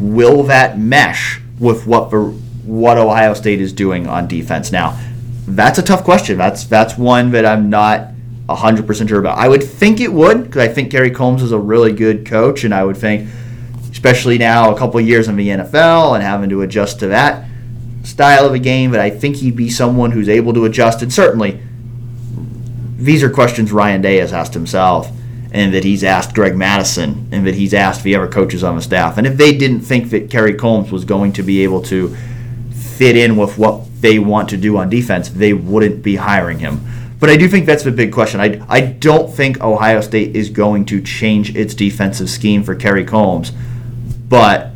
will 0.00 0.42
that 0.44 0.78
mesh 0.78 1.40
with 1.60 1.86
what 1.86 2.10
what 2.10 2.98
Ohio 2.98 3.34
State 3.34 3.60
is 3.60 3.72
doing 3.72 4.08
on 4.08 4.26
defense 4.26 4.72
now? 4.72 5.00
That's 5.46 5.78
a 5.78 5.82
tough 5.82 6.02
question. 6.02 6.36
That's 6.38 6.64
that's 6.64 6.98
one 6.98 7.30
that 7.30 7.46
I'm 7.46 7.70
not 7.70 8.08
100% 8.48 9.08
sure 9.08 9.20
about. 9.20 9.38
I 9.38 9.48
would 9.48 9.62
think 9.62 10.00
it 10.00 10.12
would 10.12 10.42
because 10.44 10.68
I 10.68 10.68
think 10.68 10.90
Kerry 10.90 11.12
Coombs 11.12 11.42
is 11.42 11.52
a 11.52 11.58
really 11.58 11.92
good 11.92 12.26
coach, 12.26 12.64
and 12.64 12.74
I 12.74 12.84
would 12.84 12.96
think, 12.96 13.30
especially 13.92 14.36
now 14.36 14.74
a 14.74 14.78
couple 14.78 15.00
years 15.00 15.28
in 15.28 15.36
the 15.36 15.48
NFL 15.48 16.14
and 16.14 16.22
having 16.22 16.50
to 16.50 16.62
adjust 16.62 16.98
to 17.00 17.06
that 17.08 17.48
style 18.02 18.44
of 18.44 18.54
a 18.54 18.58
game, 18.58 18.90
that 18.90 19.00
I 19.00 19.10
think 19.10 19.36
he'd 19.36 19.54
be 19.54 19.70
someone 19.70 20.10
who's 20.10 20.28
able 20.28 20.52
to 20.54 20.64
adjust. 20.64 21.00
And 21.00 21.12
certainly, 21.12 21.60
these 22.96 23.22
are 23.22 23.30
questions 23.30 23.70
Ryan 23.70 24.02
Day 24.02 24.16
has 24.16 24.32
asked 24.32 24.54
himself, 24.54 25.12
and 25.52 25.72
that 25.74 25.84
he's 25.84 26.02
asked 26.02 26.34
Greg 26.34 26.56
Mattison, 26.56 27.28
and 27.30 27.46
that 27.46 27.54
he's 27.54 27.74
asked 27.74 28.02
the 28.02 28.16
other 28.16 28.26
coaches 28.26 28.64
on 28.64 28.74
the 28.74 28.82
staff. 28.82 29.18
And 29.18 29.26
if 29.26 29.36
they 29.36 29.56
didn't 29.56 29.80
think 29.80 30.10
that 30.10 30.30
Kerry 30.30 30.54
Coombs 30.54 30.90
was 30.90 31.04
going 31.04 31.34
to 31.34 31.42
be 31.42 31.62
able 31.62 31.82
to 31.82 32.16
fit 32.72 33.16
in 33.16 33.36
with 33.36 33.58
what 33.58 33.82
they 34.00 34.18
want 34.18 34.48
to 34.48 34.56
do 34.56 34.78
on 34.78 34.88
defense, 34.88 35.28
they 35.28 35.52
wouldn't 35.52 36.02
be 36.02 36.16
hiring 36.16 36.58
him. 36.58 36.80
But 37.20 37.30
I 37.30 37.36
do 37.36 37.48
think 37.48 37.66
that's 37.66 37.84
the 37.84 37.92
big 37.92 38.12
question. 38.12 38.40
I, 38.40 38.64
I 38.68 38.80
don't 38.80 39.32
think 39.32 39.62
Ohio 39.62 40.00
State 40.00 40.34
is 40.34 40.50
going 40.50 40.86
to 40.86 41.00
change 41.00 41.54
its 41.54 41.74
defensive 41.74 42.28
scheme 42.28 42.64
for 42.64 42.74
Kerry 42.74 43.04
Coombs, 43.04 43.52
but 44.28 44.70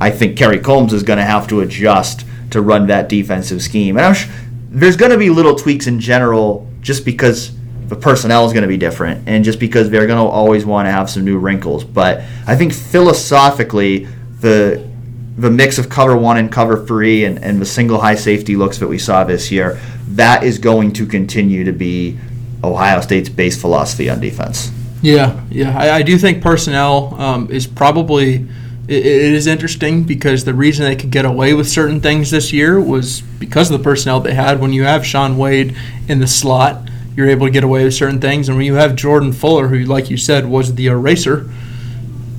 I 0.00 0.10
think 0.10 0.36
Kerry 0.36 0.58
Coombs 0.58 0.92
is 0.92 1.04
going 1.04 1.18
to 1.18 1.24
have 1.24 1.46
to 1.48 1.60
adjust 1.60 2.26
to 2.50 2.60
run 2.60 2.88
that 2.88 3.08
defensive 3.08 3.62
scheme. 3.62 3.96
And 3.96 4.16
sh- 4.16 4.26
there's 4.68 4.96
going 4.96 5.12
to 5.12 5.16
be 5.16 5.30
little 5.30 5.54
tweaks 5.54 5.86
in 5.86 6.00
general 6.00 6.68
just 6.80 7.04
because 7.04 7.52
the 7.92 8.00
personnel 8.00 8.46
is 8.46 8.54
going 8.54 8.62
to 8.62 8.68
be 8.68 8.78
different 8.78 9.28
and 9.28 9.44
just 9.44 9.58
because 9.58 9.90
they're 9.90 10.06
going 10.06 10.18
to 10.18 10.24
always 10.24 10.64
want 10.64 10.86
to 10.86 10.90
have 10.90 11.10
some 11.10 11.26
new 11.26 11.36
wrinkles. 11.36 11.84
But 11.84 12.22
I 12.46 12.56
think 12.56 12.72
philosophically, 12.72 14.06
the 14.40 14.90
the 15.36 15.50
mix 15.50 15.76
of 15.76 15.90
cover 15.90 16.16
one 16.16 16.38
and 16.38 16.50
cover 16.50 16.86
three 16.86 17.24
and, 17.24 17.42
and 17.44 17.60
the 17.60 17.66
single 17.66 18.00
high 18.00 18.14
safety 18.14 18.56
looks 18.56 18.78
that 18.78 18.88
we 18.88 18.98
saw 18.98 19.24
this 19.24 19.50
year, 19.50 19.78
that 20.08 20.42
is 20.42 20.58
going 20.58 20.92
to 20.92 21.06
continue 21.06 21.64
to 21.64 21.72
be 21.72 22.18
Ohio 22.64 23.00
State's 23.00 23.28
base 23.28 23.60
philosophy 23.60 24.08
on 24.08 24.20
defense. 24.20 24.70
Yeah, 25.02 25.42
yeah, 25.50 25.76
I, 25.76 25.96
I 25.96 26.02
do 26.02 26.16
think 26.16 26.42
personnel 26.42 27.14
um, 27.20 27.50
is 27.50 27.66
probably 27.66 28.46
it, 28.88 29.06
it 29.06 29.32
is 29.34 29.46
interesting 29.46 30.04
because 30.04 30.44
the 30.44 30.54
reason 30.54 30.86
they 30.86 30.96
could 30.96 31.10
get 31.10 31.26
away 31.26 31.52
with 31.52 31.68
certain 31.68 32.00
things 32.00 32.30
this 32.30 32.54
year 32.54 32.80
was 32.80 33.20
because 33.20 33.70
of 33.70 33.78
the 33.78 33.84
personnel 33.84 34.20
they 34.20 34.34
had. 34.34 34.60
When 34.60 34.72
you 34.72 34.84
have 34.84 35.04
Shaun 35.04 35.36
Wade 35.36 35.76
in 36.08 36.20
the 36.20 36.26
slot, 36.26 36.88
you're 37.16 37.28
able 37.28 37.46
to 37.46 37.52
get 37.52 37.64
away 37.64 37.84
with 37.84 37.94
certain 37.94 38.20
things, 38.20 38.48
and 38.48 38.56
when 38.56 38.66
you 38.66 38.74
have 38.74 38.94
Jordan 38.96 39.32
Fuller, 39.32 39.68
who, 39.68 39.84
like 39.84 40.10
you 40.10 40.16
said, 40.16 40.46
was 40.46 40.74
the 40.74 40.86
eraser, 40.86 41.50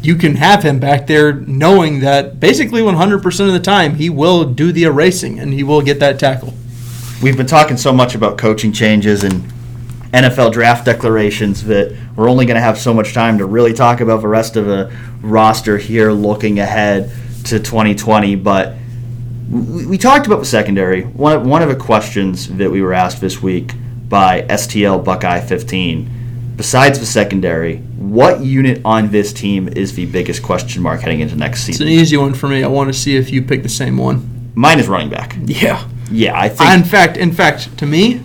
you 0.01 0.15
can 0.15 0.35
have 0.35 0.63
him 0.63 0.79
back 0.79 1.07
there 1.07 1.33
knowing 1.33 2.01
that 2.01 2.39
basically 2.39 2.81
100% 2.81 3.47
of 3.47 3.53
the 3.53 3.59
time 3.59 3.95
he 3.95 4.09
will 4.09 4.43
do 4.43 4.73
the 4.73 4.83
erasing 4.83 5.39
and 5.39 5.53
he 5.53 5.63
will 5.63 5.81
get 5.81 5.99
that 6.01 6.19
tackle. 6.19 6.53
We've 7.21 7.37
been 7.37 7.47
talking 7.47 7.77
so 7.77 7.93
much 7.93 8.13
about 8.13 8.37
coaching 8.37 8.73
changes 8.73 9.23
and 9.23 9.49
NFL 10.11 10.51
draft 10.51 10.85
declarations 10.85 11.63
that 11.65 11.97
we're 12.17 12.29
only 12.29 12.45
going 12.45 12.55
to 12.55 12.61
have 12.61 12.77
so 12.77 12.93
much 12.93 13.13
time 13.13 13.37
to 13.37 13.45
really 13.45 13.73
talk 13.73 14.01
about 14.01 14.21
the 14.21 14.27
rest 14.27 14.57
of 14.57 14.65
the 14.65 14.93
roster 15.21 15.77
here 15.77 16.11
looking 16.11 16.59
ahead 16.59 17.09
to 17.45 17.59
2020. 17.59 18.35
But 18.35 18.75
we, 19.49 19.97
talked 19.97 20.27
about 20.27 20.39
the 20.39 20.45
secondary. 20.45 21.03
One 21.03 21.33
of, 21.33 21.45
one 21.45 21.61
of 21.61 21.69
the 21.69 21.75
questions 21.77 22.49
that 22.57 22.69
we 22.69 22.81
were 22.81 22.93
asked 22.93 23.21
this 23.21 23.41
week 23.41 23.71
by 24.13 24.43
STL 24.43 25.03
Buckeye 25.03 25.41
15, 25.41 26.53
besides 26.55 26.99
the 26.99 27.05
secondary, 27.05 27.77
what 27.97 28.41
unit 28.41 28.79
on 28.85 29.09
this 29.09 29.33
team 29.33 29.67
is 29.69 29.95
the 29.95 30.05
biggest 30.05 30.43
question 30.43 30.83
mark 30.83 31.01
heading 31.01 31.21
into 31.21 31.35
next 31.35 31.61
season? 31.63 31.87
It's 31.87 31.95
an 31.95 31.99
easy 31.99 32.17
one 32.17 32.35
for 32.35 32.47
me. 32.47 32.63
I 32.63 32.67
want 32.67 32.93
to 32.93 32.93
see 32.93 33.15
if 33.15 33.31
you 33.31 33.41
pick 33.41 33.63
the 33.63 33.69
same 33.69 33.97
one. 33.97 34.51
Mine 34.53 34.79
is 34.79 34.87
running 34.87 35.09
back. 35.09 35.35
Yeah. 35.45 35.89
Yeah, 36.11 36.39
I 36.39 36.47
think. 36.47 36.69
In 36.69 36.83
fact, 36.83 37.17
in 37.17 37.31
fact, 37.31 37.75
to 37.79 37.87
me, 37.87 38.21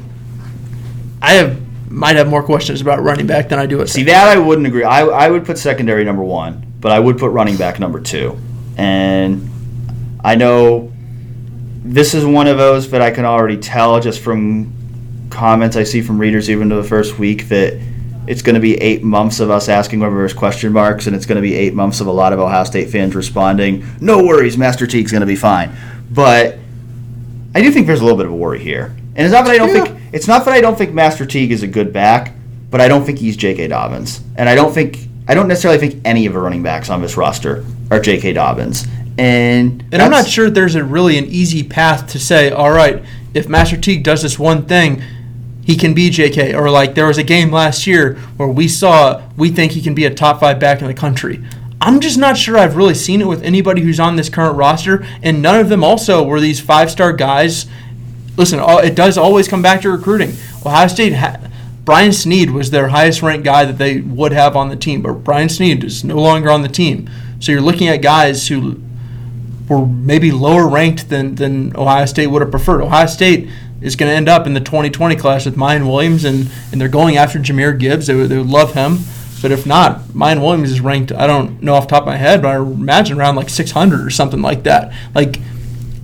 I 1.22 1.32
have 1.32 1.59
might 1.91 2.16
have 2.16 2.28
more 2.28 2.43
questions 2.43 2.82
about 2.82 3.03
running 3.03 3.26
back 3.26 3.49
than 3.49 3.59
I 3.59 3.64
do 3.64 3.80
at 3.80 3.89
See 3.89 4.03
that 4.03 4.36
I 4.36 4.39
wouldn't 4.39 4.66
agree. 4.66 4.84
I, 4.84 5.07
I 5.07 5.30
would 5.30 5.47
put 5.47 5.57
secondary 5.57 6.05
number 6.05 6.22
one, 6.22 6.70
but 6.80 6.93
I 6.93 6.99
would 6.99 7.16
put 7.16 7.30
running 7.30 7.57
back 7.57 7.80
number 7.80 7.99
two. 7.99 8.39
And 8.76 9.49
I 10.22 10.34
know 10.34 10.93
this 11.82 12.12
is 12.12 12.26
one 12.26 12.47
of 12.47 12.59
those 12.59 12.91
that 12.91 13.01
I 13.01 13.11
can 13.11 13.24
already 13.24 13.57
tell 13.57 13.99
just 14.01 14.20
from 14.20 14.74
comments 15.31 15.76
I 15.76 15.85
see 15.85 16.01
from 16.03 16.18
readers 16.18 16.49
even 16.51 16.68
to 16.70 16.76
the 16.76 16.85
first 16.85 17.18
week 17.18 17.49
that 17.49 17.79
it's 18.26 18.43
going 18.43 18.55
to 18.55 18.61
be 18.61 18.74
eight 18.76 19.03
months 19.03 19.41
of 19.41 19.51
us 19.51 19.68
asking 19.68 20.01
whether 20.01 20.14
there's 20.16 20.35
question 20.35 20.72
marks, 20.72 21.07
and 21.07 21.16
it's 21.16 21.24
going 21.26 21.37
to 21.37 21.43
be 21.43 21.55
eight 21.55 21.72
months 21.74 22.01
of 22.01 22.07
a 22.07 22.12
lot 22.12 22.33
of 22.33 22.39
Ohio 22.39 22.64
State 22.64 22.91
fans 22.91 23.14
responding, 23.14 23.87
"No 24.01 24.18
worries, 24.24 24.59
Master 24.59 24.87
Teague's 24.87 25.11
going 25.12 25.20
to 25.22 25.26
be 25.26 25.37
fine." 25.37 25.70
But 26.11 26.59
I 27.55 27.62
do 27.62 27.70
think 27.70 27.87
there's 27.87 28.01
a 28.01 28.05
little 28.05 28.18
bit 28.18 28.26
of 28.26 28.33
a 28.33 28.37
worry 28.37 28.59
here, 28.62 28.95
and 29.16 29.24
it's 29.26 29.33
not 29.33 29.45
that 29.47 29.55
I 29.55 29.59
don't 29.59 29.74
Yeah. 29.74 29.85
think 29.85 29.99
it's 30.12 30.29
not 30.29 30.45
that 30.45 30.53
I 30.55 30.61
don't 30.61 30.76
think 30.76 30.93
Master 30.93 31.24
Teague 31.24 31.53
is 31.53 31.62
a 31.62 31.66
good 31.66 31.93
back, 31.93 32.35
but 32.70 32.81
I 32.81 32.89
don't 32.89 33.05
think 33.05 33.18
he's 33.18 33.37
J.K. 33.37 33.68
Dobbins, 33.68 34.20
and 34.37 34.49
I 34.49 34.55
don't 34.55 34.72
think 34.74 35.09
I 35.26 35.35
don't 35.35 35.49
necessarily 35.49 35.79
think 35.79 36.01
any 36.05 36.26
of 36.26 36.33
the 36.35 36.39
running 36.41 36.62
backs 36.62 36.89
on 36.91 37.01
this 37.03 37.16
roster 37.16 37.64
are 37.91 38.01
J.K. 38.01 38.35
Dobbins, 38.35 38.87
and 39.18 39.85
And 39.91 40.03
I'm 40.03 40.11
not 40.11 40.26
sure 40.29 40.51
there's 40.51 40.74
a 40.74 40.85
really 40.85 41.16
an 41.18 41.24
easy 41.26 41.62
path 41.62 42.09
to 42.09 42.18
say, 42.18 42.51
all 42.51 42.70
right, 42.72 43.03
if 43.35 43.49
Master 43.49 43.76
Teague 43.79 44.03
does 44.05 44.22
this 44.22 44.39
one 44.39 44.64
thing, 44.66 45.03
he 45.69 45.77
can 45.77 45.93
be 45.93 46.09
JK. 46.09 46.55
Or 46.59 46.71
like 46.71 46.95
there 46.95 47.07
was 47.07 47.19
a 47.19 47.23
game 47.23 47.53
last 47.53 47.87
year 47.87 48.14
where 48.39 48.49
we 48.49 48.66
saw 48.66 49.23
we 49.37 49.51
think 49.51 49.73
he 49.73 49.83
can 49.83 49.95
be 49.95 50.07
a 50.07 50.14
top 50.14 50.41
five 50.41 50.59
back 50.59 50.81
in 50.81 50.89
the 50.89 50.95
country. 50.95 51.45
I'm 51.79 52.01
just 52.01 52.16
not 52.16 52.39
sure 52.39 52.57
I've 52.57 52.75
really 52.75 52.95
seen 52.95 53.21
it 53.21 53.29
with 53.29 53.43
anybody 53.43 53.83
who's 53.83 54.01
on 54.01 54.16
this 54.16 54.31
current 54.31 54.57
roster, 54.57 55.07
and 55.23 55.43
none 55.43 55.61
of 55.61 55.69
them 55.69 55.85
also 55.85 56.25
were 56.25 56.41
these 56.41 56.59
five 56.59 56.91
star 56.91 57.12
guys. 57.12 57.66
Listen, 58.39 58.61
it 58.62 58.95
does 58.95 59.19
always 59.19 59.47
come 59.47 59.61
back 59.61 59.83
to 59.83 59.91
recruiting. 59.91 60.33
Ohio 60.64 60.89
State. 60.89 61.12
Ha- 61.12 61.37
Brian 61.85 62.12
Snead 62.12 62.51
was 62.51 62.71
their 62.71 62.89
highest 62.89 63.23
ranked 63.23 63.45
guy 63.45 63.64
that 63.64 63.79
they 63.79 64.01
would 64.01 64.33
have 64.33 64.57
on 64.57 64.71
the 64.71 64.77
team, 64.77 65.03
but 65.03 65.12
Brian 65.25 65.49
Snead 65.49 65.85
is 65.85 66.03
no 66.03 66.16
longer 66.16 66.51
on 66.51 66.62
the 66.62 66.69
team. 66.69 67.11
So 67.41 67.53
you're 67.53 67.61
looking 67.61 67.89
at 67.89 68.03
guys 68.03 68.49
who 68.49 68.81
were 69.69 69.87
maybe 69.87 70.31
lower 70.31 70.69
ranked 70.69 71.09
than, 71.09 71.35
than 71.35 71.77
Ohio 71.77 72.07
State 72.07 72.27
would 72.29 72.43
have 72.43 72.51
preferred. 72.51 72.83
Ohio 72.83 73.07
State 73.07 73.49
is 73.81 73.97
going 73.97 74.11
to 74.11 74.16
end 74.16 74.29
up 74.29 74.47
in 74.47 74.55
the 74.55 74.61
2020 74.61 75.16
class 75.16 75.45
with 75.45 75.57
Miyan 75.57 75.87
Williams, 75.87 76.24
and, 76.24 76.51
and 76.72 76.81
they're 76.81 76.89
going 76.89 77.16
after 77.16 77.39
Jahmyr 77.39 77.79
Gibbs. 77.79 78.07
They 78.07 78.14
would, 78.14 78.29
they 78.29 78.39
would 78.39 78.49
love 78.49 78.74
him. 78.74 78.99
But 79.41 79.53
if 79.53 79.66
not, 79.66 80.01
Miyan 80.09 80.41
Williams 80.41 80.72
is 80.72 80.81
ranked, 80.81 81.12
I 81.12 81.26
don't 81.26 81.62
know 81.62 81.74
off 81.74 81.87
top 81.87 82.03
of 82.03 82.09
my 82.09 82.16
head, 82.16 82.43
but 82.43 82.49
I 82.49 82.57
imagine 82.57 83.18
around 83.18 83.37
like 83.37 83.49
600 83.49 84.05
or 84.05 84.11
something 84.11 84.43
like 84.43 84.64
that. 84.64 84.93
Like, 85.14 85.41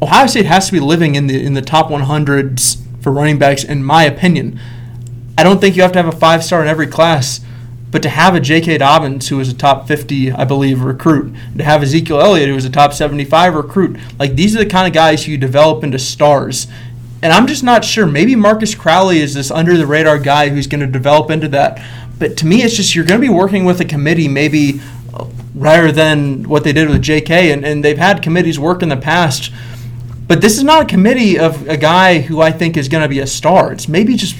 Ohio 0.01 0.27
State 0.27 0.47
has 0.47 0.67
to 0.67 0.73
be 0.73 0.81
living 0.81 1.15
in 1.15 1.27
the 1.29 1.43
in 1.43 1.55
the 1.55 1.63
top 1.63 1.89
100s 1.89 2.77
for 3.01 3.11
running 3.11 3.39
backs, 3.39 3.65
in 3.65 3.83
my 3.83 4.05
opinion. 4.05 4.61
I 5.37 5.43
don't 5.43 5.61
think 5.61 5.77
you 5.77 5.83
have 5.83 5.93
to 5.93 6.03
have 6.03 6.13
a 6.13 6.17
five 6.17 6.45
star 6.45 6.63
in 6.63 6.69
every 6.69 6.87
class, 6.87 7.41
but 7.91 8.03
to 8.03 8.09
have 8.09 8.35
a 8.35 8.41
J.K. 8.41 8.79
Dobbins, 8.79 9.29
who 9.29 9.41
is 9.41 9.49
a 9.49 9.55
top 9.55 9.89
50, 9.89 10.33
I 10.33 10.45
believe, 10.45 10.83
recruit, 10.83 11.35
to 11.57 11.65
have 11.65 11.83
Ezekiel 11.83 12.21
Elliott, 12.21 12.49
who 12.49 12.57
is 12.57 12.65
a 12.65 12.71
top 12.71 12.93
75 12.93 13.55
recruit, 13.55 13.99
like 14.19 14.37
these 14.37 14.55
are 14.55 14.59
the 14.59 14.71
kind 14.71 14.87
of 14.87 14.93
guys 14.93 15.25
who 15.25 15.33
you 15.33 15.39
develop 15.39 15.83
into 15.83 15.99
stars. 15.99 16.67
And 17.25 17.33
I'm 17.33 17.47
just 17.47 17.65
not 17.65 17.87
sure. 17.87 18.05
Maybe 18.05 18.37
Marcus 18.37 18.75
Crowley 18.75 19.21
is 19.21 19.33
this 19.33 19.51
under 19.51 19.79
the 19.79 19.87
radar 19.87 20.19
guy 20.19 20.51
who's 20.51 20.67
going 20.67 20.83
to 20.83 20.87
develop 20.87 21.31
into 21.31 21.49
that. 21.49 21.83
But 22.19 22.37
to 22.37 22.47
me, 22.47 22.63
it's 22.63 22.77
just 22.77 22.95
you're 22.95 23.07
going 23.07 23.19
to 23.19 23.27
be 23.27 23.33
working 23.33 23.65
with 23.65 23.81
a 23.81 23.87
committee, 23.87 24.29
maybe 24.29 24.83
uh, 25.15 25.25
rather 25.55 25.91
than 25.91 26.47
what 26.47 26.65
they 26.65 26.75
did 26.75 26.91
with 26.91 27.01
J.K. 27.01 27.51
And, 27.51 27.65
and 27.65 27.83
they've 27.83 27.97
had 27.97 28.23
committees 28.23 28.59
work 28.59 28.83
in 28.83 28.91
the 28.91 28.99
past. 28.99 29.51
But 30.29 30.43
this 30.43 30.59
is 30.59 30.65
not 30.65 30.83
a 30.83 30.85
committee 30.85 31.39
of 31.39 31.67
a 31.67 31.79
guy 31.79 32.21
who 32.21 32.43
I 32.43 32.53
think 32.53 32.77
is 32.77 32.89
going 32.89 33.03
to 33.03 33.09
be 33.09 33.21
a 33.21 33.27
star. 33.27 33.73
It's 33.73 33.89
maybe 33.89 34.17
just 34.17 34.37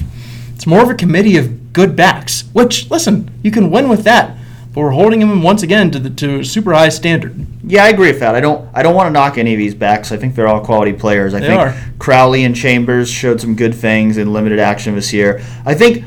it's 0.55 0.67
more 0.67 0.83
of 0.83 0.91
a 0.91 0.95
committee 0.95 1.39
of 1.39 1.73
good 1.73 1.97
backs. 1.97 2.45
Which 2.53 2.91
listen, 2.91 3.31
you 3.43 3.51
can 3.51 3.71
win 3.71 3.89
with 3.89 4.05
that, 4.05 4.37
but 4.75 4.81
we're 4.81 4.91
holding 4.91 5.23
him 5.23 5.41
once 5.41 5.63
again 5.63 5.93
to 5.93 6.01
the 6.01 6.11
to 6.11 6.41
a 6.41 6.45
super 6.45 6.75
high 6.75 6.89
standard. 6.89 7.47
Yeah, 7.63 7.85
I 7.85 7.91
agree 7.91 8.11
with 8.11 8.21
that. 8.21 8.35
I 8.35 8.41
don't 8.41 8.69
I 8.75 8.83
don't 8.83 8.95
want 8.95 9.07
to 9.07 9.13
knock 9.13 9.39
any 9.39 9.53
of 9.55 9.59
these 9.59 9.75
backs. 9.75 10.11
I 10.11 10.17
think 10.17 10.35
they're 10.35 10.49
all 10.49 10.65
quality 10.65 10.93
players. 10.93 11.33
I 11.33 11.41
They 11.41 11.47
think 11.47 11.61
are. 11.61 11.75
Crowley 11.99 12.45
and 12.45 12.57
Chambers 12.57 13.09
showed 13.09 13.41
some 13.41 13.55
good 13.55 13.75
things 13.75 14.19
in 14.19 14.33
limited 14.33 14.59
action 14.59 14.97
this 14.97 15.13
year. 15.13 15.43
I 15.65 15.75
think 15.75 16.05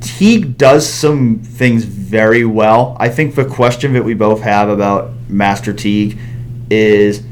Teague 0.00 0.58
does 0.58 0.86
some 0.86 1.38
things 1.38 1.84
very 1.84 2.44
well. 2.44 2.96
I 2.98 3.08
think 3.08 3.36
the 3.36 3.44
question 3.44 3.92
that 3.92 4.04
we 4.04 4.14
both 4.14 4.40
have 4.40 4.68
about 4.68 5.12
Master 5.28 5.72
Teague 5.72 6.18
is 6.70 7.22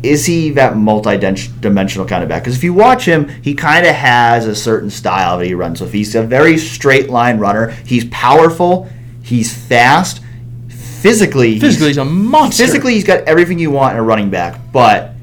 is 0.00 0.24
he 0.26 0.50
that 0.50 0.76
multi-dimensional 0.76 2.06
kind 2.06 2.22
of 2.22 2.28
back? 2.28 2.44
Because 2.44 2.56
if 2.56 2.62
you 2.62 2.72
watch 2.72 3.04
him, 3.04 3.28
he 3.42 3.54
kind 3.54 3.84
of 3.84 3.94
has 3.96 4.46
a 4.46 4.54
certain 4.54 4.90
style 4.90 5.38
that 5.38 5.46
he 5.46 5.54
runs 5.54 5.80
with. 5.80 5.92
He's 5.92 6.14
a 6.14 6.22
very 6.22 6.56
straight 6.56 7.10
line 7.10 7.38
runner. 7.38 7.70
He's 7.84 8.04
powerful. 8.04 8.88
He's 9.28 9.52
fast. 9.54 10.22
Physically, 10.68 11.50
he's- 11.50 11.60
Physically, 11.60 11.88
he's 11.88 11.96
a 11.98 12.04
monster. 12.04 12.64
physically 12.64 12.94
he's 12.94 13.04
got 13.04 13.20
everything 13.24 13.58
you 13.58 13.70
want 13.70 13.92
in 13.92 14.00
a 14.00 14.02
running 14.02 14.30
back, 14.30 14.58
but 14.72 15.14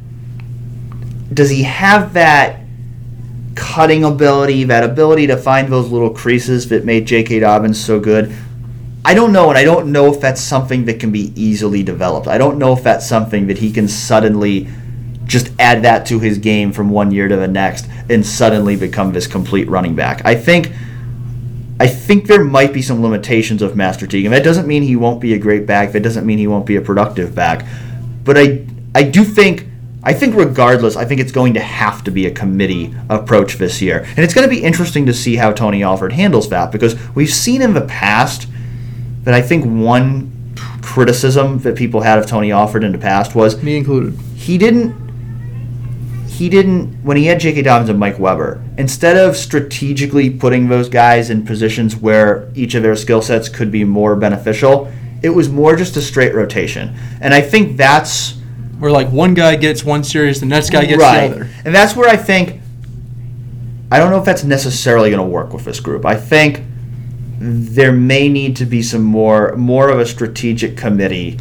does 1.34 1.50
he 1.50 1.64
have 1.64 2.14
that 2.14 2.60
cutting 3.56 4.04
ability, 4.04 4.66
that 4.66 4.84
ability 4.84 5.28
to 5.28 5.36
find 5.38 5.68
those 5.70 5.90
little 5.90 6.12
creases 6.12 6.70
that 6.70 6.86
made 6.86 7.06
J.K. 7.08 7.40
Dobbins 7.40 7.80
so 7.84 8.00
good? 8.00 8.32
I 9.04 9.14
don't 9.14 9.32
know, 9.34 9.50
and 9.50 9.58
I 9.58 9.64
don't 9.64 9.92
know 9.92 10.14
if 10.14 10.20
that's 10.22 10.42
something 10.42 10.86
that 10.86 11.00
can 11.00 11.12
be 11.12 11.32
easily 11.36 11.84
developed. 11.84 12.28
I 12.28 12.38
don't 12.38 12.58
know 12.58 12.74
if 12.74 12.84
that's 12.84 13.06
something 13.08 13.48
that 13.48 13.58
he 13.58 13.72
can 13.72 13.88
suddenly 13.88 14.68
just 15.26 15.52
add 15.60 15.82
that 15.84 16.06
to 16.08 16.20
his 16.20 16.38
game 16.38 16.72
from 16.72 16.90
one 16.90 17.12
year 17.12 17.28
to 17.28 17.36
the 17.36 17.48
next 17.48 17.88
and 18.10 18.26
suddenly 18.26 18.76
become 18.76 19.12
this 19.14 19.26
complete 19.28 19.68
running 19.68 19.96
back. 19.96 20.22
I 20.26 20.36
think 20.36 20.72
I 21.80 21.88
think 21.88 22.28
there 22.28 22.44
might 22.44 22.74
be 22.74 22.82
some 22.82 23.02
limitations 23.02 23.62
of 23.62 23.76
Master 23.76 24.08
Teague, 24.08 24.26
and 24.26 24.34
that 24.34 24.44
doesn't 24.44 24.68
mean 24.68 24.84
he 24.84 24.96
won't 24.96 25.20
be 25.20 25.34
a 25.34 25.38
great 25.38 25.66
back. 25.66 25.92
That 25.92 26.04
doesn't 26.04 26.26
mean 26.26 26.38
he 26.38 26.48
won't 26.48 26.66
be 26.66 26.78
a 26.78 26.82
productive 26.82 27.36
back. 27.36 27.66
But 28.24 28.38
I, 28.38 28.66
I 28.94 29.04
do 29.04 29.26
think, 29.26 29.68
I 30.02 30.14
think 30.14 30.36
regardless, 30.36 30.96
I 30.96 31.04
think 31.04 31.20
it's 31.20 31.34
going 31.34 31.54
to 31.56 31.60
have 31.60 32.04
to 32.06 32.12
be 32.12 32.28
a 32.28 32.32
committee 32.32 32.96
approach 33.10 33.56
this 33.56 33.82
year, 33.82 34.06
and 34.08 34.20
it's 34.20 34.34
going 34.34 34.48
to 34.48 34.56
be 34.56 34.64
interesting 34.64 35.06
to 35.08 35.14
see 35.14 35.36
how 35.36 35.52
Tony 35.52 35.84
Alford 35.84 36.14
handles 36.14 36.50
that 36.50 36.72
because 36.72 36.96
we've 37.14 37.34
seen 37.34 37.62
in 37.62 37.74
the 37.74 37.82
past 37.82 38.48
that 39.24 39.34
I 39.34 39.42
think 39.42 39.66
one 39.66 40.32
criticism 40.82 41.60
that 41.60 41.76
people 41.76 42.02
had 42.02 42.20
of 42.20 42.26
Tony 42.26 42.52
Alford 42.52 42.84
in 42.84 42.94
the 42.94 42.98
past 42.98 43.36
was 43.36 43.62
me 43.62 43.76
included. 43.76 44.18
he 44.36 44.58
didn't 44.58 45.05
he 46.38 46.50
didn't 46.50 46.94
when 47.04 47.18
he 47.18 47.26
had 47.26 47.40
J.K. 47.40 47.62
Dobbins 47.64 47.90
and 47.90 48.00
Mike 48.00 48.20
Weber 48.20 48.62
instead 48.78 49.18
of 49.18 49.36
strategically 49.36 50.30
putting 50.30 50.68
those 50.70 50.90
guys 50.90 51.30
in 51.30 51.46
positions 51.46 51.96
where 51.96 52.52
each 52.56 52.76
of 52.76 52.84
their 52.84 52.96
skill 52.96 53.22
sets 53.22 53.48
could 53.50 53.72
be 53.72 53.84
more 53.84 54.16
beneficial 54.16 54.92
it 55.24 55.30
was 55.30 55.50
more 55.50 55.76
just 55.76 55.96
a 55.98 56.02
straight 56.02 56.34
rotation 56.36 56.96
and 57.22 57.34
I 57.34 57.42
think 57.42 57.78
that's 57.78 58.34
Where 58.80 58.92
like 58.92 59.10
one 59.10 59.34
guy 59.34 59.56
gets 59.56 59.84
one 59.84 60.04
series, 60.04 60.40
the 60.40 60.46
next 60.46 60.70
guy 60.72 60.86
gets 60.86 61.02
right 61.02 61.28
the 61.30 61.36
other. 61.36 61.50
and 61.64 61.74
that's 61.74 61.96
where 61.96 62.10
I 62.10 62.18
think 62.18 62.62
I 63.92 64.00
don't 64.00 64.10
know 64.12 64.20
if 64.20 64.26
that's 64.26 64.44
necessarily 64.44 65.10
going 65.12 65.22
to 65.26 65.32
work 65.32 65.54
with 65.54 65.64
this 65.66 65.80
group 65.80 66.06
I 66.06 66.16
think 66.16 66.62
there 67.40 67.92
may 67.92 68.28
need 68.30 68.56
to 68.58 68.66
be 68.66 68.82
some 68.82 69.04
more 69.04 69.56
more 69.56 69.90
of 69.90 70.00
a 70.00 70.06
strategic 70.06 70.76
committee 70.78 71.38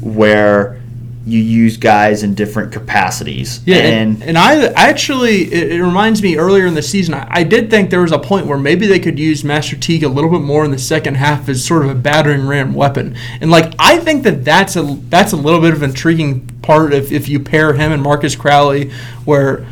where 0.00 0.80
you 1.26 1.40
use 1.40 1.76
guys 1.76 2.22
in 2.22 2.34
different 2.34 2.72
capacities 2.72 3.60
Yeah, 3.66 3.78
and, 3.78 4.22
and 4.22 4.38
I, 4.38 4.66
I 4.66 4.88
actually, 4.88 5.52
it, 5.52 5.72
it 5.72 5.82
reminds 5.82 6.22
me 6.22 6.36
earlier 6.36 6.66
in 6.66 6.74
the 6.74 6.82
season, 6.82 7.14
I, 7.14 7.26
I 7.28 7.42
did 7.42 7.68
think 7.68 7.90
there 7.90 8.02
was 8.02 8.12
a 8.12 8.18
point 8.18 8.46
where 8.46 8.58
maybe 8.58 8.86
they 8.86 9.00
could 9.00 9.18
use 9.18 9.42
Master 9.42 9.74
Teague 9.74 10.04
a 10.04 10.08
little 10.08 10.30
bit 10.30 10.40
more 10.40 10.64
in 10.64 10.70
the 10.70 10.78
second 10.78 11.16
half 11.16 11.48
as 11.48 11.64
sort 11.64 11.84
of 11.84 11.90
a 11.90 11.96
battering 11.96 12.46
ram 12.46 12.74
weapon. 12.74 13.16
And 13.40 13.50
like, 13.50 13.74
I 13.78 13.98
think 13.98 14.22
that 14.22 14.44
that's 14.44 14.76
a 14.76 14.82
that's 15.08 15.32
a 15.32 15.36
little 15.36 15.60
bit 15.60 15.74
of 15.74 15.82
an 15.82 15.90
intriguing 15.90 16.46
part 16.62 16.94
if, 16.94 17.10
if 17.10 17.28
you 17.28 17.40
pair 17.40 17.72
him 17.72 17.90
and 17.90 18.00
Marcus 18.00 18.36
Crowley, 18.36 18.90
where 19.24 19.66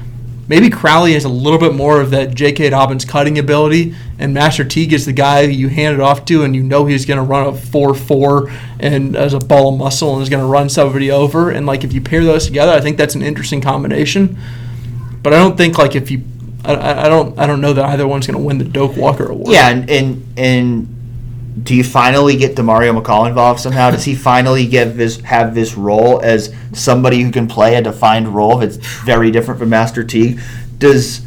maybe 0.48 0.70
Crowley 0.70 1.14
has 1.14 1.24
a 1.24 1.28
little 1.28 1.58
bit 1.58 1.74
more 1.74 2.00
of 2.00 2.10
that 2.10 2.34
J.K. 2.34 2.70
Dobbins 2.70 3.04
cutting 3.04 3.38
ability, 3.38 3.94
and 4.18 4.34
Master 4.34 4.64
Teague 4.64 4.92
is 4.92 5.06
the 5.06 5.12
guy 5.12 5.42
you 5.42 5.68
hand 5.68 5.94
it 5.94 6.00
off 6.00 6.24
to, 6.26 6.42
and 6.42 6.54
you 6.54 6.62
know 6.62 6.86
he's 6.86 7.06
going 7.06 7.18
to 7.18 7.22
run 7.22 7.46
a 7.46 7.52
4 7.52 7.94
4 7.94 8.50
and 8.80 9.16
as 9.16 9.34
a 9.34 9.38
ball 9.38 9.72
of 9.72 9.78
muscle 9.78 10.14
and 10.14 10.22
is 10.22 10.28
going 10.28 10.42
to 10.42 10.46
run 10.46 10.68
somebody 10.68 11.10
over. 11.10 11.50
And 11.50 11.66
like, 11.66 11.84
if 11.84 11.92
you 11.92 12.00
pair 12.00 12.24
those 12.24 12.46
together, 12.46 12.72
I 12.72 12.80
think 12.80 12.96
that's 12.96 13.14
an 13.14 13.22
interesting 13.22 13.60
combination. 13.60 14.38
But 15.22 15.32
I 15.32 15.38
don't 15.38 15.56
think, 15.56 15.78
like, 15.78 15.94
if 15.94 16.10
you. 16.10 16.22
I, 16.66 17.04
I 17.04 17.08
don't 17.10 17.38
I 17.38 17.46
don't 17.46 17.60
know 17.60 17.74
that 17.74 17.84
either 17.90 18.08
one's 18.08 18.26
going 18.26 18.38
to 18.38 18.42
win 18.42 18.56
the 18.56 18.64
Doak 18.64 18.96
Walker 18.96 19.26
Award. 19.26 19.52
Yeah, 19.52 19.68
and 19.68 19.90
and 19.90 20.26
and 20.38 21.03
do 21.62 21.74
you 21.74 21.84
finally 21.84 22.36
get 22.36 22.56
Demario 22.56 23.00
McCall 23.00 23.28
involved 23.28 23.60
somehow? 23.60 23.90
Does 23.90 24.04
he 24.04 24.14
finally 24.14 24.66
get 24.66 24.96
this 24.96 25.20
have 25.20 25.54
this 25.54 25.74
role 25.74 26.20
as 26.22 26.52
somebody 26.72 27.22
who 27.22 27.30
can 27.30 27.46
play 27.46 27.76
a 27.76 27.82
defined 27.82 28.28
role 28.28 28.58
that's 28.58 28.76
very 28.76 29.30
different 29.30 29.60
from 29.60 29.68
Master 29.70 30.02
Teague? 30.02 30.40
Does 30.78 31.20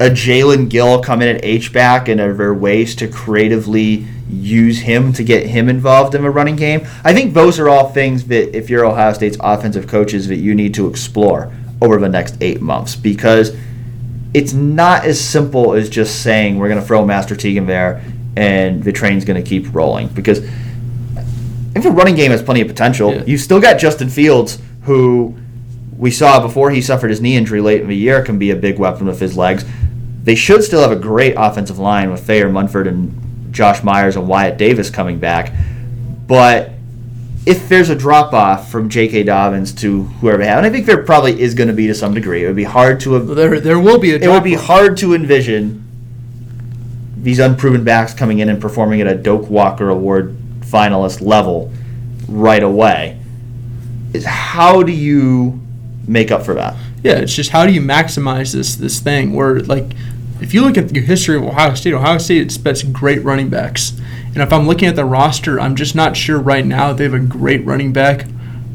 a 0.00 0.08
Jaelen 0.08 0.70
Gill 0.70 1.02
come 1.02 1.20
in 1.20 1.36
at 1.36 1.44
H 1.44 1.72
back 1.72 2.08
and 2.08 2.18
are 2.18 2.32
there 2.32 2.54
ways 2.54 2.96
to 2.96 3.08
creatively 3.08 4.06
use 4.30 4.80
him 4.80 5.12
to 5.12 5.22
get 5.22 5.46
him 5.46 5.68
involved 5.68 6.14
in 6.14 6.24
a 6.24 6.30
running 6.30 6.56
game? 6.56 6.86
I 7.04 7.12
think 7.12 7.34
those 7.34 7.58
are 7.58 7.68
all 7.68 7.90
things 7.90 8.24
that 8.28 8.56
if 8.56 8.70
you're 8.70 8.86
Ohio 8.86 9.12
State's 9.12 9.36
offensive 9.40 9.86
coaches 9.86 10.28
that 10.28 10.36
you 10.36 10.54
need 10.54 10.72
to 10.74 10.88
explore 10.88 11.52
over 11.82 11.98
the 11.98 12.08
next 12.08 12.38
eight 12.40 12.62
months 12.62 12.96
because 12.96 13.54
it's 14.32 14.54
not 14.54 15.04
as 15.04 15.20
simple 15.20 15.74
as 15.74 15.90
just 15.90 16.22
saying 16.22 16.58
we're 16.58 16.68
going 16.68 16.80
to 16.80 16.86
throw 16.86 17.04
Master 17.04 17.36
Teague 17.36 17.58
in 17.58 17.66
there 17.66 18.02
and 18.36 18.82
the 18.82 18.92
train's 18.92 19.24
going 19.24 19.42
to 19.42 19.48
keep 19.48 19.72
rolling 19.74 20.08
because 20.08 20.38
if 21.76 21.82
the 21.82 21.90
running 21.90 22.14
game 22.14 22.30
has 22.30 22.42
plenty 22.42 22.60
of 22.60 22.68
potential, 22.68 23.12
Yeah. 23.12 23.22
you've 23.26 23.40
still 23.40 23.60
got 23.60 23.78
Justin 23.78 24.08
Fields 24.08 24.58
who 24.82 25.34
we 25.96 26.10
saw 26.10 26.40
before 26.40 26.70
he 26.70 26.80
suffered 26.80 27.10
his 27.10 27.20
knee 27.20 27.36
injury 27.36 27.60
late 27.60 27.80
in 27.80 27.88
the 27.88 27.96
year 27.96 28.22
can 28.22 28.38
be 28.38 28.50
a 28.50 28.56
big 28.56 28.78
weapon 28.78 29.06
with 29.06 29.20
his 29.20 29.36
legs. 29.36 29.64
They 30.24 30.34
should 30.34 30.62
still 30.64 30.80
have 30.80 30.90
a 30.92 30.96
great 30.96 31.34
offensive 31.36 31.78
line 31.78 32.10
with 32.10 32.26
Thayer 32.26 32.48
Munford 32.48 32.86
and 32.86 33.52
Josh 33.52 33.82
Myers 33.82 34.16
and 34.16 34.26
Wyatt 34.26 34.58
Davis 34.58 34.90
coming 34.90 35.18
back. 35.18 35.52
But 36.26 36.70
if 37.46 37.68
there's 37.68 37.90
a 37.90 37.94
drop 37.94 38.32
off 38.32 38.70
from 38.70 38.88
J.K. 38.88 39.24
Dobbins 39.24 39.72
to 39.74 40.04
whoever 40.04 40.38
they 40.38 40.46
have, 40.46 40.58
and 40.58 40.66
I 40.66 40.70
think 40.70 40.86
there 40.86 41.02
probably 41.04 41.40
is 41.40 41.54
going 41.54 41.68
to 41.68 41.74
be 41.74 41.86
to 41.86 41.94
some 41.94 42.14
degree, 42.14 42.42
it 42.44 42.46
would 42.46 42.56
be 42.56 42.64
hard 42.64 43.00
to 43.00 43.18
there 43.18 43.60
there 43.60 43.78
will 43.78 43.98
be 43.98 44.12
a 44.12 44.16
it 44.16 44.28
would 44.28 44.42
be 44.44 44.54
hard 44.54 44.96
to 44.98 45.14
envision 45.14 45.83
these 47.24 47.38
unproven 47.38 47.84
backs 47.84 48.12
coming 48.12 48.38
in 48.38 48.48
and 48.50 48.60
performing 48.60 49.00
at 49.00 49.06
a 49.06 49.14
Doak 49.14 49.48
Walker 49.48 49.88
Award 49.88 50.36
finalist 50.60 51.20
level 51.20 51.72
right 52.28 52.62
away. 52.62 53.18
Is 54.12 54.24
how 54.24 54.82
do 54.82 54.92
you 54.92 55.60
make 56.06 56.30
up 56.30 56.44
for 56.44 56.54
that? 56.54 56.76
Yeah, 57.02 57.14
it's 57.14 57.34
just 57.34 57.50
how 57.50 57.66
do 57.66 57.72
you 57.72 57.80
maximize 57.80 58.52
this 58.52 58.76
this 58.76 59.00
thing 59.00 59.32
where 59.32 59.60
like 59.60 59.94
if 60.40 60.52
you 60.52 60.62
look 60.62 60.76
at 60.76 60.88
the 60.88 61.00
history 61.00 61.36
of 61.36 61.42
Ohio 61.42 61.74
State, 61.74 61.94
Ohio 61.94 62.18
State 62.18 62.42
expects 62.42 62.82
great 62.82 63.24
running 63.24 63.48
backs. 63.48 63.98
And 64.34 64.38
if 64.38 64.52
I'm 64.52 64.66
looking 64.66 64.88
at 64.88 64.96
the 64.96 65.04
roster, 65.04 65.58
I'm 65.58 65.76
just 65.76 65.94
not 65.94 66.16
sure 66.16 66.38
right 66.38 66.66
now 66.66 66.92
they 66.92 67.04
have 67.04 67.14
a 67.14 67.20
great 67.20 67.64
running 67.64 67.92
back 67.92 68.26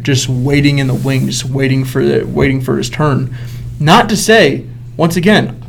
just 0.01 0.27
waiting 0.27 0.79
in 0.79 0.87
the 0.87 0.93
wings, 0.93 1.45
waiting 1.45 1.85
for 1.85 2.03
the 2.03 2.23
waiting 2.25 2.61
for 2.61 2.77
his 2.77 2.89
turn. 2.89 3.35
Not 3.79 4.09
to 4.09 4.17
say, 4.17 4.65
once 4.97 5.15
again, 5.15 5.63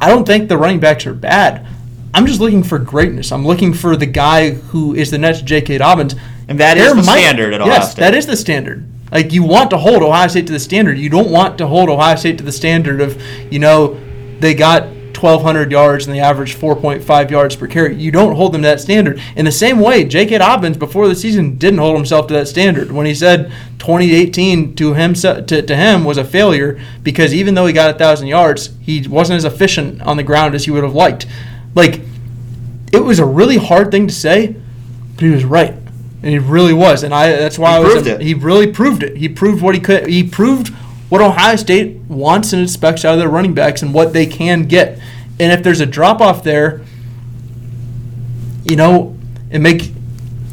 I 0.00 0.08
don't 0.08 0.26
think 0.26 0.48
the 0.48 0.58
running 0.58 0.80
backs 0.80 1.06
are 1.06 1.14
bad. 1.14 1.66
I'm 2.14 2.26
just 2.26 2.40
looking 2.40 2.62
for 2.62 2.78
greatness. 2.78 3.32
I'm 3.32 3.44
looking 3.44 3.74
for 3.74 3.96
the 3.96 4.06
guy 4.06 4.50
who 4.50 4.94
is 4.94 5.10
the 5.10 5.18
next 5.18 5.44
J.K. 5.44 5.78
Dobbins. 5.78 6.14
And 6.46 6.60
that 6.60 6.78
is 6.78 6.94
the 6.94 7.02
standard 7.02 7.52
at 7.52 7.60
Ohio 7.60 7.72
yes, 7.72 7.92
State. 7.92 8.00
that 8.00 8.14
is 8.14 8.26
the 8.26 8.36
standard. 8.36 8.88
Like 9.10 9.32
you 9.32 9.42
want 9.42 9.70
to 9.70 9.78
hold 9.78 10.02
Ohio 10.02 10.28
State 10.28 10.46
to 10.46 10.52
the 10.52 10.60
standard. 10.60 10.96
You 10.96 11.10
don't 11.10 11.30
want 11.30 11.58
to 11.58 11.66
hold 11.66 11.88
Ohio 11.88 12.14
State 12.14 12.38
to 12.38 12.44
the 12.44 12.52
standard 12.52 13.00
of, 13.00 13.20
you 13.50 13.58
know, 13.58 14.00
they 14.38 14.54
got 14.54 14.84
1,200 14.84 15.72
yards 15.72 16.06
and 16.06 16.14
they 16.14 16.20
averaged 16.20 16.58
4.5 16.58 17.30
yards 17.30 17.56
per 17.56 17.66
carry. 17.66 17.96
You 17.96 18.10
don't 18.10 18.36
hold 18.36 18.52
them 18.52 18.62
to 18.62 18.68
that 18.68 18.80
standard. 18.80 19.20
In 19.34 19.44
the 19.44 19.52
same 19.52 19.80
way, 19.80 20.04
J.K. 20.04 20.38
Dobbins 20.38 20.76
before 20.76 21.08
the 21.08 21.14
season 21.16 21.56
didn't 21.56 21.78
hold 21.78 21.96
himself 21.96 22.28
to 22.28 22.34
that 22.34 22.46
standard 22.46 22.92
when 22.92 23.06
he 23.06 23.14
said 23.14 23.50
2018 23.78 24.76
to 24.76 24.94
him 24.94 25.14
to, 25.14 25.62
to 25.62 25.76
him 25.76 26.04
was 26.04 26.18
a 26.18 26.24
failure 26.24 26.80
because 27.02 27.34
even 27.34 27.54
though 27.54 27.66
he 27.66 27.72
got 27.72 27.94
a 27.94 27.98
thousand 27.98 28.28
yards, 28.28 28.70
he 28.80 29.06
wasn't 29.08 29.36
as 29.36 29.44
efficient 29.44 30.00
on 30.02 30.16
the 30.16 30.22
ground 30.22 30.54
as 30.54 30.64
he 30.64 30.70
would 30.70 30.84
have 30.84 30.94
liked. 30.94 31.26
Like 31.74 32.00
it 32.92 33.00
was 33.02 33.18
a 33.18 33.24
really 33.26 33.56
hard 33.56 33.90
thing 33.90 34.06
to 34.06 34.14
say, 34.14 34.54
but 35.16 35.24
he 35.24 35.30
was 35.30 35.44
right. 35.44 35.72
And 36.22 36.32
he 36.32 36.38
really 36.38 36.72
was, 36.72 37.02
and 37.02 37.12
I. 37.12 37.28
That's 37.32 37.58
why 37.58 37.72
He 37.72 37.76
I 37.76 37.80
was. 37.80 37.92
proved 37.92 38.06
it. 38.06 38.20
He 38.22 38.32
really 38.32 38.66
proved 38.72 39.02
it. 39.02 39.16
He 39.18 39.28
proved 39.28 39.62
what 39.62 39.74
he 39.74 39.80
could. 39.80 40.06
He 40.06 40.24
proved 40.24 40.68
what 41.10 41.20
Ohio 41.20 41.56
State 41.56 41.96
wants 42.08 42.54
and 42.54 42.62
expects 42.62 43.04
out 43.04 43.12
of 43.12 43.18
their 43.18 43.28
running 43.28 43.52
backs 43.52 43.82
and 43.82 43.92
what 43.92 44.14
they 44.14 44.24
can 44.24 44.62
get. 44.64 44.98
And 45.38 45.52
if 45.52 45.62
there's 45.62 45.80
a 45.80 45.86
drop 45.86 46.22
off 46.22 46.42
there, 46.42 46.80
you 48.64 48.76
know, 48.76 49.16
it 49.50 49.58
make 49.58 49.92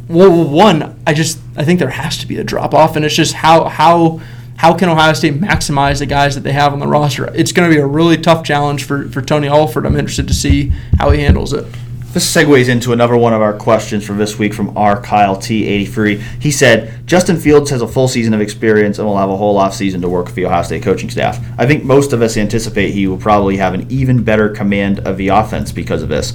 well, 0.10 0.44
one, 0.50 1.02
I 1.08 1.14
just 1.14 1.40
I 1.56 1.64
think 1.64 1.80
there 1.80 1.90
has 1.90 2.18
to 2.18 2.28
be 2.28 2.38
a 2.38 2.44
drop 2.44 2.74
off, 2.74 2.98
and 2.98 3.06
it's 3.06 3.16
just 3.16 3.34
how 3.34 3.66
how 3.66 4.20
how 4.62 4.78
can 4.78 4.90
Ohio 4.90 5.14
State 5.14 5.42
maximize 5.42 5.98
the 5.98 6.06
guys 6.06 6.36
that 6.36 6.42
they 6.42 6.52
have 6.52 6.72
on 6.72 6.78
the 6.78 6.86
roster? 6.86 7.26
It's 7.34 7.52
going 7.52 7.68
to 7.68 7.76
be 7.76 7.82
a 7.82 7.86
really 7.86 8.16
tough 8.16 8.46
challenge 8.46 8.84
for 8.84 9.10
for 9.10 9.20
Tony 9.20 9.48
Alford. 9.48 9.88
I'm 9.88 9.96
interested 9.96 10.28
to 10.28 10.36
see 10.36 10.72
how 11.00 11.10
he 11.10 11.20
handles 11.20 11.52
it. 11.52 11.66
This 12.14 12.32
segues 12.32 12.70
into 12.70 12.94
another 12.94 13.18
one 13.18 13.34
of 13.34 13.42
our 13.42 13.58
questions 13.58 14.06
for 14.06 14.14
this 14.14 14.38
week 14.38 14.54
from 14.54 14.78
R. 14.78 15.02
Kyle 15.02 15.36
T83. 15.36 16.22
He 16.40 16.52
said, 16.52 17.08
Justin 17.08 17.40
Fields 17.40 17.72
has 17.72 17.82
a 17.82 17.88
full 17.88 18.08
season 18.08 18.36
of 18.36 18.42
experience 18.42 19.00
and 19.00 19.08
will 19.08 19.18
have 19.18 19.32
a 19.32 19.36
whole 19.36 19.58
off 19.58 19.74
season 19.74 20.00
to 20.02 20.10
work 20.10 20.28
with 20.28 20.36
the 20.36 20.46
Ohio 20.46 20.62
State 20.62 20.84
coaching 20.84 21.10
staff. 21.10 21.44
I 21.58 21.66
think 21.66 21.84
most 21.84 22.14
of 22.14 22.22
us 22.22 22.38
anticipate 22.38 22.92
he 22.92 23.08
will 23.08 23.18
probably 23.18 23.58
have 23.58 23.74
an 23.74 23.90
even 23.90 24.24
better 24.24 24.48
command 24.48 25.00
of 25.08 25.18
the 25.18 25.30
offense 25.30 25.72
because 25.72 26.04
of 26.04 26.10
this. 26.10 26.34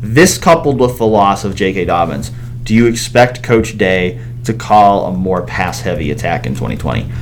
This 0.00 0.38
coupled 0.38 0.80
with 0.80 0.96
the 0.96 1.06
loss 1.06 1.44
of 1.44 1.54
J.K. 1.54 1.84
Dobbins, 1.84 2.30
do 2.62 2.74
you 2.74 2.86
expect 2.86 3.42
Coach 3.42 3.76
Day 3.76 4.24
to 4.44 4.54
call 4.54 5.08
a 5.08 5.12
more 5.12 5.42
pass 5.42 5.82
heavy 5.82 6.10
attack 6.10 6.46
in 6.46 6.54
2020? 6.54 7.12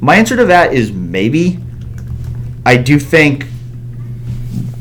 My 0.00 0.16
answer 0.16 0.36
to 0.36 0.44
that 0.46 0.72
is 0.72 0.92
maybe. 0.92 1.58
I 2.64 2.76
do 2.76 2.98
think 2.98 3.46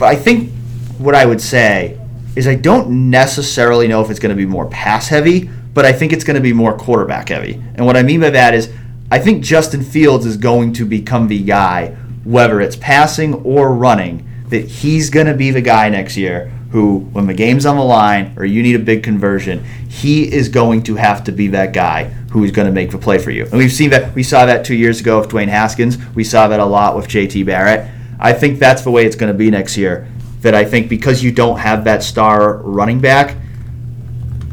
I 0.01 0.15
think 0.15 0.51
what 0.97 1.15
I 1.15 1.26
would 1.26 1.41
say 1.41 1.99
is 2.36 2.47
I 2.47 2.55
don't 2.55 3.09
necessarily 3.09 3.88
know 3.88 4.01
if 4.01 4.11
it's 4.11 4.20
going 4.20 4.30
to 4.30 4.36
be 4.36 4.45
more 4.45 4.68
pass 4.68 5.07
heavy, 5.07 5.49
but 5.74 5.86
I 5.86 5.91
think 5.91 6.13
it's 6.13 6.24
going 6.24 6.36
to 6.36 6.41
be 6.41 6.53
more 6.53 6.78
quarterback 6.78 7.30
heavy. 7.30 7.53
And 7.76 7.86
what 7.86 7.97
I 7.97 8.03
mean 8.03 8.20
by 8.20 8.30
that 8.30 8.53
is 8.53 8.72
I 9.09 9.20
think 9.20 9.43
Justin 9.43 9.84
Fields 9.84 10.26
is 10.26 10.38
going 10.38 10.74
to 10.74 10.86
become 10.86 11.28
the 11.28 11.41
guy, 11.41 11.95
whether 12.24 12.61
it's 12.61 12.76
passing 12.76 13.34
or 13.36 13.74
running, 13.74 14.28
that 14.49 14.65
he's 14.65 15.09
going 15.09 15.28
to 15.28 15.34
be 15.34 15.49
the 15.49 15.61
guy 15.61 15.89
next 15.89 16.15
year 16.15 16.49
who, 16.72 16.99
when 17.11 17.26
the 17.26 17.34
game's 17.34 17.65
on 17.65 17.78
the 17.78 17.84
line 17.84 18.34
or 18.38 18.45
you 18.45 18.61
need 18.61 18.76
a 18.76 18.80
big 18.80 19.01
conversion, 19.01 19.63
he 19.89 20.32
is 20.32 20.49
going 20.49 20.84
to 20.84 20.95
have 20.95 21.24
to 21.24 21.32
be 21.32 21.47
that 21.47 21.74
guy 21.74 22.13
who 22.38 22.43
is 22.43 22.51
going 22.51 22.67
to 22.67 22.71
make 22.71 22.91
the 22.91 22.97
play 22.97 23.17
for 23.17 23.31
you. 23.31 23.45
And 23.45 23.53
we've 23.53 23.71
seen 23.71 23.89
that. 23.89 24.13
We 24.13 24.23
saw 24.23 24.45
that 24.45 24.63
two 24.63 24.75
years 24.75 24.99
ago 24.99 25.19
with 25.19 25.29
Dwayne 25.29 25.47
Haskins. 25.47 25.97
We 26.13 26.23
saw 26.23 26.47
that 26.47 26.59
a 26.59 26.65
lot 26.65 26.95
with 26.95 27.07
JT 27.07 27.45
Barrett. 27.45 27.89
I 28.19 28.33
think 28.33 28.59
that's 28.59 28.83
the 28.83 28.91
way 28.91 29.05
it's 29.05 29.15
going 29.15 29.31
to 29.31 29.38
be 29.38 29.49
next 29.49 29.75
year. 29.75 30.07
That 30.41 30.53
I 30.53 30.63
think 30.63 30.88
because 30.88 31.23
you 31.23 31.31
don't 31.31 31.57
have 31.57 31.85
that 31.85 32.03
star 32.03 32.57
running 32.57 32.99
back, 32.99 33.35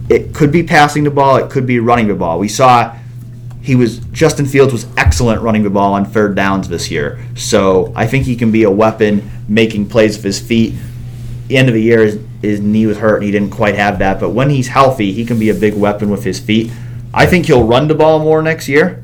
it 0.09 0.35
could 0.35 0.51
be 0.51 0.62
passing 0.62 1.05
the 1.05 1.11
ball, 1.11 1.37
it 1.37 1.51
could 1.51 1.66
be 1.66 1.78
running 1.78 2.09
the 2.09 2.14
ball. 2.14 2.39
We 2.39 2.49
saw 2.49 2.97
he 3.61 3.76
was 3.76 3.99
Justin 3.99 4.47
Fields 4.47 4.72
was 4.72 4.87
excellent 4.97 5.43
running 5.43 5.62
the 5.62 5.70
ball 5.70 5.95
on 5.95 6.07
third 6.07 6.35
downs 6.35 6.68
this 6.68 6.91
year. 6.91 7.18
So 7.35 7.93
I 7.95 8.07
think 8.07 8.24
he 8.24 8.37
can 8.37 8.51
be 8.51 8.62
a 8.62 8.70
weapon 8.70 9.30
making 9.47 9.89
plays 9.89 10.16
with 10.16 10.24
his 10.24 10.41
feet. 10.41 10.74
The 11.49 11.59
end 11.59 11.68
of 11.68 11.74
the 11.74 11.82
year 11.82 12.05
his, 12.05 12.18
his 12.41 12.61
knee 12.61 12.87
was 12.87 12.97
hurt 12.97 13.16
and 13.16 13.24
he 13.24 13.30
didn't 13.30 13.51
quite 13.51 13.74
have 13.74 13.99
that, 13.99 14.20
but 14.20 14.30
when 14.30 14.49
he's 14.49 14.68
healthy, 14.68 15.12
he 15.12 15.26
can 15.26 15.39
be 15.39 15.51
a 15.51 15.55
big 15.55 15.74
weapon 15.74 16.09
with 16.09 16.24
his 16.24 16.41
feet. 16.41 16.72
I 17.15 17.27
think 17.27 17.47
he'll 17.47 17.67
run 17.67 17.89
the 17.89 17.95
ball 17.95 18.19
more 18.19 18.43
next 18.43 18.69
year. 18.69 19.03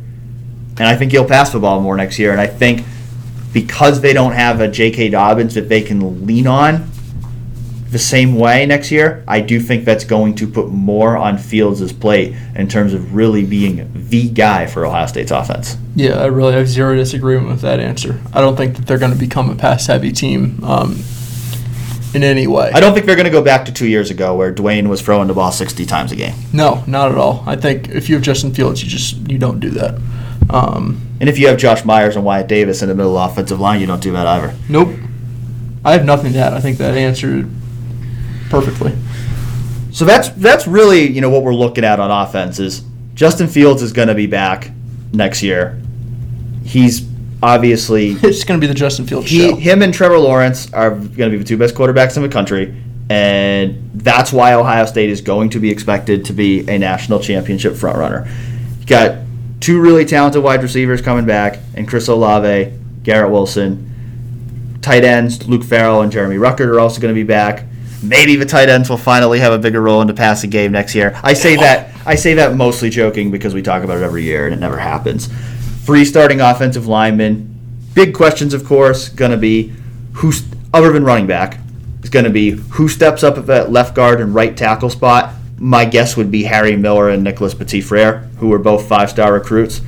And 0.78 0.88
I 0.88 0.96
think 0.96 1.12
he'll 1.12 1.28
pass 1.28 1.52
the 1.52 1.61
ball 1.61 1.80
more 1.80 1.96
next 1.96 2.18
year. 2.18 2.32
And 2.32 2.40
I 2.40 2.46
think 2.46 2.84
because 3.52 4.00
they 4.00 4.12
don't 4.12 4.32
have 4.32 4.61
a 4.61 4.68
J.K. 4.68 5.11
Dobbins 5.11 5.54
that 5.54 5.68
they 5.68 5.82
can 5.82 6.26
lean 6.26 6.46
on 6.46 6.90
the 7.90 7.98
same 7.98 8.36
way 8.36 8.64
next 8.66 8.90
year, 8.90 9.24
I 9.26 9.41
do 9.41 9.61
think 9.61 9.84
that's 9.84 10.04
going 10.04 10.37
to 10.37 10.46
put 10.46 10.68
more 10.68 11.16
on 11.16 11.38
Fields' 11.38 11.92
plate 11.92 12.34
in 12.54 12.68
terms 12.68 12.95
of 12.95 13.14
really 13.14 13.45
being 13.45 13.91
the 13.95 14.28
guy 14.28 14.66
for 14.66 14.87
Ohio 14.87 15.07
State's 15.07 15.32
offense. 15.32 15.76
Yeah, 15.96 16.20
I 16.20 16.26
really 16.26 16.53
have 16.53 16.68
zero 16.68 16.95
disagreement 16.95 17.49
with 17.49 17.61
that 17.62 17.80
answer. 17.80 18.20
I 18.32 18.41
don't 18.41 18.57
think 18.57 18.76
that 18.76 18.87
they're 18.87 18.99
going 18.99 19.12
to 19.12 19.18
become 19.18 19.50
a 19.50 19.57
pass 19.57 19.87
heavy 19.87 20.12
team 20.12 20.62
um, 20.62 21.00
in 22.14 22.24
any 22.24 22.46
way. 22.46 22.70
I 22.74 22.80
don't 22.80 22.92
think 22.95 23.07
they're 23.07 23.16
going 23.16 23.24
to 23.26 23.30
go 23.30 23.42
back 23.42 23.64
to 23.66 23.72
two 23.72 23.87
years 23.87 24.11
ago 24.11 24.34
where 24.37 24.53
Dwayne 24.53 24.88
was 24.88 25.00
throwing 25.00 25.28
the 25.28 25.34
ball 25.34 25.53
60 25.53 25.87
times 25.87 26.11
a 26.12 26.16
game. 26.16 26.34
No, 26.53 26.82
not 26.87 27.11
at 27.12 27.18
all. 27.18 27.45
I 27.46 27.57
think 27.57 27.88
if 27.88 28.08
you 28.08 28.16
have 28.16 28.24
Justin 28.24 28.53
Fields, 28.53 28.82
you 28.82 28.88
just 28.88 29.16
you 29.30 29.38
don't 29.38 29.61
do 29.61 29.70
that. 29.70 29.99
Um, 30.50 31.00
And 31.20 31.28
if 31.28 31.38
you 31.38 31.46
have 31.49 31.58
Josh 31.58 31.84
Myers 31.84 32.16
and 32.16 32.24
Wyatt 32.24 32.49
Davis 32.49 32.82
in 32.82 32.88
the 32.88 32.95
middle 32.95 33.16
of 33.16 33.28
the 33.28 33.32
offensive 33.32 33.61
line, 33.61 33.80
you 33.80 33.87
don't 33.87 34.03
do 34.03 34.12
that 34.12 34.26
either. 34.26 34.54
nope. 34.68 34.88
I 35.84 35.92
have 35.92 36.04
nothing 36.04 36.32
to 36.34 36.38
add. 36.38 36.53
I 36.53 36.61
think 36.61 36.76
that 36.78 36.95
answered 36.96 37.49
perfectly. 38.50 38.92
So 39.92 40.04
that's 40.04 40.28
that's 40.30 40.66
really 40.66 41.11
you 41.11 41.20
know 41.20 41.30
what 41.30 41.42
we're 41.42 41.54
looking 41.54 41.84
at 41.84 41.99
on 42.00 42.11
offense 42.11 42.58
is 42.58 42.82
Justin 43.14 43.49
Fields 43.49 43.82
is 43.82 43.92
going 43.92 44.08
to 44.08 44.14
be 44.14 44.26
back 44.26 44.70
next 45.12 45.42
year. 45.42 45.80
He's 46.64 47.00
obviously 47.42 48.11
It's 48.22 48.45
going 48.45 48.61
to 48.61 48.64
be 48.64 48.68
the 48.68 48.79
Justin 48.79 49.07
Fields 49.07 49.30
he, 49.30 49.49
show. 49.49 49.57
him 49.57 49.83
and 49.83 49.92
Trevor 49.92 50.18
Lawrence 50.18 50.72
are 50.72 50.91
going 50.91 51.30
to 51.30 51.30
be 51.30 51.38
the 51.38 51.45
two 51.45 51.57
best 51.57 51.75
quarterbacks 51.75 52.17
in 52.17 52.22
the 52.22 52.29
country, 52.29 52.75
and 53.08 53.91
that's 53.95 54.33
why 54.33 54.54
Ohio 54.54 54.87
State 54.87 55.11
is 55.11 55.21
going 55.21 55.50
to 55.50 55.58
be 55.58 55.71
expected 55.71 56.25
to 56.26 56.33
be 56.33 56.68
a 56.68 56.79
national 56.79 57.21
championship 57.21 57.75
frontrunner. 57.75 58.30
You 58.80 58.87
got 58.87 59.18
two 59.61 59.80
really 59.80 60.04
talented 60.04 60.42
wide 60.42 60.62
receivers 60.62 61.03
coming 61.03 61.26
back, 61.26 61.58
and 61.75 61.88
Chris 61.88 62.08
Olave, 62.08 62.72
Garrett 63.03 63.30
Wilson. 63.30 64.79
tight 64.83 65.04
ends, 65.04 65.46
Luke 65.46 65.64
Farrell 65.64 66.03
and 66.03 66.11
Jeremy 66.11 66.37
Ruckert 66.37 66.67
are 66.67 66.80
also 66.80 67.00
going 67.00 67.14
to 67.14 67.18
be 67.18 67.26
back. 67.26 67.64
Maybe 68.03 68.37
the 68.37 68.46
tight 68.46 68.71
ends 68.71 68.88
will 68.88 68.96
finally 68.96 69.41
have 69.41 69.53
a 69.53 69.58
bigger 69.58 69.83
role 69.83 70.00
in 70.00 70.07
the 70.07 70.14
passing 70.14 70.49
game 70.49 70.72
next 70.72 70.95
year. 70.95 71.18
I 71.22 71.34
say 71.34 71.57
oh. 71.57 71.61
that 71.61 71.91
I 72.07 72.14
say 72.14 72.34
that 72.34 72.57
mostly 72.57 72.88
joking 72.88 73.30
because 73.30 73.53
we 73.53 73.61
talk 73.61 73.84
about 73.84 73.99
it 73.99 74.03
every 74.03 74.22
year 74.22 74.46
and 74.46 74.54
it 74.54 74.58
never 74.58 74.79
happens. 74.79 75.29
Three 75.91 76.04
starting 76.04 76.41
offensive 76.41 76.87
linemen. 76.87 77.53
Big 77.95 78.14
questions, 78.14 78.54
of 78.54 78.64
course, 78.64 79.08
going 79.08 79.33
to 79.33 79.37
be 79.37 79.72
who's 80.12 80.45
other 80.72 80.92
than 80.92 81.03
running 81.03 81.26
back 81.26 81.58
is 82.04 82.11
going 82.11 82.26
to 82.26 82.30
be 82.30 82.53
who 82.53 82.88
steps 82.88 83.25
up 83.25 83.37
at 83.49 83.72
left 83.72 83.96
guard 83.96 84.21
and 84.21 84.33
right 84.33 84.57
tackle 84.57 84.88
spot. 84.88 85.34
My 85.58 85.84
guess 85.84 86.17
would 86.17 86.30
be 86.30 86.45
Harry 86.45 86.76
Miller 86.76 87.08
and 87.08 87.25
Nicholas 87.25 87.54
Petit 87.54 87.80
Frere, 87.80 88.18
who 88.38 88.46
were 88.46 88.61
both 88.61 88.87
five 88.87 89.11
star 89.11 89.33
recruits. 89.33 89.80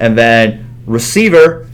And 0.00 0.16
then 0.16 0.66
receiver, 0.86 1.68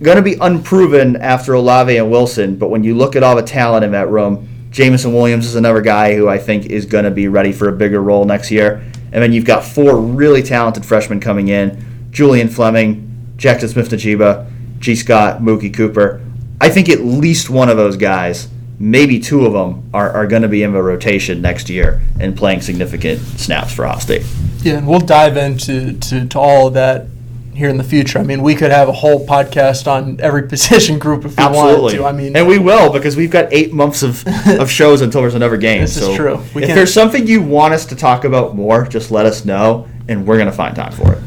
going 0.00 0.18
to 0.18 0.22
be 0.22 0.36
unproven 0.40 1.16
after 1.16 1.54
Olave 1.54 1.96
and 1.96 2.08
Wilson, 2.08 2.54
but 2.54 2.68
when 2.68 2.84
you 2.84 2.94
look 2.96 3.16
at 3.16 3.24
all 3.24 3.34
the 3.34 3.42
talent 3.42 3.84
in 3.84 3.90
that 3.90 4.10
room, 4.10 4.48
Jameson 4.70 5.12
Williams 5.12 5.46
is 5.46 5.56
another 5.56 5.80
guy 5.80 6.14
who 6.14 6.28
I 6.28 6.38
think 6.38 6.66
is 6.66 6.86
going 6.86 7.04
to 7.04 7.10
be 7.10 7.26
ready 7.26 7.50
for 7.50 7.68
a 7.68 7.72
bigger 7.72 8.00
role 8.00 8.24
next 8.24 8.52
year. 8.52 8.76
And 9.10 9.20
then 9.20 9.32
you've 9.32 9.44
got 9.44 9.64
four 9.64 9.96
really 9.96 10.44
talented 10.44 10.86
freshmen 10.86 11.18
coming 11.18 11.48
in 11.48 11.91
Julian 12.12 12.48
Fleming, 12.48 13.34
Jaxon 13.36 13.68
Smith 13.68 13.90
Njigba, 13.90 14.48
Gee 14.78 14.94
Scott, 14.94 15.40
Mookie 15.40 15.72
Cooper. 15.72 16.20
I 16.60 16.68
think 16.68 16.88
at 16.88 17.00
least 17.00 17.50
one 17.50 17.68
of 17.68 17.76
those 17.76 17.96
guys, 17.96 18.48
maybe 18.78 19.18
two 19.18 19.46
of 19.46 19.52
them, 19.52 19.90
are, 19.92 20.10
are 20.10 20.26
going 20.26 20.42
to 20.42 20.48
be 20.48 20.62
in 20.62 20.72
the 20.72 20.82
rotation 20.82 21.40
next 21.40 21.68
year 21.68 22.02
and 22.20 22.36
playing 22.36 22.60
significant 22.60 23.20
snaps 23.20 23.72
for 23.72 23.84
Ohio 23.84 23.98
State. 23.98 24.26
Yeah, 24.62 24.78
and 24.78 24.86
we'll 24.86 25.00
dive 25.00 25.36
into 25.36 25.94
to, 25.94 26.28
to 26.28 26.38
all 26.38 26.68
of 26.68 26.74
that 26.74 27.06
here 27.54 27.68
in 27.68 27.76
the 27.76 27.84
future. 27.84 28.18
I 28.18 28.22
mean, 28.22 28.42
we 28.42 28.54
could 28.54 28.70
have 28.70 28.88
a 28.88 28.92
whole 28.92 29.26
podcast 29.26 29.86
on 29.86 30.20
every 30.20 30.42
position 30.48 30.98
group 30.98 31.24
if 31.24 31.36
we 31.36 31.42
Absolutely. 31.42 31.82
wanted 31.82 31.96
to. 31.96 32.04
I 32.04 32.12
mean, 32.12 32.36
and 32.36 32.46
we 32.46 32.58
will 32.58 32.92
because 32.92 33.16
we've 33.16 33.30
got 33.30 33.52
eight 33.52 33.72
months 33.72 34.02
of, 34.02 34.24
of 34.46 34.70
shows 34.70 35.00
until 35.00 35.22
there's 35.22 35.34
another 35.34 35.56
game. 35.56 35.80
This 35.80 35.96
is 35.96 36.04
so 36.04 36.16
true. 36.16 36.42
We 36.54 36.64
if 36.64 36.74
there's 36.74 36.92
something 36.92 37.26
you 37.26 37.42
want 37.42 37.74
us 37.74 37.86
to 37.86 37.96
talk 37.96 38.24
about 38.24 38.54
more, 38.54 38.86
just 38.86 39.10
let 39.10 39.26
us 39.26 39.44
know, 39.44 39.88
and 40.08 40.26
we're 40.26 40.38
gonna 40.38 40.52
find 40.52 40.76
time 40.76 40.92
for 40.92 41.12
it. 41.14 41.22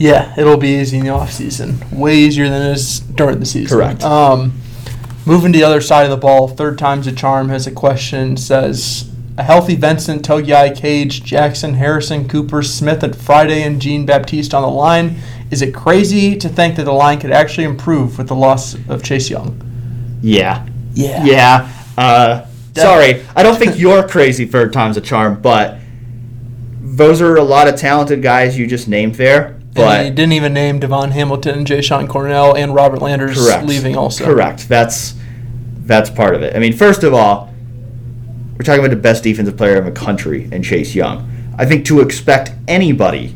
Yeah, 0.00 0.32
it'll 0.38 0.56
be 0.56 0.80
easy 0.80 0.96
in 0.96 1.04
the 1.04 1.10
off 1.10 1.30
season. 1.30 1.78
Way 1.92 2.16
easier 2.16 2.48
than 2.48 2.62
it 2.62 2.72
is 2.72 3.00
during 3.00 3.38
the 3.38 3.44
season. 3.44 3.76
Correct. 3.76 4.02
Um, 4.02 4.58
moving 5.26 5.52
to 5.52 5.58
the 5.58 5.64
other 5.64 5.82
side 5.82 6.04
of 6.04 6.10
the 6.10 6.16
ball, 6.16 6.48
third 6.48 6.78
time's 6.78 7.06
a 7.06 7.12
charm 7.12 7.50
has 7.50 7.66
a 7.66 7.70
question 7.70 8.38
says 8.38 9.10
a 9.36 9.42
healthy 9.42 9.74
Vincent, 9.74 10.26
Togiai, 10.26 10.74
Cage, 10.74 11.22
Jackson, 11.22 11.74
Harrison, 11.74 12.26
Cooper, 12.26 12.62
Smith, 12.62 13.02
and 13.02 13.14
Friday 13.14 13.62
and 13.62 13.78
Jean 13.78 14.06
Baptiste 14.06 14.54
on 14.54 14.62
the 14.62 14.70
line. 14.70 15.16
Is 15.50 15.60
it 15.60 15.74
crazy 15.74 16.34
to 16.34 16.48
think 16.48 16.76
that 16.76 16.84
the 16.84 16.92
line 16.92 17.20
could 17.20 17.30
actually 17.30 17.64
improve 17.64 18.16
with 18.16 18.28
the 18.28 18.34
loss 18.34 18.76
of 18.88 19.02
Chase 19.02 19.28
Young? 19.28 19.60
Yeah. 20.22 20.66
Yeah. 20.94 21.24
Yeah. 21.26 21.72
Uh, 21.98 22.46
sorry, 22.74 23.22
I 23.36 23.42
don't 23.42 23.58
think 23.58 23.78
you're 23.78 24.08
crazy 24.08 24.46
third 24.46 24.72
time's 24.72 24.96
a 24.96 25.02
charm, 25.02 25.42
but 25.42 25.76
those 26.80 27.20
are 27.20 27.36
a 27.36 27.44
lot 27.44 27.68
of 27.68 27.76
talented 27.76 28.22
guys 28.22 28.58
you 28.58 28.66
just 28.66 28.88
named 28.88 29.16
there. 29.16 29.59
And 29.76 30.04
he 30.04 30.10
didn't 30.10 30.32
even 30.32 30.52
name 30.52 30.80
DaVon 30.80 31.10
Hamilton, 31.10 31.64
Jashon 31.64 32.08
Cornell, 32.08 32.56
and 32.56 32.74
Robert 32.74 33.00
Landers 33.00 33.38
correct, 33.38 33.66
leaving 33.66 33.96
also. 33.96 34.24
Correct. 34.24 34.68
That's 34.68 35.14
that's 35.86 36.10
part 36.10 36.34
of 36.34 36.42
it. 36.42 36.54
I 36.54 36.58
mean, 36.58 36.72
first 36.72 37.02
of 37.04 37.14
all, 37.14 37.52
we're 38.52 38.64
talking 38.64 38.80
about 38.80 38.90
the 38.90 39.00
best 39.00 39.22
defensive 39.24 39.56
player 39.56 39.76
in 39.76 39.84
the 39.84 39.92
country 39.92 40.48
and 40.52 40.64
Chase 40.64 40.94
Young. 40.94 41.28
I 41.56 41.66
think 41.66 41.84
to 41.86 42.00
expect 42.00 42.52
anybody, 42.68 43.34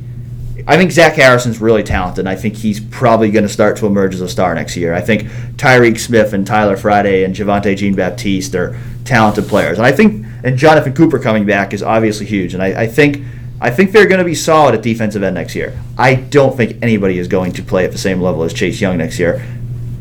I 0.66 0.76
think 0.76 0.92
Zach 0.92 1.14
Harrison's 1.14 1.60
really 1.60 1.82
talented. 1.82 2.20
and 2.20 2.28
I 2.28 2.36
think 2.36 2.56
he's 2.56 2.80
probably 2.80 3.30
going 3.30 3.42
to 3.42 3.48
start 3.48 3.76
to 3.78 3.86
emerge 3.86 4.14
as 4.14 4.20
a 4.20 4.28
star 4.28 4.54
next 4.54 4.76
year. 4.76 4.94
I 4.94 5.00
think 5.00 5.24
Tyreke 5.56 5.98
Smith 5.98 6.32
and 6.32 6.46
Tyler 6.46 6.76
Friday 6.76 7.24
and 7.24 7.34
Javontae 7.34 7.76
Jean 7.76 7.94
Baptiste 7.94 8.54
are 8.54 8.78
talented 9.04 9.46
players, 9.46 9.78
and 9.78 9.86
I 9.86 9.92
think 9.92 10.26
and 10.42 10.58
Jonathan 10.58 10.94
Cooper 10.94 11.18
coming 11.18 11.46
back 11.46 11.72
is 11.72 11.82
obviously 11.82 12.26
huge. 12.26 12.54
And 12.54 12.62
I, 12.62 12.82
I 12.82 12.86
think 12.86 13.24
I 13.60 13.70
think 13.70 13.92
they're 13.92 14.06
going 14.06 14.18
to 14.18 14.24
be 14.24 14.34
solid 14.34 14.74
at 14.74 14.82
defensive 14.82 15.22
end 15.22 15.34
next 15.34 15.54
year. 15.54 15.78
I 15.96 16.14
don't 16.16 16.56
think 16.56 16.82
anybody 16.82 17.18
is 17.18 17.28
going 17.28 17.52
to 17.52 17.62
play 17.62 17.84
at 17.84 17.92
the 17.92 17.98
same 17.98 18.20
level 18.20 18.42
as 18.42 18.52
Chase 18.52 18.80
Young 18.80 18.98
next 18.98 19.18
year 19.18 19.44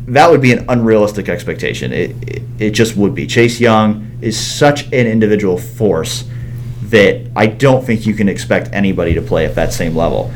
that 0.06 0.30
would 0.30 0.42
be 0.42 0.52
an 0.52 0.66
unrealistic 0.68 1.28
expectation. 1.28 1.92
It, 1.92 2.10
it, 2.28 2.42
it 2.58 2.70
just 2.70 2.96
would 2.96 3.14
be. 3.14 3.26
Chase 3.26 3.60
Young 3.60 4.18
is 4.20 4.38
such 4.38 4.84
an 4.86 5.06
individual 5.06 5.58
force 5.58 6.24
that 6.84 7.26
I 7.34 7.46
don't 7.46 7.84
think 7.84 8.06
you 8.06 8.14
can 8.14 8.28
expect 8.28 8.72
anybody 8.72 9.14
to 9.14 9.22
play 9.22 9.46
at 9.46 9.54
that 9.54 9.72
same 9.72 9.96
level. 9.96 10.30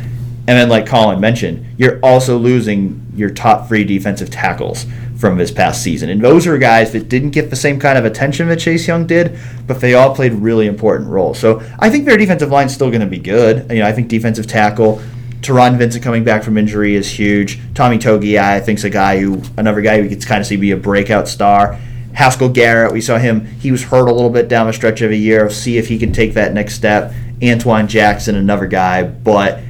And 0.48 0.56
then, 0.56 0.70
like 0.70 0.86
Colin 0.86 1.20
mentioned, 1.20 1.66
you're 1.76 2.00
also 2.00 2.38
losing 2.38 3.06
your 3.14 3.28
top 3.28 3.68
three 3.68 3.84
defensive 3.84 4.30
tackles 4.30 4.86
from 5.18 5.36
this 5.36 5.50
past 5.50 5.82
season. 5.82 6.08
And 6.08 6.22
those 6.22 6.46
are 6.46 6.56
guys 6.56 6.90
that 6.92 7.10
didn't 7.10 7.32
get 7.32 7.50
the 7.50 7.56
same 7.56 7.78
kind 7.78 7.98
of 7.98 8.06
attention 8.06 8.48
that 8.48 8.58
Chase 8.58 8.88
Young 8.88 9.06
did, 9.06 9.38
but 9.66 9.82
they 9.82 9.92
all 9.92 10.14
played 10.14 10.32
really 10.32 10.66
important 10.66 11.10
roles. 11.10 11.38
So 11.38 11.62
I 11.78 11.90
think 11.90 12.06
their 12.06 12.16
defensive 12.16 12.50
line's 12.50 12.72
still 12.72 12.88
going 12.88 13.02
to 13.02 13.06
be 13.06 13.18
good. 13.18 13.70
You 13.70 13.80
know, 13.80 13.86
I 13.86 13.92
think 13.92 14.08
defensive 14.08 14.46
tackle, 14.46 15.02
Taron 15.42 15.76
Vincent 15.76 16.02
coming 16.02 16.24
back 16.24 16.42
from 16.42 16.56
injury 16.56 16.94
is 16.94 17.10
huge. 17.10 17.60
Tommy 17.74 17.98
Togi, 17.98 18.38
I 18.38 18.58
think, 18.60 18.78
is 18.78 18.84
a 18.84 18.90
guy 18.90 19.20
who, 19.20 19.42
another 19.58 19.82
guy 19.82 20.00
who 20.00 20.08
gets 20.08 20.24
kind 20.24 20.40
of 20.40 20.46
see 20.46 20.56
be 20.56 20.70
a 20.70 20.78
breakout 20.78 21.28
star. 21.28 21.78
Haskell 22.14 22.48
Garrett, 22.48 22.94
we 22.94 23.02
saw 23.02 23.18
him, 23.18 23.44
he 23.44 23.70
was 23.70 23.84
hurt 23.84 24.08
a 24.08 24.12
little 24.14 24.30
bit 24.30 24.48
down 24.48 24.66
the 24.66 24.72
stretch 24.72 25.02
of 25.02 25.10
a 25.10 25.16
year. 25.16 25.50
See 25.50 25.76
if 25.76 25.88
he 25.88 25.98
can 25.98 26.10
take 26.10 26.32
that 26.34 26.54
next 26.54 26.74
step. 26.74 27.12
Antwuan 27.42 27.86
Jackson, 27.86 28.34
another 28.34 28.66
guy, 28.66 29.02
but 29.02 29.60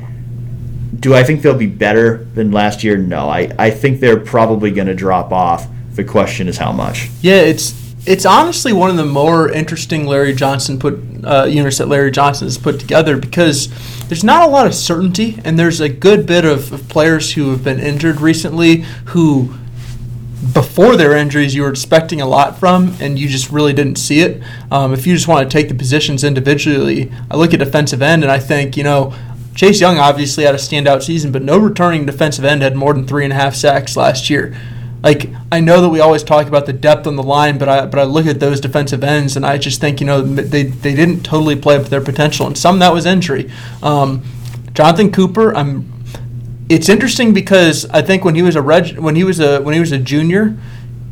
do 1.00 1.14
I 1.14 1.22
think 1.22 1.42
they'll 1.42 1.56
be 1.56 1.66
better 1.66 2.24
than 2.34 2.50
last 2.50 2.82
year? 2.82 2.96
No. 2.96 3.28
I, 3.28 3.50
I 3.58 3.70
think 3.70 4.00
they're 4.00 4.20
probably 4.20 4.70
going 4.70 4.88
to 4.88 4.94
drop 4.94 5.32
off. 5.32 5.66
The 5.92 6.04
question 6.04 6.48
is 6.48 6.56
how 6.56 6.72
much. 6.72 7.08
Yeah, 7.22 7.40
it's 7.40 7.74
it's 8.06 8.24
honestly 8.24 8.72
one 8.72 8.88
of 8.88 8.96
the 8.96 9.04
more 9.04 9.50
interesting 9.50 10.06
Larry 10.06 10.32
Johnson 10.32 10.78
put 10.78 11.00
uh, 11.24 11.44
units 11.44 11.78
that 11.78 11.88
Larry 11.88 12.12
Johnson 12.12 12.46
has 12.46 12.56
put 12.56 12.78
together 12.78 13.16
because 13.16 13.68
there's 14.06 14.22
not 14.22 14.48
a 14.48 14.50
lot 14.50 14.66
of 14.66 14.74
certainty, 14.74 15.40
and 15.44 15.58
there's 15.58 15.80
a 15.80 15.88
good 15.88 16.24
bit 16.24 16.44
of, 16.44 16.72
of 16.72 16.88
players 16.88 17.32
who 17.34 17.50
have 17.50 17.64
been 17.64 17.80
injured 17.80 18.20
recently 18.20 18.82
who 19.06 19.54
before 20.52 20.96
their 20.96 21.16
injuries 21.16 21.54
you 21.54 21.62
were 21.62 21.70
expecting 21.70 22.20
a 22.20 22.26
lot 22.26 22.58
from 22.58 22.94
and 23.00 23.18
you 23.18 23.28
just 23.28 23.50
really 23.50 23.72
didn't 23.72 23.96
see 23.96 24.20
it 24.20 24.40
um, 24.70 24.92
if 24.92 25.04
you 25.04 25.12
just 25.12 25.26
want 25.26 25.48
to 25.48 25.52
take 25.52 25.68
the 25.68 25.74
positions 25.74 26.22
individually 26.22 27.10
i 27.28 27.36
look 27.36 27.52
at 27.52 27.58
defensive 27.58 28.00
end 28.00 28.22
and 28.22 28.30
i 28.30 28.38
think 28.38 28.76
you 28.76 28.84
know 28.84 29.12
chase 29.58 29.80
young 29.80 29.98
obviously 29.98 30.44
had 30.44 30.54
a 30.54 30.58
standout 30.58 31.02
season 31.02 31.32
but 31.32 31.42
no 31.42 31.58
returning 31.58 32.06
defensive 32.06 32.44
end 32.44 32.62
had 32.62 32.76
more 32.76 32.94
than 32.94 33.04
three 33.06 33.24
and 33.24 33.32
a 33.32 33.36
half 33.36 33.54
sacks 33.54 33.96
last 33.96 34.30
year 34.30 34.56
like 35.02 35.30
I 35.52 35.60
know 35.60 35.80
that 35.80 35.88
we 35.88 36.00
always 36.00 36.22
talk 36.22 36.46
about 36.46 36.66
the 36.66 36.72
depth 36.72 37.06
on 37.06 37.16
the 37.16 37.22
line, 37.22 37.56
but 37.56 37.68
I 37.68 37.86
but 37.86 38.00
I 38.00 38.02
look 38.02 38.26
at 38.26 38.40
those 38.40 38.60
defensive 38.60 39.04
ends 39.04 39.36
and 39.36 39.46
I 39.46 39.56
just 39.56 39.80
think 39.80 40.00
you 40.00 40.06
know 40.06 40.20
they, 40.22 40.64
they 40.64 40.94
didn't 40.94 41.22
totally 41.22 41.56
play 41.56 41.76
up 41.76 41.84
their 41.84 42.00
potential, 42.00 42.46
and 42.46 42.58
some 42.58 42.80
that 42.80 42.92
was 42.92 43.06
injury. 43.06 43.50
Um, 43.82 44.24
Jonathan 44.74 45.12
Cooper, 45.12 45.54
I'm. 45.54 45.92
It's 46.68 46.88
interesting 46.88 47.32
because 47.32 47.86
I 47.86 48.02
think 48.02 48.24
when 48.24 48.34
he 48.34 48.42
was 48.42 48.56
a 48.56 48.60
reg, 48.60 48.98
when 48.98 49.14
he 49.16 49.24
was 49.24 49.40
a 49.40 49.60
when 49.62 49.72
he 49.72 49.80
was 49.80 49.92
a 49.92 49.98
junior, 49.98 50.58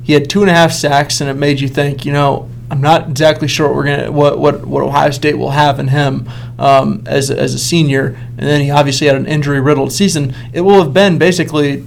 he 0.02 0.12
had 0.12 0.28
two 0.28 0.42
and 0.42 0.50
a 0.50 0.54
half 0.54 0.72
sacks, 0.72 1.20
and 1.20 1.30
it 1.30 1.34
made 1.34 1.60
you 1.60 1.68
think, 1.68 2.04
you 2.04 2.12
know, 2.12 2.50
I'm 2.70 2.80
not 2.80 3.10
exactly 3.10 3.48
sure 3.48 3.68
what 3.68 3.76
we're 3.76 3.84
gonna 3.84 4.12
what 4.12 4.38
what, 4.38 4.66
what 4.66 4.82
Ohio 4.82 5.10
State 5.10 5.38
will 5.38 5.50
have 5.50 5.78
in 5.78 5.88
him 5.88 6.28
um, 6.58 7.02
as 7.06 7.30
as 7.30 7.54
a 7.54 7.58
senior, 7.58 8.18
and 8.38 8.48
then 8.48 8.60
he 8.60 8.70
obviously 8.70 9.06
had 9.06 9.16
an 9.16 9.26
injury 9.26 9.60
riddled 9.60 9.92
season. 9.92 10.34
It 10.52 10.62
will 10.62 10.82
have 10.82 10.92
been 10.92 11.18
basically 11.18 11.84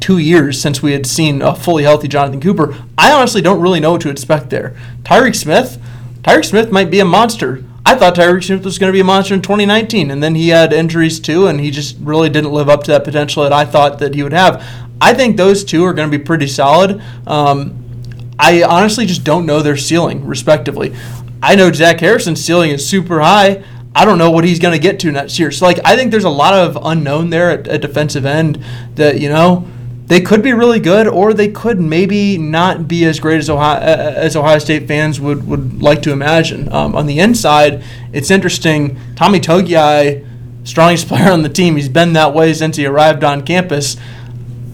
two 0.00 0.18
years 0.18 0.60
since 0.60 0.82
we 0.82 0.92
had 0.92 1.06
seen 1.06 1.40
a 1.40 1.54
fully 1.54 1.84
healthy 1.84 2.08
Jonathan 2.08 2.40
Cooper. 2.40 2.76
I 2.98 3.12
honestly 3.12 3.40
don't 3.40 3.60
really 3.60 3.80
know 3.80 3.92
what 3.92 4.00
to 4.02 4.10
expect 4.10 4.50
there. 4.50 4.76
Tyreke 5.04 5.36
Smith, 5.36 5.80
Tyreke 6.22 6.44
Smith 6.44 6.72
might 6.72 6.90
be 6.90 7.00
a 7.00 7.04
monster. 7.04 7.64
I 7.86 7.94
thought 7.94 8.14
Tyreke 8.14 8.44
Smith 8.44 8.64
was 8.64 8.78
going 8.78 8.88
to 8.88 8.96
be 8.96 9.00
a 9.00 9.04
monster 9.04 9.34
in 9.34 9.42
2019, 9.42 10.10
and 10.10 10.22
then 10.22 10.34
he 10.34 10.48
had 10.48 10.72
injuries 10.72 11.20
too, 11.20 11.46
and 11.46 11.60
he 11.60 11.70
just 11.70 11.96
really 12.00 12.28
didn't 12.28 12.52
live 12.52 12.68
up 12.68 12.82
to 12.84 12.90
that 12.90 13.04
potential 13.04 13.44
that 13.44 13.52
I 13.52 13.64
thought 13.64 13.98
that 14.00 14.14
he 14.14 14.22
would 14.22 14.32
have. 14.32 14.64
I 15.00 15.14
think 15.14 15.36
those 15.36 15.64
two 15.64 15.84
are 15.84 15.92
going 15.92 16.10
to 16.10 16.16
be 16.16 16.22
pretty 16.22 16.46
solid. 16.46 17.02
Um, 17.26 17.81
I 18.38 18.62
honestly 18.62 19.06
just 19.06 19.24
don't 19.24 19.46
know 19.46 19.60
their 19.62 19.76
ceiling, 19.76 20.26
respectively. 20.26 20.94
I 21.42 21.54
know 21.54 21.72
Zach 21.72 22.00
Harrison's 22.00 22.44
ceiling 22.44 22.70
is 22.70 22.86
super 22.86 23.20
high. 23.20 23.64
I 23.94 24.04
don't 24.04 24.18
know 24.18 24.30
what 24.30 24.44
he's 24.44 24.58
going 24.58 24.72
to 24.72 24.80
get 24.80 25.00
to 25.00 25.12
next 25.12 25.38
year. 25.38 25.50
So, 25.50 25.66
like, 25.66 25.78
I 25.84 25.96
think 25.96 26.10
there's 26.10 26.24
a 26.24 26.30
lot 26.30 26.54
of 26.54 26.78
unknown 26.82 27.30
there 27.30 27.50
at, 27.50 27.68
at 27.68 27.82
defensive 27.82 28.24
end 28.24 28.64
that, 28.94 29.20
you 29.20 29.28
know, 29.28 29.68
they 30.06 30.20
could 30.20 30.42
be 30.42 30.52
really 30.52 30.80
good, 30.80 31.06
or 31.06 31.32
they 31.32 31.48
could 31.48 31.80
maybe 31.80 32.36
not 32.38 32.88
be 32.88 33.04
as 33.04 33.20
great 33.20 33.38
as 33.38 33.48
Ohio, 33.48 33.80
as 33.80 34.36
Ohio 34.36 34.58
State 34.58 34.86
fans 34.88 35.20
would, 35.20 35.46
would 35.46 35.82
like 35.82 36.02
to 36.02 36.12
imagine. 36.12 36.72
Um, 36.72 36.94
on 36.94 37.06
the 37.06 37.18
inside, 37.18 37.82
it's 38.12 38.30
interesting. 38.30 38.98
Tommy 39.14 39.40
Togiai, 39.40 40.26
strongest 40.64 41.08
player 41.08 41.30
on 41.30 41.42
the 41.42 41.48
team, 41.48 41.76
he's 41.76 41.88
been 41.88 42.12
that 42.14 42.34
way 42.34 42.52
since 42.54 42.76
he 42.76 42.86
arrived 42.86 43.24
on 43.24 43.42
campus. 43.42 43.96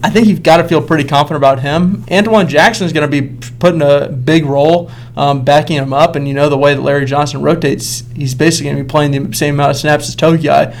I 0.01 0.09
think 0.09 0.27
you've 0.27 0.43
got 0.43 0.57
to 0.57 0.67
feel 0.67 0.81
pretty 0.81 1.03
confident 1.03 1.37
about 1.37 1.59
him. 1.59 2.03
Antwuan 2.03 2.47
Jackson 2.47 2.85
is 2.85 2.93
going 2.93 3.09
to 3.09 3.21
be 3.21 3.37
putting 3.59 3.81
a 3.81 4.07
big 4.07 4.45
role, 4.45 4.89
um, 5.17 5.43
backing 5.43 5.77
him 5.77 5.91
up, 5.91 6.15
and 6.15 6.27
you 6.27 6.33
know 6.33 6.47
the 6.47 6.57
way 6.57 6.73
that 6.73 6.81
Larry 6.81 7.05
Johnson 7.05 7.41
rotates, 7.41 8.03
he's 8.15 8.33
basically 8.33 8.71
going 8.71 8.77
to 8.77 8.83
be 8.83 8.89
playing 8.89 9.11
the 9.11 9.35
same 9.35 9.55
amount 9.55 9.71
of 9.71 9.77
snaps 9.77 10.07
as 10.07 10.15
Togiai 10.15 10.75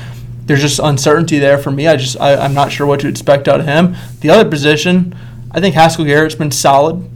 there's 0.49 0.61
just 0.61 0.79
uncertainty 0.79 1.37
there 1.37 1.59
for 1.59 1.69
me. 1.69 1.87
I 1.87 1.95
just 1.95 2.19
I, 2.19 2.43
am 2.43 2.55
not 2.55 2.71
sure 2.71 2.87
what 2.87 3.01
to 3.01 3.07
expect 3.07 3.47
out 3.47 3.59
of 3.59 3.67
him. 3.67 3.95
The 4.21 4.31
other 4.31 4.49
position, 4.49 5.15
I 5.51 5.61
think 5.61 5.75
Haskell 5.75 6.05
Garrett's 6.05 6.33
been 6.33 6.49
solid. 6.49 7.07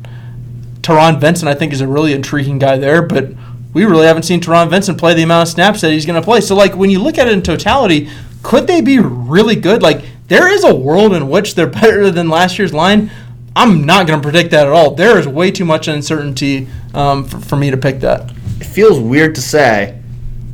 Taron 0.83 1.19
Vincent, 1.19 1.49
I 1.49 1.55
think, 1.55 1.73
is 1.73 1.81
a 1.81 1.87
really 1.87 2.13
intriguing 2.13 2.59
guy 2.59 2.77
there, 2.77 3.01
but 3.01 3.31
we 3.73 3.85
really 3.85 4.05
haven't 4.05 4.21
seen 4.21 4.39
Taron 4.39 4.69
Vincent 4.69 4.99
play 4.99 5.15
the 5.15 5.23
amount 5.23 5.49
of 5.49 5.51
snaps 5.51 5.81
that 5.81 5.91
he's 5.91 6.05
going 6.05 6.21
to 6.21 6.23
play. 6.23 6.41
So, 6.41 6.55
like, 6.55 6.75
when 6.75 6.91
you 6.91 6.99
look 6.99 7.17
at 7.17 7.27
it 7.27 7.33
in 7.33 7.41
totality, 7.41 8.07
could 8.43 8.67
they 8.67 8.81
be 8.81 8.99
really 8.99 9.55
good? 9.55 9.81
Like, 9.81 10.05
there 10.27 10.51
is 10.51 10.63
a 10.63 10.73
world 10.73 11.13
in 11.13 11.29
which 11.29 11.55
they're 11.55 11.67
better 11.67 12.09
than 12.11 12.29
last 12.29 12.57
year's 12.57 12.73
line. 12.73 13.11
I'm 13.55 13.85
not 13.85 14.07
going 14.07 14.19
to 14.19 14.23
predict 14.23 14.51
that 14.51 14.65
at 14.65 14.73
all. 14.73 14.95
There 14.95 15.19
is 15.19 15.27
way 15.27 15.51
too 15.51 15.65
much 15.65 15.87
uncertainty 15.87 16.67
um, 16.93 17.23
for, 17.25 17.39
for 17.39 17.55
me 17.55 17.69
to 17.71 17.77
pick 17.77 17.99
that. 17.99 18.31
It 18.59 18.65
feels 18.65 18.99
weird 18.99 19.35
to 19.35 19.41
say 19.41 19.99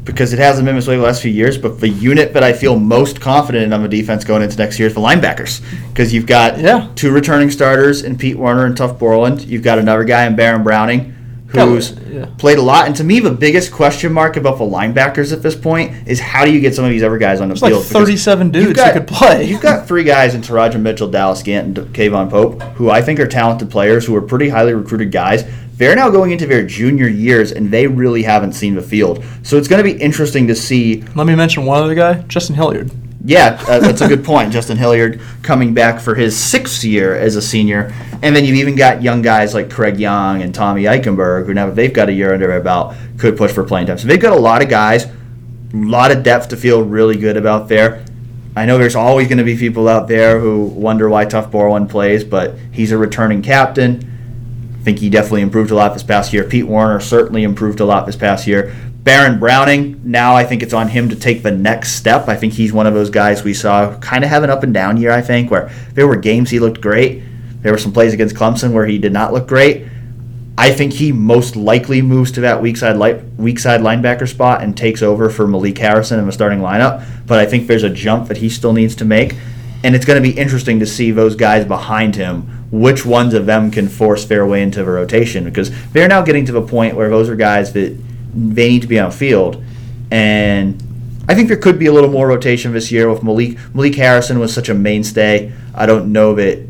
because 0.04 0.34
it 0.34 0.40
hasn't 0.40 0.66
been 0.66 0.76
this 0.76 0.88
way 0.88 0.98
the 0.98 1.04
last 1.04 1.22
few 1.22 1.32
years, 1.32 1.58
but 1.58 1.80
the 1.80 1.88
unit 1.88 2.34
that 2.34 2.44
I 2.44 2.52
feel 2.52 2.78
most 2.80 3.22
confident 3.22 3.66
in 3.66 3.74
on 3.74 3.84
the 3.84 3.88
defense 3.90 4.24
going 4.24 4.42
into 4.42 4.58
next 4.58 4.80
year 4.80 4.88
is 4.88 4.96
the 4.96 5.00
linebackers. 5.02 5.62
Because 5.90 6.12
you've 6.14 6.26
got 6.26 6.60
Yeah. 6.60 6.88
two 6.96 7.12
returning 7.12 7.52
starters 7.52 8.02
in 8.02 8.18
Pete 8.18 8.36
Werner 8.38 8.66
and 8.66 8.76
Tuf 8.76 8.98
Borland. 8.98 9.42
You've 9.42 9.62
got 9.64 9.78
another 9.78 10.04
guy 10.04 10.26
in 10.26 10.36
Baron 10.36 10.64
Browning 10.64 11.16
who's 11.50 11.94
Yeah. 12.14 12.26
played 12.38 12.58
a 12.58 12.62
lot. 12.62 12.86
And 12.88 12.96
to 12.98 13.04
me, 13.04 13.20
the 13.20 13.32
biggest 13.32 13.72
question 13.72 14.14
mark 14.14 14.38
about 14.38 14.58
the 14.58 14.64
linebackers 14.66 15.34
at 15.34 15.42
this 15.42 15.56
point 15.56 15.92
is 16.06 16.20
how 16.20 16.46
do 16.46 16.52
you 16.52 16.60
get 16.60 16.76
some 16.76 16.86
of 16.86 16.92
these 16.92 17.04
other 17.04 17.18
guys 17.18 17.42
on 17.42 17.48
the 17.48 17.54
There's 17.56 17.62
like 17.64 17.72
field? 17.72 17.84
Because 17.84 17.94
37 17.94 18.52
dudes 18.52 18.74
got- 18.74 18.94
who 18.94 19.00
could 19.00 19.08
play. 19.08 19.44
You've 19.46 19.62
got 19.62 19.88
three 19.88 20.04
guys 20.04 20.36
in 20.36 20.42
Teradja 20.42 20.80
Mitchell, 20.80 21.08
Dallas 21.10 21.42
Gant, 21.44 21.78
and 21.78 21.88
K'Vaughan 21.94 22.30
Pope, 22.30 22.62
who 22.76 22.90
I 22.90 23.02
think 23.02 23.20
are 23.20 23.28
talented 23.28 23.70
players 23.70 24.06
who 24.06 24.16
are 24.16 24.22
pretty 24.22 24.50
highly 24.50 24.74
recruited 24.74 25.12
guys. 25.12 25.44
They're 25.78 25.96
now 25.96 26.10
going 26.10 26.32
into 26.32 26.46
their 26.46 26.64
junior 26.64 27.08
years, 27.08 27.52
and 27.54 27.72
they 27.72 27.88
really 27.88 28.24
haven't 28.24 28.52
seen 28.54 28.76
the 28.76 28.82
field. 28.82 29.24
So 29.44 29.58
it's 29.58 29.68
going 29.70 29.84
to 29.84 29.90
be 29.94 29.98
interesting 30.00 30.48
to 30.48 30.56
see. 30.56 31.04
Let 31.16 31.26
me 31.26 31.36
mention 31.36 31.66
one 31.66 31.82
other 31.82 31.96
guy, 31.96 32.24
Justin 32.28 32.56
Hilliard. 32.56 32.92
Yeah, 33.26 33.62
uh, 33.68 33.80
that's 33.80 34.00
a 34.02 34.08
good 34.08 34.24
point. 34.24 34.54
Justin 34.54 34.78
Hilliard 34.78 35.20
coming 35.42 35.74
back 35.74 36.00
for 36.00 36.16
his 36.16 36.38
sixth 36.38 36.84
year 36.86 37.16
as 37.16 37.36
a 37.36 37.42
senior, 37.42 37.94
and 38.22 38.34
then 38.34 38.46
you've 38.46 38.56
even 38.56 38.76
got 38.76 39.02
young 39.04 39.22
guys 39.22 39.54
like 39.54 39.70
Craig 39.70 40.00
Young 40.00 40.42
and 40.42 40.56
Tommy 40.56 40.84
Eichenberg, 40.84 41.46
who 41.46 41.54
now 41.54 41.70
they've 41.70 41.94
got 41.94 42.08
a 42.08 42.14
year 42.14 42.34
under 42.34 42.48
their 42.48 42.62
belt 42.62 42.96
could 43.18 43.38
push 43.38 43.52
for 43.52 43.64
playing 43.64 43.88
time. 43.88 43.98
So 43.98 44.08
they've 44.08 44.22
got 44.22 44.32
a 44.32 44.40
lot 44.40 44.62
of 44.62 44.70
guys, 44.70 45.06
a 45.06 45.12
lot 45.74 46.12
of 46.12 46.24
depth 46.24 46.50
to 46.50 46.58
feel 46.58 46.82
really 46.82 47.18
good 47.18 47.36
about 47.36 47.68
there. 47.68 48.06
I 48.56 48.66
know 48.66 48.78
there's 48.78 48.96
always 48.96 49.28
going 49.28 49.38
to 49.38 49.44
be 49.44 49.58
people 49.58 49.88
out 49.88 50.08
there 50.08 50.40
who 50.40 50.64
wonder 50.64 51.10
why 51.10 51.26
Tuf 51.26 51.52
Borland 51.52 51.90
plays, 51.90 52.24
but 52.24 52.56
he's 52.72 52.92
a 52.92 52.98
returning 52.98 53.42
captain. 53.42 54.06
I 54.80 54.84
think 54.84 55.00
he 55.00 55.10
definitely 55.10 55.42
improved 55.42 55.72
a 55.72 55.76
lot 55.76 55.94
this 55.94 56.04
past 56.04 56.32
year. 56.32 56.46
Pete 56.46 56.66
Werner 56.66 57.02
certainly 57.02 57.44
improved 57.44 57.82
a 57.82 57.86
lot 57.86 58.06
this 58.06 58.16
past 58.16 58.48
year. 58.48 58.74
Baron 59.10 59.40
Browning, 59.40 60.00
now 60.04 60.36
I 60.36 60.44
think 60.44 60.62
it's 60.62 60.72
on 60.72 60.88
him 60.88 61.10
to 61.10 61.16
take 61.16 61.42
the 61.42 61.50
next 61.50 61.94
step. 61.94 62.28
I 62.28 62.36
think 62.36 62.54
he's 62.54 62.72
one 62.72 62.86
of 62.86 62.94
those 62.94 63.10
guys 63.10 63.44
we 63.44 63.56
saw 63.56 63.98
kind 63.98 64.24
of 64.24 64.30
have 64.30 64.44
an 64.44 64.52
up 64.52 64.62
and 64.62 64.72
down 64.72 64.98
year, 64.98 65.10
I 65.10 65.20
think, 65.20 65.50
where 65.50 65.72
there 65.96 66.08
were 66.08 66.16
games 66.16 66.52
he 66.52 66.60
looked 66.60 66.80
great. 66.80 67.24
There 67.64 67.72
were 67.72 67.80
some 67.80 67.92
plays 67.92 68.14
against 68.14 68.36
Clemson 68.36 68.72
where 68.72 68.86
he 68.86 69.00
did 69.00 69.12
not 69.12 69.34
look 69.34 69.48
great. 69.48 69.88
I 70.60 70.72
think 70.72 70.94
he 70.94 71.12
most 71.12 71.56
likely 71.56 72.04
moves 72.04 72.32
to 72.34 72.42
that 72.42 72.62
weak 72.62 72.78
side 72.78 73.00
weak 73.36 73.58
side 73.58 73.82
linebacker 73.82 74.28
spot 74.28 74.62
and 74.62 74.78
takes 74.78 75.02
over 75.02 75.32
for 75.32 75.48
Malik 75.48 75.80
Harrison 75.80 76.20
in 76.20 76.28
the 76.28 76.32
starting 76.32 76.60
lineup. 76.60 77.04
But 77.26 77.40
I 77.40 77.48
think 77.48 77.66
there's 77.66 77.82
a 77.82 77.90
jump 77.90 78.28
that 78.28 78.38
he 78.38 78.48
still 78.48 78.74
needs 78.74 78.96
to 78.98 79.06
make, 79.06 79.34
and 79.84 79.96
it's 79.96 80.06
going 80.06 80.22
to 80.22 80.30
be 80.30 80.38
interesting 80.38 80.78
to 80.82 80.86
see 80.86 81.10
those 81.10 81.36
guys 81.36 81.66
behind 81.66 82.16
him. 82.16 82.44
Which 82.70 83.08
ones 83.08 83.34
of 83.34 83.48
them 83.48 83.72
can 83.72 83.88
force 83.88 84.26
their 84.26 84.46
way 84.46 84.62
into 84.62 84.84
the 84.84 84.92
rotation? 84.92 85.46
Because 85.46 85.72
they're 85.94 86.08
now 86.08 86.22
getting 86.22 86.46
to 86.46 86.52
the 86.52 86.62
point 86.62 86.96
where 86.96 87.10
those 87.10 87.28
are 87.28 87.36
guys 87.36 87.74
that 87.74 87.98
they 88.34 88.70
need 88.70 88.82
to 88.82 88.88
be 88.88 89.00
on 89.00 89.12
field, 89.12 89.64
and 90.12 90.82
I 91.28 91.36
think 91.36 91.48
there 91.48 91.58
could 91.58 91.78
be 91.78 91.86
a 91.86 91.94
little 91.94 92.10
more 92.10 92.28
rotation 92.28 92.74
this 92.74 92.92
year 92.92 93.10
with 93.10 93.22
Malik. 93.24 93.58
Malik 93.74 93.96
Harrison 93.96 94.40
was 94.40 94.54
such 94.54 94.70
a 94.70 94.74
mainstay. 94.74 95.54
I 95.76 95.86
don't 95.86 96.12
know 96.12 96.34
that 96.36 96.66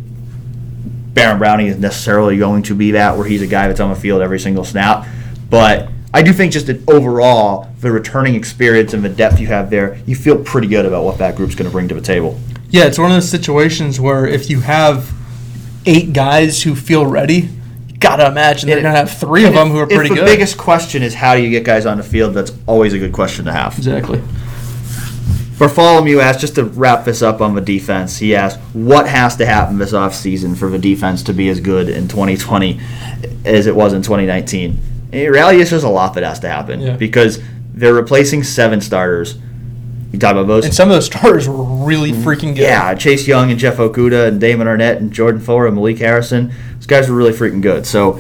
Baron 1.14 1.40
Browning 1.40 1.68
is 1.68 1.78
necessarily 1.78 2.38
going 2.38 2.64
to 2.64 2.76
be 2.76 2.92
that, 2.92 3.18
where 3.18 3.26
he's 3.26 3.42
a 3.42 3.48
guy 3.48 3.68
that's 3.68 3.80
on 3.80 3.90
the 3.90 3.96
field 3.96 4.22
every 4.22 4.40
single 4.40 4.64
snap. 4.64 5.08
But 5.50 5.90
I 6.14 6.22
do 6.22 6.34
think 6.34 6.52
just 6.52 6.68
that 6.68 6.88
overall, 6.90 7.70
the 7.80 7.92
returning 7.92 8.36
experience 8.36 8.94
and 8.94 9.04
the 9.04 9.10
depth 9.10 9.40
you 9.40 9.48
have 9.48 9.70
there, 9.70 10.00
you 10.06 10.16
feel 10.16 10.44
pretty 10.44 10.68
good 10.68 10.86
about 10.86 11.04
what 11.04 11.18
that 11.20 11.36
group's 11.36 11.56
going 11.56 11.70
to 11.70 11.72
bring 11.72 11.88
to 11.88 11.96
the 11.96 12.02
table. 12.02 12.40
Yeah, 12.70 12.86
it's 12.86 13.00
one 13.00 13.12
of 13.12 13.16
those 13.16 13.30
situations 13.30 14.00
where 14.00 14.28
if 14.28 14.50
you 14.50 14.60
have 14.62 15.12
eight 15.86 16.14
guys 16.14 16.64
who 16.64 16.76
feel 16.76 17.06
ready, 17.06 17.50
gotta 18.00 18.28
imagine 18.28 18.70
they're 18.70 18.82
gonna 18.82 18.96
have 18.96 19.12
three 19.12 19.46
of 19.46 19.54
them 19.54 19.70
who 19.70 19.78
are 19.80 19.84
if 19.84 19.90
pretty 19.90 20.10
the 20.10 20.16
good. 20.16 20.22
The 20.28 20.32
biggest 20.32 20.58
question 20.58 21.04
is 21.04 21.14
how 21.14 21.36
do 21.36 21.42
you 21.42 21.50
get 21.50 21.64
guys 21.64 21.86
on 21.86 21.98
the 21.98 22.04
field, 22.04 22.34
that's 22.34 22.52
always 22.66 22.94
a 22.94 23.00
good 23.00 23.14
question 23.14 23.46
to 23.46 23.52
have. 23.52 23.78
exactly. 23.78 24.22
Bartholomew 25.58 26.20
asked, 26.20 26.40
just 26.40 26.56
to 26.56 26.64
wrap 26.64 27.04
this 27.04 27.22
up 27.22 27.42
on 27.42 27.54
the 27.54 27.60
defense, 27.62 28.18
he 28.18 28.34
asked, 28.34 28.60
what 28.72 29.08
has 29.10 29.36
to 29.38 29.46
happen 29.46 29.78
this 29.78 29.92
offseason 29.92 30.56
for 30.58 30.70
the 30.70 30.80
defense 30.80 31.22
to 31.24 31.34
be 31.34 31.50
as 31.50 31.60
good 31.60 31.90
in 31.90 32.08
2020 32.08 32.80
as 33.44 33.68
it 33.68 33.76
was 33.76 33.92
in 33.92 34.02
2019? 34.02 34.80
In 35.12 35.32
reality, 35.32 35.60
it's 35.60 35.72
just 35.72 35.84
a 35.84 35.90
lot 35.90 36.14
that 36.14 36.24
has 36.24 36.40
to 36.40 36.50
happen 36.50 36.80
Yeah. 36.80 36.96
because 36.96 37.42
they're 37.74 37.94
replacing 37.94 38.44
seven 38.44 38.80
starters. 38.80 39.38
You 40.12 40.18
talk 40.18 40.32
about 40.32 40.48
those? 40.48 40.66
And 40.66 40.74
some 40.74 40.90
of 40.90 40.96
those 40.96 41.06
starters 41.06 41.48
were 41.48 41.64
really 41.64 42.12
freaking 42.12 42.56
good. 42.56 42.64
Yeah, 42.64 42.94
Chase 42.96 43.28
Young 43.28 43.52
and 43.52 43.60
Jeff 43.60 43.78
Okudah 43.78 44.28
and 44.28 44.42
Damon 44.42 44.68
Arnette 44.68 44.98
and 44.98 45.12
Jordan 45.12 45.40
Fuller 45.40 45.68
and 45.68 45.76
Malik 45.76 46.00
Harrison. 46.00 46.52
Those 46.76 46.88
guys 46.88 47.10
were 47.10 47.16
really 47.16 47.34
freaking 47.34 47.62
good. 47.62 47.86
So 47.86 48.20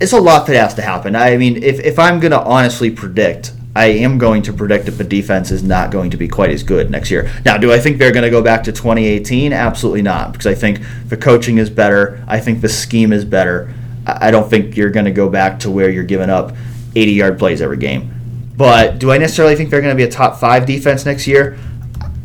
it's 0.00 0.12
a 0.12 0.20
lot 0.20 0.46
that 0.46 0.56
has 0.56 0.74
to 0.74 0.82
happen. 0.82 1.14
I 1.14 1.36
mean, 1.36 1.62
if, 1.62 1.78
if 1.80 1.98
I'm 1.98 2.18
going 2.18 2.32
to 2.32 2.42
honestly 2.42 2.90
predict, 2.90 3.52
I 3.76 3.86
am 3.86 4.18
going 4.18 4.42
to 4.42 4.52
predict 4.52 4.86
that 4.86 4.92
the 4.92 5.04
defense 5.04 5.50
is 5.50 5.62
not 5.62 5.90
going 5.90 6.10
to 6.10 6.16
be 6.16 6.28
quite 6.28 6.50
as 6.50 6.62
good 6.62 6.90
next 6.90 7.10
year. 7.10 7.30
Now, 7.44 7.56
do 7.56 7.72
I 7.72 7.78
think 7.78 7.98
they're 7.98 8.12
going 8.12 8.24
to 8.24 8.30
go 8.30 8.42
back 8.42 8.64
to 8.64 8.72
2018? 8.72 9.52
Absolutely 9.52 10.02
not, 10.02 10.32
because 10.32 10.46
I 10.46 10.54
think 10.54 10.80
the 11.08 11.16
coaching 11.16 11.58
is 11.58 11.70
better. 11.70 12.24
I 12.28 12.38
think 12.40 12.60
the 12.60 12.68
scheme 12.68 13.12
is 13.12 13.24
better. 13.24 13.72
I 14.06 14.28
I 14.28 14.30
don't 14.30 14.48
think 14.48 14.76
you're 14.76 14.90
going 14.90 15.06
to 15.06 15.12
go 15.12 15.28
back 15.28 15.60
to 15.60 15.70
where 15.70 15.90
you're 15.90 16.04
giving 16.04 16.30
up 16.30 16.54
80 16.94 17.12
yard 17.12 17.38
plays 17.38 17.62
every 17.62 17.78
game. 17.78 18.13
But 18.56 18.98
do 18.98 19.10
I 19.10 19.18
necessarily 19.18 19.56
think 19.56 19.70
they're 19.70 19.80
going 19.80 19.96
to 19.96 19.96
be 19.96 20.08
a 20.08 20.10
top 20.10 20.38
five 20.38 20.66
defense 20.66 21.04
next 21.04 21.26
year? 21.26 21.58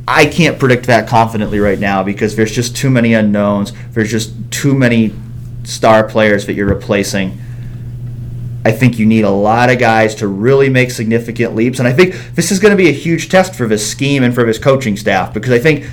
I 0.07 0.25
can't 0.25 0.59
predict 0.59 0.87
that 0.87 1.07
confidently 1.07 1.59
right 1.59 1.79
now 1.79 2.03
because 2.03 2.35
there's 2.35 2.51
just 2.51 2.75
too 2.75 2.89
many 2.89 3.13
unknowns. 3.13 3.73
There's 3.91 4.11
just 4.11 4.33
too 4.51 4.73
many 4.73 5.13
star 5.63 6.03
players 6.07 6.45
that 6.47 6.53
you're 6.53 6.67
replacing. 6.67 7.39
I 8.65 8.71
think 8.71 8.99
you 8.99 9.05
need 9.05 9.23
a 9.23 9.29
lot 9.29 9.69
of 9.69 9.79
guys 9.79 10.15
to 10.15 10.27
really 10.27 10.69
make 10.69 10.91
significant 10.91 11.55
leaps. 11.55 11.79
And 11.79 11.87
I 11.87 11.93
think 11.93 12.15
this 12.35 12.51
is 12.51 12.59
going 12.59 12.71
to 12.71 12.77
be 12.77 12.89
a 12.89 12.93
huge 12.93 13.29
test 13.29 13.55
for 13.55 13.67
this 13.67 13.89
scheme 13.89 14.23
and 14.23 14.33
for 14.33 14.43
this 14.43 14.59
coaching 14.59 14.97
staff 14.97 15.33
because 15.33 15.51
I 15.51 15.59
think 15.59 15.85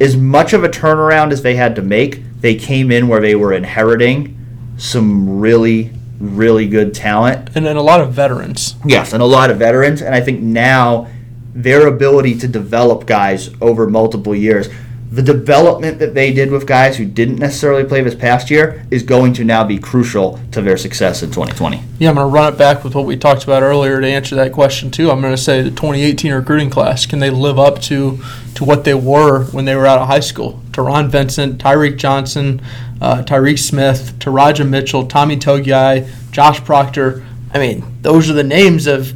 as 0.00 0.16
much 0.16 0.52
of 0.52 0.64
a 0.64 0.68
turnaround 0.68 1.32
as 1.32 1.42
they 1.42 1.54
had 1.54 1.76
to 1.76 1.82
make, 1.82 2.22
they 2.40 2.54
came 2.54 2.90
in 2.90 3.08
where 3.08 3.20
they 3.20 3.34
were 3.34 3.52
inheriting 3.52 4.36
some 4.76 5.40
really, 5.40 5.92
really 6.20 6.68
good 6.68 6.94
talent 6.94 7.50
And 7.54 7.66
then 7.66 7.76
a 7.76 7.82
lot 7.82 8.00
of 8.00 8.12
veterans. 8.12 8.76
Yes, 8.84 9.12
and 9.12 9.22
a 9.22 9.26
lot 9.26 9.50
of 9.50 9.58
veterans. 9.58 10.00
And 10.02 10.14
I 10.14 10.20
think 10.20 10.40
now 10.40 11.08
their 11.54 11.86
ability 11.86 12.38
to 12.38 12.48
develop 12.48 13.06
guys 13.06 13.50
over 13.60 13.88
multiple 13.88 14.34
years, 14.34 14.68
the 15.14 15.22
development 15.22 16.00
that 16.00 16.14
they 16.14 16.32
did 16.32 16.50
with 16.50 16.66
guys 16.66 16.96
who 16.96 17.04
didn't 17.04 17.36
necessarily 17.36 17.84
play 17.84 18.02
this 18.02 18.16
past 18.16 18.50
year 18.50 18.84
is 18.90 19.04
going 19.04 19.32
to 19.34 19.44
now 19.44 19.62
be 19.62 19.78
crucial 19.78 20.40
to 20.50 20.60
their 20.60 20.76
success 20.76 21.22
in 21.22 21.30
2020. 21.30 21.80
Yeah, 22.00 22.08
I'm 22.08 22.16
going 22.16 22.28
to 22.28 22.34
run 22.34 22.52
it 22.52 22.58
back 22.58 22.82
with 22.82 22.96
what 22.96 23.06
we 23.06 23.16
talked 23.16 23.44
about 23.44 23.62
earlier 23.62 24.00
to 24.00 24.06
answer 24.06 24.34
that 24.34 24.52
question 24.52 24.90
too. 24.90 25.12
I'm 25.12 25.20
going 25.20 25.32
to 25.32 25.40
say 25.40 25.62
the 25.62 25.70
2018 25.70 26.32
recruiting 26.32 26.68
class 26.68 27.06
can 27.06 27.20
they 27.20 27.30
live 27.30 27.60
up 27.60 27.80
to 27.82 28.18
to 28.56 28.64
what 28.64 28.84
they 28.84 28.94
were 28.94 29.44
when 29.46 29.64
they 29.64 29.76
were 29.76 29.86
out 29.86 30.00
of 30.00 30.08
high 30.08 30.20
school? 30.20 30.60
Taron 30.72 31.08
Vincent, 31.08 31.62
Tyreke 31.62 31.96
Johnson, 31.96 32.60
uh, 33.04 33.22
Tyreke 33.22 33.58
Smith, 33.58 34.18
Teradja 34.18 34.66
Mitchell, 34.66 35.06
Tommy 35.06 35.36
Togiai, 35.36 36.10
Josh 36.30 36.64
Proctor. 36.64 37.22
I 37.52 37.58
mean, 37.58 37.84
those 38.00 38.30
are 38.30 38.32
the 38.32 38.42
names 38.42 38.86
of 38.86 39.12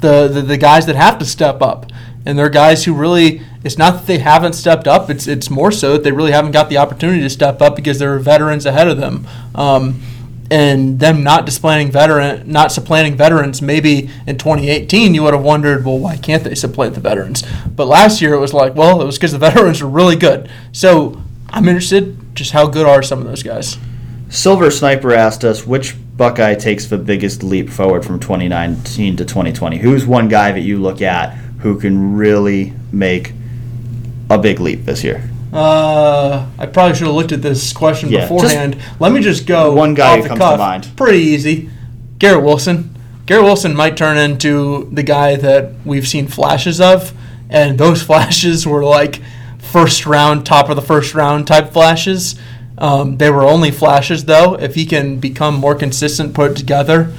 the, 0.00 0.26
the 0.26 0.42
the 0.42 0.56
guys 0.56 0.86
that 0.86 0.96
have 0.96 1.20
to 1.20 1.24
step 1.24 1.62
up, 1.62 1.86
and 2.26 2.36
they're 2.36 2.50
guys 2.50 2.84
who 2.84 2.92
really. 2.92 3.40
It's 3.62 3.78
not 3.78 3.92
that 3.94 4.06
they 4.06 4.18
haven't 4.18 4.54
stepped 4.54 4.88
up. 4.88 5.08
It's 5.10 5.28
it's 5.28 5.48
more 5.48 5.70
so 5.70 5.92
that 5.92 6.02
they 6.02 6.10
really 6.10 6.32
haven't 6.32 6.50
got 6.50 6.68
the 6.68 6.76
opportunity 6.76 7.22
to 7.22 7.30
step 7.30 7.62
up 7.62 7.76
because 7.76 8.00
there 8.00 8.12
are 8.14 8.18
veterans 8.18 8.66
ahead 8.66 8.88
of 8.88 8.98
them. 8.98 9.26
Um, 9.54 10.02
and 10.50 11.00
them 11.00 11.22
not 11.22 11.46
displaying 11.46 11.90
veteran, 11.90 12.50
not 12.50 12.72
supplanting 12.72 13.16
veterans. 13.16 13.62
Maybe 13.62 14.10
in 14.26 14.36
2018 14.36 15.14
you 15.14 15.22
would 15.22 15.32
have 15.32 15.42
wondered, 15.42 15.84
well, 15.84 15.98
why 15.98 16.18
can't 16.18 16.44
they 16.44 16.54
supplant 16.54 16.94
the 16.94 17.00
veterans? 17.00 17.42
But 17.74 17.86
last 17.86 18.20
year 18.20 18.34
it 18.34 18.40
was 18.40 18.52
like, 18.52 18.74
well, 18.74 19.00
it 19.00 19.06
was 19.06 19.16
because 19.16 19.32
the 19.32 19.38
veterans 19.50 19.82
were 19.82 19.88
really 19.88 20.16
good. 20.16 20.50
So 20.72 21.22
I'm 21.48 21.66
interested, 21.66 22.18
just 22.34 22.52
how 22.52 22.66
good 22.66 22.86
are 22.86 23.02
some 23.02 23.20
of 23.20 23.26
those 23.26 23.42
guys? 23.42 23.78
Silver 24.28 24.70
Sniper 24.70 25.12
asked 25.12 25.44
us 25.44 25.66
which 25.66 25.94
Buckeye 26.16 26.54
takes 26.54 26.86
the 26.86 26.98
biggest 26.98 27.42
leap 27.42 27.70
forward 27.70 28.04
from 28.04 28.18
2019 28.18 29.16
to 29.16 29.24
2020. 29.24 29.78
Who's 29.78 30.06
one 30.06 30.28
guy 30.28 30.52
that 30.52 30.60
you 30.60 30.78
look 30.78 31.02
at 31.02 31.34
who 31.60 31.78
can 31.78 32.16
really 32.16 32.72
make 32.92 33.32
a 34.30 34.38
big 34.38 34.60
leap 34.60 34.84
this 34.84 35.04
year? 35.04 35.28
Uh, 35.52 36.46
I 36.58 36.66
probably 36.66 36.96
should 36.96 37.06
have 37.06 37.14
looked 37.14 37.30
at 37.30 37.42
this 37.42 37.72
question 37.72 38.10
Yeah, 38.10 38.22
beforehand. 38.22 38.76
Let 38.98 39.12
me 39.12 39.20
just 39.20 39.46
go. 39.46 39.72
One 39.72 39.94
guy 39.94 40.18
off 40.18 40.22
the 40.24 40.28
comes 40.30 40.40
to 40.40 40.56
mind. 40.58 40.96
Pretty 40.96 41.18
easy. 41.18 41.70
Garrett 42.18 42.42
Wilson. 42.44 42.96
Garrett 43.26 43.44
Wilson 43.44 43.74
might 43.74 43.96
turn 43.96 44.18
into 44.18 44.88
the 44.92 45.02
guy 45.04 45.36
that 45.36 45.72
we've 45.84 46.08
seen 46.08 46.26
flashes 46.26 46.80
of, 46.80 47.12
and 47.48 47.78
those 47.78 48.02
flashes 48.06 48.66
were 48.66 48.84
like 48.84 49.20
first 49.74 50.06
round, 50.06 50.46
top 50.46 50.70
of 50.70 50.76
the 50.76 50.82
first 50.82 51.16
round 51.16 51.48
type 51.48 51.72
flashes. 51.72 52.36
Um, 52.78 53.16
they 53.16 53.28
were 53.28 53.42
only 53.42 53.72
flashes, 53.72 54.26
though. 54.26 54.54
If 54.54 54.76
he 54.76 54.86
can 54.86 55.18
become 55.18 55.56
more 55.56 55.74
consistent, 55.74 56.32
put 56.32 56.52
it 56.52 56.56
together, 56.56 57.12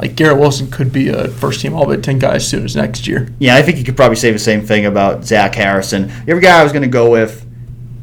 like 0.00 0.16
Garrett 0.16 0.40
Wilson 0.40 0.68
could 0.68 0.92
be 0.92 1.10
a 1.10 1.28
first 1.28 1.60
team 1.60 1.74
All 1.74 1.86
Big 1.86 2.02
Ten 2.02 2.18
guy 2.18 2.34
as 2.34 2.48
soon 2.48 2.64
as 2.64 2.74
next 2.74 3.06
year. 3.06 3.32
Yeah, 3.38 3.54
I 3.54 3.62
think 3.62 3.78
you 3.78 3.84
could 3.84 3.96
probably 3.96 4.16
say 4.16 4.32
the 4.32 4.40
same 4.40 4.62
thing 4.62 4.84
about 4.84 5.24
Zach 5.24 5.54
Harrison. 5.54 6.10
Every 6.26 6.40
guy 6.40 6.58
I 6.58 6.64
was 6.64 6.72
going 6.72 6.82
to 6.82 6.88
go 6.88 7.08
with, 7.08 7.46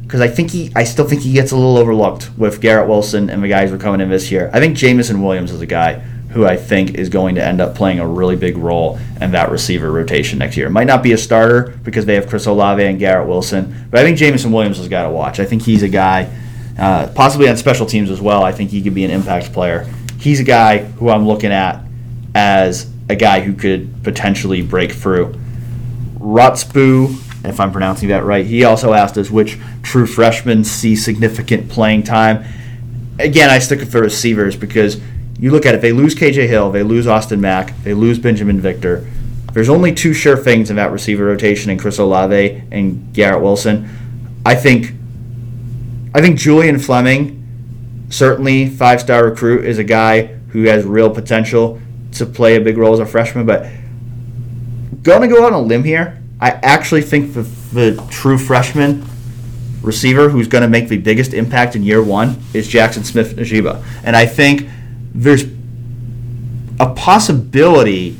because 0.00 0.22
I 0.22 0.28
think 0.28 0.50
he, 0.50 0.72
I 0.74 0.84
still 0.84 1.06
think 1.06 1.20
he 1.20 1.34
gets 1.34 1.52
a 1.52 1.56
little 1.56 1.76
overlooked 1.76 2.30
with 2.38 2.62
Garrett 2.62 2.88
Wilson 2.88 3.28
and 3.28 3.42
the 3.42 3.48
guys 3.48 3.68
who 3.68 3.76
are 3.76 3.78
coming 3.78 4.00
in 4.00 4.08
this 4.08 4.30
year. 4.30 4.48
I 4.54 4.60
think 4.60 4.78
Jameson 4.78 5.22
Williams 5.22 5.50
is 5.50 5.60
a 5.60 5.66
guy 5.66 6.02
who 6.32 6.46
I 6.46 6.56
think 6.56 6.94
is 6.94 7.08
going 7.08 7.34
to 7.34 7.44
end 7.44 7.60
up 7.60 7.74
playing 7.74 7.98
a 7.98 8.06
really 8.06 8.36
big 8.36 8.56
role 8.56 8.98
in 9.20 9.32
that 9.32 9.50
receiver 9.50 9.90
rotation 9.90 10.38
next 10.38 10.56
year. 10.56 10.70
Might 10.70 10.86
not 10.86 11.02
be 11.02 11.12
a 11.12 11.18
starter 11.18 11.76
because 11.82 12.06
they 12.06 12.14
have 12.14 12.28
Chris 12.28 12.46
Olave 12.46 12.82
and 12.82 12.98
Garrett 12.98 13.28
Wilson, 13.28 13.88
but 13.90 14.00
I 14.00 14.04
think 14.04 14.16
Jameson 14.16 14.52
Williams 14.52 14.78
has 14.78 14.88
got 14.88 15.04
to 15.04 15.10
watch. 15.10 15.40
I 15.40 15.44
think 15.44 15.62
he's 15.62 15.82
a 15.82 15.88
guy, 15.88 16.30
uh, 16.78 17.08
possibly 17.14 17.48
on 17.48 17.56
special 17.56 17.84
teams 17.84 18.10
as 18.10 18.20
well. 18.20 18.44
I 18.44 18.52
think 18.52 18.70
he 18.70 18.80
could 18.80 18.94
be 18.94 19.04
an 19.04 19.10
impact 19.10 19.52
player. 19.52 19.92
He's 20.18 20.38
a 20.38 20.44
guy 20.44 20.78
who 20.78 21.08
I'm 21.08 21.26
looking 21.26 21.50
at 21.50 21.82
as 22.34 22.90
a 23.08 23.16
guy 23.16 23.40
who 23.40 23.52
could 23.52 24.04
potentially 24.04 24.62
break 24.62 24.92
through. 24.92 25.34
Rotsbu, 26.18 27.44
if 27.44 27.58
I'm 27.58 27.72
pronouncing 27.72 28.10
that 28.10 28.24
right, 28.24 28.46
he 28.46 28.62
also 28.62 28.92
asked 28.92 29.18
us 29.18 29.30
which 29.30 29.58
true 29.82 30.06
freshmen 30.06 30.62
see 30.62 30.94
significant 30.94 31.68
playing 31.68 32.04
time. 32.04 32.44
Again, 33.18 33.50
I 33.50 33.58
stick 33.58 33.80
with 33.80 33.90
the 33.90 34.00
receivers 34.00 34.54
because 34.54 35.00
you 35.40 35.50
look 35.50 35.64
at 35.64 35.74
it, 35.74 35.80
they 35.80 35.92
lose 35.92 36.14
KJ 36.14 36.48
Hill, 36.48 36.70
they 36.70 36.82
lose 36.82 37.06
Austin 37.06 37.40
Mack, 37.40 37.74
they 37.82 37.94
lose 37.94 38.18
Binjimen 38.18 38.58
Victor. 38.58 39.06
There's 39.52 39.70
only 39.70 39.94
two 39.94 40.12
sure 40.12 40.36
things 40.36 40.70
in 40.70 40.76
that 40.76 40.92
receiver 40.92 41.24
rotation 41.24 41.70
in 41.70 41.78
Chris 41.78 41.98
Olave 41.98 42.62
and 42.70 43.12
Garrett 43.14 43.42
Wilson. 43.42 43.88
I 44.44 44.54
think 44.54 44.92
I 46.14 46.20
think 46.20 46.38
Julian 46.38 46.78
Fleming, 46.78 48.06
certainly 48.10 48.68
five 48.68 49.00
star 49.00 49.24
recruit, 49.24 49.64
is 49.64 49.78
a 49.78 49.84
guy 49.84 50.26
who 50.50 50.64
has 50.64 50.84
real 50.84 51.08
potential 51.08 51.80
to 52.12 52.26
play 52.26 52.56
a 52.56 52.60
big 52.60 52.76
role 52.76 52.92
as 52.92 53.00
a 53.00 53.06
freshman, 53.06 53.46
but 53.46 53.70
going 55.02 55.22
to 55.22 55.28
go 55.28 55.46
on 55.46 55.52
a 55.52 55.60
limb 55.60 55.84
here, 55.84 56.20
I 56.40 56.50
actually 56.50 57.02
think 57.02 57.32
the, 57.32 57.42
the 57.42 58.06
true 58.10 58.36
freshman 58.36 59.06
receiver 59.82 60.28
who's 60.28 60.48
going 60.48 60.62
to 60.62 60.68
make 60.68 60.88
the 60.88 60.98
biggest 60.98 61.32
impact 61.32 61.76
in 61.76 61.82
year 61.82 62.02
one 62.02 62.40
is 62.52 62.68
Jaxon 62.68 63.04
Smith 63.04 63.36
Njigba. 63.36 63.82
And 64.04 64.16
I 64.16 64.26
think 64.26 64.68
there's 65.14 65.44
a 66.78 66.92
possibility 66.94 68.16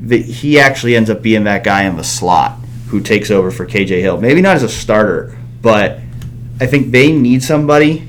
that 0.00 0.22
he 0.22 0.58
actually 0.58 0.96
ends 0.96 1.08
up 1.08 1.22
being 1.22 1.44
that 1.44 1.64
guy 1.64 1.84
in 1.84 1.96
the 1.96 2.04
slot 2.04 2.58
who 2.88 3.00
takes 3.00 3.30
over 3.30 3.50
for 3.50 3.66
KJ 3.66 4.00
Hill. 4.00 4.20
Maybe 4.20 4.42
not 4.42 4.56
as 4.56 4.62
a 4.62 4.68
starter, 4.68 5.36
but 5.62 6.00
I 6.60 6.66
think 6.66 6.90
they 6.90 7.12
need 7.12 7.42
somebody 7.42 8.06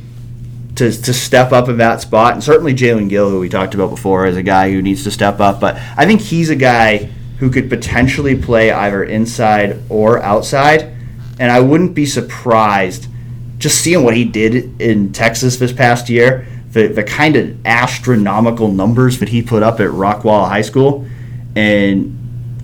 to, 0.76 0.92
to 0.92 1.14
step 1.14 1.52
up 1.52 1.70
in 1.70 1.78
that 1.78 2.02
spot. 2.02 2.34
And 2.34 2.44
certainly 2.44 2.74
Jaelen 2.74 3.10
Gill, 3.10 3.30
who 3.30 3.40
we 3.40 3.50
talked 3.50 3.74
about 3.74 3.90
before, 3.90 4.26
is 4.26 4.36
a 4.36 4.44
guy 4.44 4.72
who 4.72 4.82
needs 4.82 5.04
to 5.06 5.12
step 5.12 5.40
up. 5.40 5.60
But 5.60 5.76
I 5.98 6.06
think 6.06 6.22
he's 6.22 6.50
a 6.50 6.56
guy 6.56 7.10
who 7.40 7.50
could 7.50 7.70
potentially 7.70 8.36
play 8.40 8.72
either 8.72 9.04
inside 9.04 9.82
or 9.90 10.22
outside. 10.22 10.94
And 11.40 11.52
I 11.52 11.60
wouldn't 11.60 11.94
be 11.94 12.06
surprised 12.06 13.08
just 13.58 13.80
seeing 13.80 14.04
what 14.04 14.16
he 14.16 14.26
did 14.26 14.82
in 14.82 15.14
Texas 15.14 15.58
this 15.58 15.72
past 15.72 16.10
year 16.10 16.46
the, 16.76 16.88
the 16.88 17.03
kind 17.03 17.38
of 17.38 17.65
astronomical 17.65 18.69
numbers 18.69 19.19
that 19.19 19.30
he 19.30 19.41
put 19.41 19.64
up 19.64 19.80
at 19.80 19.89
Rockwall 19.89 20.49
High 20.49 20.61
School 20.61 21.07
and 21.56 22.11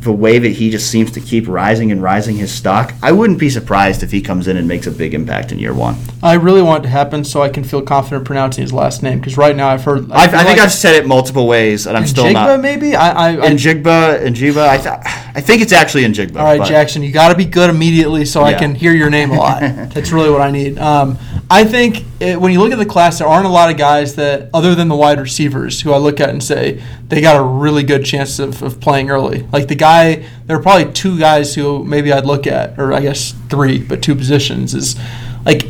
the 0.02 0.12
way 0.12 0.38
that 0.38 0.50
he 0.50 0.70
just 0.70 0.92
seems 0.92 1.12
to 1.12 1.22
keep 1.22 1.48
rising 1.48 1.94
and 1.94 2.04
rising 2.04 2.36
his 2.36 2.52
stock, 2.52 2.94
I 3.02 3.14
wouldn't 3.14 3.40
be 3.40 3.50
surprised 3.50 4.04
if 4.04 4.12
he 4.12 4.20
comes 4.20 4.50
in 4.50 4.58
and 4.58 4.68
makes 4.68 4.86
a 4.86 4.92
big 4.92 5.14
impact 5.14 5.54
in 5.54 5.60
year 5.60 5.74
one. 5.74 5.96
I 6.22 6.34
really 6.34 6.62
want 6.62 6.84
it 6.84 6.88
to 6.88 6.90
happen 6.90 7.24
so 7.24 7.42
I 7.42 7.48
can 7.48 7.64
feel 7.64 7.84
confident 7.84 8.26
pronouncing 8.26 8.64
his 8.64 8.74
last 8.74 9.02
name 9.02 9.20
because 9.20 9.38
right 9.38 9.56
now 9.56 9.70
I've 9.70 9.86
heard. 9.86 10.12
I, 10.12 10.24
I, 10.24 10.28
think 10.28 10.44
like 10.44 10.60
I've 10.60 10.74
said 10.74 10.96
it 10.96 11.08
multiple 11.08 11.48
ways 11.48 11.88
and 11.88 11.96
I'm 11.96 12.06
still 12.06 12.26
Jigba, 12.26 12.34
not. 12.34 12.60
maybe 12.60 12.96
I. 12.96 13.12
I, 13.12 13.30
I 13.46 13.50
Njigba, 13.52 14.68
I, 14.68 14.78
th- 14.78 15.36
I 15.36 15.40
think 15.40 15.62
it's 15.62 15.72
actually 15.72 16.04
Njigba. 16.04 16.38
All 16.38 16.44
right, 16.44 16.60
Jaxon, 16.62 17.06
you 17.06 17.14
got 17.14 17.30
to 17.30 17.36
be 17.36 17.46
good 17.46 17.70
immediately 17.70 18.26
so 18.26 18.42
I 18.42 18.56
can 18.56 18.76
hear 18.76 18.94
your 18.94 19.10
name 19.10 19.32
a 19.32 19.36
lot. 19.36 19.62
That's 19.94 20.12
really 20.12 20.32
what 20.32 20.42
I 20.42 20.52
need. 20.52 20.80
Um, 20.80 21.18
I 21.50 21.64
think 21.64 22.04
it, 22.22 22.40
when 22.40 22.54
you 22.54 22.60
look 22.60 22.72
at 22.72 22.78
the 22.78 22.86
class, 22.86 23.18
there 23.18 23.28
aren't 23.28 23.48
a 23.48 23.50
lot 23.50 23.72
of 23.72 23.78
guys 23.78 24.16
that, 24.16 24.50
other 24.54 24.76
than 24.76 24.88
the 24.88 24.96
wide 24.96 25.20
receivers, 25.20 25.82
who 25.82 25.92
I 25.92 25.98
look 25.98 26.20
at 26.20 26.30
and 26.30 26.44
say 26.44 26.82
they 27.08 27.20
got 27.20 27.36
a 27.36 27.44
really 27.44 27.82
good 27.82 28.06
chance 28.06 28.38
of, 28.38 28.62
of 28.62 28.80
playing 28.80 29.10
early. 29.10 29.48
Like 29.52 29.68
the 29.68 29.76
guy, 29.76 30.28
there 30.46 30.56
are 30.56 30.62
probably 30.62 30.94
two 30.94 31.18
guys 31.18 31.56
who 31.56 31.84
maybe 31.84 32.14
I'd 32.14 32.26
look 32.26 32.46
at, 32.46 32.78
or 32.80 32.94
I 32.94 33.02
guess 33.02 33.34
three, 33.50 33.82
but 33.82 34.02
two 34.02 34.16
positions 34.16 34.74
is 34.74 34.98
like. 35.46 35.64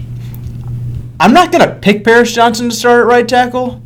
I'm 1.20 1.34
not 1.34 1.52
gonna 1.52 1.76
pick 1.76 2.04
Paris 2.04 2.34
Johnson 2.34 2.70
to 2.70 2.76
start 2.76 3.02
at 3.02 3.06
right 3.06 3.28
tackle, 3.28 3.84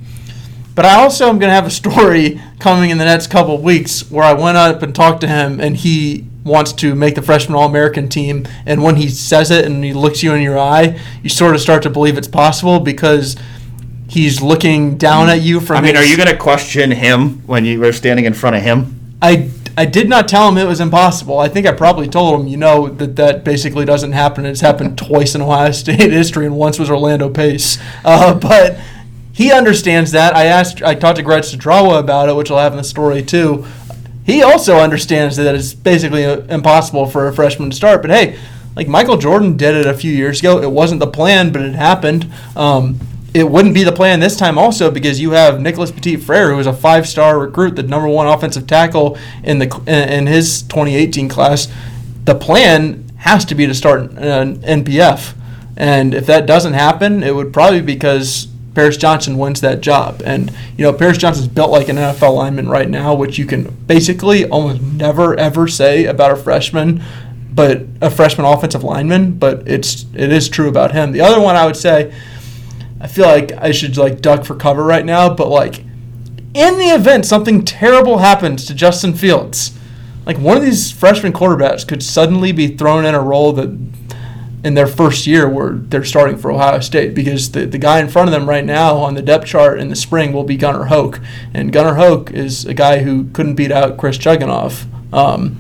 but 0.74 0.86
I 0.86 0.94
also 0.94 1.28
am 1.28 1.38
gonna 1.38 1.52
have 1.52 1.68
a 1.68 1.70
story 1.70 2.42
coming 2.60 2.92
in 2.92 2.98
the 2.98 3.04
next 3.04 3.28
couple 3.28 3.62
weeks 3.62 4.10
where 4.10 4.24
I 4.24 4.32
went 4.32 4.56
up 4.56 4.82
and 4.82 4.96
talked 4.96 5.20
to 5.20 5.28
him, 5.28 5.60
and 5.60 5.76
he 5.76 6.28
wants 6.46 6.72
to 6.72 6.96
make 6.96 7.16
the 7.16 7.22
freshman 7.22 7.58
All 7.58 7.68
American 7.68 8.08
team. 8.08 8.48
And 8.66 8.82
when 8.84 8.96
he 8.96 9.10
says 9.10 9.52
it 9.52 9.66
and 9.66 9.84
he 9.84 9.94
looks 9.94 10.24
you 10.24 10.34
in 10.34 10.42
your 10.42 10.58
eye, 10.58 10.98
you 11.22 11.30
sort 11.30 11.56
of 11.56 11.62
start 11.62 11.84
to 11.84 11.90
believe 11.90 12.18
it's 12.18 12.28
possible 12.28 12.80
because 12.80 13.36
he's 14.08 14.42
looking 14.42 14.98
down 14.98 15.28
at 15.28 15.42
you 15.42 15.60
from. 15.60 15.78
I 15.78 15.82
mean, 15.82 15.96
his, 15.96 16.06
are 16.06 16.10
you 16.10 16.16
going 16.16 16.30
to 16.30 16.38
question 16.38 16.92
him 16.92 17.46
when 17.48 17.66
you 17.66 17.80
were 17.82 17.92
standing 17.92 18.26
in 18.26 18.34
front 18.34 18.56
of 18.56 18.62
him? 18.62 19.18
I, 19.22 19.50
I 19.76 19.86
did 19.86 20.08
not 20.08 20.28
tell 20.28 20.48
him 20.48 20.58
it 20.58 20.68
was 20.68 20.80
impossible. 20.80 21.40
I 21.40 21.50
think 21.50 21.66
I 21.66 21.72
probably 21.72 22.08
told 22.08 22.40
him, 22.40 22.48
you 22.48 22.58
know, 22.58 22.88
that 22.90 23.16
that 23.16 23.44
basically 23.44 23.84
doesn't 23.84 24.12
happen. 24.12 24.46
It's 24.46 24.62
happened 24.62 25.00
twice 25.00 25.34
in 25.34 25.42
Ohio 25.42 25.72
State 25.72 26.00
history, 26.12 26.46
and 26.46 26.56
once 26.56 26.78
was 26.78 26.92
Orlando 26.92 27.28
Pace. 27.28 27.80
Uh, 28.04 28.36
but 28.36 28.80
he 29.34 29.52
understands 29.52 30.12
that. 30.12 30.36
I 30.36 30.46
asked, 30.46 30.84
I 30.84 30.94
talked 30.94 31.18
to 31.18 31.24
Greg 31.24 31.42
Studrawa 31.42 32.00
about 32.00 32.30
it, 32.30 32.36
which 32.36 32.52
I'll 32.52 32.60
have 32.60 32.74
in 32.74 32.78
the 32.78 32.84
story 32.84 33.24
too 33.24 33.66
he 34.26 34.42
also 34.42 34.78
understands 34.78 35.38
that 35.38 35.54
it's 35.54 35.74
basically 35.74 36.26
uh, 36.26 36.42
impossible 36.50 37.06
for 37.06 37.28
a 37.28 37.34
freshman 37.34 37.70
to 37.70 37.76
start. 37.76 38.02
But 38.02 38.12
hey, 38.12 38.40
like 38.76 38.88
Michael 38.88 39.18
Jordan 39.18 39.56
did 39.56 39.76
it 39.76 39.86
a 39.86 39.94
few 39.94 40.12
years 40.12 40.40
ago. 40.40 40.62
It 40.62 40.72
wasn't 40.72 41.00
the 41.00 41.08
plan, 41.08 41.52
but 41.52 41.62
it 41.62 41.76
happened. 41.76 42.32
Um, 42.56 43.00
it 43.36 43.50
wouldn't 43.50 43.76
be 43.76 43.84
the 43.84 43.92
plan 43.92 44.20
this 44.22 44.38
time 44.38 44.58
also 44.58 44.90
because 44.90 45.20
you 45.20 45.32
have 45.32 45.62
Nicholas 45.62 45.92
Petit 45.92 46.16
Frere, 46.16 46.54
who 46.54 46.60
is 46.60 46.68
a 46.68 46.74
five-star 46.74 47.38
recruit, 47.38 47.76
the 47.76 47.84
number 47.84 48.08
one 48.08 48.28
offensive 48.28 48.66
tackle 48.66 49.18
in 49.44 49.60
the 49.60 49.68
in 49.88 50.26
his 50.26 50.64
2018 50.64 51.30
class. 51.30 51.68
The 52.24 52.36
plan 52.36 53.08
has 53.18 53.46
to 53.46 53.56
be 53.56 53.68
to 53.68 53.76
start 53.76 54.12
an 54.14 54.62
NPF, 54.62 55.36
and 55.76 56.14
if 56.14 56.26
that 56.28 56.46
doesn't 56.46 56.74
happen, 56.74 57.24
it 57.24 57.36
would 57.36 57.52
probably 57.54 57.82
be 57.82 57.94
because 57.94 58.48
Paris 58.76 58.98
Johnson 58.98 59.38
wins 59.38 59.62
that 59.62 59.82
job. 59.82 60.22
And, 60.26 60.52
you 60.78 60.84
know, 60.84 60.94
Paris 60.94 61.18
Johnson's 61.18 61.48
built 61.48 61.72
like 61.72 61.88
an 61.88 61.96
NFL 61.96 62.36
lineman 62.36 62.70
right 62.70 62.90
now, 62.90 63.16
which 63.16 63.38
you 63.38 63.46
can 63.46 63.74
basically 63.88 64.46
almost 64.46 64.82
never, 64.82 65.34
ever 65.40 65.68
say 65.68 66.06
about 66.06 66.32
a 66.32 66.36
freshman, 66.36 67.02
but 67.52 67.86
a 68.02 68.12
freshman 68.12 68.46
offensive 68.46 68.84
lineman, 68.84 69.40
but 69.40 69.66
it's 69.68 70.06
it 70.14 70.32
is 70.32 70.50
true 70.50 70.68
about 70.68 70.92
him. 70.92 71.14
The 71.14 71.22
other 71.22 71.40
one 71.40 71.56
I 71.56 71.66
would 71.66 71.78
say, 71.78 72.14
I 73.00 73.08
feel 73.08 73.28
like 73.28 73.54
I 73.54 73.72
should 73.72 73.96
like 73.96 74.22
duck 74.22 74.44
for 74.44 74.56
cover 74.56 74.84
right 74.84 75.06
now, 75.06 75.34
but 75.34 75.48
like 75.48 75.80
in 76.54 76.78
the 76.78 76.94
event 76.94 77.26
something 77.26 77.64
terrible 77.64 78.18
happens 78.18 78.66
to 78.66 78.76
Justin 78.76 79.14
Fields, 79.14 79.78
like 80.26 80.38
one 80.38 80.58
of 80.58 80.64
these 80.64 80.92
freshman 80.92 81.32
quarterbacks 81.32 81.88
could 81.88 82.04
suddenly 82.04 82.52
be 82.52 82.76
thrown 82.76 83.06
in 83.06 83.16
a 83.16 83.22
role 83.22 83.54
that 83.54 83.70
in 84.66 84.74
their 84.74 84.88
first 84.88 85.28
year 85.28 85.48
where 85.48 85.74
they're 85.74 86.04
starting 86.04 86.36
for 86.36 86.52
Ohio 86.52 86.80
State 86.80 87.14
because 87.14 87.52
the, 87.52 87.68
the 87.68 87.78
guy 87.78 88.00
in 88.00 88.10
front 88.10 88.28
of 88.28 88.32
them 88.32 88.50
right 88.50 88.66
now 88.66 88.98
on 88.98 89.14
the 89.14 89.22
depth 89.22 89.46
chart 89.46 89.80
in 89.80 89.90
the 89.90 89.96
spring 89.96 90.34
will 90.34 90.44
be 90.44 90.58
Gunnar 90.58 90.86
Hoak. 90.86 91.22
And 91.54 91.72
Gunnar 91.72 91.94
Hoak 91.94 92.32
is 92.32 92.66
a 92.66 92.74
guy 92.74 93.04
who 93.04 93.26
couldn't 93.26 93.54
beat 93.54 93.72
out 93.72 93.96
Chris 93.96 94.18
Chugunov. 94.18 94.88
Um, 95.14 95.58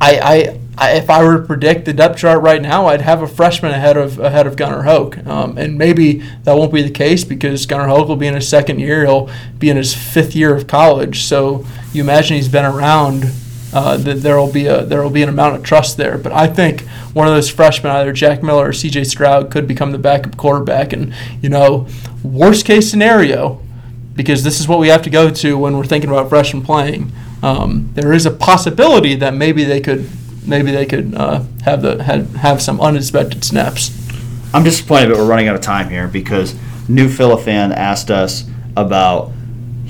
I, 0.00 0.18
I, 0.18 0.60
I, 0.76 0.92
if 0.96 1.08
I 1.08 1.22
were 1.22 1.38
to 1.38 1.46
predict 1.46 1.84
the 1.84 1.92
depth 1.92 2.18
chart 2.18 2.42
right 2.42 2.60
now, 2.60 2.86
I'd 2.86 3.02
have 3.02 3.22
a 3.22 3.28
freshman 3.28 3.70
ahead 3.70 3.96
of 3.96 4.18
ahead 4.18 4.48
of 4.48 4.56
Gunnar 4.56 4.82
Hoak. 4.82 5.24
Um, 5.24 5.56
and 5.56 5.78
maybe 5.78 6.24
that 6.42 6.56
won't 6.56 6.74
be 6.74 6.82
the 6.82 6.90
case 6.90 7.22
because 7.22 7.66
Gunnar 7.66 7.86
Hoak 7.86 8.08
will 8.08 8.16
be 8.16 8.26
in 8.26 8.34
his 8.34 8.48
second 8.48 8.80
year. 8.80 9.06
He'll 9.06 9.30
be 9.60 9.70
in 9.70 9.76
his 9.76 9.94
fifth 9.94 10.34
year 10.34 10.56
of 10.56 10.66
college. 10.66 11.22
So 11.22 11.64
you 11.92 12.02
imagine 12.02 12.36
he's 12.36 12.48
been 12.48 12.64
around 12.64 13.30
uh, 13.72 13.96
that 13.96 14.22
there 14.22 14.38
will 14.38 14.52
be 14.52 14.66
a 14.66 14.84
there 14.84 15.02
will 15.02 15.10
be 15.10 15.22
an 15.22 15.28
amount 15.28 15.56
of 15.56 15.62
trust 15.62 15.96
there. 15.96 16.18
But 16.18 16.32
I 16.32 16.46
think 16.46 16.82
one 17.12 17.28
of 17.28 17.34
those 17.34 17.48
freshmen, 17.48 17.92
either 17.92 18.12
Jack 18.12 18.42
Miller 18.42 18.68
or 18.68 18.72
C.J. 18.72 19.04
Stroud, 19.04 19.50
could 19.50 19.68
become 19.68 19.92
the 19.92 19.98
backup 19.98 20.36
quarterback. 20.36 20.92
And 20.92 21.14
you 21.40 21.48
know, 21.48 21.86
worst 22.22 22.66
case 22.66 22.90
scenario, 22.90 23.60
because 24.14 24.42
this 24.44 24.60
is 24.60 24.68
what 24.68 24.78
we 24.78 24.88
have 24.88 25.02
to 25.02 25.10
go 25.10 25.30
to 25.30 25.58
when 25.58 25.76
we're 25.76 25.84
thinking 25.84 26.10
about 26.10 26.28
freshmen 26.28 26.62
playing. 26.62 27.12
Um, 27.42 27.90
there 27.94 28.12
is 28.12 28.26
a 28.26 28.30
possibility 28.30 29.14
that 29.16 29.34
maybe 29.34 29.64
they 29.64 29.80
could 29.80 30.08
maybe 30.46 30.70
they 30.70 30.86
could 30.86 31.14
uh, 31.14 31.44
have 31.64 31.82
the 31.82 32.02
have, 32.02 32.34
have 32.36 32.62
some 32.62 32.80
unexpected 32.80 33.44
snaps. 33.44 33.96
I'm 34.52 34.64
disappointed 34.64 35.10
that 35.10 35.16
we're 35.16 35.28
running 35.28 35.48
out 35.48 35.54
of 35.54 35.60
time 35.60 35.88
here 35.88 36.08
because 36.08 36.56
New 36.88 37.08
Phila 37.08 37.40
fan 37.40 37.70
asked 37.70 38.10
us 38.10 38.44
about 38.76 39.32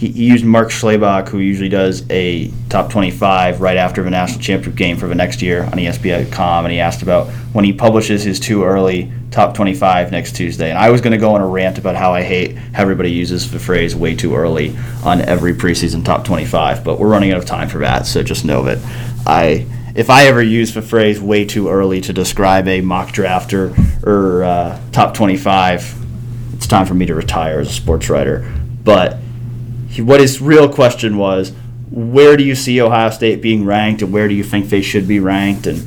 he, 0.00 0.28
used 0.28 0.46
Mark 0.46 0.70
Schlabach, 0.70 1.28
who 1.28 1.40
usually 1.40 1.68
does 1.68 2.08
a 2.08 2.50
top 2.70 2.90
25 2.90 3.60
right 3.60 3.76
after 3.76 4.02
the 4.02 4.08
national 4.08 4.40
championship 4.40 4.74
game 4.74 4.96
for 4.96 5.06
the 5.08 5.14
next 5.14 5.42
year 5.42 5.64
on 5.64 5.72
ESPN.com, 5.72 6.64
and 6.64 6.72
he 6.72 6.80
asked 6.80 7.02
about 7.02 7.28
when 7.52 7.66
he 7.66 7.72
publishes 7.74 8.22
his 8.22 8.40
too 8.40 8.64
early 8.64 9.12
top 9.30 9.54
25 9.54 10.10
next 10.10 10.34
Tuesday. 10.36 10.70
And 10.70 10.78
I 10.78 10.88
was 10.88 11.02
going 11.02 11.12
to 11.12 11.18
go 11.18 11.34
on 11.34 11.42
a 11.42 11.46
rant 11.46 11.76
about 11.76 11.96
how 11.96 12.14
I 12.14 12.22
hate 12.22 12.56
how 12.56 12.80
everybody 12.80 13.10
uses 13.10 13.50
the 13.50 13.58
phrase 13.58 13.94
way 13.94 14.14
too 14.14 14.34
early 14.34 14.74
on 15.04 15.20
every 15.20 15.52
preseason 15.52 16.02
top 16.02 16.24
25, 16.24 16.82
but 16.82 16.98
we're 16.98 17.08
running 17.08 17.32
out 17.32 17.38
of 17.38 17.44
time 17.44 17.68
for 17.68 17.78
that, 17.78 18.06
so 18.06 18.22
just 18.22 18.46
know 18.46 18.62
that 18.62 18.78
I 19.26 19.66
if 19.94 20.08
I 20.08 20.26
ever 20.28 20.40
use 20.40 20.72
the 20.72 20.82
phrase 20.82 21.20
way 21.20 21.44
too 21.44 21.68
early 21.68 22.00
to 22.02 22.12
describe 22.14 22.68
a 22.68 22.80
mock 22.80 23.12
draft 23.12 23.52
or, 23.52 23.74
or 24.04 24.44
uh, 24.44 24.80
top 24.92 25.14
25, 25.14 25.96
it's 26.54 26.68
time 26.68 26.86
for 26.86 26.94
me 26.94 27.06
to 27.06 27.14
retire 27.14 27.58
as 27.58 27.68
a 27.68 27.72
sports 27.72 28.08
writer. 28.08 28.50
But 28.84 29.18
he, 29.90 30.02
what 30.02 30.20
his 30.20 30.40
real 30.40 30.72
question 30.72 31.16
was, 31.16 31.52
where 31.90 32.36
do 32.36 32.44
you 32.44 32.54
see 32.54 32.80
Ohio 32.80 33.10
State 33.10 33.42
being 33.42 33.64
ranked 33.64 34.02
and 34.02 34.12
where 34.12 34.28
do 34.28 34.34
you 34.34 34.44
think 34.44 34.66
they 34.66 34.82
should 34.82 35.08
be 35.08 35.18
ranked? 35.18 35.66
And 35.66 35.84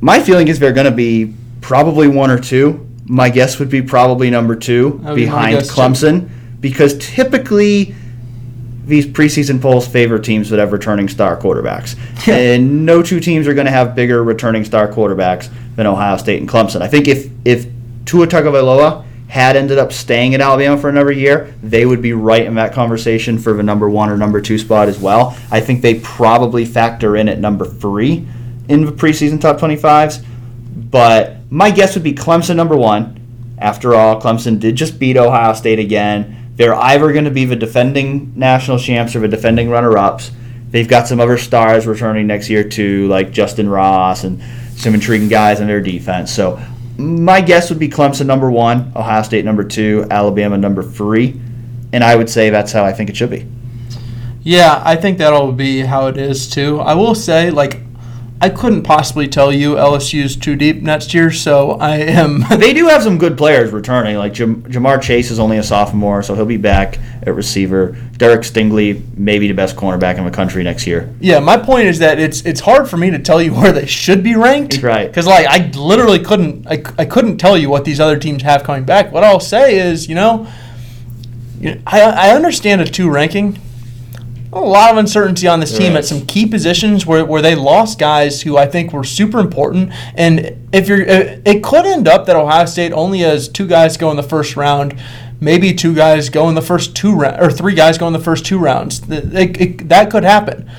my 0.00 0.20
feeling 0.20 0.48
is 0.48 0.58
they're 0.58 0.72
going 0.72 0.86
to 0.86 0.90
be 0.90 1.34
probably 1.60 2.08
one 2.08 2.30
or 2.30 2.38
two. 2.38 2.88
My 3.04 3.28
guess 3.28 3.58
would 3.58 3.68
be 3.68 3.82
probably 3.82 4.30
number 4.30 4.56
two 4.56 4.98
be 4.98 5.14
behind 5.14 5.56
guess, 5.56 5.68
too. 5.68 5.74
Clemson 5.74 6.30
because 6.60 6.96
typically 6.98 7.94
these 8.86 9.06
preseason 9.06 9.60
polls 9.60 9.86
favor 9.86 10.18
teams 10.18 10.48
that 10.48 10.58
have 10.58 10.72
returning 10.72 11.08
star 11.08 11.36
quarterbacks. 11.36 11.98
And 12.26 12.86
no 12.86 13.02
two 13.02 13.20
teams 13.20 13.46
are 13.46 13.52
going 13.52 13.66
to 13.66 13.70
have 13.70 13.94
bigger 13.94 14.24
returning 14.24 14.64
star 14.64 14.90
quarterbacks 14.90 15.50
than 15.76 15.86
Ohio 15.86 16.16
State 16.16 16.40
and 16.40 16.48
Clemson. 16.48 16.80
I 16.80 16.88
think 16.88 17.06
if 17.06 17.30
if 17.44 17.66
Tua 18.06 18.26
Tagovailoa 18.26 19.04
had 19.34 19.56
ended 19.56 19.78
up 19.78 19.92
staying 19.92 20.32
at 20.32 20.40
Alabama 20.40 20.78
for 20.78 20.88
another 20.88 21.10
year, 21.10 21.52
they 21.60 21.84
would 21.84 22.00
be 22.00 22.12
right 22.12 22.46
in 22.46 22.54
that 22.54 22.72
conversation 22.72 23.36
for 23.36 23.52
the 23.52 23.64
number 23.64 23.90
one 23.90 24.08
or 24.08 24.16
number 24.16 24.40
two 24.40 24.56
spot 24.58 24.86
as 24.86 24.96
well. 24.96 25.36
I 25.50 25.58
think 25.58 25.82
they 25.82 25.98
probably 25.98 26.64
factor 26.64 27.16
in 27.16 27.28
at 27.28 27.40
number 27.40 27.64
three 27.64 28.28
in 28.68 28.84
the 28.84 28.92
preseason 28.92 29.40
top 29.40 29.58
25s. 29.58 30.24
But 30.76 31.38
my 31.50 31.72
guess 31.72 31.96
would 31.96 32.04
be 32.04 32.12
Clemson 32.12 32.54
number 32.54 32.76
one. 32.76 33.56
After 33.58 33.96
all, 33.96 34.22
Clemson 34.22 34.60
did 34.60 34.76
just 34.76 35.00
beat 35.00 35.16
Ohio 35.16 35.52
State 35.54 35.80
again. 35.80 36.52
They're 36.54 36.76
either 36.76 37.12
going 37.12 37.24
to 37.24 37.32
be 37.32 37.44
the 37.44 37.56
defending 37.56 38.34
national 38.36 38.78
champs 38.78 39.16
or 39.16 39.18
the 39.18 39.26
defending 39.26 39.68
runner 39.68 39.98
ups. 39.98 40.30
They've 40.70 40.86
got 40.86 41.08
some 41.08 41.18
other 41.18 41.38
stars 41.38 41.88
returning 41.88 42.28
next 42.28 42.48
year 42.50 42.62
too, 42.62 43.08
like 43.08 43.32
Justyn 43.32 43.68
Ross 43.68 44.22
and 44.22 44.40
some 44.76 44.94
intriguing 44.94 45.28
guys 45.28 45.58
in 45.58 45.66
their 45.66 45.80
defense. 45.80 46.32
So 46.32 46.60
my 46.98 47.40
guess 47.40 47.70
would 47.70 47.78
be 47.78 47.88
Clemson 47.88 48.26
number 48.26 48.50
one, 48.50 48.92
Ohio 48.94 49.22
State 49.22 49.44
number 49.44 49.64
two, 49.64 50.06
Alabama 50.10 50.56
number 50.56 50.82
three. 50.82 51.40
And 51.92 52.02
I 52.02 52.16
would 52.16 52.28
say 52.28 52.50
that's 52.50 52.72
how 52.72 52.84
I 52.84 52.92
think 52.92 53.10
it 53.10 53.16
should 53.16 53.30
be. 53.30 53.46
Yeah, 54.42 54.82
I 54.84 54.96
think 54.96 55.18
that'll 55.18 55.52
be 55.52 55.80
how 55.80 56.08
it 56.08 56.18
is 56.18 56.50
too. 56.50 56.80
I 56.80 56.94
will 56.94 57.14
say, 57.14 57.50
like, 57.50 57.80
I 58.44 58.50
couldn't 58.50 58.82
possibly 58.82 59.26
tell 59.26 59.50
you 59.50 59.76
LSU's 59.76 60.36
too 60.36 60.54
deep 60.54 60.82
next 60.82 61.14
year, 61.14 61.32
so 61.32 61.70
I 61.80 61.96
am. 61.96 62.44
They 62.58 62.74
do 62.74 62.88
have 62.88 63.02
some 63.02 63.16
good 63.16 63.38
players 63.38 63.72
returning. 63.72 64.18
Like 64.18 64.34
Jam- 64.34 64.62
Ja'Marr 64.64 65.00
Chase 65.00 65.30
is 65.30 65.38
only 65.38 65.56
a 65.56 65.62
sophomore, 65.62 66.22
so 66.22 66.34
he'll 66.34 66.44
be 66.44 66.58
back 66.58 66.98
at 67.22 67.34
receiver. 67.34 67.96
Derek 68.18 68.42
Stingley, 68.42 69.02
maybe 69.16 69.48
the 69.48 69.54
best 69.54 69.76
cornerback 69.76 70.18
in 70.18 70.26
the 70.26 70.30
country 70.30 70.62
next 70.62 70.86
year. 70.86 71.08
yeah, 71.20 71.38
my 71.38 71.56
point 71.56 71.86
is 71.86 72.00
that 72.00 72.18
it's 72.18 72.42
it's 72.44 72.60
hard 72.60 72.86
for 72.86 72.98
me 72.98 73.10
to 73.12 73.18
tell 73.18 73.40
you 73.40 73.54
where 73.58 73.72
they 73.72 73.86
should 73.86 74.22
be 74.22 74.36
ranked. 74.36 74.82
Right. 74.82 75.08
Because 75.08 75.26
like 75.26 75.46
I 75.46 75.70
literally 75.70 76.18
couldn't 76.18 76.66
I, 76.66 76.82
I 76.98 77.06
couldn't 77.06 77.38
tell 77.38 77.56
you 77.56 77.70
what 77.70 77.86
these 77.86 77.98
other 77.98 78.18
teams 78.18 78.42
have 78.42 78.62
coming 78.62 78.84
back. 78.84 79.10
What 79.10 79.24
I'll 79.24 79.40
say 79.40 79.78
is, 79.78 80.06
you 80.06 80.16
know, 80.16 80.46
you 81.58 81.76
know, 81.76 81.80
I 81.86 82.02
I 82.02 82.30
understand 82.36 82.82
a 82.82 82.84
two 82.84 83.08
ranking. 83.08 83.58
A 84.54 84.60
lot 84.60 84.92
of 84.92 84.98
uncertainty 84.98 85.48
on 85.48 85.58
this 85.60 85.76
team 85.76 85.96
at 85.96 86.04
some 86.04 86.24
key 86.26 86.46
positions 86.46 87.04
where, 87.04 87.24
where 87.24 87.42
they 87.42 87.54
lost 87.54 87.98
guys 87.98 88.42
who 88.42 88.56
I 88.56 88.66
think 88.66 88.92
were 88.92 89.02
super 89.04 89.40
important. 89.40 89.92
And 90.14 90.68
if 90.72 90.86
you're, 90.88 91.00
it 91.02 91.62
could 91.62 91.84
end 91.86 92.06
up 92.06 92.26
that 92.26 92.36
Ohio 92.36 92.64
State 92.66 92.92
only 92.92 93.18
has 93.20 93.48
two 93.48 93.66
guys 93.66 93.96
go 93.96 94.10
in 94.10 94.16
the 94.16 94.22
first 94.22 94.56
round, 94.56 94.94
maybe 95.40 95.74
two 95.74 95.94
guys 95.94 96.28
go 96.28 96.48
in 96.48 96.54
the 96.54 96.62
first 96.62 96.94
two 96.94 97.14
rounds, 97.14 97.38
or 97.44 97.50
three 97.50 97.74
guys 97.74 97.98
go 97.98 98.06
in 98.06 98.12
the 98.12 98.18
first 98.20 98.46
two 98.46 98.58
rounds. 98.58 99.02
It- 99.10 99.60
it- 99.60 99.88
that 99.88 100.10
could 100.10 100.24
happen. 100.24 100.70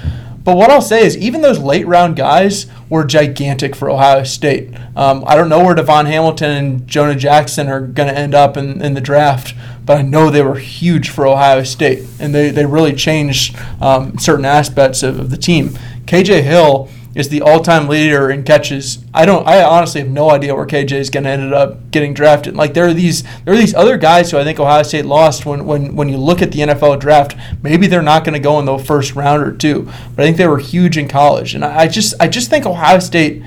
But 0.46 0.58
what 0.58 0.70
I'll 0.70 0.82
say 0.82 1.04
is, 1.04 1.18
even 1.18 1.42
those 1.42 1.58
late 1.60 1.88
round 1.88 2.16
guys 2.16 2.68
were 2.88 3.04
gigantic 3.04 3.76
for 3.76 3.90
Ohio 3.90 4.24
State. 4.24 4.70
Um, 4.96 5.24
I 5.26 5.36
don't 5.36 5.50
know 5.50 5.64
where 5.64 5.74
DaVon 5.76 6.06
Hamilton 6.06 6.52
and 6.52 6.88
Jonah 6.88 7.16
Jackson 7.16 7.68
are 7.68 7.82
going 7.82 8.08
to 8.10 8.18
end 8.18 8.36
up 8.36 8.56
in, 8.56 8.80
in 8.80 8.94
the 8.94 9.02
draft, 9.02 9.56
but 9.86 9.98
I 9.98 10.02
know 10.02 10.30
they 10.30 10.42
were 10.42 10.56
huge 10.56 11.10
for 11.10 11.28
Ohio 11.28 11.64
State, 11.64 12.06
and 12.20 12.34
they, 12.34 12.50
they 12.50 12.66
really 12.66 12.94
changed 12.94 13.58
um, 13.80 14.18
certain 14.18 14.46
aspects 14.46 15.04
of, 15.04 15.20
of 15.20 15.30
the 15.30 15.38
team. 15.38 15.70
KJ 16.06 16.44
Hill 16.44 16.90
is 17.16 17.30
the 17.30 17.42
all-time 17.42 17.88
leader 17.88 18.30
in 18.30 18.44
catches. 18.44 19.04
I 19.14 19.26
don't. 19.26 19.48
I 19.48 19.64
honestly 19.64 20.02
have 20.02 20.10
no 20.10 20.30
idea 20.32 20.54
where 20.54 20.66
KJ 20.66 20.92
is 20.92 21.10
going 21.10 21.24
to 21.24 21.30
end 21.30 21.54
up 21.54 21.90
getting 21.90 22.14
drafted. 22.14 22.56
Like 22.56 22.74
there 22.74 22.86
are 22.88 22.94
these 22.94 23.24
there 23.46 23.54
are 23.54 23.58
these 23.58 23.74
other 23.74 23.98
guys 23.98 24.32
who 24.32 24.38
I 24.38 24.44
think 24.44 24.60
Ohio 24.60 24.84
State 24.84 25.06
lost 25.06 25.46
when 25.46 25.66
when 25.66 25.96
when 25.96 26.10
you 26.10 26.18
look 26.18 26.42
at 26.42 26.52
the 26.52 26.60
NFL 26.60 27.00
draft. 27.00 27.36
Maybe 27.64 27.88
they're 27.88 28.02
not 28.02 28.26
going 28.26 28.34
to 28.34 28.40
go 28.40 28.60
in 28.60 28.66
the 28.66 28.78
first 28.78 29.16
round 29.16 29.44
or 29.44 29.54
two, 29.54 29.84
but 30.16 30.24
I 30.24 30.26
think 30.26 30.38
they 30.38 30.48
were 30.48 30.60
huge 30.60 30.98
in 30.98 31.08
college. 31.08 31.56
And 31.56 31.64
I, 31.64 31.84
I 31.84 31.88
just 31.88 32.14
I 32.20 32.28
just 32.28 32.50
think 32.50 32.66
Ohio 32.66 33.00
State 33.00 33.42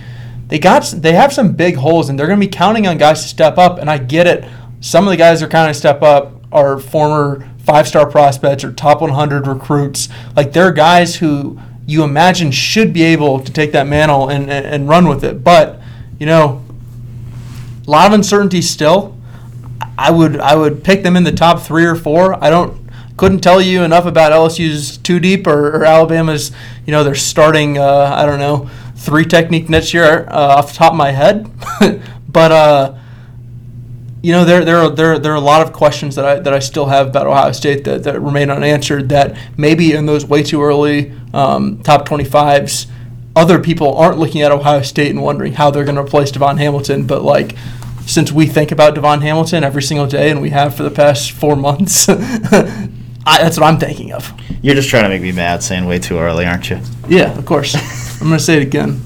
they 0.48 0.58
got 0.58 0.84
they 0.96 1.12
have 1.12 1.32
some 1.32 1.52
big 1.52 1.76
holes 1.76 2.08
and 2.08 2.18
they're 2.18 2.26
going 2.26 2.40
to 2.40 2.46
be 2.46 2.50
counting 2.50 2.86
on 2.86 2.96
guys 2.96 3.22
to 3.22 3.28
step 3.28 3.58
up. 3.58 3.78
And 3.78 3.90
I 3.90 3.98
get 3.98 4.26
it. 4.26 4.44
Some 4.80 5.06
of 5.06 5.10
the 5.10 5.16
guys 5.16 5.42
are 5.42 5.48
kind 5.48 5.68
of 5.68 5.76
step 5.76 6.02
up 6.02 6.34
are 6.52 6.78
former 6.78 7.48
five 7.58 7.86
star 7.86 8.08
prospects 8.08 8.64
or 8.64 8.72
top 8.72 9.00
100 9.00 9.46
recruits. 9.46 10.08
Like 10.34 10.52
they're 10.52 10.72
guys 10.72 11.16
who 11.16 11.58
you 11.86 12.02
imagine 12.02 12.50
should 12.50 12.92
be 12.92 13.02
able 13.02 13.40
to 13.40 13.52
take 13.52 13.72
that 13.72 13.86
mantle 13.86 14.28
and, 14.28 14.50
and, 14.50 14.66
and 14.66 14.88
run 14.88 15.08
with 15.08 15.24
it. 15.24 15.42
But, 15.42 15.80
you 16.18 16.26
know, 16.26 16.64
a 17.86 17.90
lot 17.90 18.06
of 18.06 18.12
uncertainty 18.12 18.62
still. 18.62 19.16
I 19.96 20.10
would 20.10 20.38
I 20.40 20.54
would 20.54 20.84
pick 20.84 21.02
them 21.02 21.16
in 21.16 21.24
the 21.24 21.32
top 21.32 21.60
three 21.60 21.84
or 21.84 21.96
four. 21.96 22.42
I 22.42 22.50
don't 22.50 22.88
couldn't 23.16 23.40
tell 23.40 23.60
you 23.60 23.82
enough 23.82 24.06
about 24.06 24.32
LSU's 24.32 24.96
two 24.98 25.18
deep 25.18 25.46
or, 25.46 25.76
or 25.76 25.84
Alabama's. 25.84 26.52
You 26.86 26.92
know, 26.92 27.02
they're 27.02 27.14
starting. 27.14 27.78
Uh, 27.78 28.14
I 28.14 28.26
don't 28.26 28.38
know 28.38 28.70
three 28.96 29.24
technique 29.24 29.68
next 29.68 29.94
year 29.94 30.28
uh, 30.28 30.56
off 30.56 30.72
the 30.72 30.74
top 30.76 30.92
of 30.92 30.98
my 30.98 31.10
head, 31.10 31.50
but 32.28 32.52
uh, 32.52 32.94
you 34.22 34.32
know 34.32 34.44
there 34.44 34.64
there 34.64 34.78
are, 34.78 34.90
there 34.90 35.18
there 35.18 35.32
are 35.32 35.36
a 35.36 35.40
lot 35.40 35.66
of 35.66 35.72
questions 35.72 36.16
that 36.16 36.24
I 36.24 36.38
that 36.40 36.52
I 36.52 36.58
still 36.58 36.86
have 36.86 37.08
about 37.08 37.26
Ohio 37.26 37.52
State 37.52 37.84
that, 37.84 38.02
that 38.04 38.20
remain 38.20 38.50
unanswered. 38.50 39.08
That 39.10 39.36
maybe 39.56 39.92
in 39.92 40.06
those 40.06 40.24
way 40.24 40.42
too 40.42 40.62
early 40.62 41.12
um, 41.32 41.82
top 41.82 42.06
twenty 42.06 42.24
fives, 42.24 42.86
other 43.36 43.60
people 43.60 43.96
aren't 43.96 44.18
looking 44.18 44.42
at 44.42 44.50
Ohio 44.50 44.82
State 44.82 45.10
and 45.10 45.22
wondering 45.22 45.52
how 45.52 45.70
they're 45.70 45.84
going 45.84 45.96
to 45.96 46.02
replace 46.02 46.32
DaVon 46.32 46.58
Hamilton. 46.58 47.06
But 47.06 47.22
like 47.22 47.54
since 48.06 48.32
we 48.32 48.46
think 48.46 48.72
about 48.72 48.94
DaVon 48.94 49.22
Hamilton 49.22 49.62
every 49.62 49.82
single 49.82 50.06
day 50.06 50.30
and 50.30 50.40
we 50.40 50.50
have 50.50 50.74
for 50.74 50.82
the 50.82 50.90
past 50.90 51.30
four 51.30 51.54
months, 51.54 52.08
I, 53.28 53.42
that's 53.42 53.58
what 53.58 53.66
I'm 53.66 53.78
thinking 53.78 54.12
of. 54.12 54.32
You're 54.62 54.74
just 54.74 54.88
trying 54.88 55.04
to 55.04 55.08
make 55.10 55.22
me 55.22 55.30
mad 55.30 55.62
saying 55.62 55.86
way 55.86 55.98
too 55.98 56.18
early, 56.18 56.46
aren't 56.46 56.70
you? 56.70 56.80
Yeah, 57.06 57.36
of 57.36 57.44
course. 57.44 57.74
I'm 58.20 58.28
going 58.28 58.38
to 58.38 58.44
say 58.44 58.56
it 58.56 58.62
again. 58.62 59.00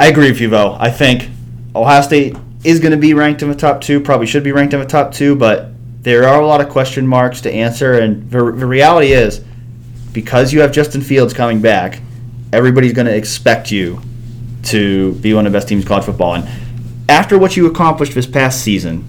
I 0.00 0.06
agree 0.06 0.30
with 0.30 0.40
you, 0.40 0.48
though. 0.48 0.76
I 0.78 0.90
think 0.90 1.28
Ohio 1.74 2.00
State 2.02 2.36
is 2.64 2.80
going 2.80 2.92
to 2.92 2.98
be 2.98 3.14
ranked 3.14 3.42
in 3.42 3.48
the 3.48 3.56
top 3.56 3.80
two, 3.80 4.00
probably 4.00 4.26
should 4.26 4.42
be 4.42 4.52
ranked 4.52 4.74
in 4.74 4.80
the 4.80 4.86
top 4.86 5.12
two, 5.12 5.36
but 5.36 5.70
there 6.02 6.26
are 6.26 6.40
a 6.40 6.46
lot 6.46 6.60
of 6.60 6.68
question 6.68 7.06
marks 7.06 7.40
to 7.42 7.52
answer. 7.52 7.94
And 7.94 8.30
the, 8.30 8.38
the 8.52 8.66
reality 8.66 9.12
is, 9.12 9.40
because 10.12 10.52
you 10.52 10.60
have 10.60 10.72
Justin 10.72 11.00
Fields 11.00 11.32
coming 11.32 11.60
back, 11.60 12.00
everybody's 12.52 12.92
going 12.92 13.06
to 13.06 13.14
expect 13.14 13.70
you 13.70 14.00
to 14.64 15.14
be 15.14 15.34
one 15.34 15.46
of 15.46 15.52
the 15.52 15.56
best 15.56 15.68
teams 15.68 15.82
in 15.84 15.88
college 15.88 16.04
football. 16.04 16.34
And 16.34 16.48
after 17.08 17.38
what 17.38 17.56
you 17.56 17.66
accomplished 17.66 18.14
this 18.14 18.26
past 18.26 18.62
season, 18.62 19.04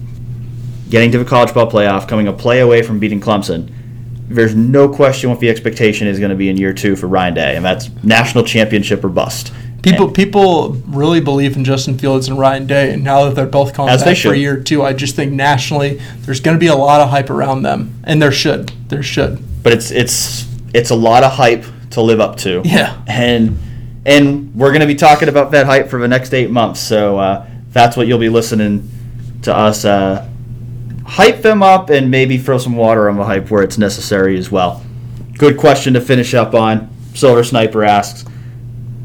getting 0.88 1.10
to 1.12 1.18
the 1.18 1.24
college 1.24 1.52
ball 1.52 1.70
playoff, 1.70 2.08
coming 2.08 2.28
a 2.28 2.32
play 2.32 2.60
away 2.60 2.82
from 2.82 2.98
beating 2.98 3.20
Clemson, 3.20 3.72
there's 4.28 4.54
no 4.54 4.88
question 4.88 5.28
what 5.28 5.40
the 5.40 5.50
expectation 5.50 6.06
is 6.06 6.18
going 6.18 6.30
to 6.30 6.36
be 6.36 6.48
in 6.48 6.56
year 6.56 6.72
two 6.72 6.94
for 6.94 7.08
Ryan 7.08 7.34
Day, 7.34 7.56
and 7.56 7.64
that's 7.64 7.90
national 8.04 8.44
championship 8.44 9.02
or 9.02 9.08
bust. 9.08 9.52
People 9.82 10.06
And- 10.06 10.14
people 10.14 10.76
really 10.86 11.20
believe 11.20 11.56
in 11.56 11.64
Justin 11.64 11.96
Fields 11.96 12.28
and 12.28 12.38
Ryan 12.38 12.66
Day, 12.66 12.92
and 12.92 13.02
now 13.02 13.24
that 13.24 13.34
they're 13.34 13.46
both 13.46 13.72
coming 13.72 13.96
back 13.96 14.16
for 14.18 14.32
a 14.32 14.36
year 14.36 14.54
or 14.54 14.60
two, 14.60 14.82
I 14.82 14.92
just 14.92 15.16
think 15.16 15.32
nationally 15.32 16.00
there's 16.22 16.40
going 16.40 16.56
to 16.56 16.60
be 16.60 16.66
a 16.66 16.74
lot 16.76 17.00
of 17.00 17.08
hype 17.10 17.30
around 17.30 17.62
them, 17.62 17.94
and 18.04 18.20
there 18.20 18.32
should. 18.32 18.72
There 18.88 19.02
should. 19.02 19.38
but 19.62 19.72
it's 19.72 19.90
it's 19.90 20.46
it's 20.74 20.90
a 20.90 20.94
lot 20.94 21.22
of 21.24 21.32
hype 21.32 21.64
to 21.90 22.00
live 22.02 22.20
up 22.20 22.36
to. 22.38 22.62
Yeah. 22.64 22.96
And 23.06 23.58
and 24.06 24.54
we're 24.54 24.70
going 24.70 24.80
to 24.80 24.86
be 24.86 24.94
talking 24.94 25.28
about 25.28 25.50
that 25.52 25.66
hype 25.66 25.88
for 25.88 25.98
the 26.00 26.08
next 26.08 26.32
eight 26.34 26.50
months. 26.50 26.80
So 26.80 27.18
uh, 27.18 27.46
that's 27.72 27.96
what 27.96 28.06
you'll 28.06 28.18
be 28.18 28.28
listening 28.30 28.88
to 29.42 29.54
us 29.56 29.84
uh, 29.84 30.26
hype 31.06 31.42
them 31.42 31.62
up 31.62 31.90
and 31.90 32.10
maybe 32.10 32.38
throw 32.38 32.58
some 32.58 32.76
water 32.76 33.08
on 33.08 33.16
the 33.16 33.24
hype 33.24 33.50
where 33.50 33.62
it's 33.62 33.78
necessary 33.78 34.38
as 34.38 34.50
well. 34.50 34.82
Good 35.38 35.56
question 35.56 35.94
to 35.94 36.00
finish 36.00 36.34
up 36.34 36.54
on. 36.54 36.88
Silver 37.14 37.42
Sniper 37.42 37.82
asks, 37.84 38.24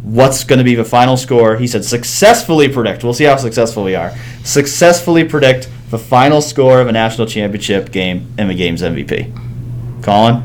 "What's 0.05 0.43
going 0.43 0.59
to 0.59 0.63
be 0.63 0.75
the 0.75 0.85
final 0.85 1.17
score?" 1.17 1.57
He 1.57 1.67
said, 1.67 1.83
"Successfully 1.83 2.69
predict." 2.69 3.03
We'll 3.03 3.13
see 3.13 3.25
how 3.25 3.37
successful 3.37 3.83
we 3.83 3.95
are. 3.95 4.13
Successfully 4.43 5.23
predict 5.23 5.69
the 5.89 5.99
final 5.99 6.41
score 6.41 6.79
of 6.79 6.87
a 6.87 6.91
national 6.91 7.27
championship 7.27 7.91
game 7.91 8.33
and 8.37 8.49
the 8.49 8.55
game's 8.55 8.81
MVP. 8.81 10.03
Colin. 10.03 10.43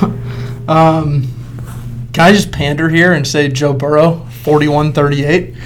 Um, 0.68 1.26
can 2.12 2.28
I 2.28 2.32
just 2.32 2.52
pander 2.52 2.88
here 2.88 3.12
and 3.12 3.26
say 3.26 3.48
Joe 3.48 3.72
Burrow, 3.72 4.24
41-38? 4.44 5.56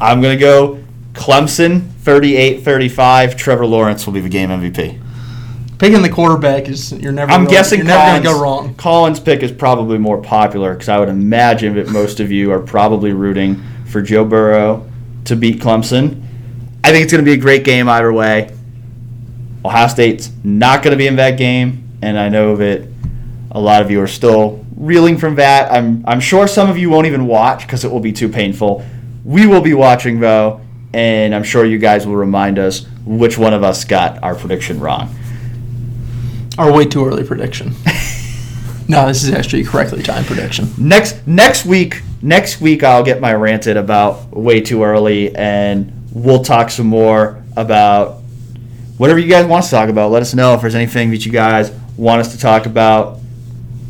I'm 0.00 0.22
gonna 0.22 0.38
go 0.38 0.82
Clemson 1.12 1.80
38-35. 2.04 3.36
Trevor 3.36 3.66
Lawrence 3.66 4.06
will 4.06 4.14
be 4.14 4.20
the 4.20 4.30
game 4.30 4.48
MVP. 4.48 5.02
Picking 5.78 6.00
the 6.02 6.08
quarterback 6.08 6.68
is 6.68 6.92
you're 6.92 7.12
never. 7.12 7.30
I'm 7.30 7.42
really- 7.42 7.52
guessing 7.54 7.78
you're 7.80 7.86
never 7.86 8.00
Collins, 8.00 8.24
gonna 8.24 8.36
go 8.36 8.42
wrong. 8.42 8.74
Collins' 8.76 9.20
pick 9.20 9.42
is 9.42 9.52
probably 9.52 9.98
more 9.98 10.18
popular 10.18 10.72
because 10.72 10.88
I 10.88 10.98
would 10.98 11.08
imagine 11.10 11.74
that 11.74 11.88
most 11.88 12.18
of 12.20 12.32
you 12.32 12.50
are 12.50 12.60
probably 12.60 13.12
rooting 13.12 13.62
for 13.86 14.00
Joe 14.00 14.24
Burrow 14.24 14.86
to 15.24 15.36
beat 15.36 15.60
Clemson. 15.60 16.22
I 16.82 16.92
think 16.92 17.02
it's 17.02 17.12
going 17.12 17.24
to 17.24 17.28
be 17.28 17.34
a 17.34 17.40
great 17.40 17.64
game 17.64 17.88
either 17.88 18.12
way. 18.12 18.50
Ohio 19.64 19.88
State's 19.88 20.30
not 20.44 20.82
going 20.82 20.92
to 20.92 20.96
be 20.96 21.08
in 21.08 21.16
that 21.16 21.36
game, 21.36 21.88
and 22.00 22.16
I 22.18 22.28
know 22.28 22.56
that 22.56 22.82
a 23.50 23.60
lot 23.60 23.82
of 23.82 23.90
you 23.90 24.00
are 24.00 24.06
still 24.06 24.64
reeling 24.76 25.18
from 25.18 25.34
that. 25.34 25.72
I'm 25.72 26.04
I'm 26.06 26.20
sure 26.20 26.46
some 26.46 26.70
of 26.70 26.78
you 26.78 26.88
won't 26.88 27.06
even 27.06 27.26
watch 27.26 27.62
because 27.66 27.84
it 27.84 27.90
will 27.90 28.00
be 28.00 28.12
too 28.12 28.28
painful. 28.28 28.84
We 29.24 29.46
will 29.46 29.60
be 29.60 29.74
watching 29.74 30.20
though, 30.20 30.60
and 30.94 31.34
I'm 31.34 31.42
sure 31.42 31.64
you 31.64 31.78
guys 31.78 32.06
will 32.06 32.16
remind 32.16 32.58
us 32.58 32.86
which 33.04 33.36
one 33.36 33.52
of 33.52 33.62
us 33.64 33.84
got 33.84 34.22
our 34.22 34.34
prediction 34.34 34.78
wrong. 34.80 35.14
Our 36.58 36.72
way 36.72 36.86
too 36.86 37.04
early 37.04 37.24
prediction. 37.24 37.68
no, 38.88 39.06
this 39.06 39.24
is 39.24 39.32
actually 39.32 39.62
a 39.62 39.66
correctly 39.66 40.02
timed 40.02 40.26
prediction. 40.26 40.68
next 40.78 41.26
next 41.26 41.66
week 41.66 42.02
next 42.22 42.60
week 42.60 42.82
I'll 42.82 43.02
get 43.02 43.20
my 43.20 43.34
ranted 43.34 43.76
about 43.76 44.30
way 44.34 44.60
too 44.60 44.82
early 44.82 45.34
and 45.36 45.92
we'll 46.12 46.42
talk 46.42 46.70
some 46.70 46.86
more 46.86 47.42
about 47.56 48.22
whatever 48.96 49.18
you 49.18 49.28
guys 49.28 49.44
want 49.44 49.64
us 49.64 49.70
to 49.70 49.76
talk 49.76 49.88
about. 49.88 50.10
Let 50.10 50.22
us 50.22 50.34
know 50.34 50.54
if 50.54 50.62
there's 50.62 50.74
anything 50.74 51.10
that 51.10 51.26
you 51.26 51.32
guys 51.32 51.70
want 51.96 52.20
us 52.20 52.32
to 52.32 52.38
talk 52.38 52.66
about. 52.66 53.18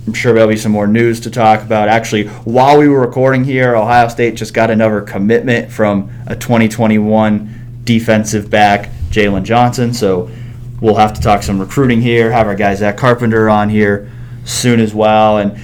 I'm 0.06 0.12
sure 0.12 0.32
there'll 0.32 0.48
be 0.48 0.56
some 0.56 0.72
more 0.72 0.86
news 0.86 1.20
to 1.20 1.30
talk 1.30 1.62
about. 1.62 1.88
Actually, 1.88 2.28
while 2.44 2.78
we 2.78 2.88
were 2.88 3.00
recording 3.00 3.44
here, 3.44 3.74
Ohio 3.74 4.08
State 4.08 4.36
just 4.36 4.54
got 4.54 4.70
another 4.70 5.00
commitment 5.00 5.70
from 5.72 6.10
a 6.26 6.36
2021 6.36 7.80
defensive 7.84 8.48
back, 8.50 8.90
Jalen 9.10 9.42
Johnson. 9.44 9.92
So 9.92 10.30
we'll 10.80 10.96
have 10.96 11.14
to 11.14 11.20
talk 11.20 11.42
some 11.42 11.58
recruiting 11.58 12.00
here. 12.00 12.30
Have 12.30 12.46
our 12.46 12.54
guy 12.54 12.74
Zach 12.74 12.96
Carpenter 12.96 13.48
on 13.48 13.68
here 13.68 14.10
soon 14.44 14.80
as 14.80 14.94
well, 14.94 15.38
and 15.38 15.58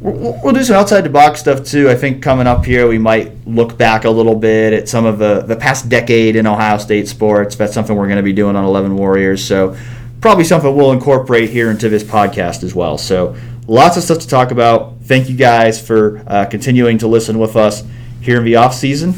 we'll, 0.00 0.52
do 0.52 0.62
some 0.62 0.76
outside 0.76 1.02
the 1.02 1.10
box 1.10 1.40
stuff 1.40 1.64
too. 1.64 1.90
I 1.90 1.94
think 1.94 2.22
coming 2.22 2.46
up 2.46 2.64
here, 2.64 2.86
we 2.86 2.98
might 2.98 3.46
look 3.46 3.76
back 3.76 4.04
a 4.04 4.10
little 4.10 4.34
bit 4.34 4.72
at 4.72 4.88
some 4.88 5.04
of 5.04 5.18
the 5.18 5.42
the 5.42 5.56
past 5.56 5.88
decade 5.88 6.36
in 6.36 6.46
Ohio 6.46 6.78
State 6.78 7.08
sports. 7.08 7.56
That's 7.56 7.74
something 7.74 7.96
we're 7.96 8.06
going 8.06 8.18
to 8.18 8.22
be 8.22 8.32
doing 8.32 8.56
on 8.56 8.64
Eleven 8.64 8.96
Warriors. 8.96 9.44
So 9.44 9.76
probably 10.20 10.44
something 10.44 10.74
we'll 10.74 10.92
incorporate 10.92 11.50
here 11.50 11.70
into 11.70 11.88
this 11.88 12.02
podcast 12.02 12.62
as 12.62 12.74
well. 12.74 12.98
So 12.98 13.36
lots 13.66 13.96
of 13.96 14.02
stuff 14.02 14.18
to 14.18 14.28
talk 14.28 14.50
about. 14.50 14.94
Thank 15.02 15.28
you 15.28 15.36
guys 15.36 15.84
for 15.84 16.22
uh, 16.26 16.46
continuing 16.46 16.98
to 16.98 17.06
listen 17.06 17.38
with 17.38 17.56
us 17.56 17.84
here 18.20 18.38
in 18.38 18.44
the 18.44 18.56
off 18.56 18.74
season, 18.74 19.14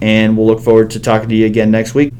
and 0.00 0.36
we'll 0.36 0.46
look 0.46 0.60
forward 0.60 0.90
to 0.92 1.00
talking 1.00 1.28
to 1.28 1.34
you 1.34 1.46
again 1.46 1.70
next 1.70 1.94
week. 1.94 2.12